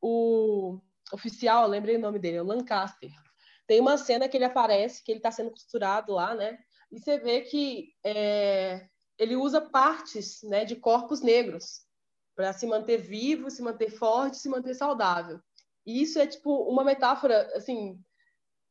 O 0.00 0.80
oficial, 1.12 1.68
lembrei 1.68 1.96
o 1.96 2.00
nome 2.00 2.18
dele, 2.18 2.38
é 2.38 2.42
o 2.42 2.46
Lancaster. 2.46 3.12
Tem 3.64 3.80
uma 3.80 3.96
cena 3.96 4.28
que 4.28 4.36
ele 4.36 4.44
aparece, 4.44 5.04
que 5.04 5.12
ele 5.12 5.20
está 5.20 5.30
sendo 5.30 5.50
costurado 5.50 6.12
lá, 6.12 6.34
né? 6.34 6.58
E 6.90 6.98
você 6.98 7.18
vê 7.18 7.42
que 7.42 7.92
é, 8.04 8.88
ele 9.18 9.36
usa 9.36 9.60
partes 9.60 10.42
né, 10.42 10.64
de 10.64 10.76
corpos 10.76 11.20
negros 11.20 11.84
para 12.34 12.52
se 12.52 12.66
manter 12.66 12.98
vivo, 12.98 13.50
se 13.50 13.62
manter 13.62 13.90
forte, 13.90 14.36
se 14.36 14.48
manter 14.48 14.74
saudável. 14.74 15.40
E 15.86 16.02
isso 16.02 16.18
é 16.18 16.26
tipo 16.26 16.64
uma 16.64 16.84
metáfora 16.84 17.50
assim 17.54 17.98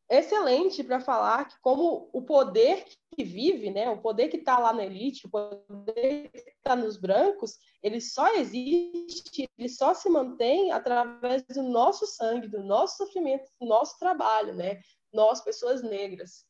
excelente 0.10 0.84
para 0.84 1.00
falar 1.00 1.46
que 1.46 1.60
como 1.62 2.10
o 2.14 2.22
poder 2.22 2.86
que 3.16 3.24
vive, 3.24 3.72
né, 3.72 3.90
o 3.90 4.02
poder 4.02 4.28
que 4.28 4.38
está 4.38 4.60
lá 4.60 4.72
na 4.72 4.86
elite, 4.86 5.26
o 5.26 5.30
poder 5.30 6.30
que 6.30 6.52
está 6.52 6.76
nos 6.76 6.98
brancos, 6.98 7.58
ele 7.82 8.00
só 8.00 8.36
existe, 8.36 9.50
ele 9.58 9.70
só 9.70 9.94
se 9.94 10.08
mantém 10.10 10.72
através 10.72 11.44
do 11.48 11.64
nosso 11.64 12.06
sangue, 12.06 12.48
do 12.48 12.62
nosso 12.62 12.98
sofrimento, 12.98 13.50
do 13.60 13.66
nosso 13.66 13.98
trabalho, 13.98 14.54
né, 14.54 14.80
nós 15.12 15.42
pessoas 15.42 15.82
negras. 15.82 16.46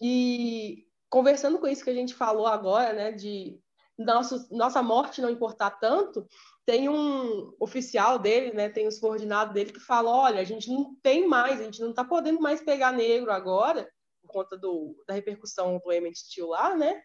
E 0.00 0.86
conversando 1.14 1.60
com 1.60 1.68
isso 1.68 1.84
que 1.84 1.90
a 1.90 1.94
gente 1.94 2.12
falou 2.12 2.44
agora, 2.44 2.92
né, 2.92 3.12
de 3.12 3.56
nosso, 3.96 4.48
nossa 4.50 4.82
morte 4.82 5.22
não 5.22 5.30
importar 5.30 5.70
tanto, 5.70 6.26
tem 6.66 6.88
um 6.88 7.54
oficial 7.60 8.18
dele, 8.18 8.52
né, 8.52 8.68
tem 8.68 8.88
um 8.88 8.90
subordinado 8.90 9.54
dele 9.54 9.72
que 9.72 9.78
fala, 9.78 10.10
olha, 10.10 10.40
a 10.40 10.44
gente 10.44 10.68
não 10.68 10.96
tem 11.04 11.28
mais, 11.28 11.60
a 11.60 11.62
gente 11.62 11.80
não 11.80 11.90
está 11.90 12.04
podendo 12.04 12.40
mais 12.40 12.60
pegar 12.60 12.90
negro 12.90 13.30
agora, 13.30 13.88
por 14.22 14.32
conta 14.32 14.58
do, 14.58 14.96
da 15.06 15.14
repercussão 15.14 15.80
do 15.84 15.92
Emmett 15.92 16.28
Till 16.30 16.48
lá, 16.48 16.74
né, 16.74 17.00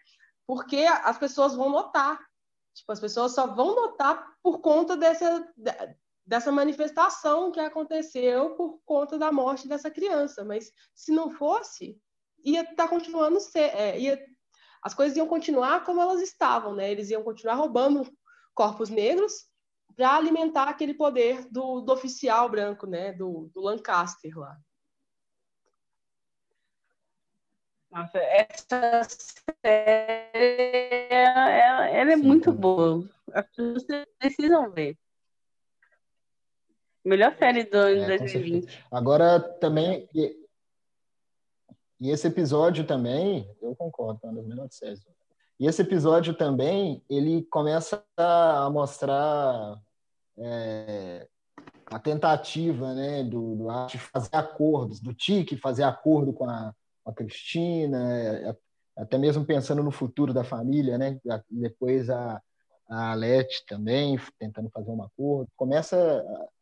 porque 0.48 0.88
as 0.88 1.20
pessoas 1.20 1.54
vão 1.54 1.70
notar, 1.70 2.20
tipo, 2.74 2.92
as 2.92 3.00
pessoas 3.00 3.36
só 3.36 3.46
vão 3.46 3.76
notar 3.76 4.28
por 4.42 4.60
conta 4.60 4.98
dessa, 4.98 5.48
dessa 6.26 6.52
manifestação 6.52 7.52
que 7.52 7.60
aconteceu 7.60 8.56
por 8.56 8.80
conta 8.84 9.20
da 9.20 9.32
morte 9.32 9.68
dessa 9.68 9.92
criança, 9.92 10.44
mas 10.44 10.72
se 10.96 11.12
não 11.12 11.30
fosse, 11.30 12.02
ia 12.44 12.62
estar 12.62 12.76
tá 12.76 12.88
continuando 12.88 13.40
ser, 13.40 13.76
é, 13.76 14.00
ia, 14.00 14.26
as 14.82 14.94
coisas 14.94 15.18
iam 15.18 15.28
continuar 15.28 15.84
como 15.84 16.02
elas 16.02 16.22
estavam, 16.22 16.76
né, 16.76 16.92
eles 16.92 17.10
iam 17.10 17.24
continuar 17.24 17.56
roubando 17.56 18.10
corpos 18.54 18.90
negros 18.90 19.48
para 19.96 20.16
alimentar 20.16 20.70
aquele 20.70 20.94
poder 20.94 21.46
do, 21.50 21.82
do, 21.82 21.92
oficial 21.92 22.50
branco, 22.50 22.88
né, 22.88 23.14
do, 23.14 23.50
do 23.54 23.62
Lancaster 23.62 24.38
lá. 24.38 24.58
Nossa, 27.92 28.20
essa 28.20 29.04
série 29.64 31.08
ela, 31.10 31.50
ela 31.88 32.12
é 32.12 32.18
Sim, 32.18 32.24
muito 32.24 32.52
boa. 32.52 33.04
As 33.34 33.46
pessoas 33.48 34.06
precisam 34.20 34.70
ver. 34.72 34.96
Melhor 37.04 37.36
série 37.38 37.64
do 37.64 37.78
ano 37.78 38.04
é, 38.04 38.18
2020. 38.18 38.86
Agora 38.92 39.40
também. 39.40 40.08
E, 42.00 42.10
esse 42.10 42.28
episódio 42.28 42.86
também, 42.86 43.50
eu 43.62 43.76
concordo, 43.76 44.20
é 44.24 44.28
uma 44.28 44.36
das 44.36 44.48
melhores 44.48 44.76
séries. 44.76 45.06
E 45.60 45.68
esse 45.68 45.82
episódio 45.82 46.34
também, 46.34 47.04
ele 47.10 47.44
começa 47.44 48.04
a 48.16 48.70
mostrar 48.70 49.78
é, 50.38 51.28
a 51.86 52.00
tentativa 52.00 52.94
né, 52.94 53.24
do, 53.24 53.56
do 53.56 53.86
de 53.88 53.98
fazer 53.98 54.36
acordos, 54.36 55.02
do 55.02 55.14
Tique 55.14 55.58
fazer 55.58 55.84
acordo 55.84 56.32
com 56.32 56.50
a, 56.50 56.74
com 57.04 57.12
a 57.12 57.14
Cristina, 57.14 58.14
é, 58.18 58.56
até 58.98 59.18
mesmo 59.18 59.46
pensando 59.46 59.84
no 59.84 59.92
futuro 59.92 60.34
da 60.34 60.44
família, 60.44 60.98
né? 60.98 61.20
Depois 61.50 62.10
a, 62.10 62.42
a 62.88 63.12
Alete 63.12 63.66
também 63.66 64.20
tentando 64.38 64.70
fazer 64.70 64.92
um 64.92 65.02
acordo. 65.02 65.50
Começa 65.56 65.98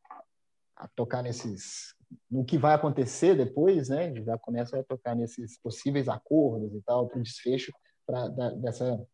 a, 0.09 0.84
a 0.85 0.88
tocar 0.95 1.23
nesses 1.23 1.95
no 2.29 2.45
que 2.45 2.57
vai 2.57 2.73
acontecer 2.73 3.35
depois, 3.35 3.89
né? 3.89 4.13
Já 4.23 4.38
começa 4.38 4.79
a 4.79 4.84
tocar 4.84 5.15
nesses 5.15 5.59
possíveis 5.59 6.07
acordos 6.07 6.73
e 6.73 6.81
tal, 6.81 7.07
para 7.07 7.19
o 7.19 7.23
desfecho 7.23 7.73
pra, 8.05 8.27
da, 8.27 8.49
dessa 8.51 9.05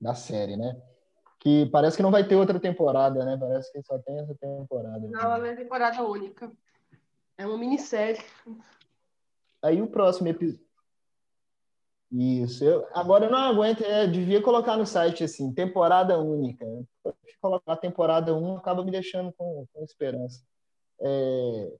da 0.00 0.14
série, 0.14 0.56
né? 0.56 0.80
Que 1.40 1.66
parece 1.66 1.96
que 1.96 2.02
não 2.02 2.10
vai 2.10 2.26
ter 2.26 2.36
outra 2.36 2.58
temporada, 2.58 3.24
né? 3.24 3.36
Parece 3.38 3.72
que 3.72 3.82
só 3.82 3.98
tem 3.98 4.18
essa 4.18 4.34
temporada. 4.34 5.08
Não, 5.08 5.34
ela 5.34 5.48
é 5.48 5.56
temporada 5.56 6.02
única. 6.02 6.50
É 7.36 7.46
uma 7.46 7.58
minissérie. 7.58 8.20
Aí 9.62 9.80
o 9.80 9.88
próximo 9.88 10.28
episódio. 10.28 10.66
Isso. 12.10 12.64
Eu... 12.64 12.86
Agora 12.92 13.26
eu 13.26 13.30
não 13.30 13.38
aguento, 13.38 13.82
é, 13.82 14.06
devia 14.06 14.42
colocar 14.42 14.76
no 14.76 14.86
site 14.86 15.22
assim, 15.24 15.52
temporada 15.52 16.18
única. 16.18 16.64
Colocar 17.40 17.76
temporada 17.76 18.34
1 18.34 18.56
acaba 18.56 18.84
me 18.84 18.90
deixando 18.90 19.32
com, 19.32 19.66
com 19.72 19.84
esperança. 19.84 20.42
É... 21.00 21.72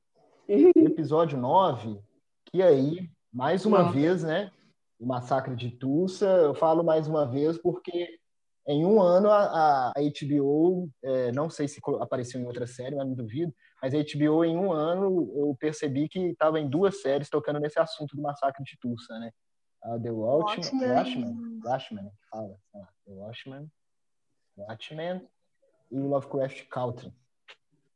episódio 0.49 1.39
9, 1.39 2.01
que 2.47 2.63
aí, 2.63 3.11
mais 3.33 3.67
uma 3.67 3.93
vez, 3.93 4.23
né? 4.23 4.51
O 4.99 5.07
massacre 5.07 5.55
de 5.55 5.71
Tulsa. 5.71 6.27
Eu 6.27 6.55
falo 6.55 6.83
mais 6.83 7.07
uma 7.07 7.27
vez 7.27 7.59
porque 7.59 8.19
em 8.67 8.85
um 8.85 9.01
ano, 9.01 9.31
a, 9.31 9.89
a 9.89 9.93
HBO, 9.95 10.91
é, 11.03 11.33
não 11.33 11.49
sei 11.49 11.69
se 11.69 11.81
apareceu 12.01 12.41
em 12.41 12.47
outra 12.47 12.67
série, 12.67 12.97
mas 12.97 13.07
não 13.07 13.15
duvido, 13.15 13.55
mas 13.83 13.95
a 13.95 13.99
HBO, 13.99 14.45
em 14.45 14.57
um 14.59 14.73
ano, 14.73 15.33
eu 15.37 15.57
percebi 15.59 16.09
que 16.09 16.19
estava 16.19 16.61
em 16.61 16.69
duas 16.69 17.01
séries 17.01 17.31
tocando 17.31 17.61
nesse 17.61 17.79
assunto 17.79 18.15
do 18.15 18.23
massacre 18.23 18.63
de 18.65 18.77
Tulsa, 18.79 19.19
né? 19.19 19.31
A 19.83 19.99
The 19.99 20.11
Watchmen, 20.11 20.91
Watchmen, 20.91 21.61
Watchmen, 21.65 22.11
fala, 22.31 22.59
The 23.07 23.13
Watchmen, 23.13 23.71
Watchmen 24.57 25.29
e 25.91 25.99
Lovecraft 25.99 26.69
Country. 26.69 27.13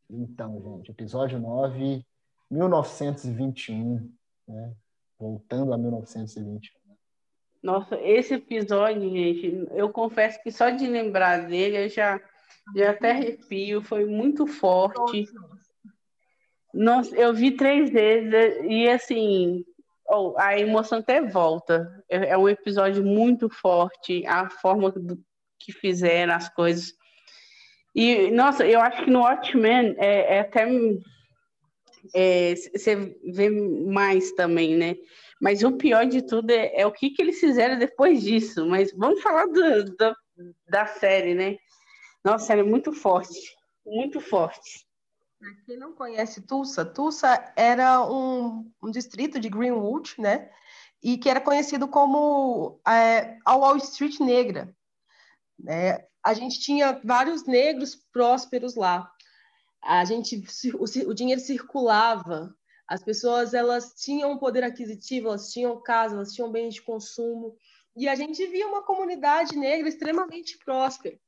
Então, 0.09 0.61
gente, 0.63 0.91
episódio 0.91 1.39
9, 1.39 2.07
1921, 2.53 4.13
né? 4.47 4.73
Voltando 5.19 5.73
a 5.73 5.79
1921. 5.79 6.83
Nossa, 7.63 7.99
esse 8.01 8.35
episódio, 8.35 9.03
gente, 9.09 9.67
eu 9.71 9.89
confesso 9.89 10.43
que 10.43 10.51
só 10.51 10.71
de 10.71 10.87
lembrar 10.87 11.47
dele 11.47 11.85
eu 11.85 11.89
já, 11.89 12.21
já 12.75 12.91
até 12.91 13.13
arrepio, 13.13 13.81
foi 13.81 14.05
muito 14.05 14.47
forte. 14.47 15.27
Nossa, 16.75 17.15
eu 17.15 17.33
vi 17.33 17.53
três 17.53 17.91
vezes 17.91 18.33
e 18.65 18.89
assim, 18.89 19.65
oh, 20.09 20.35
a 20.37 20.59
emoção 20.59 20.99
até 20.99 21.23
volta. 21.23 22.05
É, 22.09 22.31
é 22.31 22.39
um 22.39 22.49
episódio 22.49 23.05
muito 23.05 23.49
forte, 23.49 24.27
a 24.27 24.51
forma 24.51 24.93
que 25.59 25.73
fizeram 25.73 26.35
as 26.35 26.49
coisas. 26.49 26.93
E, 27.95 28.31
nossa, 28.31 28.67
eu 28.67 28.81
acho 28.81 29.05
que 29.05 29.11
no 29.11 29.21
Watchmen 29.21 29.95
é, 29.99 30.37
é 30.37 30.41
até. 30.41 30.67
Você 32.05 32.93
é, 32.93 33.33
vê 33.33 33.51
mais 33.51 34.33
também, 34.33 34.77
né? 34.77 34.97
Mas 35.41 35.63
o 35.63 35.73
pior 35.73 36.07
de 36.07 36.23
tudo 36.23 36.51
é, 36.51 36.81
é 36.81 36.87
o 36.87 36.93
que, 36.93 37.11
que 37.11 37.23
eles 37.23 37.39
fizeram 37.39 37.79
depois 37.79 38.23
disso. 38.23 38.67
Mas 38.67 38.93
vamos 38.93 39.23
falar 39.23 39.47
do, 39.47 39.85
do, 39.85 40.17
da 40.69 40.87
série, 40.87 41.35
né? 41.35 41.59
Nossa, 42.25 42.47
série 42.47 42.61
é 42.61 42.65
muito 42.65 42.93
forte. 42.93 43.57
Muito 43.85 44.21
forte. 44.21 44.87
Quem 45.67 45.77
não 45.77 45.93
conhece 45.93 46.41
Tulsa, 46.47 46.85
Tulsa 46.85 47.53
era 47.57 48.01
um, 48.09 48.71
um 48.81 48.91
distrito 48.91 49.41
de 49.41 49.49
Greenwood, 49.49 50.15
né? 50.19 50.51
E 51.03 51.19
que 51.19 51.29
era 51.29 51.41
conhecido 51.41 51.89
como 51.89 52.81
é, 52.87 53.37
a 53.45 53.57
Wall 53.57 53.77
Street 53.79 54.21
Negra. 54.21 54.73
Né? 55.59 56.05
A 56.25 56.35
gente 56.35 56.61
tinha 56.61 57.01
vários 57.05 57.45
negros 57.45 57.97
prósperos 58.13 58.77
lá. 58.77 59.12
A 59.83 60.05
gente, 60.05 60.45
o, 60.75 61.11
o 61.11 61.15
dinheiro 61.15 61.41
circulava 61.41 62.55
as 62.93 63.03
pessoas 63.03 63.55
elas 63.55 63.95
tinham 63.95 64.37
poder 64.37 64.63
aquisitivo, 64.63 65.29
elas 65.29 65.51
tinham 65.51 65.81
casa, 65.81 66.15
elas 66.15 66.35
tinham 66.35 66.53
bens 66.53 66.75
de 66.75 66.83
consumo, 66.83 67.57
e 67.97 68.07
a 68.07 68.15
gente 68.15 68.47
via 68.47 68.69
uma 68.69 68.83
comunidade 68.83 69.57
negra 69.57 69.89
extremamente 69.89 70.59
próspera. 70.59 71.19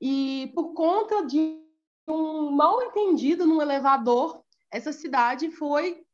E 0.00 0.52
por 0.54 0.74
conta 0.74 1.26
de 1.26 1.60
um 2.06 2.50
mal 2.50 2.80
entendido 2.82 3.44
no 3.44 3.60
elevador, 3.60 4.44
essa 4.70 4.92
cidade 4.92 5.50
foi 5.50 6.04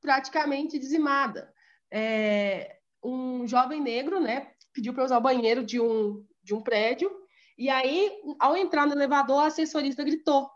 praticamente 0.00 0.78
dizimada. 0.78 1.50
É, 1.90 2.80
um 3.02 3.46
jovem 3.46 3.80
negro, 3.80 4.20
né, 4.20 4.52
pediu 4.74 4.92
para 4.92 5.04
usar 5.04 5.16
o 5.16 5.22
banheiro 5.22 5.64
de 5.64 5.80
um 5.80 6.22
de 6.42 6.54
um 6.54 6.62
prédio, 6.62 7.10
e 7.56 7.68
aí, 7.68 8.12
ao 8.38 8.56
entrar 8.56 8.86
no 8.86 8.92
elevador, 8.92 9.40
a 9.40 9.46
assessorista 9.46 10.04
gritou. 10.04 10.48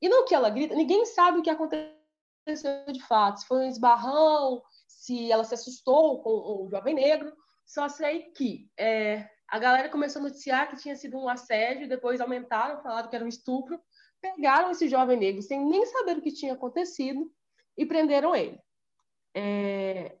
E 0.00 0.08
no 0.08 0.24
que 0.24 0.34
ela 0.34 0.50
grita, 0.50 0.74
ninguém 0.74 1.04
sabe 1.06 1.38
o 1.38 1.42
que 1.42 1.50
aconteceu 1.50 1.96
de 2.92 3.02
fato, 3.02 3.40
se 3.40 3.46
foi 3.46 3.58
um 3.58 3.68
esbarrão, 3.68 4.62
se 4.86 5.32
ela 5.32 5.44
se 5.44 5.54
assustou 5.54 6.22
com 6.22 6.64
o 6.64 6.68
jovem 6.70 6.94
negro, 6.94 7.32
Só 7.64 7.88
sei 7.88 8.30
que 8.30 8.70
é, 8.78 9.28
a 9.48 9.58
galera 9.58 9.88
começou 9.88 10.20
a 10.20 10.24
noticiar 10.24 10.68
que 10.68 10.76
tinha 10.76 10.94
sido 10.94 11.18
um 11.18 11.28
assédio, 11.28 11.88
depois 11.88 12.20
aumentaram, 12.20 12.80
falaram 12.82 13.08
que 13.08 13.16
era 13.16 13.24
um 13.24 13.28
estupro, 13.28 13.80
pegaram 14.20 14.70
esse 14.70 14.88
jovem 14.88 15.18
negro 15.18 15.42
sem 15.42 15.64
nem 15.64 15.84
saber 15.86 16.18
o 16.18 16.22
que 16.22 16.32
tinha 16.32 16.52
acontecido 16.52 17.30
e 17.76 17.84
prenderam 17.84 18.34
ele. 18.34 18.60
É, 19.34 20.16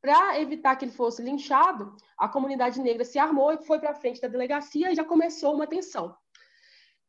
para 0.00 0.40
evitar 0.40 0.76
que 0.76 0.84
ele 0.84 0.92
fosse 0.92 1.20
linchado, 1.20 1.96
a 2.16 2.28
comunidade 2.28 2.80
negra 2.80 3.04
se 3.04 3.18
armou 3.18 3.52
e 3.52 3.64
foi 3.64 3.80
para 3.80 3.94
frente 3.94 4.20
da 4.20 4.28
delegacia 4.28 4.92
e 4.92 4.94
já 4.94 5.04
começou 5.04 5.54
uma 5.54 5.66
tensão. 5.66 6.16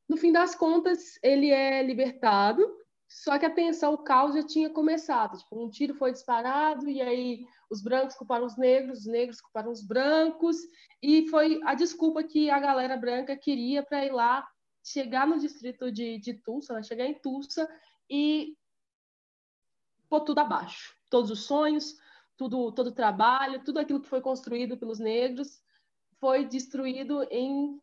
No 0.07 0.17
fim 0.17 0.31
das 0.31 0.55
contas, 0.55 1.19
ele 1.21 1.49
é 1.49 1.83
libertado, 1.83 2.63
só 3.07 3.37
que 3.37 3.45
a 3.45 3.53
tensão, 3.53 3.93
o 3.93 3.97
caos 3.97 4.35
já 4.35 4.43
tinha 4.43 4.69
começado. 4.69 5.37
Tipo, 5.37 5.63
um 5.63 5.69
tiro 5.69 5.93
foi 5.95 6.11
disparado 6.11 6.89
e 6.89 7.01
aí 7.01 7.45
os 7.69 7.81
brancos 7.81 8.15
culparam 8.15 8.45
os 8.45 8.57
negros, 8.57 8.99
os 8.99 9.05
negros 9.05 9.41
culparam 9.41 9.71
os 9.71 9.81
brancos 9.81 10.57
e 11.01 11.27
foi 11.29 11.59
a 11.63 11.73
desculpa 11.73 12.23
que 12.23 12.49
a 12.49 12.59
galera 12.59 12.97
branca 12.97 13.35
queria 13.35 13.83
para 13.83 14.05
ir 14.05 14.11
lá 14.11 14.47
chegar 14.83 15.27
no 15.27 15.39
distrito 15.39 15.91
de, 15.91 16.17
de 16.19 16.33
Tulsa, 16.33 16.73
né? 16.73 16.83
chegar 16.83 17.05
em 17.05 17.13
Tulsa 17.13 17.67
e 18.09 18.55
pôr 20.09 20.21
tudo 20.21 20.39
abaixo. 20.39 20.95
Todos 21.09 21.31
os 21.31 21.43
sonhos, 21.43 21.97
tudo, 22.37 22.71
todo 22.71 22.87
o 22.87 22.95
trabalho, 22.95 23.63
tudo 23.63 23.79
aquilo 23.79 24.01
que 24.01 24.07
foi 24.07 24.21
construído 24.21 24.77
pelos 24.77 24.99
negros 24.99 25.61
foi 26.19 26.45
destruído 26.45 27.23
em, 27.29 27.79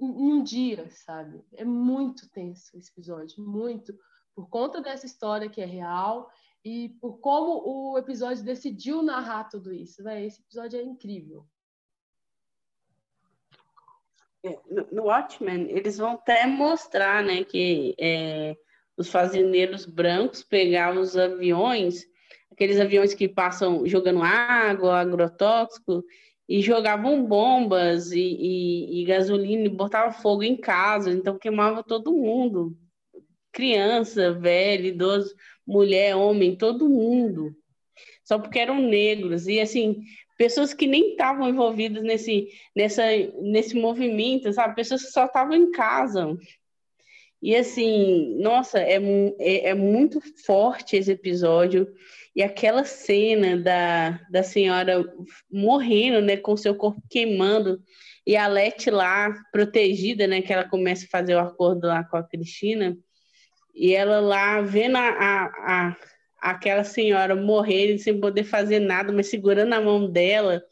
em 0.00 0.32
um 0.32 0.42
dia, 0.42 0.88
sabe? 0.90 1.44
É 1.54 1.64
muito 1.64 2.28
tenso 2.30 2.76
esse 2.76 2.90
episódio, 2.90 3.42
muito, 3.42 3.92
por 4.34 4.48
conta 4.48 4.80
dessa 4.80 5.06
história 5.06 5.48
que 5.48 5.60
é 5.60 5.64
real 5.64 6.30
e 6.64 6.90
por 7.00 7.18
como 7.18 7.62
o 7.64 7.98
episódio 7.98 8.44
decidiu 8.44 9.02
narrar 9.02 9.44
tudo 9.44 9.72
isso. 9.72 10.02
Véio, 10.02 10.26
esse 10.26 10.40
episódio 10.40 10.78
é 10.78 10.82
incrível. 10.82 11.46
É, 14.44 14.58
no 14.92 15.04
Watchmen, 15.04 15.68
eles 15.70 15.98
vão 15.98 16.12
até 16.12 16.46
mostrar 16.46 17.24
né, 17.24 17.42
que 17.42 17.94
é, 17.98 18.56
os 18.96 19.10
fazendeiros 19.10 19.84
brancos 19.84 20.44
pegavam 20.44 21.02
os 21.02 21.16
aviões 21.16 22.06
aqueles 22.58 22.80
aviões 22.80 23.14
que 23.14 23.28
passam 23.28 23.86
jogando 23.86 24.20
água, 24.20 24.98
agrotóxico, 24.98 26.04
e 26.48 26.62
jogavam 26.62 27.24
bombas 27.24 28.10
e, 28.10 28.20
e, 28.20 29.02
e 29.02 29.04
gasolina 29.04 29.66
e 29.66 29.68
botavam 29.68 30.12
fogo 30.12 30.42
em 30.42 30.56
casa, 30.56 31.10
então 31.10 31.38
queimava 31.38 31.84
todo 31.84 32.12
mundo. 32.12 32.76
Criança, 33.52 34.32
velho, 34.32 34.86
idoso, 34.86 35.34
mulher, 35.66 36.16
homem, 36.16 36.56
todo 36.56 36.88
mundo. 36.88 37.54
Só 38.24 38.38
porque 38.38 38.58
eram 38.58 38.80
negros. 38.80 39.46
E 39.46 39.60
assim, 39.60 40.02
pessoas 40.38 40.72
que 40.72 40.86
nem 40.86 41.10
estavam 41.10 41.48
envolvidas 41.48 42.02
nesse, 42.02 42.48
nessa, 42.74 43.04
nesse 43.42 43.76
movimento, 43.76 44.52
sabe? 44.52 44.74
Pessoas 44.74 45.02
que 45.04 45.10
só 45.10 45.26
estavam 45.26 45.54
em 45.54 45.70
casa. 45.70 46.36
E 47.40 47.54
assim, 47.54 48.36
nossa, 48.40 48.78
é, 48.78 48.98
é, 49.38 49.68
é 49.68 49.74
muito 49.74 50.20
forte 50.44 50.96
esse 50.96 51.12
episódio. 51.12 51.88
E 52.34 52.42
aquela 52.42 52.84
cena 52.84 53.56
da, 53.56 54.20
da 54.30 54.42
senhora 54.42 55.04
morrendo, 55.50 56.20
né, 56.20 56.36
com 56.36 56.56
seu 56.56 56.74
corpo 56.74 57.02
queimando, 57.10 57.80
e 58.26 58.36
a 58.36 58.46
Leti 58.46 58.90
lá, 58.90 59.34
protegida, 59.52 60.26
né, 60.26 60.42
que 60.42 60.52
ela 60.52 60.68
começa 60.68 61.04
a 61.06 61.08
fazer 61.08 61.34
o 61.34 61.40
acordo 61.40 61.86
lá 61.86 62.04
com 62.04 62.16
a 62.16 62.22
Cristina, 62.22 62.96
e 63.74 63.94
ela 63.94 64.20
lá 64.20 64.60
vendo 64.60 64.96
a, 64.96 65.08
a, 65.08 65.44
a 65.46 65.96
aquela 66.40 66.84
senhora 66.84 67.34
morrer 67.34 67.98
sem 67.98 68.20
poder 68.20 68.44
fazer 68.44 68.78
nada, 68.78 69.12
mas 69.12 69.28
segurando 69.28 69.72
a 69.72 69.80
mão 69.80 70.10
dela, 70.10 70.62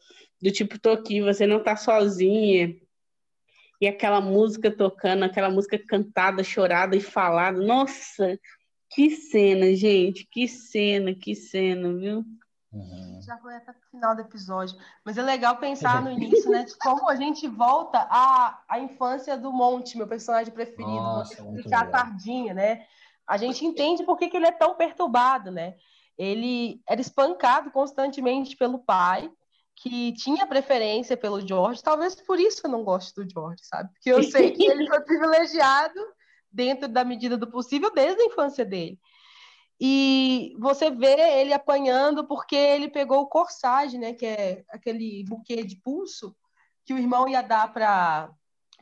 do 0.41 0.51
tipo, 0.51 0.79
tô 0.79 0.91
aqui, 0.91 1.21
você 1.21 1.47
não 1.47 1.63
tá 1.63 1.77
sozinha. 1.77 2.75
E 3.81 3.87
aquela 3.87 4.21
música 4.21 4.71
tocando, 4.71 5.25
aquela 5.25 5.51
música 5.51 5.79
cantada, 5.79 6.43
chorada 6.43 6.97
e 6.97 7.01
falada. 7.01 7.61
Nossa, 7.61 8.39
que 8.91 9.11
cena, 9.11 9.75
gente, 9.75 10.27
que 10.31 10.49
cena, 10.49 11.15
que 11.15 11.35
cena, 11.35 11.93
viu? 11.93 12.25
Uhum. 12.73 13.21
Já 13.23 13.39
foi 13.39 13.57
até 13.57 13.73
o 13.73 13.91
final 13.91 14.15
do 14.15 14.21
episódio. 14.21 14.77
Mas 15.05 15.17
é 15.17 15.23
legal 15.23 15.57
pensar 15.57 16.03
no 16.03 16.11
início, 16.11 16.51
né? 16.51 16.65
De 16.65 16.77
como 16.79 17.09
a 17.09 17.17
gente 17.17 17.49
volta 17.49 18.07
à, 18.11 18.63
à 18.69 18.79
infância 18.79 19.37
do 19.37 19.53
Monte, 19.53 19.97
meu 19.97 20.07
personagem 20.07 20.53
preferido. 20.53 20.91
Nossa, 20.91 21.43
a 21.73 21.87
tardinha, 21.87 22.53
né? 22.53 22.85
A 23.27 23.37
gente 23.37 23.65
entende 23.65 24.05
por 24.05 24.17
que, 24.17 24.29
que 24.29 24.37
ele 24.37 24.47
é 24.47 24.53
tão 24.53 24.77
perturbado, 24.77 25.51
né? 25.51 25.75
Ele 26.17 26.81
era 26.89 27.01
espancado 27.01 27.71
constantemente 27.71 28.57
pelo 28.57 28.79
pai, 28.79 29.31
que 29.77 30.13
tinha 30.15 30.47
preferência 30.47 31.17
pelo 31.17 31.47
George. 31.47 31.83
Talvez 31.83 32.15
por 32.15 32.41
isso 32.41 32.63
eu 32.65 32.71
não 32.71 32.83
gosto 32.83 33.23
do 33.23 33.31
George, 33.31 33.63
sabe? 33.63 33.93
Porque 33.93 34.11
eu 34.11 34.23
sei 34.25 34.51
que 34.53 34.65
ele 34.67 34.89
foi 34.89 35.01
privilegiado 35.03 36.01
dentro 36.51 36.89
da 36.89 37.05
medida 37.05 37.37
do 37.37 37.51
possível 37.51 37.93
desde 37.95 38.23
a 38.23 38.27
infância 38.27 38.65
dele. 38.65 38.99
E 39.79 40.57
você 40.59 40.91
vê 40.91 41.41
ele 41.41 41.53
apanhando 41.53 42.27
porque 42.27 42.57
ele 42.57 42.89
pegou 42.89 43.21
o 43.21 43.27
corsage, 43.27 43.99
né, 43.99 44.15
que 44.15 44.25
é 44.25 44.65
aquele 44.71 45.23
buquê 45.29 45.63
de 45.63 45.77
pulso 45.77 46.35
que 46.83 46.95
o 46.95 46.99
irmão 46.99 47.29
ia 47.29 47.43
dar 47.43 47.73
para 47.73 48.31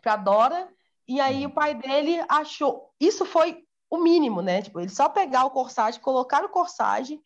para 0.01 0.17
Dora, 0.17 0.69
e 1.09 1.19
aí 1.19 1.47
o 1.47 1.51
pai 1.51 1.75
dele 1.75 2.23
achou, 2.29 2.91
isso 3.01 3.25
foi 3.25 3.65
o 3.89 3.97
mínimo, 3.97 4.43
né? 4.43 4.61
Tipo, 4.61 4.81
ele 4.81 4.91
só 4.91 5.09
pegar 5.09 5.47
o 5.47 5.51
corsage, 5.51 5.99
colocar 5.99 6.45
o 6.45 6.51
corsage 6.51 7.19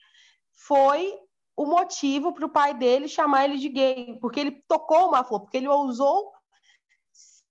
foi 0.53 1.19
o 1.59 1.67
motivo 1.67 2.33
para 2.33 2.47
o 2.47 2.49
pai 2.49 2.73
dele 2.73 3.09
chamar 3.09 3.45
ele 3.45 3.59
de 3.59 3.69
gay, 3.69 4.17
porque 4.21 4.39
ele 4.39 4.63
tocou 4.69 5.09
uma 5.09 5.25
flor, 5.25 5.41
porque 5.41 5.57
ele 5.57 5.67
ousou 5.67 6.33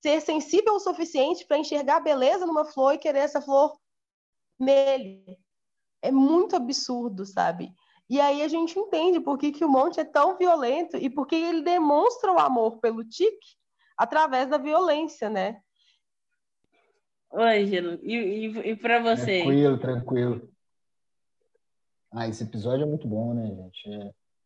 ser 0.01 0.21
sensível 0.21 0.75
o 0.75 0.79
suficiente 0.79 1.45
para 1.45 1.57
enxergar 1.57 1.97
a 1.97 1.99
beleza 1.99 2.45
numa 2.45 2.63
flor 2.63 2.93
e 2.93 2.97
querer 2.97 3.19
essa 3.19 3.41
flor 3.41 3.77
nele. 4.57 5.38
É 6.01 6.09
muito 6.09 6.55
absurdo, 6.55 7.25
sabe? 7.25 7.69
E 8.09 8.21
aí 8.21 8.41
a 8.41 8.47
gente 8.47 8.79
entende 8.79 9.19
por 9.19 9.38
que, 9.38 9.51
que 9.51 9.65
o 9.65 9.69
Monte 9.69 9.99
é 9.99 10.05
tão 10.05 10.38
violento 10.38 10.95
e 10.95 11.09
por 11.09 11.27
que 11.27 11.35
ele 11.35 11.61
demonstra 11.61 12.31
o 12.31 12.39
amor 12.39 12.79
pelo 12.79 13.03
Tique 13.03 13.57
através 13.97 14.47
da 14.49 14.57
violência, 14.57 15.29
né? 15.29 15.59
Ângelo, 17.34 17.99
e, 18.01 18.15
e, 18.15 18.69
e 18.69 18.75
para 18.77 19.01
você? 19.01 19.41
Tranquilo, 19.41 19.77
tranquilo. 19.77 20.56
Ah, 22.18 22.27
esse 22.27 22.44
episódio 22.44 22.81
é 22.81 22.85
muito 22.88 23.07
bom, 23.07 23.31
né, 23.35 23.45
gente? 23.45 23.94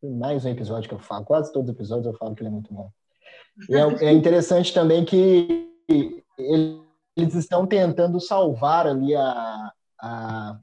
É 0.03 0.07
mais 0.09 0.43
um 0.43 0.49
episódio 0.49 0.89
que 0.89 0.95
eu 0.95 0.99
falo, 0.99 1.23
quase 1.23 1.53
todos 1.53 1.69
os 1.69 1.75
episódios 1.75 2.07
eu 2.07 2.19
falo 2.19 2.35
que 2.35 2.41
ele 2.41 2.49
é 2.49 2.51
muito 2.51 2.73
bom. 2.73 2.91
É, 3.69 4.07
é 4.07 4.11
interessante 4.11 4.73
também 4.73 5.05
que 5.05 5.73
eles 7.15 7.33
estão 7.33 7.65
tentando 7.65 8.19
salvar 8.19 8.87
ali 8.87 9.15
a, 9.15 9.71
a, 10.01 10.59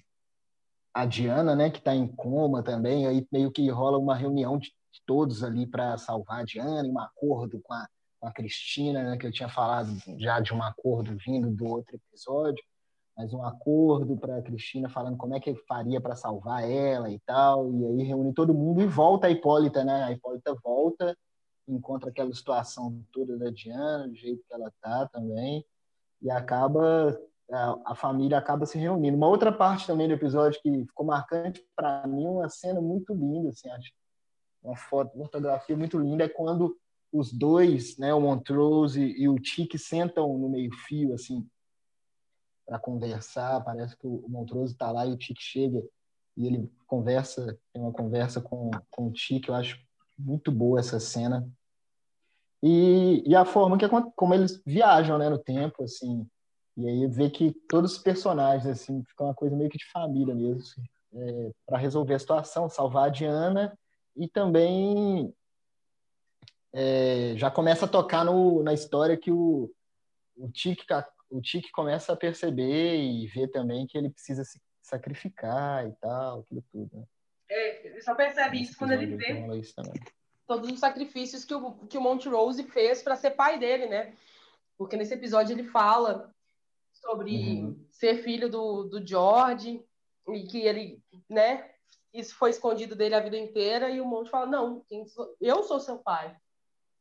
a 0.92 1.06
Diana, 1.06 1.56
né, 1.56 1.70
que 1.70 1.78
está 1.78 1.94
em 1.94 2.06
coma 2.06 2.62
também, 2.62 3.06
aí 3.06 3.26
meio 3.32 3.50
que 3.50 3.66
rola 3.70 3.96
uma 3.96 4.14
reunião 4.14 4.58
de, 4.58 4.70
todos 5.06 5.42
ali 5.42 5.66
para 5.66 5.96
salvar 5.96 6.40
a 6.40 6.44
Diana, 6.44 6.86
um 6.86 6.98
acordo 6.98 7.58
com 7.62 7.72
a, 7.72 7.88
com 8.20 8.28
a 8.28 8.32
Cristina, 8.32 9.02
né, 9.02 9.16
que 9.16 9.26
eu 9.26 9.32
tinha 9.32 9.48
falado 9.48 9.96
já 10.18 10.40
de 10.40 10.52
um 10.52 10.62
acordo 10.62 11.16
vindo 11.24 11.50
do 11.50 11.64
outro 11.64 11.96
episódio, 11.96 12.62
mas 13.18 13.34
um 13.34 13.42
acordo 13.42 14.16
para 14.16 14.38
a 14.38 14.42
Cristina 14.42 14.88
falando 14.88 15.16
como 15.16 15.34
é 15.34 15.40
que 15.40 15.52
faria 15.66 16.00
para 16.00 16.14
salvar 16.14 16.62
ela 16.62 17.10
e 17.10 17.18
tal, 17.18 17.70
e 17.74 17.84
aí 17.84 18.02
reúne 18.04 18.32
todo 18.32 18.54
mundo 18.54 18.80
e 18.80 18.86
volta 18.86 19.26
a 19.26 19.30
Hipólita, 19.30 19.84
né, 19.84 20.04
a 20.04 20.12
Hipólita 20.12 20.54
volta 20.62 21.16
encontra 21.68 22.10
aquela 22.10 22.32
situação 22.32 23.04
toda 23.12 23.36
da 23.36 23.50
Diana, 23.50 24.08
do 24.08 24.14
jeito 24.14 24.42
que 24.46 24.54
ela 24.54 24.72
tá 24.80 25.06
também, 25.12 25.64
e 26.22 26.30
acaba 26.30 27.18
a, 27.84 27.94
família 27.94 28.36
acaba 28.36 28.66
se 28.66 28.78
reunindo. 28.78 29.16
Uma 29.16 29.28
outra 29.28 29.50
parte 29.50 29.86
também 29.86 30.06
do 30.06 30.14
episódio 30.14 30.60
que 30.60 30.70
ficou 30.84 31.06
marcante 31.06 31.64
para 31.74 32.06
mim, 32.06 32.26
uma 32.26 32.48
cena 32.48 32.80
muito 32.80 33.14
linda, 33.14 33.50
assim, 33.50 33.70
acho, 33.70 33.92
uma 34.62 34.76
foto, 34.76 35.14
uma 35.14 35.24
fotografia 35.24 35.76
muito 35.76 35.98
linda 35.98 36.24
é 36.24 36.28
quando 36.28 36.76
os 37.12 37.32
dois, 37.32 37.96
né, 37.96 38.12
o 38.12 38.20
Montrose 38.20 39.02
e 39.02 39.28
o 39.28 39.36
Tique 39.36 39.78
sentam 39.78 40.36
no 40.36 40.48
meio-fio 40.48 41.14
assim 41.14 41.46
para 42.68 42.78
conversar, 42.78 43.64
parece 43.64 43.96
que 43.96 44.06
o 44.06 44.26
Montrose 44.28 44.74
está 44.74 44.90
lá 44.90 45.06
e 45.06 45.12
o 45.12 45.16
Tique 45.16 45.42
chega 45.42 45.82
e 46.36 46.46
ele 46.46 46.70
conversa, 46.86 47.58
tem 47.72 47.80
uma 47.80 47.92
conversa 47.92 48.42
com, 48.42 48.70
com 48.90 49.08
o 49.08 49.12
Tique, 49.12 49.48
eu 49.48 49.54
acho 49.54 49.80
muito 50.18 50.52
boa 50.52 50.78
essa 50.78 51.00
cena. 51.00 51.48
E, 52.62 53.22
e 53.26 53.34
a 53.34 53.46
forma 53.46 53.78
que 53.78 53.88
como 54.14 54.34
eles 54.34 54.60
viajam 54.66 55.16
né, 55.16 55.30
no 55.30 55.38
tempo, 55.38 55.82
assim, 55.82 56.28
e 56.76 56.86
aí 56.86 57.06
vê 57.06 57.30
que 57.30 57.52
todos 57.68 57.92
os 57.92 57.98
personagens, 57.98 58.66
assim, 58.66 59.02
ficam 59.04 59.28
uma 59.28 59.34
coisa 59.34 59.56
meio 59.56 59.70
que 59.70 59.78
de 59.78 59.90
família 59.90 60.34
mesmo, 60.34 60.60
assim, 60.60 60.82
é, 61.14 61.50
para 61.64 61.78
resolver 61.78 62.14
a 62.14 62.18
situação, 62.18 62.68
salvar 62.68 63.06
a 63.06 63.08
Diana 63.08 63.76
e 64.14 64.28
também 64.28 65.32
é, 66.72 67.32
já 67.36 67.50
começa 67.50 67.86
a 67.86 67.88
tocar 67.88 68.24
no, 68.24 68.62
na 68.62 68.74
história 68.74 69.16
que 69.16 69.32
o, 69.32 69.70
o 70.36 70.48
Tique 70.50 70.84
o 71.30 71.40
Tique 71.40 71.70
começa 71.70 72.12
a 72.12 72.16
perceber 72.16 72.96
e 72.96 73.26
ver 73.26 73.48
também 73.48 73.86
que 73.86 73.96
ele 73.96 74.10
precisa 74.10 74.44
se 74.44 74.60
sacrificar 74.82 75.86
e 75.86 75.92
tal, 76.00 76.40
aquilo 76.40 76.64
tudo. 76.72 76.90
Né? 76.96 77.04
É, 77.50 77.86
ele 77.86 78.00
só 78.02 78.14
percebe 78.14 78.60
isso 78.60 78.76
quando 78.76 78.92
ele 78.92 79.16
vê 79.16 79.44
todos 80.48 80.70
os 80.70 80.80
sacrifícios 80.80 81.44
que 81.44 81.54
o, 81.54 81.72
que 81.86 81.98
o 81.98 82.00
Montrose 82.00 82.64
fez 82.64 83.02
para 83.02 83.16
ser 83.16 83.32
pai 83.32 83.58
dele, 83.58 83.86
né? 83.86 84.14
Porque 84.78 84.96
nesse 84.96 85.12
episódio 85.12 85.52
ele 85.52 85.64
fala 85.64 86.34
sobre 86.94 87.32
uhum. 87.32 87.86
ser 87.90 88.22
filho 88.22 88.48
do, 88.48 88.84
do 88.84 89.06
George 89.06 89.84
e 90.28 90.46
que 90.46 90.62
ele, 90.62 91.02
né? 91.28 91.70
Isso 92.14 92.34
foi 92.34 92.50
escondido 92.50 92.96
dele 92.96 93.14
a 93.14 93.20
vida 93.20 93.36
inteira 93.36 93.90
e 93.90 94.00
o 94.00 94.06
Monte 94.06 94.30
fala, 94.30 94.46
não, 94.46 94.84
eu 95.40 95.62
sou 95.62 95.78
seu 95.78 95.98
pai. 95.98 96.34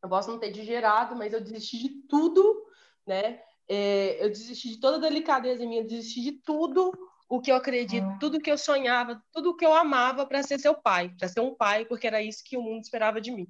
Eu 0.04 0.10
posso 0.10 0.30
não 0.30 0.38
ter 0.38 0.52
te 0.52 0.64
gerado, 0.64 1.16
mas 1.16 1.32
eu 1.34 1.42
desisti 1.42 1.78
de 1.80 1.90
tudo, 2.08 2.68
né? 3.06 3.42
É, 3.70 4.24
eu 4.24 4.30
desisti 4.30 4.70
de 4.70 4.80
toda 4.80 4.98
a 4.98 5.10
delicadeza 5.10 5.66
minha, 5.66 5.84
desisti 5.84 6.22
de 6.22 6.32
tudo 6.34 6.92
o 7.30 7.42
que 7.42 7.52
eu 7.52 7.56
acredito, 7.56 8.06
uhum. 8.06 8.20
tudo 8.20 8.40
que 8.40 8.50
eu 8.50 8.58
sonhava, 8.58 9.22
tudo 9.34 9.56
que 9.56 9.66
eu 9.66 9.74
amava 9.74 10.26
para 10.26 10.42
ser 10.44 10.60
seu 10.60 10.74
pai, 10.74 11.14
para 11.18 11.28
ser 11.28 11.42
um 11.42 11.54
pai, 11.54 11.86
porque 11.86 12.08
era 12.08 12.22
isso 12.22 12.44
que 12.46 12.56
o 12.56 12.62
mundo 12.62 12.84
esperava 12.84 13.20
de 13.20 13.32
mim. 13.32 13.48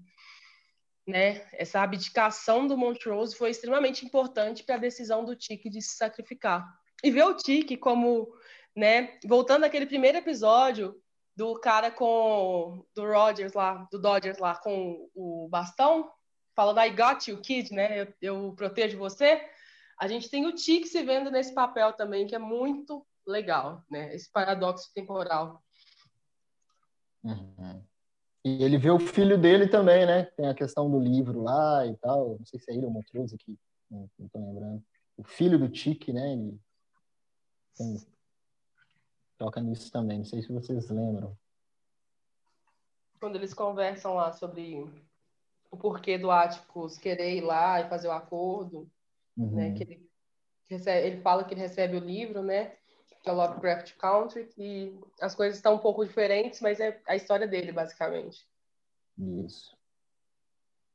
Né? 1.06 1.48
Essa 1.54 1.82
abdicação 1.82 2.68
do 2.68 2.76
Montrose 2.76 3.36
foi 3.36 3.52
extremamente 3.52 4.06
importante 4.06 4.64
para 4.64 4.76
a 4.76 4.80
decisão 4.80 5.24
do 5.24 5.36
Tiki 5.36 5.70
de 5.70 5.82
se 5.82 5.96
sacrificar. 5.96 6.68
E 7.04 7.12
ver 7.12 7.24
o 7.24 7.36
Tiki 7.36 7.78
como, 7.78 8.34
né, 8.76 9.20
voltando 9.26 9.64
àquele 9.64 9.86
primeiro 9.86 10.18
episódio 10.18 11.00
do 11.36 11.54
cara 11.60 11.92
com 11.92 12.84
do 12.96 13.06
Rogers 13.06 13.54
lá, 13.54 13.88
do 13.92 14.02
Dodgers 14.02 14.40
lá 14.40 14.56
com 14.56 15.08
o 15.14 15.48
bastão, 15.50 16.12
falando 16.56 16.80
I 16.80 16.90
got 16.90 17.28
you, 17.28 17.40
kid, 17.40 17.72
né? 17.72 18.02
Eu, 18.02 18.14
eu 18.20 18.54
protejo 18.56 18.98
você. 18.98 19.40
A 20.00 20.08
gente 20.08 20.30
tem 20.30 20.46
o 20.46 20.54
Tiki 20.54 20.88
se 20.88 21.04
vendo 21.04 21.32
nesse 21.32 21.54
papel 21.54 21.94
também, 21.94 22.28
que 22.28 22.36
é 22.36 22.40
muito 22.40 23.06
legal, 23.26 23.84
né? 23.90 24.14
Esse 24.14 24.32
paradoxo 24.32 24.92
temporal. 24.94 25.64
Uhum. 27.24 27.84
E 28.46 28.64
ele 28.64 28.78
vê 28.78 28.90
o 28.90 29.00
filho 29.00 29.38
dele 29.38 29.68
também, 29.68 30.06
né? 30.06 30.24
Tem 30.24 30.48
a 30.48 30.54
questão 30.54 30.90
do 30.90 31.00
livro 31.00 31.42
lá 31.42 31.86
e 31.86 31.96
tal. 31.98 32.38
Não 32.40 32.46
sei 32.46 32.60
se 32.60 32.72
é 32.72 32.76
ele 32.76 32.86
ou 32.86 32.92
Montrose 32.92 33.36
aqui, 33.36 33.58
não, 33.90 34.10
não 34.18 34.28
tô 34.30 34.40
lembrando. 34.40 34.84
O 35.18 35.24
filho 35.24 35.58
do 35.58 35.68
Tique, 35.68 36.14
né? 36.14 36.34
Ele 36.34 36.60
tem... 37.76 37.98
toca 39.38 39.60
nisso 39.60 39.92
também. 39.92 40.20
Não 40.20 40.26
sei 40.26 40.42
se 40.42 40.52
vocês 40.52 40.90
lembram. 40.90 41.38
Quando 43.20 43.36
eles 43.36 43.54
conversam 43.54 44.14
lá 44.14 44.32
sobre 44.32 44.88
o 45.72 45.76
porquê 45.76 46.18
do 46.20 46.30
Áticos 46.30 46.98
querer 46.98 47.36
ir 47.38 47.42
lá 47.42 47.82
e 47.82 47.90
fazer 47.90 48.08
o 48.08 48.12
acordo? 48.12 48.90
Uhum. 49.38 49.56
né? 49.56 49.72
Que 49.74 49.84
ele, 49.84 50.10
recebe, 50.70 51.08
ele 51.08 51.22
fala 51.22 51.44
que 51.44 51.54
ele 51.54 51.62
recebe 51.62 51.98
o 51.98 52.02
livro, 52.02 52.42
né? 52.42 52.74
que 53.28 53.30
é 53.30 53.34
o 53.34 53.36
Lovecraft 53.36 53.94
Country, 53.98 54.50
e 54.58 54.98
as 55.22 55.36
coisas 55.36 55.58
estão 55.58 55.76
um 55.76 55.80
pouco 55.80 56.06
diferentes, 56.06 56.62
mas 56.62 56.80
é 56.80 56.98
a 57.06 57.16
história 57.16 57.46
dele, 57.46 57.74
basicamente. 57.74 58.48
Isso. 59.46 59.76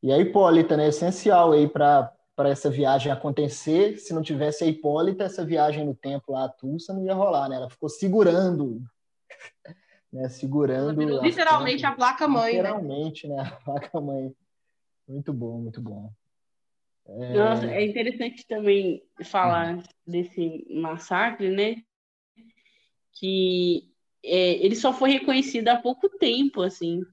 E 0.02 0.10
a 0.10 0.18
Hipólita, 0.18 0.76
né? 0.76 0.88
Essencial 0.88 1.52
aí 1.52 1.68
para 1.68 2.14
essa 2.38 2.70
viagem 2.70 3.12
acontecer. 3.12 3.98
Se 3.98 4.14
não 4.14 4.22
tivesse 4.22 4.64
a 4.64 4.66
Hipólita, 4.66 5.24
essa 5.24 5.44
viagem 5.44 5.84
no 5.84 5.94
tempo 5.94 6.32
lá 6.32 6.46
a 6.46 6.48
Tulsa 6.48 6.94
não 6.94 7.04
ia 7.04 7.14
rolar, 7.14 7.50
né? 7.50 7.56
Ela 7.56 7.68
ficou 7.68 7.88
segurando, 7.88 8.82
né? 10.10 10.28
Segurando. 10.30 11.20
Literalmente 11.20 11.84
a 11.84 11.92
placa 11.92 12.26
mãe, 12.26 12.54
né? 12.54 12.62
Literalmente, 12.62 13.28
né? 13.28 13.36
né? 13.36 13.42
A 13.42 13.56
placa 13.64 14.00
mãe. 14.00 14.34
Muito 15.06 15.32
bom, 15.34 15.58
muito 15.58 15.82
bom. 15.82 16.10
É... 17.06 17.32
Nossa, 17.34 17.66
é 17.66 17.84
interessante 17.84 18.46
também 18.46 19.02
falar 19.24 19.74
uhum. 19.74 19.82
desse 20.06 20.66
massacre, 20.70 21.48
né? 21.50 21.82
que 23.12 23.88
é, 24.24 24.54
ele 24.64 24.74
só 24.74 24.92
foi 24.92 25.10
reconhecido 25.10 25.68
há 25.68 25.76
pouco 25.76 26.08
tempo, 26.08 26.62
assim. 26.62 27.04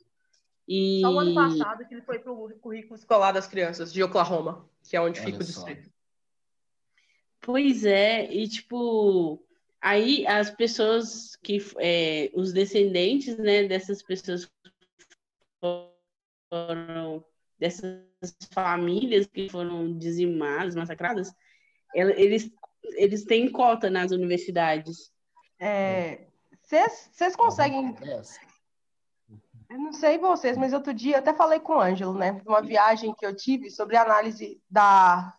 E... 0.68 1.02
Só 1.02 1.12
o 1.12 1.20
ano 1.20 1.36
passado 1.36 1.88
que 1.88 1.94
ele 1.94 2.02
foi 2.02 2.20
para 2.20 2.32
o 2.32 2.50
currículo 2.60 2.96
escolar 2.96 3.32
das 3.32 3.48
crianças 3.48 3.92
de 3.92 4.02
Oklahoma, 4.02 4.68
que 4.88 4.96
é 4.96 5.02
onde 5.02 5.20
Olha 5.20 5.28
fica 5.28 5.44
o 5.44 5.46
distrito. 5.46 5.90
Pois 7.42 7.86
é, 7.86 8.32
e 8.32 8.48
tipo, 8.48 9.44
aí 9.82 10.28
as 10.28 10.52
pessoas 10.52 11.36
que, 11.38 11.58
é, 11.78 12.30
os 12.34 12.52
descendentes, 12.52 13.38
né, 13.38 13.68
dessas 13.68 14.04
pessoas 14.04 14.50
foram, 15.60 17.24
dessas 17.60 18.02
famílias 18.54 19.28
que 19.28 19.50
foram 19.50 19.98
dizimadas, 19.98 20.76
massacradas, 20.76 21.34
eles, 21.94 22.50
eles 22.96 23.26
têm 23.26 23.52
cota 23.52 23.90
nas 23.90 24.12
universidades. 24.12 25.12
Vocês 26.62 27.34
é, 27.34 27.38
conseguem. 27.38 27.96
Eu 29.70 29.78
não 29.78 29.94
sei 29.94 30.18
vocês, 30.18 30.58
mas 30.58 30.74
outro 30.74 30.94
dia 30.94 31.16
eu 31.16 31.20
até 31.20 31.34
falei 31.34 31.60
com 31.60 31.74
o 31.74 31.82
Ângelo, 31.82 32.14
né? 32.14 32.42
Uma 32.46 32.62
viagem 32.62 33.14
que 33.14 33.26
eu 33.26 33.36
tive 33.36 33.70
sobre 33.70 33.96
a 33.96 34.02
análise 34.02 34.60
da, 34.70 35.36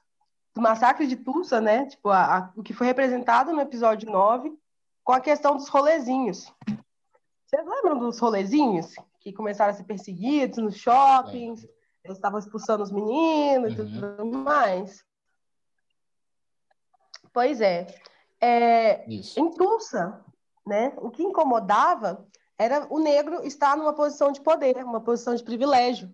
do 0.54 0.60
massacre 0.60 1.06
de 1.06 1.16
Tulsa, 1.16 1.60
né? 1.60 1.86
Tipo, 1.86 2.10
a, 2.10 2.36
a, 2.36 2.52
o 2.54 2.62
que 2.62 2.72
foi 2.72 2.86
representado 2.86 3.52
no 3.52 3.60
episódio 3.60 4.10
9, 4.10 4.52
com 5.02 5.12
a 5.12 5.20
questão 5.20 5.56
dos 5.56 5.68
rolezinhos. 5.68 6.52
Vocês 7.46 7.66
lembram 7.66 7.98
dos 7.98 8.18
rolezinhos? 8.20 8.94
Que 9.18 9.32
começaram 9.32 9.72
a 9.72 9.74
ser 9.74 9.84
perseguidos 9.84 10.58
nos 10.58 10.76
shoppings, 10.76 11.66
eles 12.04 12.16
estavam 12.16 12.38
expulsando 12.38 12.82
os 12.82 12.90
meninos 12.90 13.74
e 13.74 13.80
uhum. 13.80 14.16
tudo 14.16 14.38
mais. 14.38 15.04
Pois 17.32 17.60
é. 17.60 17.86
É, 18.40 19.04
em 19.06 19.50
Tulsa, 19.50 20.24
né, 20.66 20.94
o 20.96 21.10
que 21.10 21.22
incomodava 21.22 22.26
era 22.58 22.86
o 22.90 22.98
negro 22.98 23.44
estar 23.44 23.76
numa 23.76 23.92
posição 23.92 24.32
de 24.32 24.40
poder, 24.40 24.76
uma 24.84 25.00
posição 25.00 25.34
de 25.34 25.42
privilégio, 25.42 26.10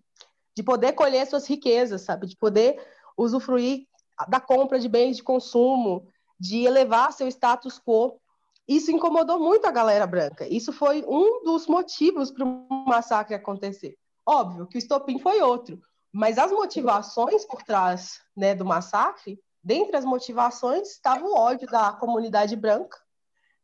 de 0.57 0.63
poder 0.63 0.93
colher 0.93 1.27
suas 1.27 1.47
riquezas, 1.47 2.03
sabe, 2.03 2.27
de 2.27 2.37
poder 2.37 2.81
usufruir 3.17 3.87
da 4.29 4.41
compra 4.41 4.79
de 4.79 4.89
bens 4.89 5.17
de 5.17 5.23
consumo, 5.23 6.09
de 6.39 6.65
elevar 6.65 7.13
seu 7.13 7.29
status 7.29 7.79
quo. 7.79 8.21
Isso 8.67 8.91
incomodou 8.91 9.39
muito 9.39 9.67
a 9.67 9.71
galera 9.71 10.07
branca. 10.07 10.47
Isso 10.49 10.73
foi 10.73 11.05
um 11.07 11.45
dos 11.45 11.67
motivos 11.67 12.31
para 12.31 12.45
o 12.45 12.67
massacre 12.87 13.35
acontecer. 13.35 13.97
Óbvio 14.27 14.67
que 14.67 14.77
o 14.77 14.79
estopim 14.79 15.19
foi 15.19 15.41
outro, 15.41 15.81
mas 16.13 16.37
as 16.37 16.51
motivações 16.51 17.45
por 17.45 17.63
trás 17.63 18.21
né, 18.37 18.55
do 18.55 18.65
massacre 18.65 19.41
Dentre 19.67 19.97
as 19.97 20.05
motivações 20.05 20.93
estava 20.93 21.27
o 21.27 21.35
ódio 21.35 21.67
da 21.67 21.93
comunidade 21.93 22.55
branca 22.55 22.97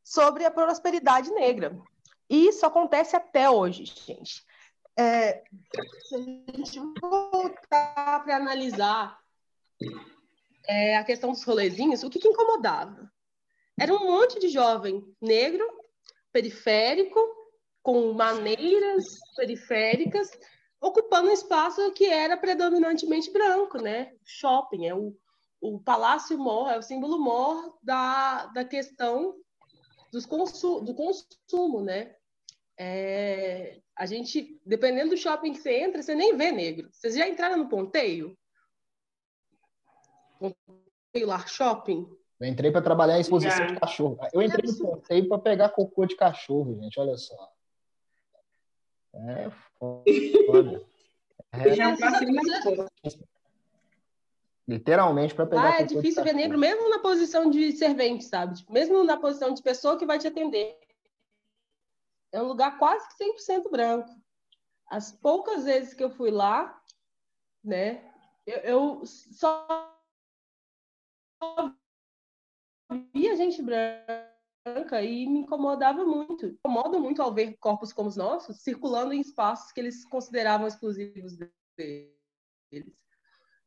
sobre 0.02 0.44
a 0.44 0.50
prosperidade 0.50 1.30
negra. 1.30 1.80
E 2.28 2.48
isso 2.48 2.66
acontece 2.66 3.14
até 3.14 3.48
hoje, 3.48 3.84
gente. 3.84 4.44
É, 4.98 5.44
se 6.08 6.16
a 6.16 6.56
gente 6.56 6.80
voltar 7.00 8.24
para 8.24 8.34
analisar 8.34 9.16
é, 10.66 10.96
a 10.96 11.04
questão 11.04 11.30
dos 11.30 11.44
rolezinhos, 11.44 12.02
o 12.02 12.10
que, 12.10 12.18
que 12.18 12.26
incomodava? 12.26 13.08
Era 13.78 13.94
um 13.94 14.04
monte 14.04 14.40
de 14.40 14.48
jovem 14.48 15.04
negro, 15.20 15.64
periférico, 16.32 17.20
com 17.82 18.12
maneiras 18.12 19.04
periféricas, 19.36 20.30
ocupando 20.80 21.28
um 21.28 21.32
espaço 21.32 21.92
que 21.92 22.06
era 22.06 22.36
predominantemente 22.36 23.32
branco, 23.32 23.78
né? 23.78 24.12
Shopping, 24.24 24.86
é 24.86 24.94
o 24.94 25.14
o 25.62 25.78
Palácio 25.78 26.36
Mor 26.36 26.68
é 26.68 26.76
o 26.76 26.82
símbolo 26.82 27.20
mor 27.20 27.78
da, 27.80 28.46
da 28.46 28.64
questão 28.64 29.36
dos 30.12 30.26
consu, 30.26 30.80
do 30.80 30.92
consumo, 30.92 31.80
né? 31.80 32.16
É, 32.76 33.80
a 33.96 34.04
gente, 34.04 34.60
dependendo 34.66 35.10
do 35.10 35.16
shopping 35.16 35.52
que 35.52 35.60
você 35.60 35.82
entra, 35.82 36.02
você 36.02 36.16
nem 36.16 36.36
vê 36.36 36.50
negro. 36.50 36.88
Vocês 36.90 37.14
já 37.14 37.28
entraram 37.28 37.58
no 37.58 37.68
Ponteio? 37.68 38.36
Ponteio 40.40 41.26
Lar 41.28 41.46
Shopping? 41.48 42.08
Eu 42.40 42.48
entrei 42.48 42.72
para 42.72 42.82
trabalhar 42.82 43.18
em 43.18 43.20
exposição 43.20 43.64
de 43.68 43.78
cachorro. 43.78 44.18
Eu 44.32 44.42
entrei 44.42 44.68
no 44.68 44.78
Ponteio 44.78 45.28
para 45.28 45.38
pegar 45.38 45.68
cocô 45.68 46.04
de 46.04 46.16
cachorro, 46.16 46.74
gente. 46.82 46.98
Olha 46.98 47.16
só. 47.16 47.51
É 49.14 49.50
foda. 49.78 50.84
É, 51.52 51.74
já 51.74 51.96
passei 51.96 52.28
Literalmente 54.66 55.34
para 55.34 55.46
pegar. 55.46 55.74
Ah, 55.74 55.80
é 55.80 55.84
difícil 55.84 56.22
ver 56.24 56.32
negro 56.32 56.56
mesmo 56.56 56.88
na 56.88 57.00
posição 57.00 57.50
de 57.50 57.72
servente, 57.72 58.24
sabe? 58.24 58.56
Tipo, 58.56 58.72
mesmo 58.72 59.04
na 59.04 59.18
posição 59.18 59.52
de 59.52 59.62
pessoa 59.62 59.98
que 59.98 60.06
vai 60.06 60.18
te 60.18 60.28
atender. 60.28 60.78
É 62.30 62.40
um 62.40 62.46
lugar 62.46 62.78
quase 62.78 63.06
que 63.08 63.24
100% 63.24 63.70
branco. 63.70 64.08
As 64.88 65.12
poucas 65.12 65.64
vezes 65.64 65.92
que 65.92 66.02
eu 66.02 66.10
fui 66.10 66.30
lá, 66.30 66.80
né, 67.62 68.10
eu, 68.46 68.58
eu 68.58 69.02
só 69.06 69.66
via 73.12 73.36
gente 73.36 73.60
branca 73.62 74.32
e 75.02 75.26
me 75.26 75.40
incomodava 75.40 76.04
muito. 76.04 76.46
Incomoda 76.46 76.98
muito 76.98 77.20
ao 77.20 77.34
ver 77.34 77.56
corpos 77.58 77.92
como 77.92 78.08
os 78.08 78.16
nossos 78.16 78.62
circulando 78.62 79.12
em 79.12 79.20
espaços 79.20 79.72
que 79.72 79.80
eles 79.80 80.04
consideravam 80.04 80.66
exclusivos 80.66 81.36
deles 81.76 83.02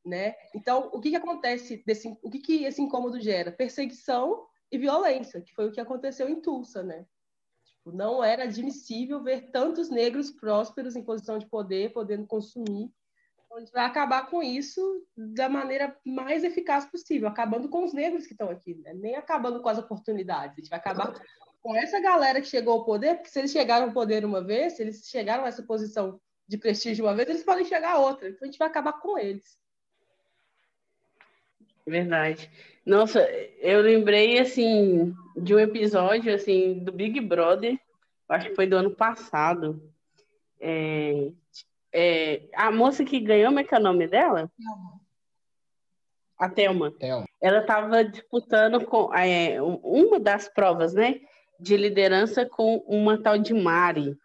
né? 0.06 0.36
Então, 0.54 0.90
o 0.94 1.00
que, 1.00 1.10
que 1.10 1.16
acontece 1.16 1.84
desse, 1.86 2.16
o 2.22 2.30
que, 2.30 2.40
que 2.40 2.64
esse 2.64 2.82
incômodo 2.82 3.20
gera? 3.20 3.52
Perseguição 3.52 4.46
e 4.72 4.78
violência, 4.78 5.42
que 5.42 5.54
foi 5.54 5.68
o 5.68 5.72
que 5.72 5.82
aconteceu 5.82 6.30
em 6.30 6.40
Tulsa, 6.40 6.84
né? 6.84 7.06
Não 7.86 8.24
era 8.24 8.44
admissível 8.44 9.22
ver 9.24 9.52
tantos 9.52 9.90
negros 9.90 10.32
prósperos 10.32 10.96
em 10.96 11.04
posição 11.04 11.38
de 11.38 11.48
poder, 11.48 11.92
podendo 11.92 12.26
consumir. 12.26 12.92
A 13.56 13.60
gente 13.60 13.72
vai 13.72 13.86
acabar 13.86 14.30
com 14.30 14.44
isso 14.44 15.08
da 15.16 15.48
maneira 15.48 15.96
mais 16.06 16.44
eficaz 16.44 16.86
possível, 16.86 17.30
acabando 17.30 17.70
com 17.70 17.86
os 17.86 17.94
negros 17.94 18.28
que 18.28 18.34
estão 18.34 18.50
aqui, 18.50 18.76
né? 18.76 18.94
nem 18.94 19.16
acabando 19.16 19.62
com 19.62 19.70
as 19.70 19.78
oportunidades. 19.78 20.58
A 20.58 20.62
gente 20.62 20.70
vai 20.70 20.80
acabar 20.80 21.14
com 21.62 21.74
essa 21.74 22.00
galera 22.02 22.42
que 22.42 22.48
chegou 22.48 22.74
ao 22.74 22.86
poder, 22.86 23.16
porque 23.16 23.30
se 23.30 23.40
eles 23.40 23.52
chegaram 23.52 23.88
ao 23.88 23.94
poder 23.94 24.26
uma 24.26 24.44
vez, 24.44 24.74
se 24.74 24.84
eles 24.84 25.08
chegaram 25.08 25.46
a 25.46 25.48
essa 25.48 25.64
posição 25.64 26.20
de 26.46 26.58
prestígio 26.58 27.06
uma 27.06 27.16
vez, 27.16 27.30
eles 27.30 27.44
podem 27.44 27.64
chegar 27.64 27.94
a 27.94 28.00
outra. 28.00 28.28
Então, 28.28 28.40
a 28.44 28.46
gente 28.46 28.60
vai 28.60 28.68
acabar 28.68 28.94
com 28.94 29.18
eles. 29.18 29.58
Verdade. 31.88 32.52
Nossa, 32.86 33.22
eu 33.60 33.82
lembrei, 33.82 34.38
assim, 34.38 35.16
de 35.38 35.56
um 35.56 35.60
episódio, 35.60 36.34
assim, 36.34 36.84
do 36.84 36.92
Big 36.92 37.22
Brother, 37.22 37.80
acho 38.28 38.50
que 38.50 38.56
foi 38.56 38.68
do 38.68 38.76
ano 38.76 38.92
passado. 38.92 39.82
É, 40.60 41.32
é, 41.98 42.42
a 42.54 42.70
moça 42.72 43.06
que 43.06 43.22
ganhou, 43.22 43.48
como 43.48 43.60
é 43.60 43.64
que 43.64 43.74
é 43.74 43.78
o 43.78 43.82
nome 43.82 44.06
dela? 44.06 44.52
A 46.38 46.50
Thelma. 46.50 46.92
Thelma. 46.92 47.26
Ela 47.42 47.60
estava 47.60 48.04
disputando 48.04 48.86
com 48.86 49.14
é, 49.16 49.62
uma 49.62 50.20
das 50.20 50.50
provas, 50.50 50.94
né, 50.94 51.22
de 51.58 51.78
liderança 51.78 52.46
com 52.46 52.80
uma 52.80 53.22
tal 53.24 53.38
de 53.38 53.54
Mari. 53.54 54.18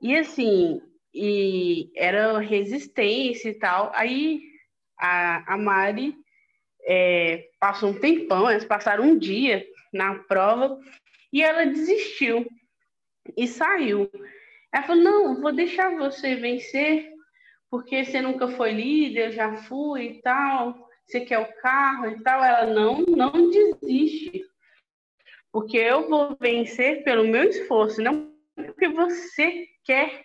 E 0.00 0.16
assim, 0.16 0.80
e 1.12 1.90
era 1.96 2.38
resistência 2.38 3.48
e 3.48 3.54
tal. 3.54 3.90
Aí 3.92 4.40
a, 4.96 5.54
a 5.54 5.56
Mari 5.58 6.14
é, 6.86 7.48
passou 7.58 7.90
um 7.90 7.98
tempão, 7.98 8.48
eles 8.48 8.64
passaram 8.64 9.02
um 9.02 9.18
dia 9.18 9.66
na 9.92 10.14
prova 10.14 10.78
e 11.32 11.42
ela 11.42 11.66
desistiu 11.66 12.46
e 13.36 13.48
saiu. 13.48 14.08
Ela 14.72 14.84
falou: 14.84 15.02
Não, 15.02 15.40
vou 15.40 15.52
deixar 15.52 15.96
você 15.96 16.34
vencer, 16.36 17.10
porque 17.70 18.04
você 18.04 18.20
nunca 18.20 18.48
foi 18.48 18.72
líder, 18.72 19.26
eu 19.26 19.32
já 19.32 19.56
fui 19.56 20.04
e 20.04 20.22
tal. 20.22 20.88
Você 21.06 21.20
quer 21.20 21.38
o 21.38 21.60
carro 21.60 22.06
e 22.08 22.22
tal? 22.22 22.44
Ela 22.44 22.66
não, 22.66 23.02
não 23.02 23.50
desiste, 23.50 24.44
porque 25.50 25.78
eu 25.78 26.08
vou 26.08 26.36
vencer 26.38 27.02
pelo 27.02 27.26
meu 27.26 27.44
esforço, 27.44 28.02
não 28.02 28.28
porque 28.54 28.88
você 28.88 29.66
quer 29.84 30.24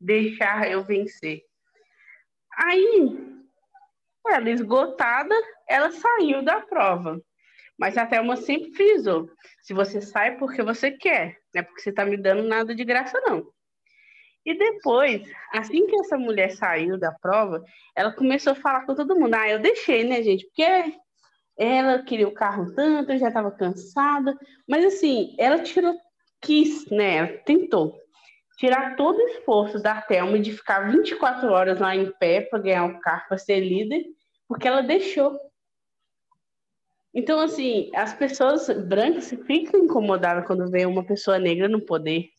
deixar 0.00 0.70
eu 0.70 0.82
vencer. 0.82 1.42
Aí, 2.52 3.18
ela 4.28 4.50
esgotada, 4.50 5.34
ela 5.68 5.92
saiu 5.92 6.42
da 6.42 6.60
prova. 6.60 7.20
Mas 7.78 7.98
a 7.98 8.06
Thelma 8.06 8.36
sempre 8.36 8.72
frisou: 8.72 9.30
se 9.60 9.74
você 9.74 10.00
sai 10.00 10.36
porque 10.38 10.62
você 10.62 10.90
quer, 10.90 11.38
não 11.54 11.60
é 11.60 11.62
porque 11.62 11.82
você 11.82 11.90
está 11.90 12.04
me 12.04 12.16
dando 12.16 12.42
nada 12.42 12.74
de 12.74 12.84
graça, 12.84 13.20
não. 13.20 13.46
E 14.46 14.56
depois, 14.56 15.28
assim 15.52 15.88
que 15.88 15.96
essa 15.96 16.16
mulher 16.16 16.52
saiu 16.52 16.96
da 16.96 17.10
prova, 17.10 17.64
ela 17.96 18.12
começou 18.12 18.52
a 18.52 18.56
falar 18.56 18.86
com 18.86 18.94
todo 18.94 19.18
mundo: 19.18 19.34
ah, 19.34 19.50
eu 19.50 19.58
deixei, 19.58 20.04
né, 20.04 20.22
gente? 20.22 20.46
Porque 20.46 20.94
ela 21.58 22.02
queria 22.04 22.28
o 22.28 22.34
carro 22.34 22.72
tanto, 22.72 23.10
eu 23.10 23.18
já 23.18 23.26
estava 23.26 23.50
cansada. 23.50 24.38
Mas 24.68 24.84
assim, 24.84 25.34
ela 25.36 25.58
tirou, 25.58 25.96
quis, 26.40 26.88
né? 26.90 27.16
Ela 27.16 27.28
tentou 27.44 27.98
tirar 28.56 28.94
todo 28.96 29.18
o 29.18 29.28
esforço 29.28 29.82
da 29.82 30.00
Thelma 30.00 30.38
de 30.38 30.52
ficar 30.52 30.90
24 30.90 31.50
horas 31.50 31.80
lá 31.80 31.94
em 31.96 32.10
pé 32.12 32.42
para 32.42 32.60
ganhar 32.60 32.84
o 32.86 33.00
carro, 33.00 33.24
para 33.28 33.38
ser 33.38 33.60
líder, 33.60 34.04
porque 34.48 34.68
ela 34.68 34.80
deixou. 34.80 35.38
Então, 37.12 37.40
assim, 37.40 37.90
as 37.94 38.14
pessoas 38.14 38.68
brancas 38.86 39.30
ficam 39.46 39.80
incomodadas 39.80 40.46
quando 40.46 40.70
vê 40.70 40.86
uma 40.86 41.04
pessoa 41.04 41.38
negra 41.38 41.68
no 41.68 41.80
poder. 41.80 42.30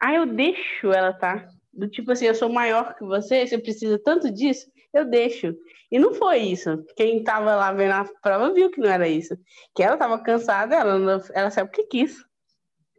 Ah, 0.00 0.14
eu 0.14 0.26
deixo 0.26 0.92
ela, 0.92 1.12
tá? 1.12 1.48
Do 1.72 1.88
tipo 1.88 2.12
assim, 2.12 2.26
eu 2.26 2.34
sou 2.34 2.48
maior 2.48 2.94
que 2.94 3.04
você, 3.04 3.46
você 3.46 3.58
precisa 3.58 3.98
tanto 3.98 4.30
disso, 4.30 4.70
eu 4.92 5.04
deixo. 5.04 5.54
E 5.90 5.98
não 5.98 6.14
foi 6.14 6.38
isso. 6.38 6.84
Quem 6.96 7.24
tava 7.24 7.54
lá 7.54 7.72
vendo 7.72 7.92
a 7.92 8.04
prova 8.20 8.52
viu 8.52 8.70
que 8.70 8.80
não 8.80 8.90
era 8.90 9.08
isso. 9.08 9.36
Que 9.74 9.82
ela 9.82 9.96
tava 9.96 10.22
cansada, 10.22 10.74
ela, 10.74 11.24
ela 11.32 11.50
saiu 11.50 11.66
porque 11.66 11.84
quis. 11.84 12.24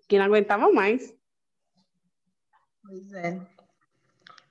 Que 0.08 0.18
não 0.18 0.26
aguentava 0.26 0.72
mais. 0.72 1.14
Pois 2.84 3.14
é. 3.14 3.40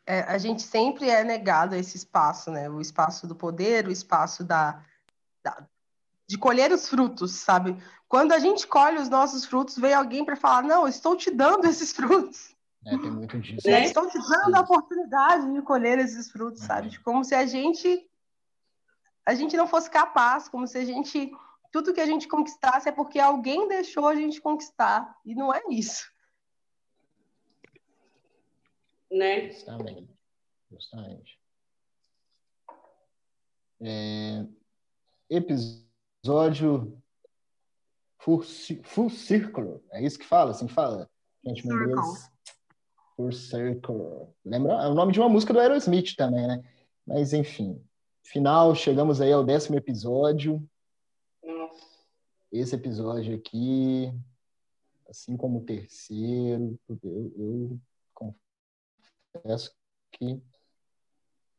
é. 0.07 0.20
A 0.20 0.39
gente 0.39 0.62
sempre 0.62 1.09
é 1.09 1.25
negado 1.25 1.75
esse 1.75 1.97
espaço, 1.97 2.51
né? 2.51 2.70
O 2.70 2.81
espaço 2.81 3.27
do 3.27 3.35
poder, 3.35 3.89
o 3.89 3.91
espaço 3.91 4.45
da, 4.45 4.85
da 5.43 5.66
de 6.29 6.39
colher 6.39 6.71
os 6.73 6.89
frutos, 6.89 7.33
sabe? 7.33 7.77
Quando 8.09 8.33
a 8.33 8.39
gente 8.39 8.67
colhe 8.67 8.99
os 8.99 9.09
nossos 9.09 9.45
frutos, 9.45 9.77
vem 9.79 9.95
alguém 9.95 10.25
para 10.25 10.37
falar: 10.37 10.63
Não, 10.63 10.87
estou 10.87 11.17
te 11.17 11.31
dando 11.31 11.67
esses 11.67 11.93
frutos. 11.93 12.55
É, 12.87 12.91
tem 12.91 13.11
muito 13.11 13.39
disso. 13.41 13.67
Né? 13.67 13.85
Estou 13.85 14.09
te 14.09 14.19
dando 14.19 14.55
a 14.55 14.61
oportunidade 14.61 15.53
de 15.53 15.63
colher 15.63 15.99
esses 15.99 16.31
frutos, 16.31 16.63
sabe? 16.63 16.89
Uhum. 16.89 17.03
Como 17.03 17.25
se 17.25 17.35
a 17.35 17.47
gente 17.47 18.09
a 19.27 19.35
gente 19.35 19.57
não 19.57 19.67
fosse 19.67 19.91
capaz, 19.91 20.49
como 20.49 20.67
se 20.67 20.79
a 20.79 20.85
gente 20.85 21.31
tudo 21.71 21.93
que 21.93 22.01
a 22.01 22.07
gente 22.07 22.27
conquistasse 22.27 22.89
é 22.89 22.93
porque 22.93 23.19
alguém 23.19 23.69
deixou 23.69 24.07
a 24.07 24.15
gente 24.15 24.41
conquistar 24.41 25.15
e 25.25 25.35
não 25.35 25.53
é 25.53 25.61
isso 25.69 26.07
né? 29.11 29.51
Justamente. 29.51 30.09
Justamente. 30.71 31.39
É, 33.81 34.45
episódio 35.31 35.88
Full, 38.19 38.43
full 38.82 39.11
Circle. 39.11 39.81
É 39.93 40.03
isso 40.03 40.19
que 40.19 40.27
fala? 40.27 40.51
Assim 40.51 40.69
fala? 40.69 41.09
Gente, 41.45 41.66
meu 41.66 41.86
Deus. 41.86 42.31
Full 43.16 43.32
Circle. 43.32 44.28
Lembra? 44.45 44.74
É 44.74 44.89
o 44.89 44.95
nome 44.95 45.12
de 45.12 45.20
uma 45.20 45.28
música 45.28 45.53
do 45.53 45.61
Aerosmith 45.61 46.15
também, 46.16 46.47
né? 46.47 46.62
Mas, 47.07 47.32
enfim. 47.32 47.82
Final, 48.24 48.74
chegamos 48.74 49.20
aí 49.20 49.32
ao 49.32 49.45
décimo 49.45 49.77
episódio. 49.77 50.62
Nossa. 51.43 51.86
Esse 52.53 52.74
episódio 52.74 53.35
aqui, 53.35 54.12
assim 55.09 55.36
como 55.36 55.61
o 55.61 55.65
terceiro, 55.65 56.78
eu, 56.89 57.32
eu 57.36 57.81
confesso 59.32 59.74
que 60.12 60.43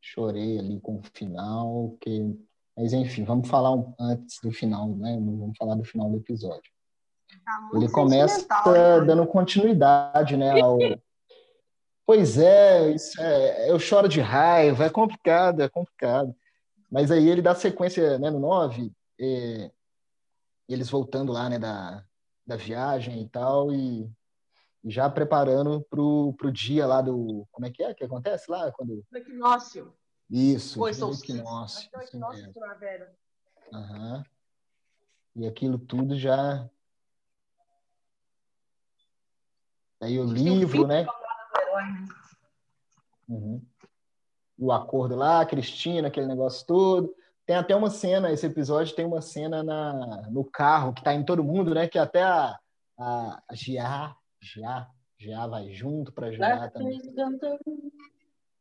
chorei 0.00 0.58
ali 0.58 0.80
com 0.80 0.98
o 0.98 1.02
final, 1.02 1.96
que... 2.00 2.38
mas 2.80 2.94
enfim, 2.94 3.24
vamos 3.24 3.46
falar 3.46 3.72
um, 3.72 3.94
antes 4.00 4.40
do 4.42 4.50
final, 4.50 4.88
né? 4.88 5.12
Vamos 5.12 5.54
falar 5.58 5.74
do 5.74 5.84
final 5.84 6.08
do 6.08 6.16
episódio. 6.16 6.72
Tá 7.44 7.70
Ele 7.74 7.90
começa 7.90 8.46
né? 8.66 9.04
dando 9.04 9.26
continuidade, 9.26 10.34
né? 10.34 10.58
Ao... 10.62 10.78
pois 12.06 12.38
é, 12.38 12.96
é, 13.18 13.70
eu 13.70 13.78
choro 13.78 14.08
de 14.08 14.22
raiva, 14.22 14.86
é 14.86 14.88
complicado, 14.88 15.60
é 15.60 15.68
complicado. 15.68 16.34
Mas 16.90 17.10
aí 17.10 17.28
ele 17.28 17.42
dá 17.42 17.54
sequência 17.54 18.18
né, 18.18 18.30
no 18.30 18.40
9, 18.40 18.90
e, 19.18 19.70
eles 20.66 20.88
voltando 20.88 21.32
lá 21.32 21.50
né, 21.50 21.58
da, 21.58 22.02
da 22.46 22.56
viagem 22.56 23.20
e 23.20 23.28
tal, 23.28 23.70
e 23.74 24.10
já 24.86 25.10
preparando 25.10 25.82
para 25.90 26.00
o 26.00 26.50
dia 26.50 26.86
lá 26.86 27.02
do. 27.02 27.46
Como 27.52 27.66
é 27.66 27.70
que 27.70 27.82
é 27.82 27.92
que 27.92 28.04
acontece 28.04 28.50
lá? 28.50 28.72
Quando... 28.72 29.04
Do 29.10 29.18
equinócio. 29.18 29.94
Isso, 30.30 30.80
Oi, 30.80 30.94
do 30.94 31.12
equinócio. 31.12 31.90
É 31.92 31.98
o 31.98 32.02
equinócio 32.02 32.46
de 32.46 32.50
primavera. 32.52 33.12
Uhum. 33.72 34.22
E 35.36 35.46
aquilo 35.46 35.76
tudo 35.76 36.16
já. 36.16 36.68
Aí 40.00 40.18
o 40.20 40.24
livro, 40.24 40.86
né? 40.86 41.04
Uhum. 43.28 43.60
O 44.56 44.70
acordo 44.72 45.16
lá, 45.16 45.40
a 45.40 45.46
Cristina, 45.46 46.08
aquele 46.08 46.26
negócio 46.26 46.64
todo. 46.64 47.14
Tem 47.44 47.56
até 47.56 47.74
uma 47.74 47.90
cena, 47.90 48.30
esse 48.30 48.46
episódio 48.46 48.94
tem 48.94 49.04
uma 49.04 49.20
cena 49.20 49.62
na, 49.64 50.28
no 50.30 50.44
carro 50.44 50.92
que 50.92 51.02
tá 51.02 51.12
em 51.12 51.24
todo 51.24 51.42
mundo, 51.42 51.74
né? 51.74 51.88
Que 51.88 51.98
até 51.98 52.22
a, 52.22 52.56
a, 52.96 53.42
a 53.48 53.54
Gia, 53.54 54.14
já, 54.40 54.88
já 55.18 55.46
vai 55.48 55.72
junto 55.72 56.12
para 56.12 56.28
ajudar 56.28 56.70
também. 56.70 57.00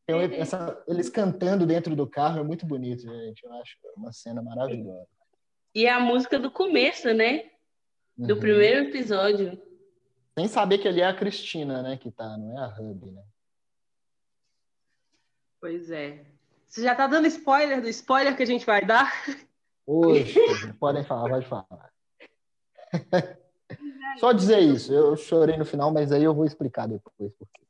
Então, 0.09 0.21
essa, 0.21 0.83
eles 0.87 1.07
cantando 1.07 1.67
dentro 1.67 1.95
do 1.95 2.07
carro 2.07 2.39
é 2.39 2.43
muito 2.43 2.65
bonito, 2.65 3.03
gente. 3.03 3.45
Eu 3.45 3.53
acho 3.53 3.77
uma 3.95 4.11
cena 4.11 4.41
maravilhosa. 4.41 5.07
E 5.75 5.87
a 5.87 5.99
música 5.99 6.39
do 6.39 6.49
começo, 6.49 7.13
né? 7.13 7.51
Do 8.17 8.33
uhum. 8.33 8.39
primeiro 8.39 8.89
episódio. 8.89 9.61
Sem 10.33 10.47
saber 10.47 10.79
que 10.79 10.87
ali 10.87 11.01
é 11.01 11.05
a 11.05 11.15
Cristina, 11.15 11.83
né? 11.83 11.95
Que 11.95 12.09
tá, 12.09 12.35
não 12.39 12.57
é 12.57 12.65
a 12.65 12.75
Hub, 12.79 13.11
né? 13.11 13.21
Pois 15.61 15.91
é. 15.91 16.25
Você 16.65 16.81
já 16.81 16.95
tá 16.95 17.05
dando 17.05 17.27
spoiler 17.27 17.79
do 17.79 17.87
spoiler 17.89 18.35
que 18.35 18.43
a 18.43 18.47
gente 18.47 18.65
vai 18.65 18.83
dar? 18.83 19.13
Poxa, 19.85 20.39
podem 20.79 21.03
falar, 21.03 21.29
pode 21.29 21.45
falar. 21.45 21.93
Só 24.17 24.31
dizer 24.31 24.59
isso. 24.59 24.91
Eu 24.91 25.15
chorei 25.15 25.55
no 25.55 25.65
final, 25.65 25.93
mas 25.93 26.11
aí 26.11 26.23
eu 26.23 26.33
vou 26.33 26.45
explicar 26.45 26.87
depois 26.87 27.31
por 27.33 27.47
quê. 27.53 27.68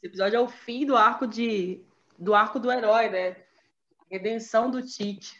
Esse 0.00 0.06
episódio 0.06 0.36
é 0.38 0.40
o 0.40 0.48
fim 0.48 0.86
do 0.86 0.96
arco 0.96 1.26
de 1.26 1.84
do 2.18 2.34
arco 2.34 2.58
do 2.58 2.72
herói, 2.72 3.10
né? 3.10 3.36
Redenção 4.10 4.70
do 4.70 4.82
Tite. 4.82 5.38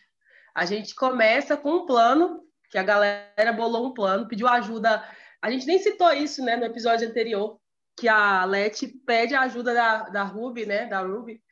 A 0.55 0.67
gente 0.67 0.95
começa 0.95 1.57
com 1.57 1.71
um 1.77 1.87
plano, 1.87 2.45
que 2.71 2.77
a 2.77 2.83
galera 2.83 3.53
bolou 3.55 3.89
um 3.89 3.95
plano, 3.95 4.29
pediu 4.29 4.47
ajuda 4.47 5.03
A 5.41 5.51
gente 5.51 5.67
nem 5.67 5.79
citou 5.79 6.13
isso, 6.13 6.45
né, 6.45 6.57
no 6.57 6.65
episódio 6.67 7.09
anterior, 7.09 7.59
que 7.97 8.07
a 8.07 8.45
Leti 8.45 8.87
pede 8.87 9.35
a 9.35 9.43
ajuda 9.43 9.73
da, 9.73 10.03
da 10.11 10.23
Ruby, 10.25 10.67
né, 10.67 10.87
da 10.87 11.01
Ruby, 11.01 11.43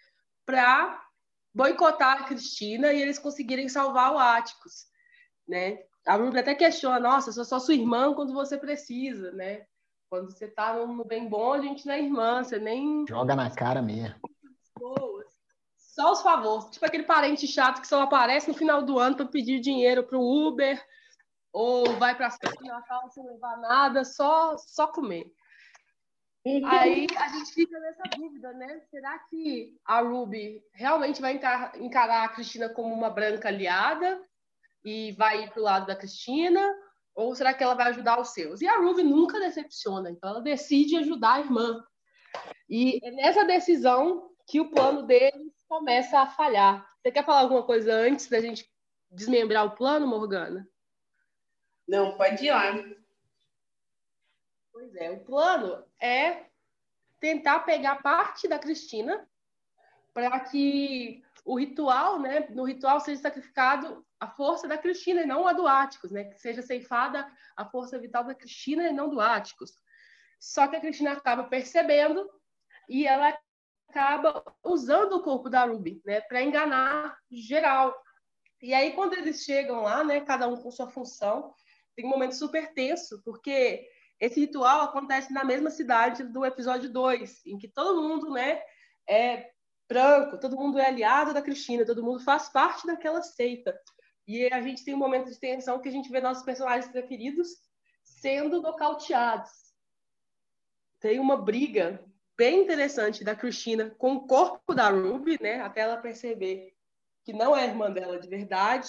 para 0.44 1.02
boicotar 1.54 2.22
a 2.22 2.24
Cristina 2.24 2.92
e 2.92 3.00
eles 3.00 3.18
conseguirem 3.18 3.70
salvar 3.70 4.12
o 4.12 4.18
Áticos, 4.18 4.86
né? 5.46 5.78
A 6.06 6.14
Ruby 6.16 6.38
até 6.38 6.54
questiona, 6.54 7.00
nossa, 7.00 7.30
eu 7.30 7.32
sou 7.32 7.44
só 7.44 7.58
sua 7.58 7.74
irmã 7.74 8.14
quando 8.14 8.34
você 8.34 8.58
precisa, 8.58 9.32
né? 9.32 9.66
Quando 10.10 10.32
você 10.32 10.48
tá 10.48 10.74
no 10.74 11.04
bem 11.04 11.28
bom, 11.28 11.52
a 11.52 11.60
gente 11.60 11.86
não 11.86 11.94
é 11.94 12.00
irmã, 12.00 12.42
você 12.42 12.58
nem... 12.58 13.04
Joga 13.06 13.36
na 13.36 13.50
cara 13.50 13.82
mesmo. 13.82 14.18
Só 15.76 16.12
os 16.12 16.22
favores. 16.22 16.70
Tipo 16.70 16.86
aquele 16.86 17.02
parente 17.02 17.46
chato 17.46 17.80
que 17.80 17.88
só 17.88 18.02
aparece 18.02 18.48
no 18.48 18.54
final 18.54 18.82
do 18.82 18.98
ano 18.98 19.16
para 19.16 19.26
pedir 19.26 19.60
dinheiro 19.60 20.04
pro 20.04 20.20
Uber, 20.20 20.82
ou 21.52 21.92
vai 21.96 22.14
para 22.14 22.28
a 22.28 22.64
Natal 22.64 23.10
sem 23.10 23.24
levar 23.26 23.56
nada, 23.58 24.04
só, 24.04 24.56
só 24.56 24.86
comer. 24.86 25.30
Aí 26.46 27.06
a 27.16 27.28
gente 27.28 27.52
fica 27.52 27.78
nessa 27.78 28.02
dúvida, 28.16 28.52
né? 28.54 28.80
Será 28.90 29.18
que 29.18 29.76
a 29.84 30.00
Ruby 30.00 30.62
realmente 30.72 31.20
vai 31.20 31.38
encarar 31.74 32.24
a 32.24 32.28
Cristina 32.28 32.68
como 32.70 32.94
uma 32.94 33.10
branca 33.10 33.48
aliada 33.48 34.22
e 34.84 35.12
vai 35.12 35.44
ir 35.44 35.50
para 35.50 35.60
o 35.60 35.64
lado 35.64 35.86
da 35.86 35.96
Cristina? 35.96 36.74
Ou 37.18 37.34
será 37.34 37.52
que 37.52 37.64
ela 37.64 37.74
vai 37.74 37.88
ajudar 37.88 38.20
os 38.20 38.28
seus? 38.28 38.60
E 38.60 38.68
a 38.68 38.76
Ruby 38.78 39.02
nunca 39.02 39.40
decepciona, 39.40 40.08
então 40.08 40.30
ela 40.30 40.40
decide 40.40 40.96
ajudar 40.98 41.32
a 41.32 41.40
irmã. 41.40 41.84
E 42.70 43.04
é 43.04 43.10
nessa 43.10 43.44
decisão 43.44 44.30
que 44.46 44.60
o 44.60 44.70
plano 44.70 45.02
deles 45.02 45.52
começa 45.66 46.20
a 46.20 46.28
falhar. 46.28 46.88
Você 47.02 47.10
quer 47.10 47.24
falar 47.24 47.40
alguma 47.40 47.64
coisa 47.64 47.92
antes 47.92 48.28
da 48.28 48.40
gente 48.40 48.72
desmembrar 49.10 49.66
o 49.66 49.74
plano, 49.74 50.06
Morgana? 50.06 50.68
Não, 51.88 52.16
pode 52.16 52.46
ir 52.46 52.52
lá. 52.52 52.72
Pois 54.72 54.94
é, 54.94 55.10
o 55.10 55.18
plano 55.18 55.84
é 56.00 56.44
tentar 57.18 57.60
pegar 57.60 58.00
parte 58.00 58.46
da 58.46 58.60
Cristina 58.60 59.28
para 60.14 60.38
que 60.38 61.24
o 61.48 61.58
ritual, 61.58 62.20
né, 62.20 62.46
no 62.50 62.64
ritual 62.64 63.00
seja 63.00 63.22
sacrificado 63.22 64.04
a 64.20 64.28
força 64.28 64.68
da 64.68 64.76
Cristina 64.76 65.22
e 65.22 65.26
não 65.26 65.48
a 65.48 65.54
do 65.54 65.66
Áticos, 65.66 66.10
né, 66.10 66.24
que 66.24 66.38
seja 66.38 66.60
ceifada 66.60 67.26
a 67.56 67.64
força 67.64 67.98
vital 67.98 68.22
da 68.22 68.34
Cristina 68.34 68.86
e 68.86 68.92
não 68.92 69.08
do 69.08 69.18
Áticos. 69.18 69.72
Só 70.38 70.68
que 70.68 70.76
a 70.76 70.80
Cristina 70.80 71.12
acaba 71.12 71.44
percebendo 71.44 72.28
e 72.86 73.06
ela 73.06 73.34
acaba 73.88 74.44
usando 74.62 75.14
o 75.14 75.22
corpo 75.22 75.48
da 75.48 75.64
Ruby, 75.64 76.02
né, 76.04 76.20
para 76.20 76.42
enganar 76.42 77.16
geral. 77.30 77.98
E 78.60 78.74
aí 78.74 78.92
quando 78.92 79.14
eles 79.14 79.42
chegam 79.42 79.80
lá, 79.80 80.04
né, 80.04 80.20
cada 80.20 80.46
um 80.48 80.56
com 80.58 80.70
sua 80.70 80.90
função, 80.90 81.54
tem 81.96 82.04
um 82.04 82.10
momento 82.10 82.34
super 82.34 82.74
tenso, 82.74 83.22
porque 83.24 83.88
esse 84.20 84.38
ritual 84.38 84.82
acontece 84.82 85.32
na 85.32 85.44
mesma 85.44 85.70
cidade 85.70 86.24
do 86.24 86.44
episódio 86.44 86.92
2, 86.92 87.46
em 87.46 87.56
que 87.56 87.68
todo 87.68 88.06
mundo 88.06 88.32
né, 88.32 88.60
é 89.08 89.50
branco, 89.88 90.38
todo 90.38 90.56
mundo 90.56 90.78
é 90.78 90.86
aliado 90.86 91.32
da 91.32 91.42
Cristina, 91.42 91.86
todo 91.86 92.02
mundo 92.02 92.20
faz 92.20 92.48
parte 92.48 92.86
daquela 92.86 93.22
seita. 93.22 93.78
E 94.26 94.46
a 94.52 94.60
gente 94.60 94.84
tem 94.84 94.94
um 94.94 94.98
momento 94.98 95.30
de 95.30 95.40
tensão 95.40 95.80
que 95.80 95.88
a 95.88 95.92
gente 95.92 96.10
vê 96.10 96.20
nossos 96.20 96.44
personagens 96.44 96.90
preferidos 96.90 97.48
sendo 98.04 98.60
nocauteados. 98.60 99.50
Tem 101.00 101.18
uma 101.18 101.36
briga 101.36 102.04
bem 102.36 102.60
interessante 102.62 103.24
da 103.24 103.34
Cristina 103.34 103.90
com 103.98 104.14
o 104.14 104.26
corpo 104.26 104.74
da 104.74 104.90
Ruby, 104.90 105.38
né, 105.40 105.60
até 105.60 105.80
ela 105.80 105.96
perceber 105.96 106.74
que 107.24 107.32
não 107.32 107.56
é 107.56 107.64
irmã 107.64 107.90
dela 107.90 108.18
de 108.18 108.28
verdade, 108.28 108.88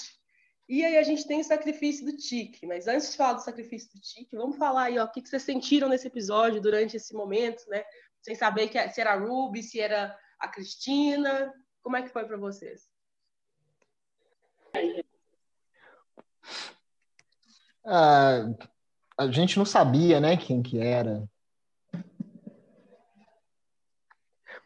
e 0.69 0.85
aí 0.85 0.97
a 0.97 1.03
gente 1.03 1.25
tem 1.27 1.41
o 1.41 1.43
sacrifício 1.43 2.05
do 2.05 2.15
Tique. 2.15 2.67
Mas 2.67 2.87
antes 2.87 3.09
de 3.09 3.17
falar 3.17 3.33
do 3.33 3.43
sacrifício 3.43 3.91
do 3.91 3.99
Tique, 3.99 4.37
vamos 4.37 4.55
falar 4.55 4.83
aí, 4.83 4.99
ó, 4.99 5.05
o 5.05 5.11
que, 5.11 5.27
vocês 5.27 5.41
sentiram 5.41 5.89
nesse 5.89 6.05
episódio, 6.05 6.61
durante 6.61 6.95
esse 6.95 7.11
momento, 7.15 7.67
né? 7.67 7.83
Sem 8.21 8.35
saber 8.35 8.67
que, 8.67 8.89
se 8.89 9.01
era 9.01 9.15
Ruby, 9.15 9.63
se 9.63 9.79
era 9.79 10.15
a 10.39 10.47
Cristina. 10.47 11.53
Como 11.81 11.95
é 11.95 12.01
que 12.01 12.09
foi 12.09 12.25
para 12.25 12.37
vocês? 12.37 12.89
Ah, 17.85 18.45
a 19.17 19.31
gente 19.31 19.57
não 19.57 19.65
sabia, 19.65 20.19
né, 20.19 20.37
quem 20.37 20.61
que 20.61 20.79
era. 20.79 21.27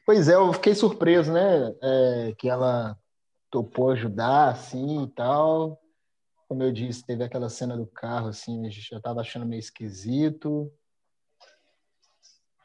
Pois 0.06 0.28
é, 0.28 0.36
eu 0.36 0.52
fiquei 0.54 0.76
surpreso, 0.76 1.32
né, 1.32 1.74
é, 1.82 2.36
que 2.38 2.50
ela 2.50 3.00
topou 3.50 3.92
ajudar, 3.92 4.50
assim, 4.50 5.04
e 5.04 5.08
tal 5.08 5.80
como 6.54 6.62
eu 6.62 6.72
disse, 6.72 7.04
teve 7.04 7.24
aquela 7.24 7.50
cena 7.50 7.76
do 7.76 7.88
carro, 7.88 8.28
assim, 8.28 8.68
a 8.68 8.70
gente 8.70 8.88
já 8.88 8.98
estava 8.98 9.22
achando 9.22 9.44
meio 9.44 9.60
esquisito. 9.60 10.72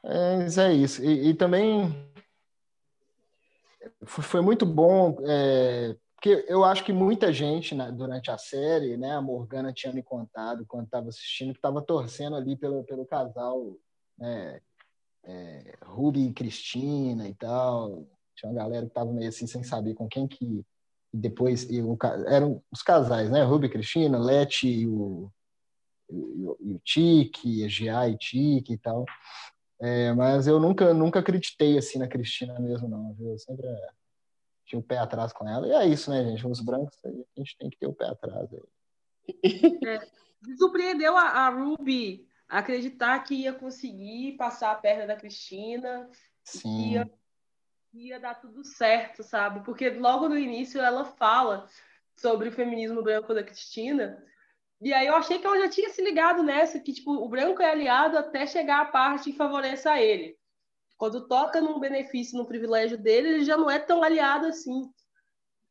É, 0.05 0.37
mas 0.37 0.59
é 0.59 0.75
isso. 0.75 1.03
E, 1.03 1.31
e 1.31 1.35
também 1.35 2.13
foi 4.07 4.41
muito 4.41 4.65
bom, 4.67 5.17
é, 5.27 5.97
porque 6.15 6.45
eu 6.49 6.65
acho 6.65 6.85
que 6.85 6.93
muita 6.93 7.33
gente 7.33 7.75
né, 7.75 7.93
durante 7.93 8.31
a 8.31 8.37
série, 8.37 8.97
né, 8.97 9.13
a 9.13 9.23
Morgana 9.23 9.73
tinha 9.73 9.93
me 9.93 10.03
contado 10.03 10.67
quando 10.67 10.87
estava 10.87 11.09
assistindo, 11.09 11.53
que 11.53 11.59
estava 11.59 11.81
torcendo 11.81 12.37
ali 12.37 12.57
pelo, 12.57 12.83
pelo 12.85 13.07
casal 13.07 13.77
né, 14.19 14.61
é, 15.25 15.75
Ruby 15.85 16.27
e 16.27 16.33
Cristina 16.33 17.29
e 17.29 17.35
tal. 17.35 18.07
Tinha 18.35 18.51
uma 18.51 18.59
galera 18.59 18.87
que 18.87 18.91
estava 18.91 19.13
meio 19.13 19.29
assim 19.29 19.47
sem 19.47 19.63
saber 19.63 19.95
com 19.95 20.09
quem 20.09 20.27
que 20.27 20.65
depois 21.13 21.65
e 21.65 21.81
eram 22.27 22.63
os 22.71 22.83
casais, 22.83 23.31
né? 23.31 23.43
Ruby 23.43 23.69
Cristina, 23.69 24.19
Leti 24.19 24.69
e 24.69 24.87
o, 24.87 25.31
e, 26.11 26.75
o 26.75 26.81
Tiki, 26.85 27.65
a 27.65 27.69
Gia 27.69 28.09
e 28.09 28.17
Tiki 28.17 28.75
e 28.75 28.79
tal. 28.79 29.05
É, 29.81 30.13
mas 30.13 30.47
eu 30.47 30.59
nunca, 30.59 30.93
nunca 30.93 31.21
acreditei 31.21 31.79
assim 31.79 31.99
na 31.99 32.09
Cristina 32.09 32.59
mesmo, 32.59 32.89
não. 32.89 33.13
Viu? 33.15 33.33
Eu 33.33 33.39
sempre 33.39 33.67
é, 33.67 33.89
tinha 34.67 34.79
o 34.79 34.83
pé 34.83 34.99
atrás 34.99 35.33
com 35.33 35.49
ela. 35.49 35.67
E 35.67 35.73
é 35.73 35.87
isso, 35.87 36.11
né, 36.11 36.25
gente? 36.25 36.47
Os 36.47 36.61
brancos, 36.61 36.97
a 37.05 37.11
gente 37.41 37.57
tem 37.57 37.71
que 37.71 37.79
ter 37.79 37.87
o 37.87 37.95
pé 37.95 38.07
atrás. 38.07 38.51
É, 39.87 40.01
surpreendeu 40.57 41.17
a, 41.17 41.23
a 41.23 41.49
Ruby 41.51 42.27
acreditar 42.49 43.19
que 43.21 43.35
ia 43.35 43.53
conseguir 43.53 44.37
passar 44.37 44.73
a 44.73 44.77
perna 44.77 45.07
da 45.07 45.17
Cristina. 45.17 46.09
Sim. 46.43 46.93
Ia 46.93 47.11
ia 47.93 48.21
dar 48.21 48.35
tudo 48.35 48.65
certo, 48.65 49.23
sabe? 49.23 49.65
Porque 49.65 49.91
logo 49.91 50.29
no 50.29 50.39
início 50.39 50.81
ela 50.81 51.05
fala 51.05 51.67
sobre 52.17 52.49
o 52.49 52.53
feminismo 52.53 53.03
branco 53.03 53.35
da 53.35 53.43
Cristina. 53.43 54.23
E 54.81 54.93
aí 54.93 55.07
eu 55.07 55.17
achei 55.17 55.39
que 55.39 55.47
ela 55.47 55.59
já 55.59 55.69
tinha 55.69 55.91
se 55.91 56.03
ligado 56.03 56.43
nessa, 56.43 56.79
que 56.79 56.93
tipo, 56.93 57.13
o 57.13 57.29
branco 57.29 57.61
é 57.61 57.71
aliado 57.71 58.17
até 58.17 58.47
chegar 58.47 58.81
a 58.81 58.85
parte 58.85 59.33
que 59.33 59.37
favoreça 59.37 60.01
ele. 60.01 60.39
Quando 60.97 61.27
toca 61.27 61.61
num 61.61 61.81
benefício, 61.81 62.39
num 62.39 62.45
privilégio 62.45 62.97
dele, 62.97 63.29
ele 63.29 63.45
já 63.45 63.57
não 63.57 63.71
é 63.71 63.79
tão 63.79 64.03
aliado 64.03 64.47
assim. 64.47 64.91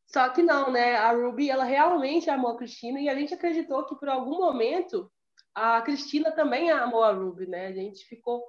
Só 0.06 0.30
que 0.30 0.42
não, 0.42 0.72
né? 0.72 0.96
A 0.96 1.12
Ruby, 1.12 1.50
ela 1.50 1.64
realmente 1.64 2.30
amou 2.30 2.52
a 2.52 2.58
Cristina 2.58 3.00
e 3.00 3.10
a 3.10 3.16
gente 3.16 3.34
acreditou 3.34 3.86
que 3.86 3.96
por 3.96 4.08
algum 4.08 4.38
momento 4.38 5.12
a 5.54 5.82
Cristina 5.82 6.32
também 6.32 6.72
amou 6.72 7.04
a 7.04 7.12
Ruby, 7.12 7.48
né? 7.48 7.68
A 7.68 7.74
gente 7.74 8.06
ficou 8.06 8.46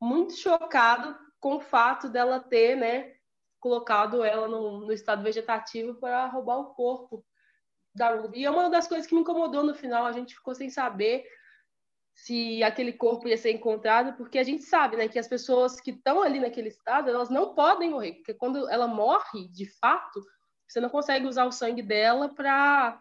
muito 0.00 0.34
chocado 0.34 1.16
com 1.40 1.56
o 1.56 1.60
fato 1.60 2.08
dela 2.08 2.38
ter, 2.38 2.76
né, 2.76 3.14
colocado 3.58 4.22
ela 4.24 4.46
no, 4.46 4.86
no 4.86 4.92
estado 4.92 5.22
vegetativo 5.22 5.94
para 5.94 6.26
roubar 6.26 6.58
o 6.58 6.74
corpo 6.74 7.24
da 7.94 8.14
Ruby. 8.14 8.40
E 8.40 8.44
é 8.44 8.50
uma 8.50 8.70
das 8.70 8.88
coisas 8.88 9.06
que 9.06 9.14
me 9.14 9.20
incomodou 9.20 9.62
no 9.62 9.74
final, 9.74 10.06
a 10.06 10.12
gente 10.12 10.34
ficou 10.34 10.54
sem 10.54 10.70
saber 10.70 11.24
se 12.14 12.62
aquele 12.62 12.92
corpo 12.92 13.26
ia 13.26 13.38
ser 13.38 13.52
encontrado, 13.52 14.16
porque 14.16 14.38
a 14.38 14.42
gente 14.42 14.62
sabe, 14.64 14.96
né, 14.96 15.08
que 15.08 15.18
as 15.18 15.28
pessoas 15.28 15.80
que 15.80 15.90
estão 15.90 16.22
ali 16.22 16.40
naquele 16.40 16.68
estado, 16.68 17.08
elas 17.08 17.30
não 17.30 17.54
podem 17.54 17.90
morrer, 17.90 18.14
porque 18.14 18.34
quando 18.34 18.68
ela 18.68 18.86
morre, 18.86 19.48
de 19.48 19.66
fato, 19.78 20.22
você 20.68 20.80
não 20.80 20.88
consegue 20.88 21.26
usar 21.26 21.44
o 21.44 21.52
sangue 21.52 21.82
dela 21.82 22.28
para 22.34 23.00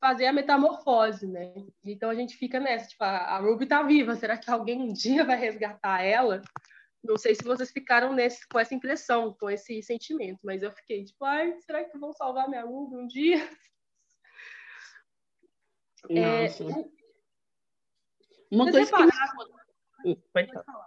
fazer 0.00 0.26
a 0.26 0.32
metamorfose, 0.32 1.26
né? 1.28 1.52
Então 1.84 2.10
a 2.10 2.14
gente 2.14 2.36
fica 2.36 2.58
nessa, 2.58 2.88
tipo, 2.88 3.04
a 3.04 3.38
Ruby 3.38 3.66
tá 3.66 3.82
viva, 3.82 4.16
será 4.16 4.36
que 4.36 4.50
alguém 4.50 4.80
um 4.80 4.92
dia 4.92 5.24
vai 5.24 5.36
resgatar 5.36 6.02
ela? 6.02 6.42
Não 7.04 7.16
sei 7.16 7.34
se 7.34 7.44
vocês 7.44 7.70
ficaram 7.70 8.12
nesse, 8.12 8.46
com 8.48 8.58
essa 8.58 8.74
impressão, 8.74 9.36
com 9.38 9.50
esse 9.50 9.82
sentimento, 9.82 10.40
mas 10.42 10.62
eu 10.62 10.72
fiquei 10.72 11.04
tipo, 11.04 11.24
ai, 11.24 11.56
será 11.60 11.84
que 11.84 11.98
vão 11.98 12.12
salvar 12.12 12.48
minha 12.48 12.64
Ruby 12.64 12.96
um 12.96 13.06
dia? 13.06 13.48
Nossa. 16.08 16.64
É, 16.64 16.84
uma 18.50 18.70
coisa 18.70 18.92
que... 18.92 19.02
Me... 20.04 20.16
Pode 20.32 20.52
falar. 20.52 20.86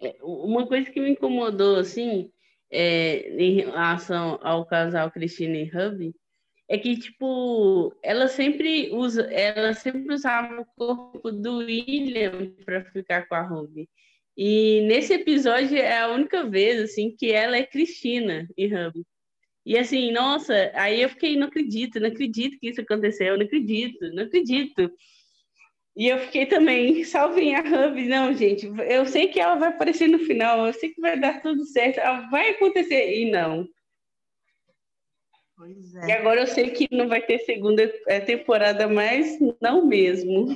É, 0.00 0.16
uma 0.22 0.66
coisa 0.66 0.90
que 0.90 1.00
me 1.00 1.10
incomodou, 1.10 1.76
assim, 1.76 2.30
é, 2.70 3.30
em 3.38 3.54
relação 3.54 4.38
ao 4.42 4.66
casal 4.66 5.10
Cristina 5.10 5.56
e 5.56 5.70
Hub, 5.70 6.14
é 6.68 6.78
que, 6.78 6.98
tipo, 6.98 7.94
ela 8.02 8.26
sempre 8.26 8.90
usa, 8.92 9.22
ela 9.32 9.74
sempre 9.74 10.14
usava 10.14 10.60
o 10.60 10.66
corpo 10.76 11.30
do 11.30 11.58
William 11.58 12.50
para 12.64 12.84
ficar 12.86 13.28
com 13.28 13.34
a 13.34 13.42
Ruby. 13.42 13.88
E 14.36 14.80
nesse 14.88 15.14
episódio 15.14 15.76
é 15.76 16.00
a 16.00 16.08
única 16.10 16.44
vez, 16.48 16.80
assim, 16.82 17.14
que 17.14 17.30
ela 17.30 17.56
é 17.56 17.64
Cristina 17.64 18.48
e 18.56 18.66
Ruby. 18.66 19.06
E 19.64 19.78
assim, 19.78 20.12
nossa, 20.12 20.70
aí 20.74 21.00
eu 21.00 21.08
fiquei, 21.08 21.36
não 21.36 21.46
acredito, 21.46 21.98
não 21.98 22.08
acredito 22.08 22.58
que 22.58 22.68
isso 22.68 22.82
aconteceu, 22.82 23.36
não 23.38 23.46
acredito, 23.46 24.12
não 24.12 24.24
acredito. 24.24 24.92
E 25.96 26.08
eu 26.08 26.18
fiquei 26.18 26.44
também, 26.46 27.02
salvem 27.04 27.54
a 27.54 27.60
Hub. 27.60 28.04
Não, 28.06 28.34
gente, 28.34 28.66
eu 28.66 29.06
sei 29.06 29.28
que 29.28 29.40
ela 29.40 29.54
vai 29.54 29.70
aparecer 29.70 30.08
no 30.08 30.18
final, 30.18 30.66
eu 30.66 30.72
sei 30.72 30.90
que 30.90 31.00
vai 31.00 31.18
dar 31.18 31.40
tudo 31.40 31.64
certo, 31.64 31.96
vai 32.30 32.50
acontecer. 32.50 33.20
E 33.20 33.30
não. 33.30 33.66
Pois 35.56 35.94
é. 35.94 36.06
E 36.08 36.12
agora 36.12 36.40
eu 36.40 36.46
sei 36.46 36.70
que 36.70 36.88
não 36.90 37.08
vai 37.08 37.22
ter 37.22 37.38
segunda 37.40 37.82
é, 38.08 38.20
temporada 38.20 38.88
mais, 38.88 39.38
não 39.62 39.86
mesmo. 39.86 40.48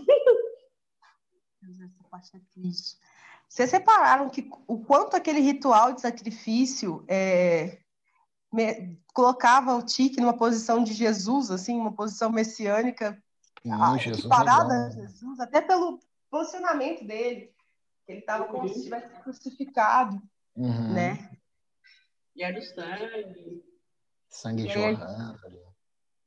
Essa 1.62 2.04
parte 2.10 2.36
é 2.36 2.40
triste. 2.52 2.96
Vocês 3.48 3.70
separaram 3.70 4.28
que 4.28 4.46
o 4.66 4.84
quanto 4.84 5.16
aquele 5.16 5.40
ritual 5.40 5.94
de 5.94 6.00
sacrifício 6.00 7.04
é, 7.08 7.78
me, 8.52 8.98
colocava 9.12 9.74
o 9.74 9.82
Tique 9.82 10.20
numa 10.20 10.36
posição 10.36 10.82
de 10.82 10.92
Jesus, 10.92 11.50
assim, 11.50 11.78
uma 11.78 11.92
posição 11.92 12.30
messiânica 12.30 13.20
ah, 13.70 13.96
Jesus 13.96 14.26
parada 14.26 14.88
é 14.88 14.90
Jesus, 14.92 15.40
até 15.40 15.60
pelo 15.60 15.98
posicionamento 16.30 17.04
dele. 17.04 17.52
Ele 18.06 18.20
estava 18.20 18.46
como 18.46 18.68
se 18.68 18.78
estivesse 18.78 19.08
crucificado, 19.22 20.20
uhum. 20.56 20.92
né? 20.94 21.30
E 22.34 22.42
era 22.42 22.58
o 22.58 22.62
sangue. 22.62 23.64
Sangue 24.28 24.68
jorrando. 24.68 25.38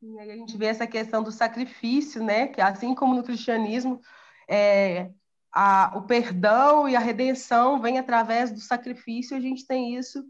E 0.01 0.19
aí 0.19 0.31
a 0.31 0.35
gente 0.35 0.57
vê 0.57 0.65
essa 0.65 0.85
questão 0.85 1.23
do 1.23 1.31
sacrifício, 1.31 2.23
né? 2.23 2.47
Que 2.47 2.61
assim 2.61 2.93
como 2.93 3.15
no 3.15 3.23
cristianismo, 3.23 4.01
é, 4.47 5.09
a, 5.51 5.93
o 5.95 6.03
perdão 6.03 6.87
e 6.87 6.95
a 6.95 6.99
redenção 6.99 7.81
vem 7.81 7.97
através 7.97 8.51
do 8.51 8.59
sacrifício, 8.59 9.37
a 9.37 9.39
gente 9.39 9.65
tem 9.65 9.95
isso 9.95 10.23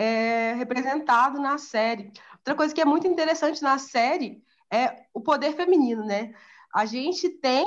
é, 0.00 0.54
representado 0.54 1.38
na 1.38 1.58
série. 1.58 2.10
Outra 2.38 2.54
coisa 2.54 2.74
que 2.74 2.80
é 2.80 2.86
muito 2.86 3.06
interessante 3.06 3.60
na 3.60 3.76
série 3.76 4.42
é 4.72 5.04
o 5.12 5.20
poder 5.20 5.54
feminino, 5.54 6.02
né? 6.02 6.34
A 6.74 6.86
gente 6.86 7.28
tem 7.28 7.66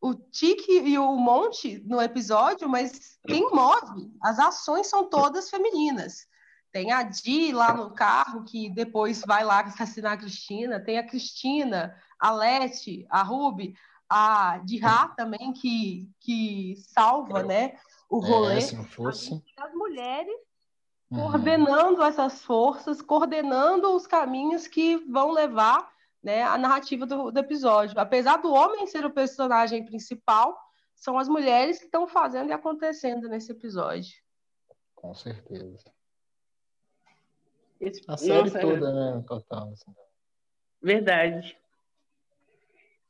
o 0.00 0.14
Tique 0.14 0.70
e 0.70 0.96
o 0.96 1.16
Monte 1.16 1.82
no 1.84 2.00
episódio, 2.00 2.68
mas 2.68 3.18
quem 3.26 3.50
move, 3.50 4.12
as 4.22 4.38
ações 4.38 4.86
são 4.86 5.10
todas 5.10 5.50
femininas. 5.50 6.28
Tem 6.70 6.92
a 6.92 7.02
Di 7.02 7.52
lá 7.52 7.74
no 7.74 7.90
carro, 7.90 8.44
que 8.44 8.70
depois 8.70 9.20
vai 9.26 9.44
lá 9.44 9.60
assassinar 9.60 10.12
a 10.12 10.16
Cristina. 10.16 10.78
Tem 10.78 10.98
a 10.98 11.06
Cristina, 11.06 11.96
a 12.18 12.30
Lete, 12.30 13.04
a 13.10 13.22
Ruby, 13.22 13.74
a 14.08 14.58
Dirá 14.64 15.08
também, 15.08 15.52
que, 15.52 16.08
que 16.20 16.76
salva 16.94 17.42
né, 17.42 17.76
o 18.08 18.24
é, 18.24 18.28
rolê. 18.28 18.58
É, 18.58 18.60
se 18.60 18.76
não 18.76 18.84
fosse... 18.84 19.42
As 19.58 19.74
mulheres 19.74 20.51
uhum. 21.12 21.30
coordenando 21.30 22.02
essas 22.02 22.42
forças, 22.42 23.02
coordenando 23.02 23.94
os 23.94 24.06
caminhos 24.06 24.66
que 24.66 24.96
vão 24.96 25.30
levar 25.30 25.92
né, 26.22 26.42
a 26.42 26.56
narrativa 26.56 27.04
do, 27.04 27.30
do 27.30 27.38
episódio. 27.38 27.98
Apesar 27.98 28.38
do 28.38 28.52
homem 28.52 28.86
ser 28.86 29.04
o 29.04 29.10
personagem 29.10 29.84
principal, 29.84 30.58
são 30.94 31.18
as 31.18 31.28
mulheres 31.28 31.78
que 31.78 31.84
estão 31.84 32.06
fazendo 32.06 32.50
e 32.50 32.52
acontecendo 32.52 33.28
nesse 33.28 33.52
episódio. 33.52 34.12
Com 34.94 35.14
certeza. 35.14 35.92
Esse... 37.80 38.02
A 38.06 38.16
série 38.16 38.44
Nossa, 38.44 38.60
toda, 38.60 38.92
né? 38.92 39.24
Total. 39.26 39.68
Assim. 39.72 39.94
Verdade. 40.80 41.58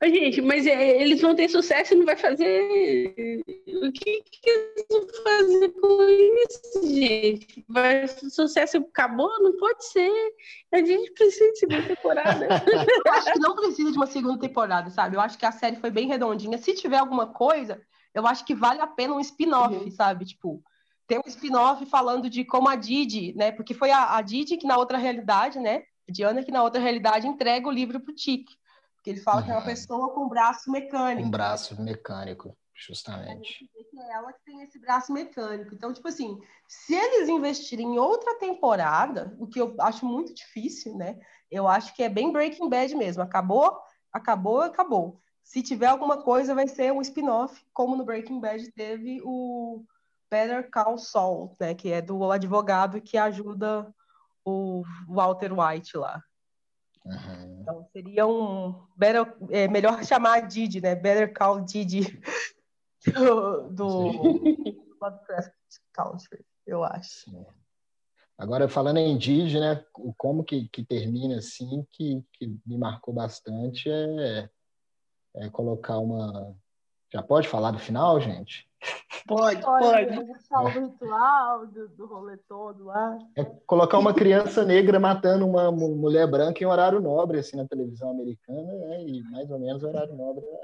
Gente, 0.05 0.43
mas 0.43 0.67
é, 0.67 1.01
eles 1.01 1.21
vão 1.21 1.35
ter 1.35 1.49
sucesso 1.49 1.95
e 1.95 1.97
não 1.97 2.05
vai 2.05 2.17
fazer. 2.17 3.41
O 3.69 3.93
que, 3.93 4.23
que 4.23 4.51
eles 4.51 4.87
vão 4.91 5.07
fazer 5.23 5.69
com 5.69 6.03
isso, 6.03 6.95
gente? 6.95 7.65
Vai, 7.69 8.09
sucesso 8.09 8.79
acabou? 8.79 9.31
Não 9.41 9.57
pode 9.57 9.85
ser. 9.85 10.11
A 10.73 10.79
gente 10.79 11.13
precisa 11.13 11.53
de 11.53 11.59
segunda 11.59 11.83
temporada. 11.83 12.47
eu 13.07 13.13
acho 13.13 13.33
que 13.33 13.39
não 13.39 13.55
precisa 13.55 13.93
de 13.93 13.97
uma 13.97 14.07
segunda 14.07 14.41
temporada, 14.41 14.91
sabe? 14.91 15.17
Eu 15.17 15.21
acho 15.21 15.39
que 15.39 15.47
a 15.47 15.53
série 15.53 15.77
foi 15.77 15.91
bem 15.91 16.09
redondinha. 16.09 16.59
Se 16.59 16.75
tiver 16.75 16.99
alguma 16.99 17.29
coisa, 17.29 17.81
eu 18.13 18.27
acho 18.27 18.45
que 18.45 18.55
vale 18.55 18.81
a 18.81 18.87
pena 18.89 19.15
um 19.15 19.21
spin-off, 19.21 19.75
uhum. 19.75 19.91
sabe? 19.91 20.25
Tipo, 20.25 20.61
tem 21.07 21.19
um 21.19 21.29
spin-off 21.29 21.87
falando 21.87 22.29
de 22.29 22.45
como 22.45 22.69
a 22.69 22.75
Didi, 22.75 23.35
né? 23.37 23.53
Porque 23.53 23.73
foi 23.73 23.93
a, 23.93 24.17
a 24.17 24.23
Didi 24.23 24.57
que 24.57 24.67
na 24.67 24.77
outra 24.77 24.99
realidade, 24.99 25.61
né? 25.61 25.83
A 26.09 26.13
Diana 26.13 26.43
que 26.43 26.51
na 26.51 26.63
outra 26.63 26.81
realidade 26.81 27.29
entrega 27.29 27.69
o 27.69 27.73
livro 27.73 28.01
pro 28.01 28.15
Tique. 28.15 28.57
Porque 29.03 29.11
ele 29.11 29.21
fala 29.21 29.41
uhum. 29.41 29.47
que 29.47 29.51
é 29.51 29.55
uma 29.55 29.65
pessoa 29.65 30.15
com 30.15 30.29
braço 30.29 30.71
mecânico. 30.71 31.27
Um 31.27 31.31
braço 31.31 31.83
mecânico, 31.83 32.57
justamente. 32.73 33.69
É 33.99 34.13
ela 34.13 34.33
que 34.33 34.45
tem 34.45 34.63
esse 34.63 34.79
braço 34.79 35.13
mecânico. 35.13 35.75
Então, 35.75 35.93
tipo 35.93 36.07
assim, 36.07 36.39
se 36.69 36.95
eles 36.95 37.29
investirem 37.29 37.95
em 37.95 37.99
outra 37.99 38.39
temporada, 38.39 39.35
o 39.41 39.47
que 39.49 39.61
eu 39.61 39.75
acho 39.81 40.07
muito 40.07 40.33
difícil, 40.33 40.97
né? 40.97 41.19
Eu 41.51 41.67
acho 41.67 41.93
que 41.97 42.03
é 42.05 42.09
bem 42.09 42.31
Breaking 42.31 42.69
Bad 42.69 42.95
mesmo. 42.95 43.25
Acabou, 43.25 43.77
acabou, 44.13 44.61
acabou. 44.61 45.21
Se 45.43 45.65
tiver 45.65 45.87
alguma 45.87 46.23
coisa, 46.23 46.55
vai 46.55 46.69
ser 46.69 46.93
um 46.93 47.01
spin-off, 47.01 47.61
como 47.73 47.97
no 47.97 48.05
Breaking 48.05 48.41
Bad 48.41 48.71
teve 48.71 49.21
o 49.25 49.85
Better 50.31 50.71
Call 50.71 50.97
Saul, 50.97 51.57
né? 51.59 51.75
Que 51.75 51.91
é 51.91 52.01
do 52.01 52.31
advogado 52.31 53.01
que 53.01 53.19
ajuda 53.19 53.93
o 54.45 54.85
Walter 55.09 55.53
White 55.53 55.97
lá. 55.97 56.23
Uhum. 57.05 57.61
Então 57.61 57.89
seria 57.93 58.27
um 58.27 58.87
better, 58.97 59.35
é, 59.51 59.69
melhor 59.69 60.05
chamar 60.05 60.35
a 60.35 60.41
Didi, 60.41 60.81
né? 60.81 60.95
Better 60.95 61.33
Call 61.33 61.61
Didi 61.63 62.21
do, 63.13 63.69
do 63.71 63.87
Lovecraft 65.01 65.53
Country, 65.93 66.45
eu 66.67 66.85
acho. 66.85 67.31
Agora 68.39 68.69
falando 68.69 68.99
em 68.99 69.17
Didi, 69.19 69.59
né? 69.59 69.85
Como 70.17 70.45
que, 70.45 70.69
que 70.69 70.85
termina 70.85 71.39
assim 71.39 71.87
que, 71.91 72.25
que 72.33 72.57
me 72.67 72.79
marcou 72.79 73.13
bastante 73.13 73.91
é, 73.91 74.49
é 75.37 75.51
colocar 75.51 75.99
uma. 75.99 76.55
Já 77.13 77.23
pode 77.23 77.47
falar 77.47 77.73
do 77.73 77.79
final, 77.79 78.21
gente? 78.21 78.69
Pode, 79.27 79.63
pode. 79.63 80.19
O 80.19 80.69
ritual 80.69 81.67
do, 81.67 81.89
do 81.89 82.07
rolê 82.07 82.37
todo 82.49 82.85
lá. 82.85 83.19
É 83.37 83.45
colocar 83.45 83.99
uma 83.99 84.13
criança 84.13 84.65
negra 84.65 84.99
matando 84.99 85.47
uma 85.47 85.71
mulher 85.71 86.29
branca 86.29 86.63
em 86.63 86.67
horário 86.67 87.01
nobre, 87.01 87.39
assim, 87.39 87.57
na 87.57 87.67
televisão 87.67 88.11
americana, 88.11 88.73
né? 88.73 89.03
e 89.05 89.23
mais 89.31 89.51
ou 89.51 89.59
menos 89.59 89.83
horário 89.83 90.15
nobre 90.15 90.45
na 90.45 90.59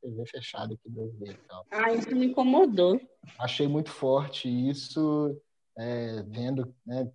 TV 0.00 0.26
fechada 0.26 0.74
aqui 0.74 0.88
brasileira 0.88 1.34
e 1.34 1.48
tal. 1.48 1.66
Ah, 1.70 1.92
isso 1.92 2.14
me 2.14 2.26
incomodou. 2.26 3.00
Achei 3.38 3.66
muito 3.66 3.90
forte 3.90 4.48
isso, 4.48 5.36
é, 5.76 6.22
vendo, 6.22 6.72
né, 6.86 7.10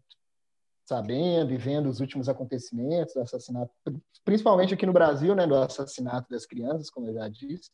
sabendo 0.85 1.53
e 1.53 1.57
vendo 1.57 1.87
os 1.87 1.99
últimos 1.99 2.27
acontecimentos 2.27 3.13
do 3.13 3.21
assassinato, 3.21 3.71
principalmente 4.25 4.73
aqui 4.73 4.85
no 4.85 4.93
Brasil, 4.93 5.33
né, 5.33 5.47
do 5.47 5.55
assassinato 5.55 6.29
das 6.29 6.45
crianças, 6.45 6.89
como 6.89 7.07
eu 7.07 7.13
já 7.13 7.29
disse, 7.29 7.71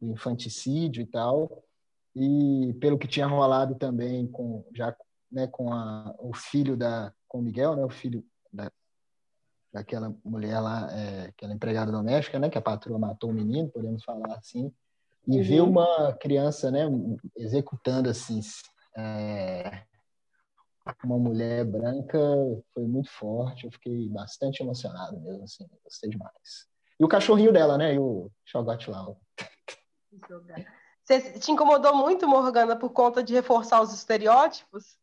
do 0.00 0.12
infanticídio 0.12 1.02
e 1.02 1.06
tal 1.06 1.64
e 2.18 2.74
pelo 2.74 2.98
que 2.98 3.06
tinha 3.06 3.26
rolado 3.26 3.74
também 3.76 4.26
com 4.26 4.64
já 4.74 4.94
né, 5.30 5.46
com 5.46 5.72
a, 5.72 6.14
o 6.18 6.34
filho 6.34 6.76
da 6.76 7.12
com 7.26 7.38
o 7.38 7.42
Miguel, 7.42 7.76
né, 7.76 7.84
o 7.84 7.90
filho 7.90 8.24
da, 8.50 8.72
daquela 9.72 10.14
mulher 10.24 10.58
lá, 10.60 10.88
é, 10.90 11.26
aquela 11.26 11.52
empregada 11.52 11.92
doméstica, 11.92 12.38
né, 12.38 12.48
que 12.48 12.56
a 12.56 12.62
patroa 12.62 12.98
matou 12.98 13.30
o 13.30 13.34
menino, 13.34 13.68
podemos 13.68 14.02
falar 14.02 14.34
assim, 14.34 14.72
e 15.26 15.36
uhum. 15.36 15.44
ver 15.44 15.60
uma 15.60 16.14
criança, 16.14 16.70
né, 16.70 16.86
executando 17.36 18.08
assim 18.08 18.40
é, 18.96 19.82
uma 21.04 21.18
mulher 21.18 21.64
branca 21.64 22.18
foi 22.72 22.86
muito 22.86 23.10
forte, 23.10 23.66
eu 23.66 23.70
fiquei 23.70 24.08
bastante 24.08 24.62
emocionado 24.62 25.20
mesmo, 25.20 25.44
assim, 25.44 25.68
gostei 25.84 26.10
demais. 26.10 26.66
E 26.98 27.04
o 27.04 27.08
cachorrinho 27.08 27.52
dela, 27.52 27.76
né, 27.76 27.94
e 27.94 27.98
o 27.98 28.30
Chogote 28.44 28.90
lá. 28.90 29.06
Você 31.08 31.38
te 31.38 31.50
incomodou 31.50 31.96
muito, 31.96 32.28
Morgana, 32.28 32.76
por 32.76 32.90
conta 32.90 33.22
de 33.22 33.32
reforçar 33.32 33.80
os 33.80 33.94
estereótipos? 33.94 34.98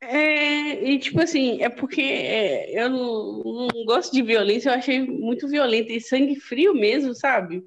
É, 0.00 0.82
e 0.82 0.98
tipo 0.98 1.22
assim, 1.22 1.62
é 1.62 1.68
porque 1.68 2.02
é, 2.02 2.82
eu 2.82 2.90
não, 2.90 3.68
não, 3.72 3.84
gosto 3.86 4.12
de 4.12 4.22
violência, 4.22 4.68
eu 4.68 4.74
achei 4.74 5.00
muito 5.00 5.46
violenta 5.46 5.92
e 5.92 6.00
sangue 6.00 6.34
frio 6.40 6.74
mesmo, 6.74 7.14
sabe? 7.14 7.64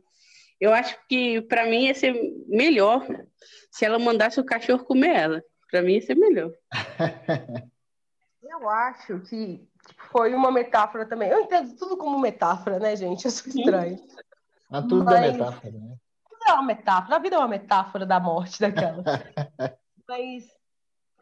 Eu 0.59 0.73
acho 0.73 0.99
que 1.07 1.39
para 1.43 1.65
mim 1.65 1.85
ia 1.85 1.95
ser 1.95 2.13
melhor 2.45 3.07
se 3.71 3.85
ela 3.85 3.97
mandasse 3.97 4.37
o 4.37 4.45
cachorro 4.45 4.83
comer 4.83 5.15
ela. 5.15 5.43
Para 5.71 5.81
mim 5.81 5.93
ia 5.93 6.01
ser 6.01 6.15
melhor. 6.15 6.51
eu 8.43 8.69
acho 8.69 9.21
que 9.21 9.65
foi 10.11 10.33
uma 10.33 10.51
metáfora 10.51 11.05
também. 11.05 11.29
Eu 11.29 11.39
entendo 11.39 11.73
tudo 11.77 11.95
como 11.95 12.19
metáfora, 12.19 12.79
né, 12.79 12.97
gente? 12.97 13.23
Eu 13.23 13.31
sou 13.31 13.47
estranho. 13.47 13.97
Mas 14.69 14.85
tudo 14.87 15.05
Mas... 15.05 15.23
é 15.23 15.31
metáfora, 15.31 15.71
né? 15.71 15.95
É 16.49 16.53
uma 16.53 16.63
metáfora, 16.63 17.15
a 17.15 17.19
vida 17.19 17.35
é 17.35 17.39
uma 17.39 17.47
metáfora 17.47 18.05
da 18.05 18.19
morte 18.19 18.59
daquela. 18.59 19.03
Mas 20.07 20.45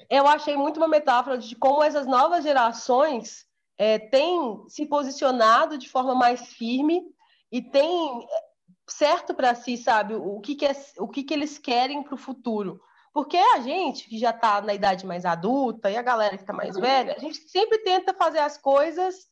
eu 0.09 0.27
achei 0.27 0.55
muito 0.55 0.77
uma 0.77 0.87
metáfora 0.87 1.37
de 1.37 1.55
como 1.55 1.83
essas 1.83 2.07
novas 2.07 2.43
gerações 2.43 3.45
é, 3.77 3.99
têm 3.99 4.63
se 4.67 4.85
posicionado 4.85 5.77
de 5.77 5.89
forma 5.89 6.15
mais 6.15 6.53
firme 6.53 7.03
e 7.51 7.61
têm 7.61 8.23
é, 8.23 8.43
certo 8.89 9.33
para 9.33 9.53
si, 9.55 9.77
sabe, 9.77 10.15
o 10.15 10.39
que, 10.39 10.55
que, 10.55 10.65
é, 10.65 10.75
o 10.99 11.07
que, 11.07 11.23
que 11.23 11.33
eles 11.33 11.57
querem 11.57 12.01
para 12.03 12.15
o 12.15 12.17
futuro. 12.17 12.81
Porque 13.13 13.37
a 13.37 13.59
gente, 13.61 14.07
que 14.07 14.17
já 14.17 14.29
está 14.29 14.61
na 14.61 14.73
idade 14.73 15.05
mais 15.05 15.25
adulta, 15.25 15.89
e 15.89 15.97
a 15.97 16.01
galera 16.01 16.37
que 16.37 16.43
está 16.43 16.53
mais 16.53 16.75
velha, 16.75 17.15
a 17.15 17.19
gente 17.19 17.37
sempre 17.49 17.79
tenta 17.79 18.13
fazer 18.13 18.39
as 18.39 18.57
coisas 18.57 19.27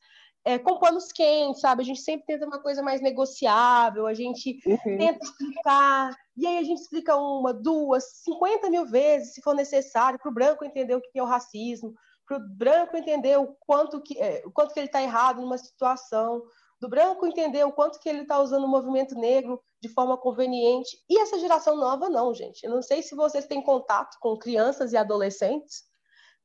é, 0.46 0.60
com 0.60 0.78
panos 0.78 1.10
quentes, 1.10 1.60
sabe? 1.60 1.82
A 1.82 1.84
gente 1.84 2.00
sempre 2.00 2.24
tenta 2.24 2.46
uma 2.46 2.62
coisa 2.62 2.80
mais 2.80 3.00
negociável, 3.00 4.06
a 4.06 4.14
gente 4.14 4.60
uhum. 4.64 4.96
tenta 4.96 5.24
explicar, 5.24 6.16
e 6.36 6.46
aí 6.46 6.58
a 6.58 6.62
gente 6.62 6.82
explica 6.82 7.16
uma, 7.16 7.52
duas, 7.52 8.04
cinquenta 8.22 8.70
mil 8.70 8.86
vezes, 8.86 9.34
se 9.34 9.42
for 9.42 9.56
necessário, 9.56 10.20
para 10.20 10.30
o 10.30 10.32
branco 10.32 10.64
entender 10.64 10.94
o 10.94 11.00
que 11.00 11.18
é 11.18 11.22
o 11.22 11.26
racismo, 11.26 11.92
para 12.24 12.36
o 12.36 12.40
branco 12.40 12.96
entender 12.96 13.36
o 13.36 13.56
quanto 13.66 14.00
que, 14.00 14.16
é, 14.20 14.40
o 14.46 14.52
quanto 14.52 14.72
que 14.72 14.78
ele 14.78 14.86
está 14.86 15.02
errado 15.02 15.40
numa 15.40 15.58
situação, 15.58 16.40
do 16.80 16.88
branco 16.88 17.26
entender 17.26 17.64
o 17.64 17.72
quanto 17.72 17.98
que 17.98 18.08
ele 18.08 18.20
está 18.20 18.38
usando 18.38 18.64
o 18.64 18.68
movimento 18.68 19.16
negro 19.16 19.60
de 19.82 19.88
forma 19.88 20.16
conveniente. 20.16 20.96
E 21.10 21.18
essa 21.18 21.40
geração 21.40 21.76
nova, 21.76 22.08
não, 22.08 22.32
gente. 22.32 22.62
Eu 22.62 22.70
não 22.70 22.82
sei 22.82 23.02
se 23.02 23.16
vocês 23.16 23.46
têm 23.46 23.60
contato 23.60 24.16
com 24.20 24.38
crianças 24.38 24.92
e 24.92 24.96
adolescentes, 24.96 25.82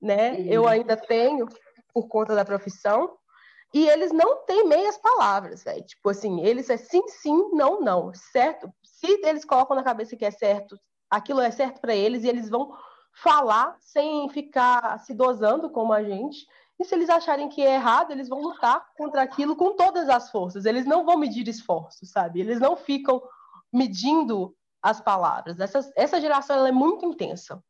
né? 0.01 0.31
Uhum. 0.31 0.45
Eu 0.47 0.67
ainda 0.67 0.97
tenho, 0.97 1.45
por 1.93 2.07
conta 2.07 2.33
da 2.33 2.45
profissão, 2.45 3.15
e 3.73 3.87
eles 3.87 4.11
não 4.11 4.45
têm 4.45 4.67
meias 4.67 4.97
palavras, 4.97 5.63
velho. 5.63 5.83
Tipo 5.83 6.09
assim, 6.09 6.41
eles 6.41 6.69
é 6.69 6.77
sim, 6.77 7.07
sim, 7.07 7.49
não, 7.53 7.79
não. 7.79 8.13
Certo? 8.13 8.71
Se 8.83 9.07
eles 9.23 9.45
colocam 9.45 9.75
na 9.75 9.83
cabeça 9.83 10.15
que 10.15 10.25
é 10.25 10.31
certo, 10.31 10.77
aquilo 11.09 11.39
é 11.39 11.51
certo 11.51 11.79
para 11.79 11.95
eles 11.95 12.23
e 12.23 12.27
eles 12.27 12.49
vão 12.49 12.75
falar 13.13 13.75
sem 13.79 14.29
ficar 14.29 14.99
se 14.99 15.13
dosando 15.13 15.69
como 15.69 15.93
a 15.93 16.03
gente. 16.03 16.45
E 16.79 16.83
se 16.83 16.95
eles 16.95 17.09
acharem 17.09 17.47
que 17.47 17.61
é 17.61 17.75
errado, 17.75 18.11
eles 18.11 18.27
vão 18.27 18.41
lutar 18.41 18.85
contra 18.97 19.21
aquilo 19.21 19.55
com 19.55 19.75
todas 19.75 20.09
as 20.09 20.29
forças. 20.31 20.65
Eles 20.65 20.85
não 20.85 21.05
vão 21.05 21.17
medir 21.17 21.47
esforços, 21.47 22.09
sabe? 22.09 22.41
Eles 22.41 22.59
não 22.59 22.75
ficam 22.75 23.21
medindo 23.71 24.55
as 24.81 24.99
palavras. 24.99 25.59
Essa, 25.59 25.91
essa 25.95 26.19
geração 26.19 26.57
ela 26.57 26.69
é 26.69 26.73
muito 26.73 27.05
intensa. 27.05 27.63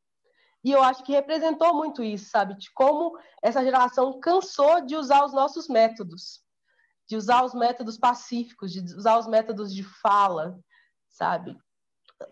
E 0.63 0.71
eu 0.71 0.83
acho 0.83 1.03
que 1.03 1.11
representou 1.11 1.73
muito 1.73 2.03
isso, 2.03 2.29
sabe? 2.29 2.55
De 2.55 2.71
como 2.73 3.17
essa 3.41 3.63
geração 3.63 4.19
cansou 4.19 4.81
de 4.81 4.95
usar 4.95 5.25
os 5.25 5.33
nossos 5.33 5.67
métodos, 5.67 6.41
de 7.09 7.15
usar 7.15 7.43
os 7.43 7.53
métodos 7.53 7.97
pacíficos, 7.97 8.71
de 8.71 8.79
usar 8.95 9.17
os 9.17 9.27
métodos 9.27 9.73
de 9.73 9.83
fala, 9.83 10.59
sabe? 11.09 11.57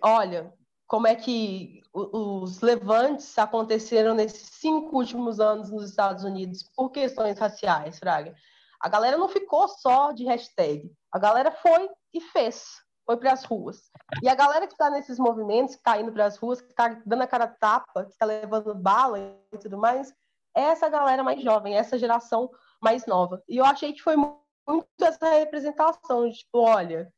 Olha, 0.02 0.54
como 0.88 1.08
é 1.08 1.16
que 1.16 1.82
os 1.94 2.62
levantes 2.62 3.38
aconteceram 3.38 4.14
nesses 4.14 4.50
cinco 4.60 4.98
últimos 4.98 5.40
anos 5.40 5.70
nos 5.70 5.90
Estados 5.90 6.24
Unidos 6.24 6.64
por 6.76 6.92
questões 6.92 7.40
raciais, 7.40 7.98
Fraga. 7.98 8.36
A 8.80 8.88
galera 8.88 9.18
não 9.18 9.28
ficou 9.28 9.68
só 9.68 10.12
de 10.12 10.24
hashtag, 10.26 10.92
a 11.12 11.20
galera 11.20 11.52
foi 11.52 11.90
e 12.14 12.22
fez 12.22 12.66
foi 13.10 13.18
para 13.18 13.34
as 13.34 13.44
ruas. 13.44 13.90
E 14.22 14.30
a 14.30 14.36
galera 14.36 14.68
que 14.68 14.74
está 14.74 14.88
nesses 14.88 15.18
movimentos, 15.18 15.74
que 15.74 15.82
está 15.82 16.00
indo 16.00 16.12
para 16.12 16.26
as 16.26 16.38
ruas, 16.38 16.62
que 16.62 16.70
está 16.70 17.02
dando 17.04 17.24
a 17.24 17.28
cara 17.28 17.48
tapa, 17.48 18.06
que 18.06 18.12
está 18.12 18.24
levando 18.24 18.76
bala 18.76 19.18
e 19.52 19.58
tudo 19.58 19.80
mais, 19.80 20.14
é 20.56 20.62
essa 20.62 20.88
galera 20.88 21.24
mais 21.24 21.42
jovem, 21.42 21.76
essa 21.76 21.98
geração 21.98 22.52
mais 22.80 23.08
nova. 23.08 23.42
E 23.50 23.58
eu 23.58 23.66
achei 23.66 23.94
que 23.94 24.04
foi 24.04 24.16
muito 24.16 24.88
essa 25.02 25.28
representação, 25.32 26.30
de, 26.30 26.38
tipo, 26.38 26.60
olha, 26.60 27.12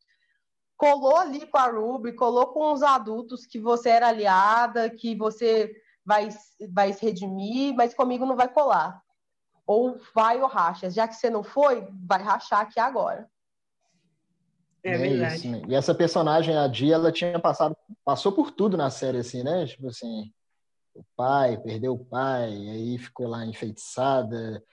colou 0.77 1.17
ali 1.17 1.45
com 1.45 1.57
a 1.57 1.67
Ruby, 1.67 2.13
colou 2.13 2.47
com 2.53 2.71
os 2.71 2.81
adultos 2.83 3.45
que 3.45 3.59
você 3.59 3.89
era 3.89 4.07
aliada, 4.07 4.89
que 4.89 5.13
você 5.13 5.75
vai, 6.05 6.29
vai 6.73 6.93
se 6.93 7.05
redimir, 7.05 7.75
mas 7.75 7.93
comigo 7.93 8.25
não 8.25 8.37
vai 8.37 8.47
colar. 8.47 9.01
Ou 9.67 9.99
vai 10.15 10.41
ou 10.41 10.47
racha. 10.47 10.89
Já 10.89 11.05
que 11.05 11.15
você 11.15 11.29
não 11.29 11.43
foi, 11.43 11.85
vai 12.07 12.23
rachar 12.23 12.61
aqui 12.61 12.79
agora. 12.79 13.29
É, 14.83 14.93
é 14.93 14.97
verdade. 14.97 15.35
Isso, 15.35 15.49
né? 15.49 15.61
E 15.67 15.75
essa 15.75 15.93
personagem, 15.93 16.57
a 16.57 16.67
Dia, 16.67 16.95
ela 16.95 17.11
tinha 17.11 17.39
passado, 17.39 17.75
passou 18.03 18.31
por 18.31 18.51
tudo 18.51 18.75
na 18.75 18.89
série, 18.89 19.19
assim, 19.19 19.43
né? 19.43 19.65
Tipo 19.65 19.87
assim, 19.87 20.31
o 20.93 21.03
pai, 21.15 21.57
perdeu 21.57 21.93
o 21.93 22.05
pai, 22.05 22.49
aí 22.49 22.97
ficou 22.97 23.27
lá 23.27 23.45
enfeitiçada. 23.45 24.63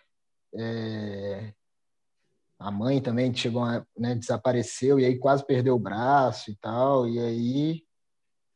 É... 0.55 1.53
A 2.59 2.71
mãe 2.71 3.01
também 3.01 3.33
chegou, 3.33 3.63
a, 3.63 3.87
né, 3.97 4.17
desapareceu 4.17 4.99
e 4.99 5.05
aí 5.05 5.17
quase 5.17 5.45
perdeu 5.45 5.77
o 5.77 5.79
braço 5.79 6.51
e 6.51 6.57
tal. 6.57 7.07
E 7.09 7.21
aí 7.21 7.85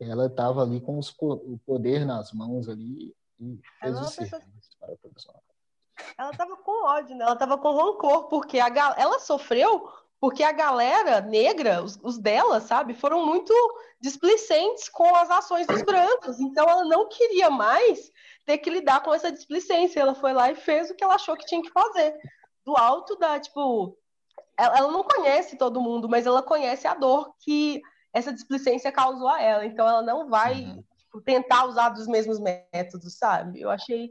ela 0.00 0.26
estava 0.26 0.62
ali 0.62 0.80
com 0.80 0.98
os, 0.98 1.14
o 1.20 1.58
poder 1.64 2.04
nas 2.04 2.32
mãos 2.32 2.68
ali 2.68 3.14
e 3.38 3.60
fez 3.80 3.94
ela 3.94 4.02
o 4.02 4.08
serviço 4.08 4.42
para 4.80 4.92
a 4.92 6.14
Ela 6.18 6.30
estava 6.30 6.56
com 6.56 6.84
ódio, 6.84 7.14
né? 7.16 7.24
Ela 7.24 7.34
estava 7.34 7.58
com 7.58 7.76
rancor, 7.76 8.28
porque 8.28 8.58
a 8.58 8.68
gal... 8.68 8.94
ela 8.96 9.20
sofreu 9.20 9.88
porque 10.22 10.44
a 10.44 10.52
galera 10.52 11.20
negra, 11.20 11.82
os, 11.82 11.98
os 12.00 12.16
dela, 12.16 12.60
sabe, 12.60 12.94
foram 12.94 13.26
muito 13.26 13.52
displicentes 14.00 14.88
com 14.88 15.12
as 15.16 15.28
ações 15.28 15.66
dos 15.66 15.82
brancos. 15.82 16.38
Então 16.38 16.64
ela 16.70 16.84
não 16.84 17.08
queria 17.08 17.50
mais 17.50 18.08
ter 18.46 18.58
que 18.58 18.70
lidar 18.70 19.02
com 19.02 19.12
essa 19.12 19.32
displicência. 19.32 19.98
Ela 19.98 20.14
foi 20.14 20.32
lá 20.32 20.48
e 20.48 20.54
fez 20.54 20.88
o 20.88 20.94
que 20.94 21.02
ela 21.02 21.16
achou 21.16 21.36
que 21.36 21.44
tinha 21.44 21.60
que 21.60 21.72
fazer. 21.72 22.14
Do 22.64 22.76
alto 22.76 23.16
da, 23.16 23.40
tipo, 23.40 23.98
ela, 24.56 24.78
ela 24.78 24.92
não 24.92 25.02
conhece 25.02 25.56
todo 25.56 25.80
mundo, 25.80 26.08
mas 26.08 26.24
ela 26.24 26.40
conhece 26.40 26.86
a 26.86 26.94
dor 26.94 27.34
que 27.40 27.82
essa 28.12 28.32
displicência 28.32 28.92
causou 28.92 29.26
a 29.26 29.42
ela. 29.42 29.66
Então 29.66 29.88
ela 29.88 30.02
não 30.02 30.28
vai 30.28 30.66
uhum. 30.66 30.84
tipo, 30.98 31.20
tentar 31.22 31.64
usar 31.64 31.88
dos 31.88 32.06
mesmos 32.06 32.38
métodos, 32.38 33.18
sabe? 33.18 33.60
Eu 33.60 33.70
achei 33.70 34.08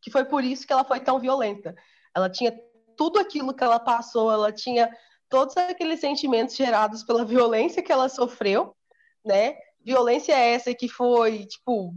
que 0.00 0.10
foi 0.10 0.24
por 0.24 0.42
isso 0.42 0.66
que 0.66 0.72
ela 0.72 0.82
foi 0.82 0.98
tão 0.98 1.20
violenta. 1.20 1.72
Ela 2.12 2.28
tinha 2.28 2.52
tudo 2.96 3.20
aquilo 3.20 3.54
que 3.54 3.62
ela 3.62 3.78
passou, 3.78 4.32
ela 4.32 4.50
tinha 4.50 4.90
todos 5.32 5.56
aqueles 5.56 5.98
sentimentos 5.98 6.54
gerados 6.54 7.02
pela 7.02 7.24
violência 7.24 7.82
que 7.82 7.90
ela 7.90 8.06
sofreu, 8.10 8.76
né? 9.24 9.56
Violência 9.80 10.34
essa 10.34 10.74
que 10.74 10.90
foi, 10.90 11.46
tipo, 11.46 11.94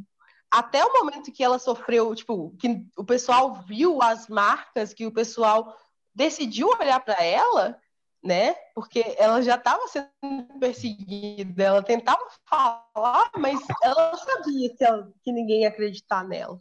até 0.50 0.86
o 0.86 0.94
momento 0.94 1.34
que 1.34 1.44
ela 1.44 1.60
sofreu, 1.60 2.16
tipo, 2.16 2.56
que 2.58 2.82
o 2.98 3.04
pessoal 3.04 3.62
viu 3.68 4.02
as 4.02 4.30
marcas, 4.30 4.94
que 4.94 5.06
o 5.06 5.12
pessoal 5.12 5.76
decidiu 6.16 6.70
olhar 6.80 7.02
para 7.02 7.22
ela, 7.22 7.78
né? 8.24 8.56
Porque 8.74 9.04
ela 9.18 9.42
já 9.42 9.56
estava 9.56 9.86
sendo 9.90 10.58
perseguida, 10.58 11.62
ela 11.62 11.84
tentava 11.84 12.26
falar, 12.50 13.32
mas 13.38 13.60
ela 13.84 14.16
sabia 14.16 14.74
que, 14.74 14.84
ela, 14.86 15.12
que 15.22 15.34
ninguém 15.34 15.64
ia 15.64 15.68
acreditar 15.68 16.24
nela. 16.24 16.58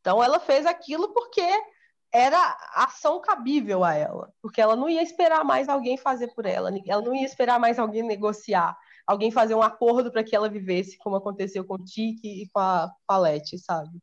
Então 0.00 0.22
ela 0.22 0.38
fez 0.38 0.66
aquilo 0.66 1.12
porque 1.12 1.42
era 2.12 2.56
ação 2.74 3.20
cabível 3.20 3.84
a 3.84 3.94
ela, 3.94 4.32
porque 4.40 4.60
ela 4.60 4.76
não 4.76 4.88
ia 4.88 5.02
esperar 5.02 5.44
mais 5.44 5.68
alguém 5.68 5.96
fazer 5.96 6.28
por 6.28 6.46
ela, 6.46 6.70
ela 6.86 7.02
não 7.02 7.14
ia 7.14 7.24
esperar 7.24 7.58
mais 7.58 7.78
alguém 7.78 8.02
negociar, 8.02 8.76
alguém 9.06 9.30
fazer 9.30 9.54
um 9.54 9.62
acordo 9.62 10.10
para 10.10 10.24
que 10.24 10.34
ela 10.34 10.48
vivesse, 10.48 10.98
como 10.98 11.16
aconteceu 11.16 11.64
com 11.64 11.74
o 11.74 11.84
Tiki 11.84 12.42
e 12.42 12.48
com 12.48 12.60
a 12.60 12.90
Palette, 13.06 13.58
sabe? 13.58 13.98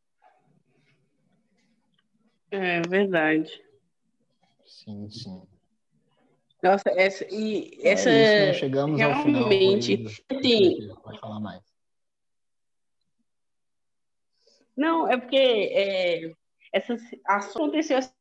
É 2.52 2.82
verdade. 2.82 3.64
Sim, 4.66 5.10
sim. 5.10 5.42
Nossa, 6.62 6.90
essa 6.92 7.26
e 7.30 7.78
é 7.82 7.90
essa 7.90 8.10
é 8.10 8.50
isso, 8.52 8.60
chegamos 8.60 8.98
realmente, 8.98 9.94
ao 10.04 10.10
final. 10.10 10.42
Sim. 10.42 10.96
Pode 11.04 11.20
falar 11.20 11.40
mais. 11.40 11.62
Não, 14.76 15.08
é 15.08 15.18
porque 15.18 15.36
é, 15.36 16.32
essa, 16.74 16.98
aconteceu 17.26 17.98
essa 17.98 18.14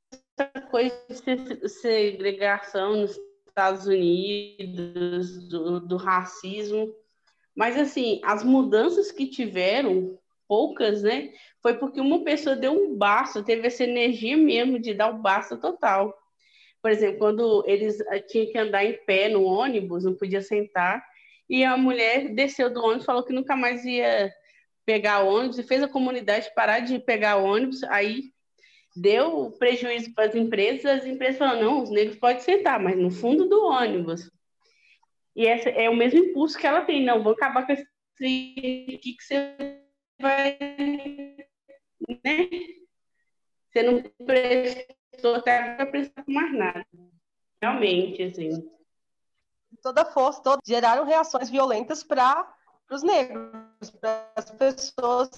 coisa 0.70 0.94
de 1.08 1.68
segregação 1.68 2.96
nos 2.96 3.18
Estados 3.48 3.86
Unidos, 3.86 5.48
do, 5.48 5.80
do 5.80 5.96
racismo, 5.96 6.94
mas 7.54 7.78
assim, 7.78 8.20
as 8.24 8.44
mudanças 8.44 9.10
que 9.10 9.26
tiveram, 9.26 10.18
poucas, 10.46 11.02
né? 11.02 11.32
Foi 11.62 11.74
porque 11.78 12.00
uma 12.00 12.24
pessoa 12.24 12.54
deu 12.54 12.72
um 12.72 12.96
basta, 12.96 13.42
teve 13.42 13.66
essa 13.66 13.84
energia 13.84 14.36
mesmo 14.36 14.78
de 14.78 14.92
dar 14.92 15.10
o 15.10 15.16
um 15.16 15.22
basta 15.22 15.56
total. 15.56 16.14
Por 16.82 16.90
exemplo, 16.90 17.18
quando 17.18 17.64
eles 17.66 18.00
eh, 18.00 18.20
tinham 18.20 18.50
que 18.50 18.58
andar 18.58 18.84
em 18.84 18.98
pé 19.06 19.28
no 19.28 19.44
ônibus, 19.44 20.04
não 20.04 20.14
podia 20.14 20.42
sentar, 20.42 21.02
e 21.48 21.64
a 21.64 21.76
mulher 21.76 22.34
desceu 22.34 22.72
do 22.72 22.82
ônibus, 22.82 23.04
falou 23.04 23.22
que 23.22 23.32
nunca 23.32 23.56
mais 23.56 23.84
ia 23.84 24.32
pegar 24.84 25.22
ônibus 25.22 25.58
e 25.58 25.62
fez 25.62 25.82
a 25.82 25.88
comunidade 25.88 26.52
parar 26.54 26.80
de 26.80 26.98
pegar 26.98 27.36
ônibus. 27.36 27.82
Aí 27.84 28.32
deu 28.94 29.50
prejuízo 29.58 30.12
para 30.14 30.26
as 30.26 30.34
empresas, 30.34 31.00
as 31.00 31.06
empresas 31.06 31.38
falaram, 31.38 31.62
não, 31.62 31.82
os 31.82 31.90
negros 31.90 32.18
podem 32.18 32.40
sentar, 32.40 32.80
mas 32.80 32.96
no 32.96 33.10
fundo 33.10 33.48
do 33.48 33.64
ônibus. 33.64 34.30
E 35.34 35.46
esse 35.46 35.68
é 35.70 35.88
o 35.88 35.96
mesmo 35.96 36.18
impulso 36.18 36.58
que 36.58 36.66
ela 36.66 36.82
tem, 36.82 37.04
não, 37.04 37.22
vou 37.22 37.32
acabar 37.32 37.66
com 37.66 37.72
esse 37.72 37.86
que, 38.16 38.98
que 38.98 39.16
você 39.20 39.56
vai, 40.20 40.58
né? 42.24 42.48
Você 43.70 43.82
não 43.82 44.02
prestou 44.26 45.36
até 45.36 45.74
para 45.74 45.86
prestar 45.86 46.24
mais 46.28 46.52
nada. 46.52 46.86
Realmente, 47.60 48.22
assim. 48.22 48.70
Toda 49.82 50.04
força, 50.04 50.42
toda, 50.42 50.60
geraram 50.66 51.04
reações 51.04 51.48
violentas 51.48 52.04
para 52.04 52.54
os 52.90 53.02
negros, 53.02 53.90
para 53.98 54.30
as 54.36 54.50
pessoas 54.50 55.30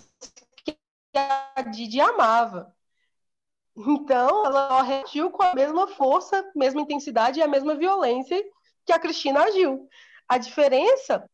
que 0.64 0.76
a 1.14 1.62
Didi 1.62 2.00
amava. 2.00 2.74
Então, 3.76 4.46
ela 4.46 4.82
reagiu 4.82 5.30
com 5.30 5.42
a 5.42 5.54
mesma 5.54 5.88
força, 5.88 6.48
mesma 6.54 6.80
intensidade 6.80 7.40
e 7.40 7.42
a 7.42 7.48
mesma 7.48 7.74
violência 7.74 8.42
que 8.86 8.92
a 8.92 8.98
Cristina 8.98 9.42
agiu. 9.42 9.88
A 10.28 10.38
diferença, 10.38 11.28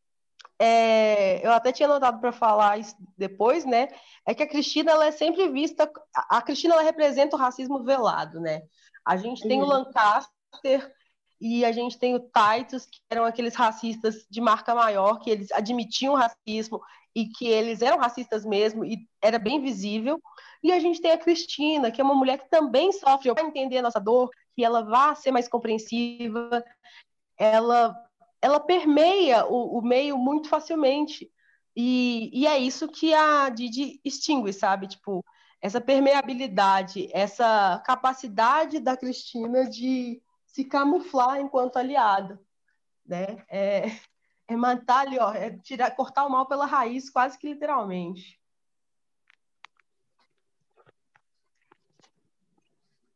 é, 0.58 1.46
eu 1.46 1.52
até 1.52 1.72
tinha 1.72 1.88
notado 1.88 2.20
para 2.20 2.32
falar 2.32 2.78
isso 2.78 2.94
depois, 3.16 3.64
né? 3.64 3.88
É 4.26 4.34
que 4.34 4.42
a 4.42 4.48
Cristina 4.48 4.92
ela 4.92 5.06
é 5.06 5.10
sempre 5.10 5.48
vista, 5.48 5.90
a 6.14 6.40
Cristina 6.40 6.74
ela 6.74 6.82
representa 6.82 7.36
o 7.36 7.38
racismo 7.38 7.82
velado, 7.84 8.40
né? 8.40 8.62
A 9.04 9.16
gente 9.16 9.46
tem 9.46 9.60
uhum. 9.60 9.66
o 9.66 9.68
Lancaster 9.68 10.94
e 11.40 11.64
a 11.64 11.72
gente 11.72 11.98
tem 11.98 12.14
o 12.14 12.20
Titus, 12.20 12.86
que 12.86 13.00
eram 13.08 13.24
aqueles 13.24 13.54
racistas 13.54 14.26
de 14.30 14.40
marca 14.40 14.74
maior, 14.74 15.18
que 15.20 15.30
eles 15.30 15.50
admitiam 15.52 16.14
racismo 16.14 16.80
e 17.14 17.26
que 17.26 17.46
eles 17.46 17.82
eram 17.82 17.98
racistas 17.98 18.44
mesmo, 18.44 18.84
e 18.84 19.08
era 19.20 19.38
bem 19.38 19.60
visível. 19.60 20.20
E 20.62 20.72
a 20.72 20.78
gente 20.78 21.00
tem 21.00 21.10
a 21.12 21.18
Cristina, 21.18 21.90
que 21.90 22.00
é 22.00 22.04
uma 22.04 22.14
mulher 22.14 22.38
que 22.38 22.48
também 22.50 22.92
sofre, 22.92 23.32
para 23.34 23.44
entender 23.44 23.78
a 23.78 23.82
nossa 23.82 24.00
dor, 24.00 24.30
que 24.54 24.64
ela 24.64 24.82
vá 24.82 25.14
ser 25.14 25.30
mais 25.30 25.48
compreensiva, 25.48 26.64
ela, 27.36 27.96
ela 28.40 28.60
permeia 28.60 29.46
o, 29.46 29.78
o 29.78 29.82
meio 29.82 30.18
muito 30.18 30.48
facilmente. 30.48 31.30
E, 31.74 32.30
e 32.32 32.46
é 32.46 32.58
isso 32.58 32.88
que 32.88 33.14
a 33.14 33.48
Didi 33.48 34.00
extingue, 34.04 34.52
sabe? 34.52 34.86
Tipo, 34.86 35.24
essa 35.60 35.80
permeabilidade, 35.80 37.08
essa 37.12 37.82
capacidade 37.84 38.80
da 38.80 38.96
Cristina 38.96 39.68
de 39.68 40.22
se 40.46 40.64
camuflar 40.64 41.40
enquanto 41.40 41.76
aliada, 41.76 42.40
né? 43.06 43.44
É, 43.48 43.82
é 44.50 44.56
matar 44.56 45.06
ali, 45.06 45.18
ó, 45.18 45.32
é 45.32 45.56
tirar, 45.58 45.90
cortar 45.92 46.26
o 46.26 46.30
mal 46.30 46.46
pela 46.46 46.66
raiz, 46.66 47.08
quase 47.08 47.38
que 47.38 47.48
literalmente. 47.48 48.40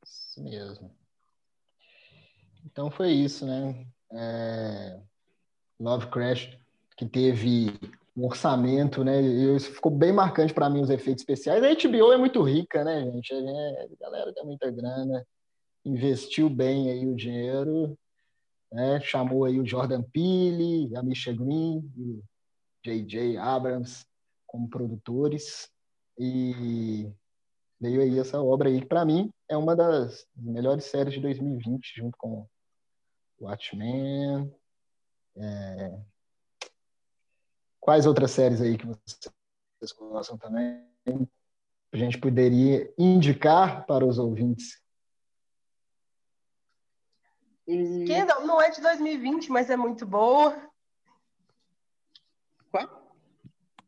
Isso 0.05 0.43
mesmo. 0.43 0.95
Então 2.65 2.91
foi 2.91 3.11
isso, 3.11 3.45
né? 3.47 3.87
É... 4.13 5.01
Lovecraft, 5.81 6.57
que 6.97 7.07
teve 7.07 7.79
um 8.17 8.27
orçamento, 8.27 9.03
né? 9.03 9.21
E 9.21 9.57
isso 9.57 9.73
ficou 9.73 9.91
bem 9.91 10.13
marcante 10.13 10.55
para 10.55 10.71
mim 10.71 10.83
os 10.83 10.91
efeitos 10.91 11.23
especiais. 11.23 11.63
A 11.63 11.89
HBO 11.89 12.13
é 12.13 12.17
muito 12.17 12.43
rica, 12.43 12.85
né, 12.85 13.11
gente? 13.11 13.35
A 13.35 14.01
galera 14.01 14.33
tem 14.33 14.45
muita 14.45 14.71
grana 14.71 15.27
investiu 15.85 16.49
bem 16.49 16.91
aí 16.91 17.07
o 17.07 17.15
dinheiro, 17.15 17.97
né? 18.75 19.01
chamou 19.01 19.45
aí 19.45 19.61
o 19.61 19.67
Jordan 19.67 20.03
Peele, 20.03 20.95
a 20.97 21.03
Misha 21.03 21.33
Green, 21.33 21.79
o 21.97 22.23
J.J. 22.85 23.37
Abrams 23.37 24.05
como 24.47 24.69
produtores 24.69 25.71
e 26.19 27.09
veio 27.81 28.03
aí 28.03 28.19
essa 28.19 28.43
obra 28.43 28.69
aí 28.69 28.81
que 28.81 28.87
para 28.87 29.05
mim 29.05 29.33
é 29.49 29.57
uma 29.57 29.75
das 29.77 30.27
melhores 30.37 30.85
séries 30.85 31.15
de 31.15 31.21
2020 31.21 31.95
junto 31.97 32.17
com 32.17 32.47
Watchmen 33.41 34.53
é... 35.37 35.99
quais 37.81 38.07
outras 38.07 38.31
séries 38.31 38.61
aí 38.61 38.77
que 38.77 38.87
vocês 38.87 39.93
gostam 39.97 40.37
também 40.39 40.85
a 41.93 41.97
gente 41.97 42.19
poderia 42.19 42.93
indicar 42.99 43.87
para 43.87 44.05
os 44.05 44.19
ouvintes 44.19 44.84
Scandal 47.67 48.47
não 48.47 48.61
é 48.61 48.71
de 48.71 48.81
2020, 48.81 49.51
mas 49.51 49.71
é 49.71 49.77
muito 49.77 50.05
boa. 50.05 50.55
Qual? 52.71 53.15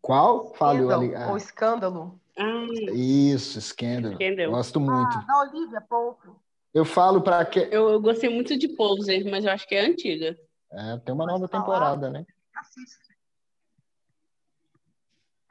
Qual? 0.00 0.54
Falou 0.54 0.90
ali. 0.90 1.14
Ah. 1.14 1.30
Ou 1.30 1.36
Escândalo. 1.36 2.20
Ah. 2.38 2.66
Isso, 2.92 3.60
Scandal. 3.60 4.14
Scandal. 4.14 4.50
Gosto 4.50 4.80
muito. 4.80 5.16
Ah, 5.16 5.24
da 5.26 5.40
Olivia 5.40 5.80
Pope. 5.80 6.28
Eu 6.72 6.84
falo 6.84 7.20
para 7.20 7.44
que. 7.44 7.60
Eu, 7.70 7.90
eu, 7.90 8.00
gostei 8.00 8.30
muito 8.30 8.56
de 8.58 8.68
Poser, 8.68 9.28
mas 9.30 9.44
eu 9.44 9.50
acho 9.50 9.66
que 9.66 9.74
é 9.74 9.86
antiga. 9.86 10.38
É, 10.72 10.96
tem 10.98 11.14
uma 11.14 11.26
nova 11.26 11.48
temporada, 11.48 12.10
né? 12.10 12.26
Assista. 12.54 13.06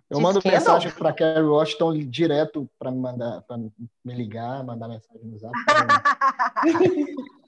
Eu 0.09 0.19
mando 0.19 0.39
Scandal? 0.39 0.59
mensagem 0.59 0.91
para 0.91 1.13
Kerry 1.13 1.41
Washington 1.41 1.97
direto 1.97 2.69
para 2.77 2.91
me 2.91 2.99
mandar, 2.99 3.41
para 3.41 3.57
me 3.57 3.71
ligar, 4.05 4.63
mandar 4.63 4.87
mensagem 4.87 5.25
no 5.25 5.37
Zap. 5.37 5.53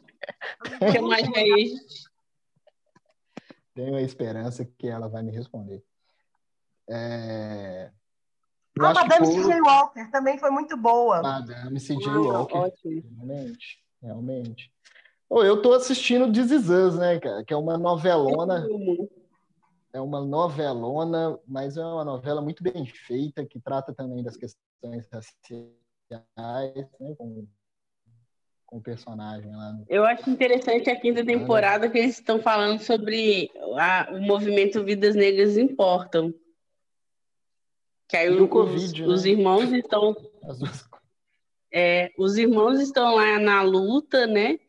que 0.91 1.01
mais 1.01 1.23
é 1.35 1.43
Tenho 3.73 3.95
a 3.95 4.01
esperança 4.01 4.65
que 4.65 4.87
ela 4.87 5.07
vai 5.07 5.21
me 5.23 5.31
responder. 5.31 5.83
É... 6.89 7.91
Ah, 8.79 8.93
Madame 8.93 9.25
C.J. 9.25 9.61
Walker 9.61 10.11
também 10.11 10.37
foi 10.37 10.51
muito 10.51 10.77
boa. 10.77 11.21
Madame 11.21 11.79
C.J. 11.79 12.09
Walker. 12.09 12.57
Ótimo. 12.57 13.03
Realmente, 13.15 13.83
realmente. 14.01 14.71
Oh, 15.29 15.43
eu 15.43 15.61
tô 15.61 15.73
assistindo 15.73 16.31
This 16.31 16.51
Is 16.51 16.69
Us, 16.69 16.95
né, 16.97 17.19
cara? 17.19 17.43
Que 17.43 17.53
é 17.53 17.57
uma 17.57 17.77
novelona. 17.77 18.65
É 19.91 19.99
uma 19.99 20.23
novelona, 20.23 21.39
mas 21.47 21.75
é 21.75 21.83
uma 21.83 22.05
novela 22.05 22.41
muito 22.41 22.63
bem 22.63 22.85
feita, 22.85 23.45
que 23.45 23.59
trata 23.59 23.93
também 23.93 24.23
das 24.23 24.37
questões 24.37 25.07
raciais, 25.11 25.71
né, 26.99 27.15
com 27.17 27.47
com 28.67 28.77
o 28.77 28.81
personagem 28.81 29.49
lá. 29.55 29.71
No... 29.71 29.85
Eu 29.89 30.05
acho 30.05 30.29
interessante 30.29 30.89
a 30.89 30.99
quinta 30.99 31.25
temporada 31.25 31.89
que 31.89 31.97
eles 31.97 32.19
estão 32.19 32.39
falando 32.39 32.79
sobre 32.81 33.49
a, 33.79 34.09
o 34.11 34.21
movimento 34.21 34.83
Vidas 34.83 35.15
Negras 35.15 35.57
Importam. 35.57 36.33
Que 38.07 38.17
aí 38.17 38.29
o, 38.29 38.47
COVID, 38.47 39.01
os, 39.01 39.07
né? 39.07 39.13
os 39.13 39.25
irmãos 39.25 39.71
estão. 39.71 40.15
É, 41.71 42.11
os 42.17 42.37
irmãos 42.37 42.79
estão 42.79 43.15
lá 43.15 43.39
na 43.39 43.61
luta, 43.61 44.27
né? 44.27 44.59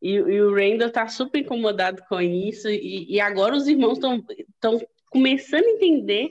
E, 0.00 0.14
e 0.14 0.40
o 0.40 0.54
Randall 0.54 0.88
está 0.88 1.06
super 1.08 1.40
incomodado 1.40 2.02
com 2.08 2.20
isso. 2.20 2.68
E, 2.68 3.12
e 3.12 3.20
agora 3.20 3.54
os 3.54 3.68
irmãos 3.68 3.98
estão 3.98 4.24
começando 5.10 5.64
a 5.64 5.70
entender 5.70 6.30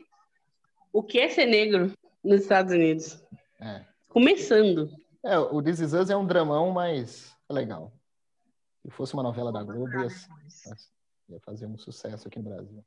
o 0.92 1.04
que 1.04 1.20
é 1.20 1.30
ser 1.30 1.46
negro 1.46 1.94
nos 2.24 2.42
Estados 2.42 2.74
Unidos. 2.74 3.24
É. 3.62 3.86
Começando. 4.08 4.90
É, 5.24 5.38
o 5.38 5.62
This 5.62 5.80
Is 5.80 5.94
Us 5.94 6.10
é 6.10 6.16
um 6.16 6.26
dramão, 6.26 6.72
mas 6.72 7.36
é 7.50 7.54
legal. 7.54 7.92
Se 8.82 8.90
fosse 8.90 9.14
uma 9.14 9.24
novela 9.24 9.52
da 9.52 9.64
Globo, 9.64 9.92
ia, 9.92 10.08
ia 11.30 11.40
fazer 11.42 11.66
um 11.66 11.78
sucesso 11.78 12.28
aqui 12.28 12.40
no 12.40 12.50
Brasil. 12.50 12.86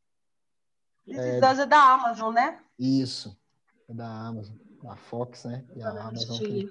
This 1.06 1.18
é, 1.18 1.38
Is 1.38 1.50
Us 1.52 1.58
é 1.58 1.66
da 1.66 1.94
Amazon, 1.94 2.34
né? 2.34 2.60
Isso, 2.78 3.36
é 3.88 3.94
da 3.94 4.08
Amazon. 4.08 4.56
A 4.86 4.96
Fox, 4.96 5.44
né? 5.44 5.64
E 5.76 5.82
a 5.82 5.90
Amazon 5.90 6.38
que 6.38 6.68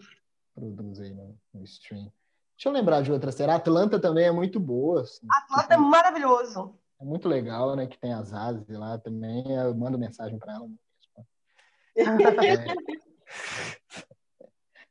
produz 0.53 0.99
aí 0.99 1.13
no, 1.13 1.37
no 1.53 1.63
stream. 1.63 2.11
Deixa 2.55 2.69
eu 2.69 2.73
lembrar 2.73 3.01
de 3.01 3.11
outra 3.11 3.31
série. 3.31 3.51
A 3.51 3.55
Atlanta 3.55 3.99
também 3.99 4.25
é 4.25 4.31
muito 4.31 4.59
boa. 4.59 5.01
Assim. 5.01 5.25
Atlanta 5.31 5.73
é 5.73 5.77
maravilhoso. 5.77 6.77
É 6.99 7.05
muito 7.05 7.27
legal, 7.27 7.75
né? 7.75 7.87
Que 7.87 7.97
tem 7.97 8.13
as 8.13 8.33
asas 8.33 8.67
lá 8.69 8.97
também. 8.97 9.49
Eu 9.55 9.73
mando 9.73 9.97
mensagem 9.97 10.37
para 10.37 10.53
ela. 10.53 10.69
é. 12.45 13.80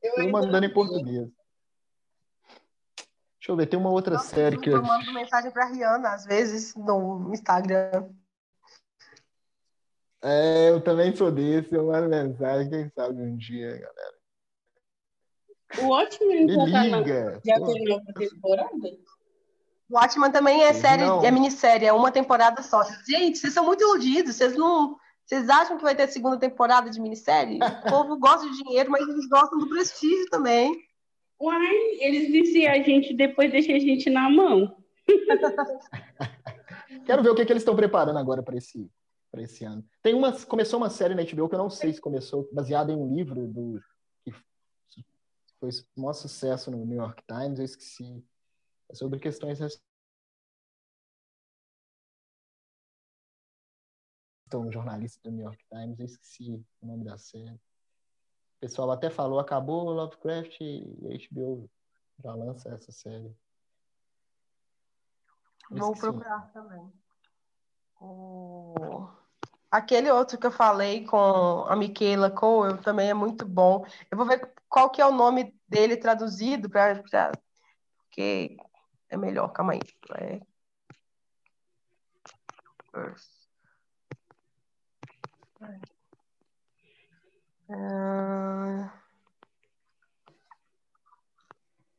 Eu 0.03 0.29
mandando 0.31 0.67
em 0.67 0.73
português. 0.73 1.29
Deixa 3.39 3.53
eu 3.53 3.57
ver, 3.57 3.67
tem 3.67 3.79
uma 3.79 3.91
outra 3.91 4.15
Nossa, 4.15 4.35
série 4.35 4.59
que 4.59 4.69
eu. 4.69 4.83
mando 4.83 5.13
mensagem 5.13 5.51
pra 5.51 5.67
Rihanna, 5.67 6.11
às 6.11 6.25
vezes, 6.27 6.75
no 6.75 7.33
Instagram. 7.33 8.11
É, 10.23 10.69
eu 10.69 10.81
também 10.83 11.17
sou 11.17 11.31
desse, 11.31 11.75
eu 11.75 11.87
mando 11.87 12.09
mensagem, 12.09 12.69
quem 12.69 12.91
sabe 12.91 13.23
um 13.23 13.37
dia, 13.37 13.71
galera. 13.71 14.21
O 15.79 15.89
Watchmen 15.89 16.49
já, 16.49 16.65
tá 16.67 16.85
na... 16.85 17.03
já 17.03 17.67
tem 17.67 17.85
nova 17.85 18.13
temporada? 18.15 18.89
O 19.89 19.95
Watchmen 19.95 20.31
também 20.31 20.63
é 20.65 20.75
série, 20.75 21.05
não. 21.05 21.25
é 21.25 21.31
minissérie, 21.31 21.87
é 21.87 21.93
uma 21.93 22.13
temporada 22.13 22.63
só. 22.63 22.83
Gente, 23.07 23.39
vocês 23.39 23.55
são 23.55 23.65
muito 23.65 23.83
iludidos, 23.83 24.37
vocês 24.37 24.55
não 24.55 24.99
vocês 25.31 25.49
acham 25.49 25.77
que 25.77 25.85
vai 25.85 25.95
ter 25.95 26.09
segunda 26.09 26.37
temporada 26.37 26.91
de 26.91 27.01
minissérie? 27.01 27.61
O 27.87 27.89
povo 27.89 28.19
gosta 28.19 28.51
de 28.51 28.65
dinheiro, 28.65 28.91
mas 28.91 29.09
eles 29.09 29.29
gostam 29.29 29.61
do 29.61 29.69
prestígio 29.69 30.29
também. 30.29 30.77
Uai, 31.41 31.77
eles 32.01 32.33
viciam 32.33 32.73
a 32.73 32.83
gente 32.83 33.15
depois 33.15 33.53
deixam 33.53 33.77
a 33.77 33.79
gente 33.79 34.11
na 34.11 34.29
mão. 34.29 34.77
Quero 37.07 37.23
ver 37.23 37.31
o 37.31 37.35
que, 37.37 37.47
que 37.47 37.53
eles 37.53 37.63
estão 37.63 37.77
preparando 37.77 38.19
agora 38.19 38.43
para 38.43 38.57
esse, 38.57 38.91
esse 39.37 39.65
ano. 39.65 39.85
Tem 40.03 40.15
uma, 40.15 40.33
começou 40.33 40.81
uma 40.81 40.91
série 40.91 41.15
na 41.15 41.23
HBO 41.23 41.49
que 41.49 41.55
eu 41.55 41.61
não 41.61 41.71
sei 41.71 41.93
se 41.93 42.01
começou, 42.01 42.49
baseada 42.53 42.91
em 42.91 42.97
um 42.97 43.15
livro 43.15 43.47
do 43.47 43.81
que 44.25 44.33
foi 45.61 45.71
um 45.97 46.03
maior 46.03 46.13
sucesso 46.13 46.73
no 46.73 46.85
New 46.85 46.97
York 46.97 47.23
Times, 47.29 47.61
eu 47.61 47.65
esqueci. 47.65 48.25
É 48.89 48.97
sobre 48.97 49.21
questões 49.21 49.61
um 54.59 54.73
jornalista 54.73 55.21
do 55.23 55.31
New 55.31 55.45
York 55.45 55.65
Times, 55.69 55.99
eu 55.99 56.07
esqueci 56.07 56.65
o 56.81 56.87
nome 56.87 57.05
da 57.05 57.19
série. 57.19 57.55
O 57.55 58.61
pessoal 58.61 58.91
até 58.91 59.09
falou, 59.09 59.39
acabou 59.39 59.91
Lovecraft 59.91 60.61
e 60.61 61.29
HBO 61.31 61.69
já 62.23 62.35
lança 62.35 62.69
essa 62.71 62.93
série. 62.93 63.35
Vou 65.71 65.93
procurar 65.95 66.53
também. 66.53 66.93
O... 68.01 69.09
Aquele 69.71 70.11
outro 70.11 70.37
que 70.37 70.47
eu 70.47 70.51
falei 70.51 71.05
com 71.05 71.65
a 71.67 71.77
Michaela 71.77 72.31
Cole 72.31 72.83
também 72.83 73.09
é 73.09 73.15
muito 73.15 73.47
bom. 73.47 73.87
Eu 74.11 74.19
vou 74.19 74.27
ver 74.27 74.53
qual 74.69 74.91
que 74.91 75.01
é 75.01 75.07
o 75.07 75.13
nome 75.13 75.55
dele 75.69 75.97
traduzido, 75.97 76.69
pra, 76.69 77.03
pra... 77.05 77.33
porque 78.03 78.57
é 79.09 79.17
melhor. 79.17 79.53
Calma 79.53 79.75
aí. 79.75 79.81
É... 80.17 80.41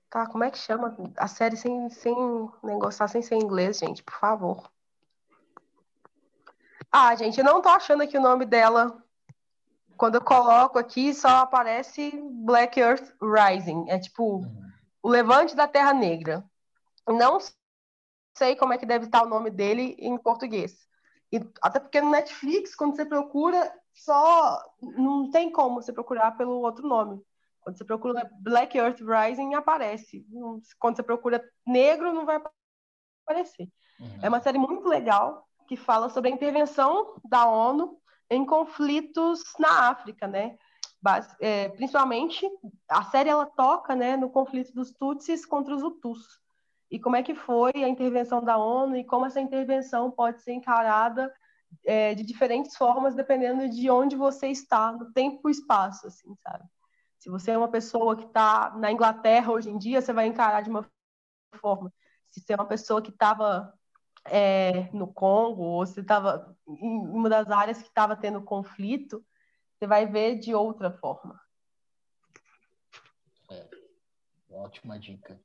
Tá, 0.10 0.28
como 0.28 0.44
é 0.44 0.52
que 0.52 0.58
chama 0.58 0.96
a 1.16 1.28
série 1.28 1.56
sem, 1.56 1.90
sem 1.90 2.14
negociar 2.62 3.08
sem 3.08 3.22
ser 3.22 3.36
inglês, 3.36 3.80
gente, 3.80 4.04
por 4.04 4.16
favor. 4.16 4.70
Ah, 6.92 7.16
gente, 7.16 7.38
eu 7.38 7.46
não 7.46 7.62
tô 7.62 7.70
achando 7.70 8.04
aqui 8.04 8.18
o 8.18 8.22
nome 8.22 8.46
dela. 8.46 9.02
Quando 9.96 10.16
eu 10.16 10.22
coloco 10.22 10.78
aqui, 10.78 11.14
só 11.14 11.38
aparece 11.38 12.12
Black 12.44 12.78
Earth 12.78 13.16
Rising. 13.22 13.86
É 13.88 13.98
tipo 13.98 14.46
o 15.02 15.10
Levante 15.10 15.56
da 15.56 15.68
Terra 15.68 15.94
Negra. 15.94 16.44
Não 17.08 17.38
sei 18.38 18.58
como 18.58 18.74
é 18.74 18.78
que 18.78 18.86
deve 18.86 19.06
estar 19.06 19.24
o 19.24 19.30
nome 19.30 19.50
dele 19.50 19.96
em 19.98 20.18
português. 20.18 20.91
E, 21.32 21.40
até 21.62 21.80
porque 21.80 22.02
no 22.02 22.10
Netflix, 22.10 22.76
quando 22.76 22.96
você 22.96 23.06
procura, 23.06 23.74
só 23.94 24.62
não 24.82 25.30
tem 25.30 25.52
como 25.52 25.82
você 25.82 25.94
procurar 25.94 26.32
pelo 26.32 26.62
outro 26.62 26.88
nome. 26.88 27.22
Quando 27.62 27.78
você 27.78 27.86
procura 27.86 28.30
Black 28.40 28.78
Earth 28.78 29.00
Rising, 29.00 29.54
aparece. 29.54 30.26
Quando 30.80 30.96
você 30.96 31.04
procura 31.04 31.44
negro, 31.66 32.12
não 32.12 32.26
vai 32.26 32.42
aparecer. 33.24 33.70
Uhum. 34.00 34.20
É 34.22 34.30
uma 34.30 34.42
série 34.42 34.58
muito 34.58 34.88
legal 34.88 35.48
que 35.68 35.78
fala 35.78 36.10
sobre 36.10 36.30
a 36.30 36.34
intervenção 36.34 37.16
da 37.24 37.46
ONU 37.46 37.98
em 38.30 38.46
conflitos 38.46 39.42
na 39.60 39.90
África, 39.90 40.28
né? 40.28 40.58
É, 41.40 41.70
principalmente, 41.70 42.48
a 42.90 43.04
série 43.06 43.30
ela 43.30 43.46
toca 43.46 43.96
né, 43.96 44.16
no 44.16 44.30
conflito 44.30 44.74
dos 44.74 44.92
Tutsis 44.92 45.46
contra 45.46 45.76
os 45.76 45.82
Hutus. 45.82 46.40
E 46.92 47.00
como 47.00 47.16
é 47.16 47.24
que 47.24 47.34
foi 47.34 47.72
a 47.76 47.88
intervenção 47.88 48.44
da 48.44 48.58
ONU 48.58 48.98
e 48.98 49.06
como 49.06 49.26
essa 49.26 49.40
intervenção 49.40 50.12
pode 50.12 50.42
ser 50.42 50.52
encarada 50.52 51.34
é, 51.86 52.14
de 52.14 52.24
diferentes 52.24 52.76
formas, 52.76 53.16
dependendo 53.16 53.70
de 53.70 53.90
onde 53.90 54.18
você 54.18 54.48
está, 54.48 54.92
no 54.92 55.12
tempo 55.14 55.48
e 55.48 55.54
espaço, 55.54 56.08
assim, 56.08 56.36
sabe? 56.44 56.66
Se 57.18 57.30
você 57.30 57.52
é 57.52 57.58
uma 57.58 57.70
pessoa 57.70 58.18
que 58.18 58.26
está 58.26 58.76
na 58.78 58.92
Inglaterra 58.92 59.54
hoje 59.54 59.70
em 59.70 59.78
dia, 59.78 60.02
você 60.02 60.12
vai 60.12 60.28
encarar 60.28 60.62
de 60.62 60.70
uma 60.70 60.86
forma. 61.56 61.94
Se 62.30 62.42
você 62.42 62.52
é 62.52 62.56
uma 62.56 62.68
pessoa 62.68 63.02
que 63.02 63.12
estava 63.12 63.74
é, 64.26 64.90
no 64.92 65.08
Congo, 65.08 65.64
ou 65.64 65.86
se 65.86 66.02
estava 66.02 66.58
em 66.68 67.08
uma 67.08 67.30
das 67.30 67.50
áreas 67.50 67.82
que 67.82 67.88
estava 67.88 68.18
tendo 68.18 68.42
conflito, 68.42 69.24
você 69.78 69.88
vai 69.88 70.06
ver 70.06 70.40
de 70.40 70.54
outra 70.54 70.92
forma. 70.92 71.40
É, 73.50 73.70
ótima 74.50 75.00
dica. 75.00 75.40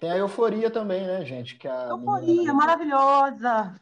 Tem 0.00 0.10
a 0.10 0.16
euforia 0.16 0.70
também, 0.70 1.06
né, 1.06 1.24
gente? 1.26 1.56
Que 1.56 1.68
a 1.68 1.88
euforia, 1.90 2.26
menina... 2.26 2.54
maravilhosa! 2.54 3.80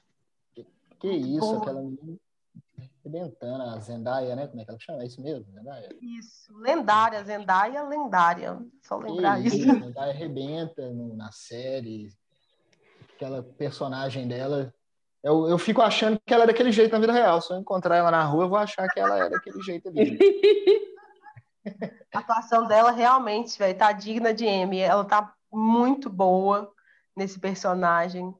Que, 0.53 0.66
que 0.99 1.09
isso, 1.09 1.40
Boa. 1.40 1.59
aquela 1.59 1.81
menina 1.81 2.19
arrebentando, 3.09 3.62
a 3.62 3.78
Zendaya, 3.78 4.36
né? 4.36 4.47
Como 4.47 4.61
é 4.61 4.65
que 4.65 4.70
ela 4.70 4.81
chama? 4.81 5.03
É 5.03 5.07
isso 5.07 5.23
mesmo, 5.23 5.51
Zendaya? 5.53 5.89
Isso, 6.01 6.57
lendária, 6.59 7.24
Zendaya, 7.24 7.82
lendária. 7.82 8.59
Só 8.82 8.97
lembrar 8.97 9.40
isso. 9.40 9.57
isso. 9.57 9.66
Zendaya 9.66 10.12
arrebenta 10.12 10.90
no, 10.90 11.16
na 11.16 11.32
série, 11.32 12.11
aquela 13.15 13.43
personagem 13.43 14.28
dela. 14.28 14.74
Eu, 15.23 15.49
eu 15.49 15.59
fico 15.59 15.81
achando 15.82 16.20
que 16.24 16.32
ela 16.32 16.45
é 16.45 16.47
daquele 16.49 16.70
jeito 16.70 16.93
na 16.93 16.99
vida 16.99 17.12
real. 17.12 17.40
Se 17.40 17.53
eu 17.53 17.59
encontrar 17.59 17.97
ela 17.97 18.11
na 18.11 18.24
rua, 18.24 18.45
eu 18.45 18.49
vou 18.49 18.59
achar 18.59 18.89
que 18.89 19.01
ela 19.01 19.27
é 19.27 19.31
daquele 19.31 19.61
jeito 19.62 19.89
ali. 19.89 20.19
A 22.15 22.20
atuação 22.20 22.66
dela 22.66 22.90
realmente, 22.90 23.59
velho, 23.59 23.77
tá 23.77 23.93
digna 23.93 24.32
de 24.32 24.47
M. 24.47 24.78
Ela 24.78 25.05
tá 25.05 25.35
muito 25.52 26.10
boa 26.10 26.72
nesse 27.16 27.38
personagem 27.38 28.34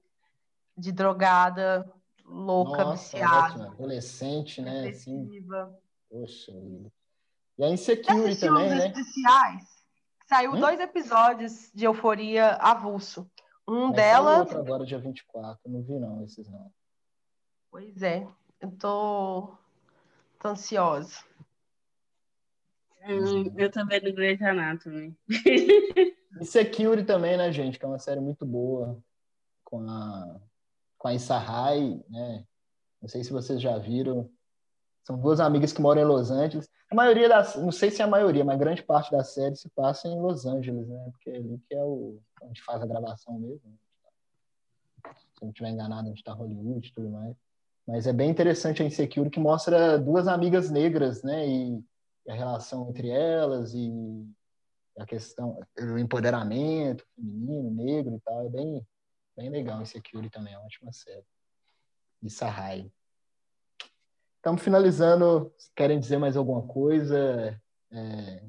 de 0.77 0.93
drogada, 0.93 1.91
louca, 2.25 2.85
Nossa, 2.85 3.03
viciada. 3.03 3.55
Ótimo. 3.55 3.65
Adolescente, 3.73 4.63
né? 4.63 4.89
Assim, 4.89 5.29
poxa 6.09 6.53
vida. 6.53 6.93
E 7.59 7.65
a 7.65 7.69
Insecurity 7.69 8.41
também, 8.41 8.69
né? 8.69 8.87
Especiais? 8.89 9.65
Saiu 10.29 10.53
hum? 10.53 10.61
dois 10.61 10.79
episódios 10.79 11.71
de 11.75 11.85
Euforia 11.85 12.51
avulso. 12.57 13.29
Um 13.67 13.89
Mas 13.89 13.97
delas. 13.97 14.39
outro 14.41 14.59
agora, 14.59 14.87
dia 14.87 14.99
24. 14.99 15.61
Não 15.67 15.83
vi, 15.83 15.99
não, 15.99 16.23
esses 16.23 16.49
não. 16.49 16.71
Pois 17.71 18.03
é. 18.03 18.27
Eu 18.61 18.71
tô, 18.73 19.55
tô 20.39 20.49
ansiosa. 20.49 21.19
Hum, 23.07 23.53
eu 23.57 23.71
também 23.71 24.01
do 24.01 24.13
Grey's 24.13 24.43
Anatomy. 24.43 25.17
E 26.41 26.47
Security 26.47 27.05
também, 27.05 27.37
né, 27.37 27.53
gente? 27.53 27.79
Que 27.79 27.85
é 27.85 27.89
uma 27.89 27.99
série 27.99 28.21
muito 28.21 28.45
boa. 28.45 28.99
Com 29.65 29.89
a, 29.89 30.41
com 30.97 31.09
a 31.09 31.15
Issa 31.15 31.39
né? 32.09 32.45
Não 33.01 33.09
sei 33.09 33.23
se 33.23 33.33
vocês 33.33 33.61
já 33.61 33.77
viram. 33.79 34.31
São 35.05 35.19
duas 35.19 35.41
amigas 35.41 35.73
que 35.73 35.81
moram 35.81 36.03
em 36.03 36.05
Los 36.05 36.31
Angeles. 36.31 36.69
A 36.91 36.95
maioria 36.95 37.29
das, 37.29 37.57
não 37.57 37.73
sei 37.73 37.91
se 37.91 38.03
é 38.03 38.05
a 38.05 38.09
maioria, 38.09 38.45
mas 38.45 38.59
grande 38.59 38.83
parte 38.83 39.11
da 39.11 39.23
série 39.23 39.57
se 39.57 39.69
passa 39.71 40.09
em 40.09 40.21
Los 40.21 40.47
Angeles, 40.47 40.89
né? 40.89 41.09
Porque 41.13 41.31
é 41.31 41.37
ali 41.37 41.59
que 41.69 41.75
é 41.75 41.83
o 41.83 42.19
onde 42.43 42.63
faz 42.63 42.83
a 42.83 42.87
gravação 42.87 43.39
mesmo. 43.39 43.79
Se 45.35 45.43
não 45.43 45.51
estiver 45.51 45.71
enganado, 45.71 46.09
onde 46.09 46.19
está 46.19 46.33
Hollywood 46.33 46.89
e 46.89 46.93
tudo 46.93 47.11
mais. 47.11 47.37
Mas 47.87 48.07
é 48.07 48.13
bem 48.13 48.31
interessante 48.31 48.83
a 48.83 48.87
Insecure, 48.87 49.31
que 49.31 49.41
mostra 49.41 49.99
duas 49.99 50.29
amigas 50.29 50.71
negras, 50.71 51.23
né? 51.23 51.49
E 51.49 51.85
a 52.29 52.35
relação 52.35 52.91
entre 52.91 53.09
elas 53.09 53.73
e 53.73 53.91
a 54.99 55.07
questão, 55.07 55.61
o 55.79 55.99
empoderamento 55.99 57.07
feminino, 57.15 57.71
negro 57.71 58.17
e 58.17 58.21
tal. 58.21 58.47
É 58.47 58.49
bem, 58.49 58.87
bem 59.37 59.49
legal 59.49 59.81
Insecure 59.81 60.29
também, 60.29 60.53
é 60.53 60.59
uma 60.59 60.67
ótima 60.67 60.93
série. 60.93 61.25
De 62.21 62.29
Sahai. 62.29 62.91
Estamos 64.37 64.63
finalizando. 64.63 65.53
Querem 65.75 66.01
dizer 66.01 66.19
mais 66.19 66.37
alguma 66.37 66.63
coisa? 66.67 67.61
É... 67.93 68.45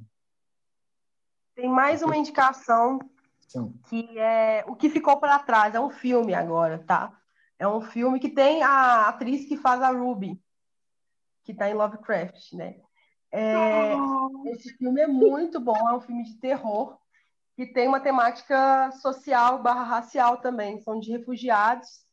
Tem 1.55 1.69
mais 1.69 2.01
uma 2.01 2.17
indicação 2.17 2.99
Sim. 3.47 3.73
que 3.87 4.17
é 4.17 4.63
O 4.67 4.75
que 4.75 4.89
ficou 4.89 5.19
para 5.19 5.39
trás. 5.39 5.75
É 5.75 5.79
um 5.79 5.89
filme 5.89 6.33
agora, 6.33 6.79
tá? 6.79 7.15
É 7.59 7.67
um 7.67 7.81
filme 7.81 8.19
que 8.19 8.29
tem 8.29 8.63
a 8.63 9.07
atriz 9.07 9.45
que 9.45 9.57
faz 9.57 9.81
a 9.81 9.89
Ruby, 9.89 10.41
que 11.43 11.51
está 11.51 11.69
em 11.69 11.73
Lovecraft, 11.73 12.53
né? 12.53 12.79
É, 13.31 13.93
esse 14.45 14.73
filme 14.77 15.01
é 15.01 15.07
muito 15.07 15.59
bom, 15.59 15.77
é 15.89 15.95
um 15.95 16.01
filme 16.01 16.23
de 16.23 16.35
terror 16.39 16.97
que 17.55 17.65
tem 17.65 17.87
uma 17.87 17.99
temática 17.99 18.89
social 19.01 19.61
barra 19.61 19.83
racial 19.83 20.37
também. 20.37 20.81
São 20.81 20.99
de 20.99 21.11
refugiados 21.11 22.05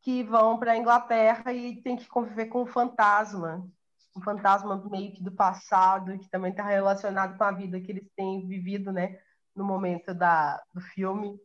que 0.00 0.22
vão 0.22 0.56
para 0.56 0.72
a 0.72 0.76
Inglaterra 0.76 1.52
e 1.52 1.82
tem 1.82 1.96
que 1.96 2.06
conviver 2.06 2.46
com 2.46 2.62
um 2.62 2.66
fantasma, 2.66 3.66
um 4.16 4.22
fantasma 4.22 4.76
meio 4.88 5.12
que 5.12 5.22
do 5.22 5.32
passado, 5.32 6.16
que 6.18 6.30
também 6.30 6.52
está 6.52 6.62
relacionado 6.62 7.36
com 7.36 7.42
a 7.42 7.50
vida 7.50 7.80
que 7.80 7.90
eles 7.90 8.08
têm 8.14 8.46
vivido, 8.46 8.92
né, 8.92 9.18
no 9.56 9.64
momento 9.64 10.14
da, 10.14 10.62
do 10.72 10.80
filme. 10.80 11.40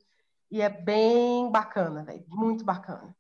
E 0.52 0.62
é 0.62 0.70
bem 0.70 1.50
bacana, 1.50 2.04
véio, 2.04 2.24
muito 2.28 2.64
bacana. 2.64 3.16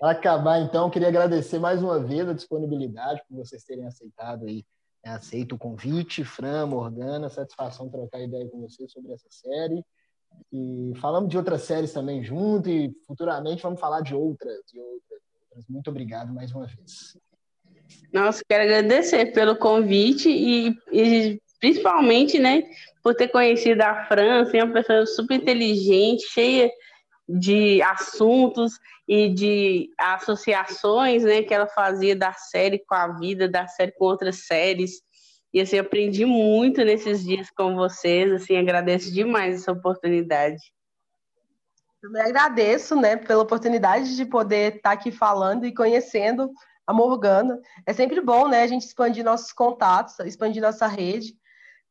Para 0.00 0.10
acabar, 0.10 0.58
então, 0.60 0.90
queria 0.90 1.08
agradecer 1.08 1.58
mais 1.58 1.82
uma 1.82 1.98
vez 1.98 2.28
a 2.28 2.34
disponibilidade 2.34 3.22
por 3.28 3.38
vocês 3.38 3.64
terem 3.64 3.86
aceitado 3.86 4.44
aí, 4.44 4.66
aceito 5.10 5.54
o 5.54 5.58
convite, 5.58 6.24
Fran, 6.24 6.66
Morgana, 6.66 7.28
satisfação 7.28 7.88
trocar 7.88 8.20
ideia 8.20 8.48
com 8.48 8.60
vocês 8.60 8.90
sobre 8.90 9.12
essa 9.12 9.26
série. 9.30 9.84
E 10.52 10.92
falamos 11.00 11.30
de 11.30 11.36
outras 11.36 11.62
séries 11.62 11.92
também 11.92 12.22
junto 12.22 12.68
e 12.68 12.92
futuramente 13.06 13.62
vamos 13.62 13.80
falar 13.80 14.00
de 14.00 14.14
outras 14.14 14.60
e 14.72 14.78
outras. 14.78 15.20
Muito 15.68 15.88
obrigado 15.90 16.32
mais 16.32 16.52
uma 16.52 16.66
vez. 16.66 17.16
Nossa, 18.12 18.42
quero 18.48 18.64
agradecer 18.64 19.32
pelo 19.32 19.56
convite 19.56 20.28
e, 20.28 20.74
e 20.92 21.40
principalmente, 21.60 22.38
né, 22.38 22.64
por 23.02 23.14
ter 23.14 23.28
conhecido 23.28 23.82
a 23.82 24.06
França, 24.06 24.56
é 24.56 24.64
uma 24.64 24.72
pessoa 24.72 25.06
super 25.06 25.34
inteligente, 25.34 26.26
cheia 26.28 26.70
de 27.28 27.80
assuntos 27.82 28.78
e 29.08 29.28
de 29.28 29.90
associações, 29.98 31.22
né, 31.22 31.42
que 31.42 31.54
ela 31.54 31.66
fazia 31.66 32.14
da 32.14 32.32
série 32.32 32.78
com 32.78 32.94
a 32.94 33.08
vida, 33.08 33.48
da 33.48 33.66
série 33.66 33.92
com 33.92 34.04
outras 34.04 34.46
séries. 34.46 35.02
E 35.52 35.60
assim, 35.60 35.78
aprendi 35.78 36.24
muito 36.26 36.84
nesses 36.84 37.22
dias 37.24 37.48
com 37.50 37.74
vocês, 37.74 38.32
assim, 38.32 38.56
agradeço 38.56 39.12
demais 39.12 39.54
essa 39.54 39.72
oportunidade. 39.72 40.60
me 42.02 42.20
agradeço, 42.20 42.96
né, 42.96 43.16
pela 43.16 43.42
oportunidade 43.42 44.16
de 44.16 44.26
poder 44.26 44.76
estar 44.76 44.92
aqui 44.92 45.10
falando 45.10 45.64
e 45.64 45.72
conhecendo 45.72 46.50
a 46.86 46.92
Morgana. 46.92 47.58
É 47.86 47.92
sempre 47.92 48.20
bom, 48.20 48.48
né, 48.48 48.62
a 48.62 48.66
gente 48.66 48.84
expandir 48.84 49.24
nossos 49.24 49.52
contatos, 49.52 50.18
expandir 50.20 50.60
nossa 50.60 50.86
rede, 50.86 51.34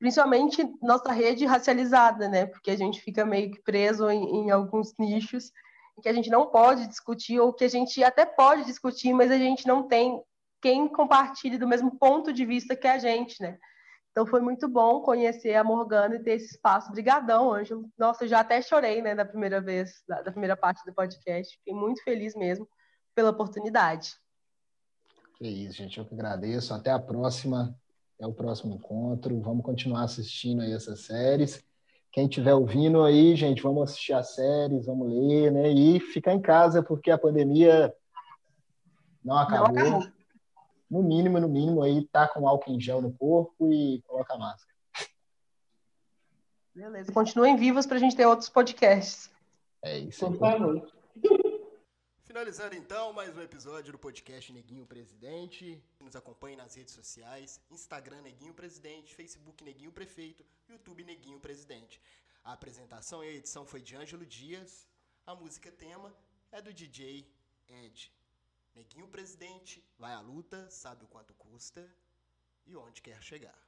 principalmente 0.03 0.69
nossa 0.81 1.13
rede 1.13 1.45
racializada, 1.45 2.27
né, 2.27 2.45
porque 2.45 2.71
a 2.71 2.75
gente 2.75 2.99
fica 2.99 3.23
meio 3.23 3.49
que 3.49 3.61
preso 3.61 4.09
em, 4.09 4.47
em 4.47 4.51
alguns 4.51 4.93
nichos 4.99 5.49
que 6.01 6.09
a 6.09 6.13
gente 6.13 6.29
não 6.29 6.47
pode 6.47 6.85
discutir 6.87 7.39
ou 7.39 7.53
que 7.53 7.63
a 7.63 7.69
gente 7.69 8.03
até 8.03 8.25
pode 8.25 8.65
discutir, 8.65 9.13
mas 9.13 9.31
a 9.31 9.37
gente 9.37 9.65
não 9.65 9.87
tem 9.87 10.21
quem 10.61 10.89
compartilhe 10.89 11.57
do 11.57 11.65
mesmo 11.65 11.97
ponto 11.97 12.33
de 12.33 12.45
vista 12.45 12.75
que 12.75 12.85
a 12.85 12.97
gente, 12.97 13.41
né? 13.41 13.57
Então 14.11 14.25
foi 14.25 14.41
muito 14.41 14.67
bom 14.67 14.99
conhecer 14.99 15.55
a 15.55 15.63
Morgana 15.63 16.15
e 16.15 16.19
ter 16.21 16.33
esse 16.33 16.55
espaço. 16.55 16.89
Obrigadão, 16.89 17.53
Ângelo. 17.53 17.89
Nossa, 17.97 18.25
eu 18.25 18.27
já 18.27 18.41
até 18.41 18.61
chorei, 18.61 19.01
né, 19.01 19.15
da 19.15 19.23
primeira 19.23 19.61
vez, 19.61 20.03
da, 20.05 20.21
da 20.21 20.31
primeira 20.31 20.57
parte 20.57 20.83
do 20.85 20.93
podcast. 20.93 21.55
Fiquei 21.59 21.73
muito 21.73 22.03
feliz 22.03 22.35
mesmo 22.35 22.67
pela 23.15 23.29
oportunidade. 23.29 24.15
Que 25.35 25.47
isso, 25.47 25.77
gente. 25.77 25.97
Eu 25.97 26.05
que 26.05 26.13
agradeço. 26.13 26.73
Até 26.73 26.91
a 26.91 26.99
próxima. 26.99 27.73
Até 28.15 28.27
o 28.27 28.33
próximo 28.33 28.75
encontro. 28.75 29.39
Vamos 29.41 29.65
continuar 29.65 30.03
assistindo 30.03 30.61
aí 30.61 30.71
essas 30.71 31.01
séries. 31.01 31.63
Quem 32.11 32.25
estiver 32.25 32.53
ouvindo 32.53 33.03
aí, 33.03 33.35
gente, 33.35 33.63
vamos 33.63 33.83
assistir 33.83 34.13
as 34.13 34.35
séries, 34.35 34.85
vamos 34.85 35.11
ler, 35.11 35.51
né? 35.51 35.69
E 35.69 35.99
ficar 35.99 36.33
em 36.33 36.41
casa, 36.41 36.83
porque 36.83 37.09
a 37.09 37.17
pandemia 37.17 37.93
não 39.23 39.37
acabou. 39.37 39.73
Não 39.73 39.97
acabou. 39.97 40.13
No 40.89 41.01
mínimo, 41.01 41.39
no 41.39 41.49
mínimo, 41.49 41.81
aí 41.81 42.05
tá 42.11 42.27
com 42.27 42.47
álcool 42.47 42.71
em 42.71 42.79
gel 42.79 43.01
no 43.01 43.11
corpo 43.13 43.71
e 43.73 43.99
coloca 44.05 44.35
a 44.35 44.37
máscara. 44.37 44.73
Beleza, 46.75 47.11
continuem 47.11 47.55
vivos 47.55 47.87
para 47.87 47.97
a 47.97 47.99
gente 47.99 48.15
ter 48.15 48.27
outros 48.27 48.49
podcasts. 48.49 49.31
É 49.83 49.97
isso 49.97 50.25
aí. 50.25 50.31
Por 50.31 50.39
favor. 50.39 50.87
Finalizando 52.33 52.73
então 52.73 53.13
mais 53.13 53.37
um 53.37 53.43
episódio 53.43 53.91
do 53.91 53.99
podcast 53.99 54.51
Neguinho 54.51 54.87
Presidente. 54.87 55.79
Nos 55.99 56.15
acompanhe 56.15 56.55
nas 56.55 56.73
redes 56.73 56.91
sociais: 56.91 57.61
Instagram 57.69 58.23
Neguinho 58.23 58.55
Presidente, 58.55 59.13
Facebook 59.13 59.63
Neguinho 59.63 59.91
Prefeito, 59.91 60.43
YouTube 60.67 61.03
Neguinho 61.03 61.39
Presidente. 61.39 62.01
A 62.43 62.53
apresentação 62.53 63.23
e 63.23 63.29
a 63.29 63.33
edição 63.33 63.67
foi 63.67 63.83
de 63.83 63.95
Ângelo 63.95 64.25
Dias. 64.25 64.87
A 65.27 65.35
música 65.35 65.71
tema 65.71 66.11
é 66.51 66.59
do 66.59 66.73
DJ 66.73 67.31
Ed. 67.69 68.11
Neguinho 68.73 69.07
Presidente 69.09 69.87
vai 69.99 70.13
à 70.13 70.19
luta, 70.19 70.67
sabe 70.71 71.05
o 71.05 71.07
quanto 71.07 71.35
custa 71.35 71.87
e 72.65 72.75
onde 72.75 72.99
quer 73.03 73.21
chegar. 73.21 73.62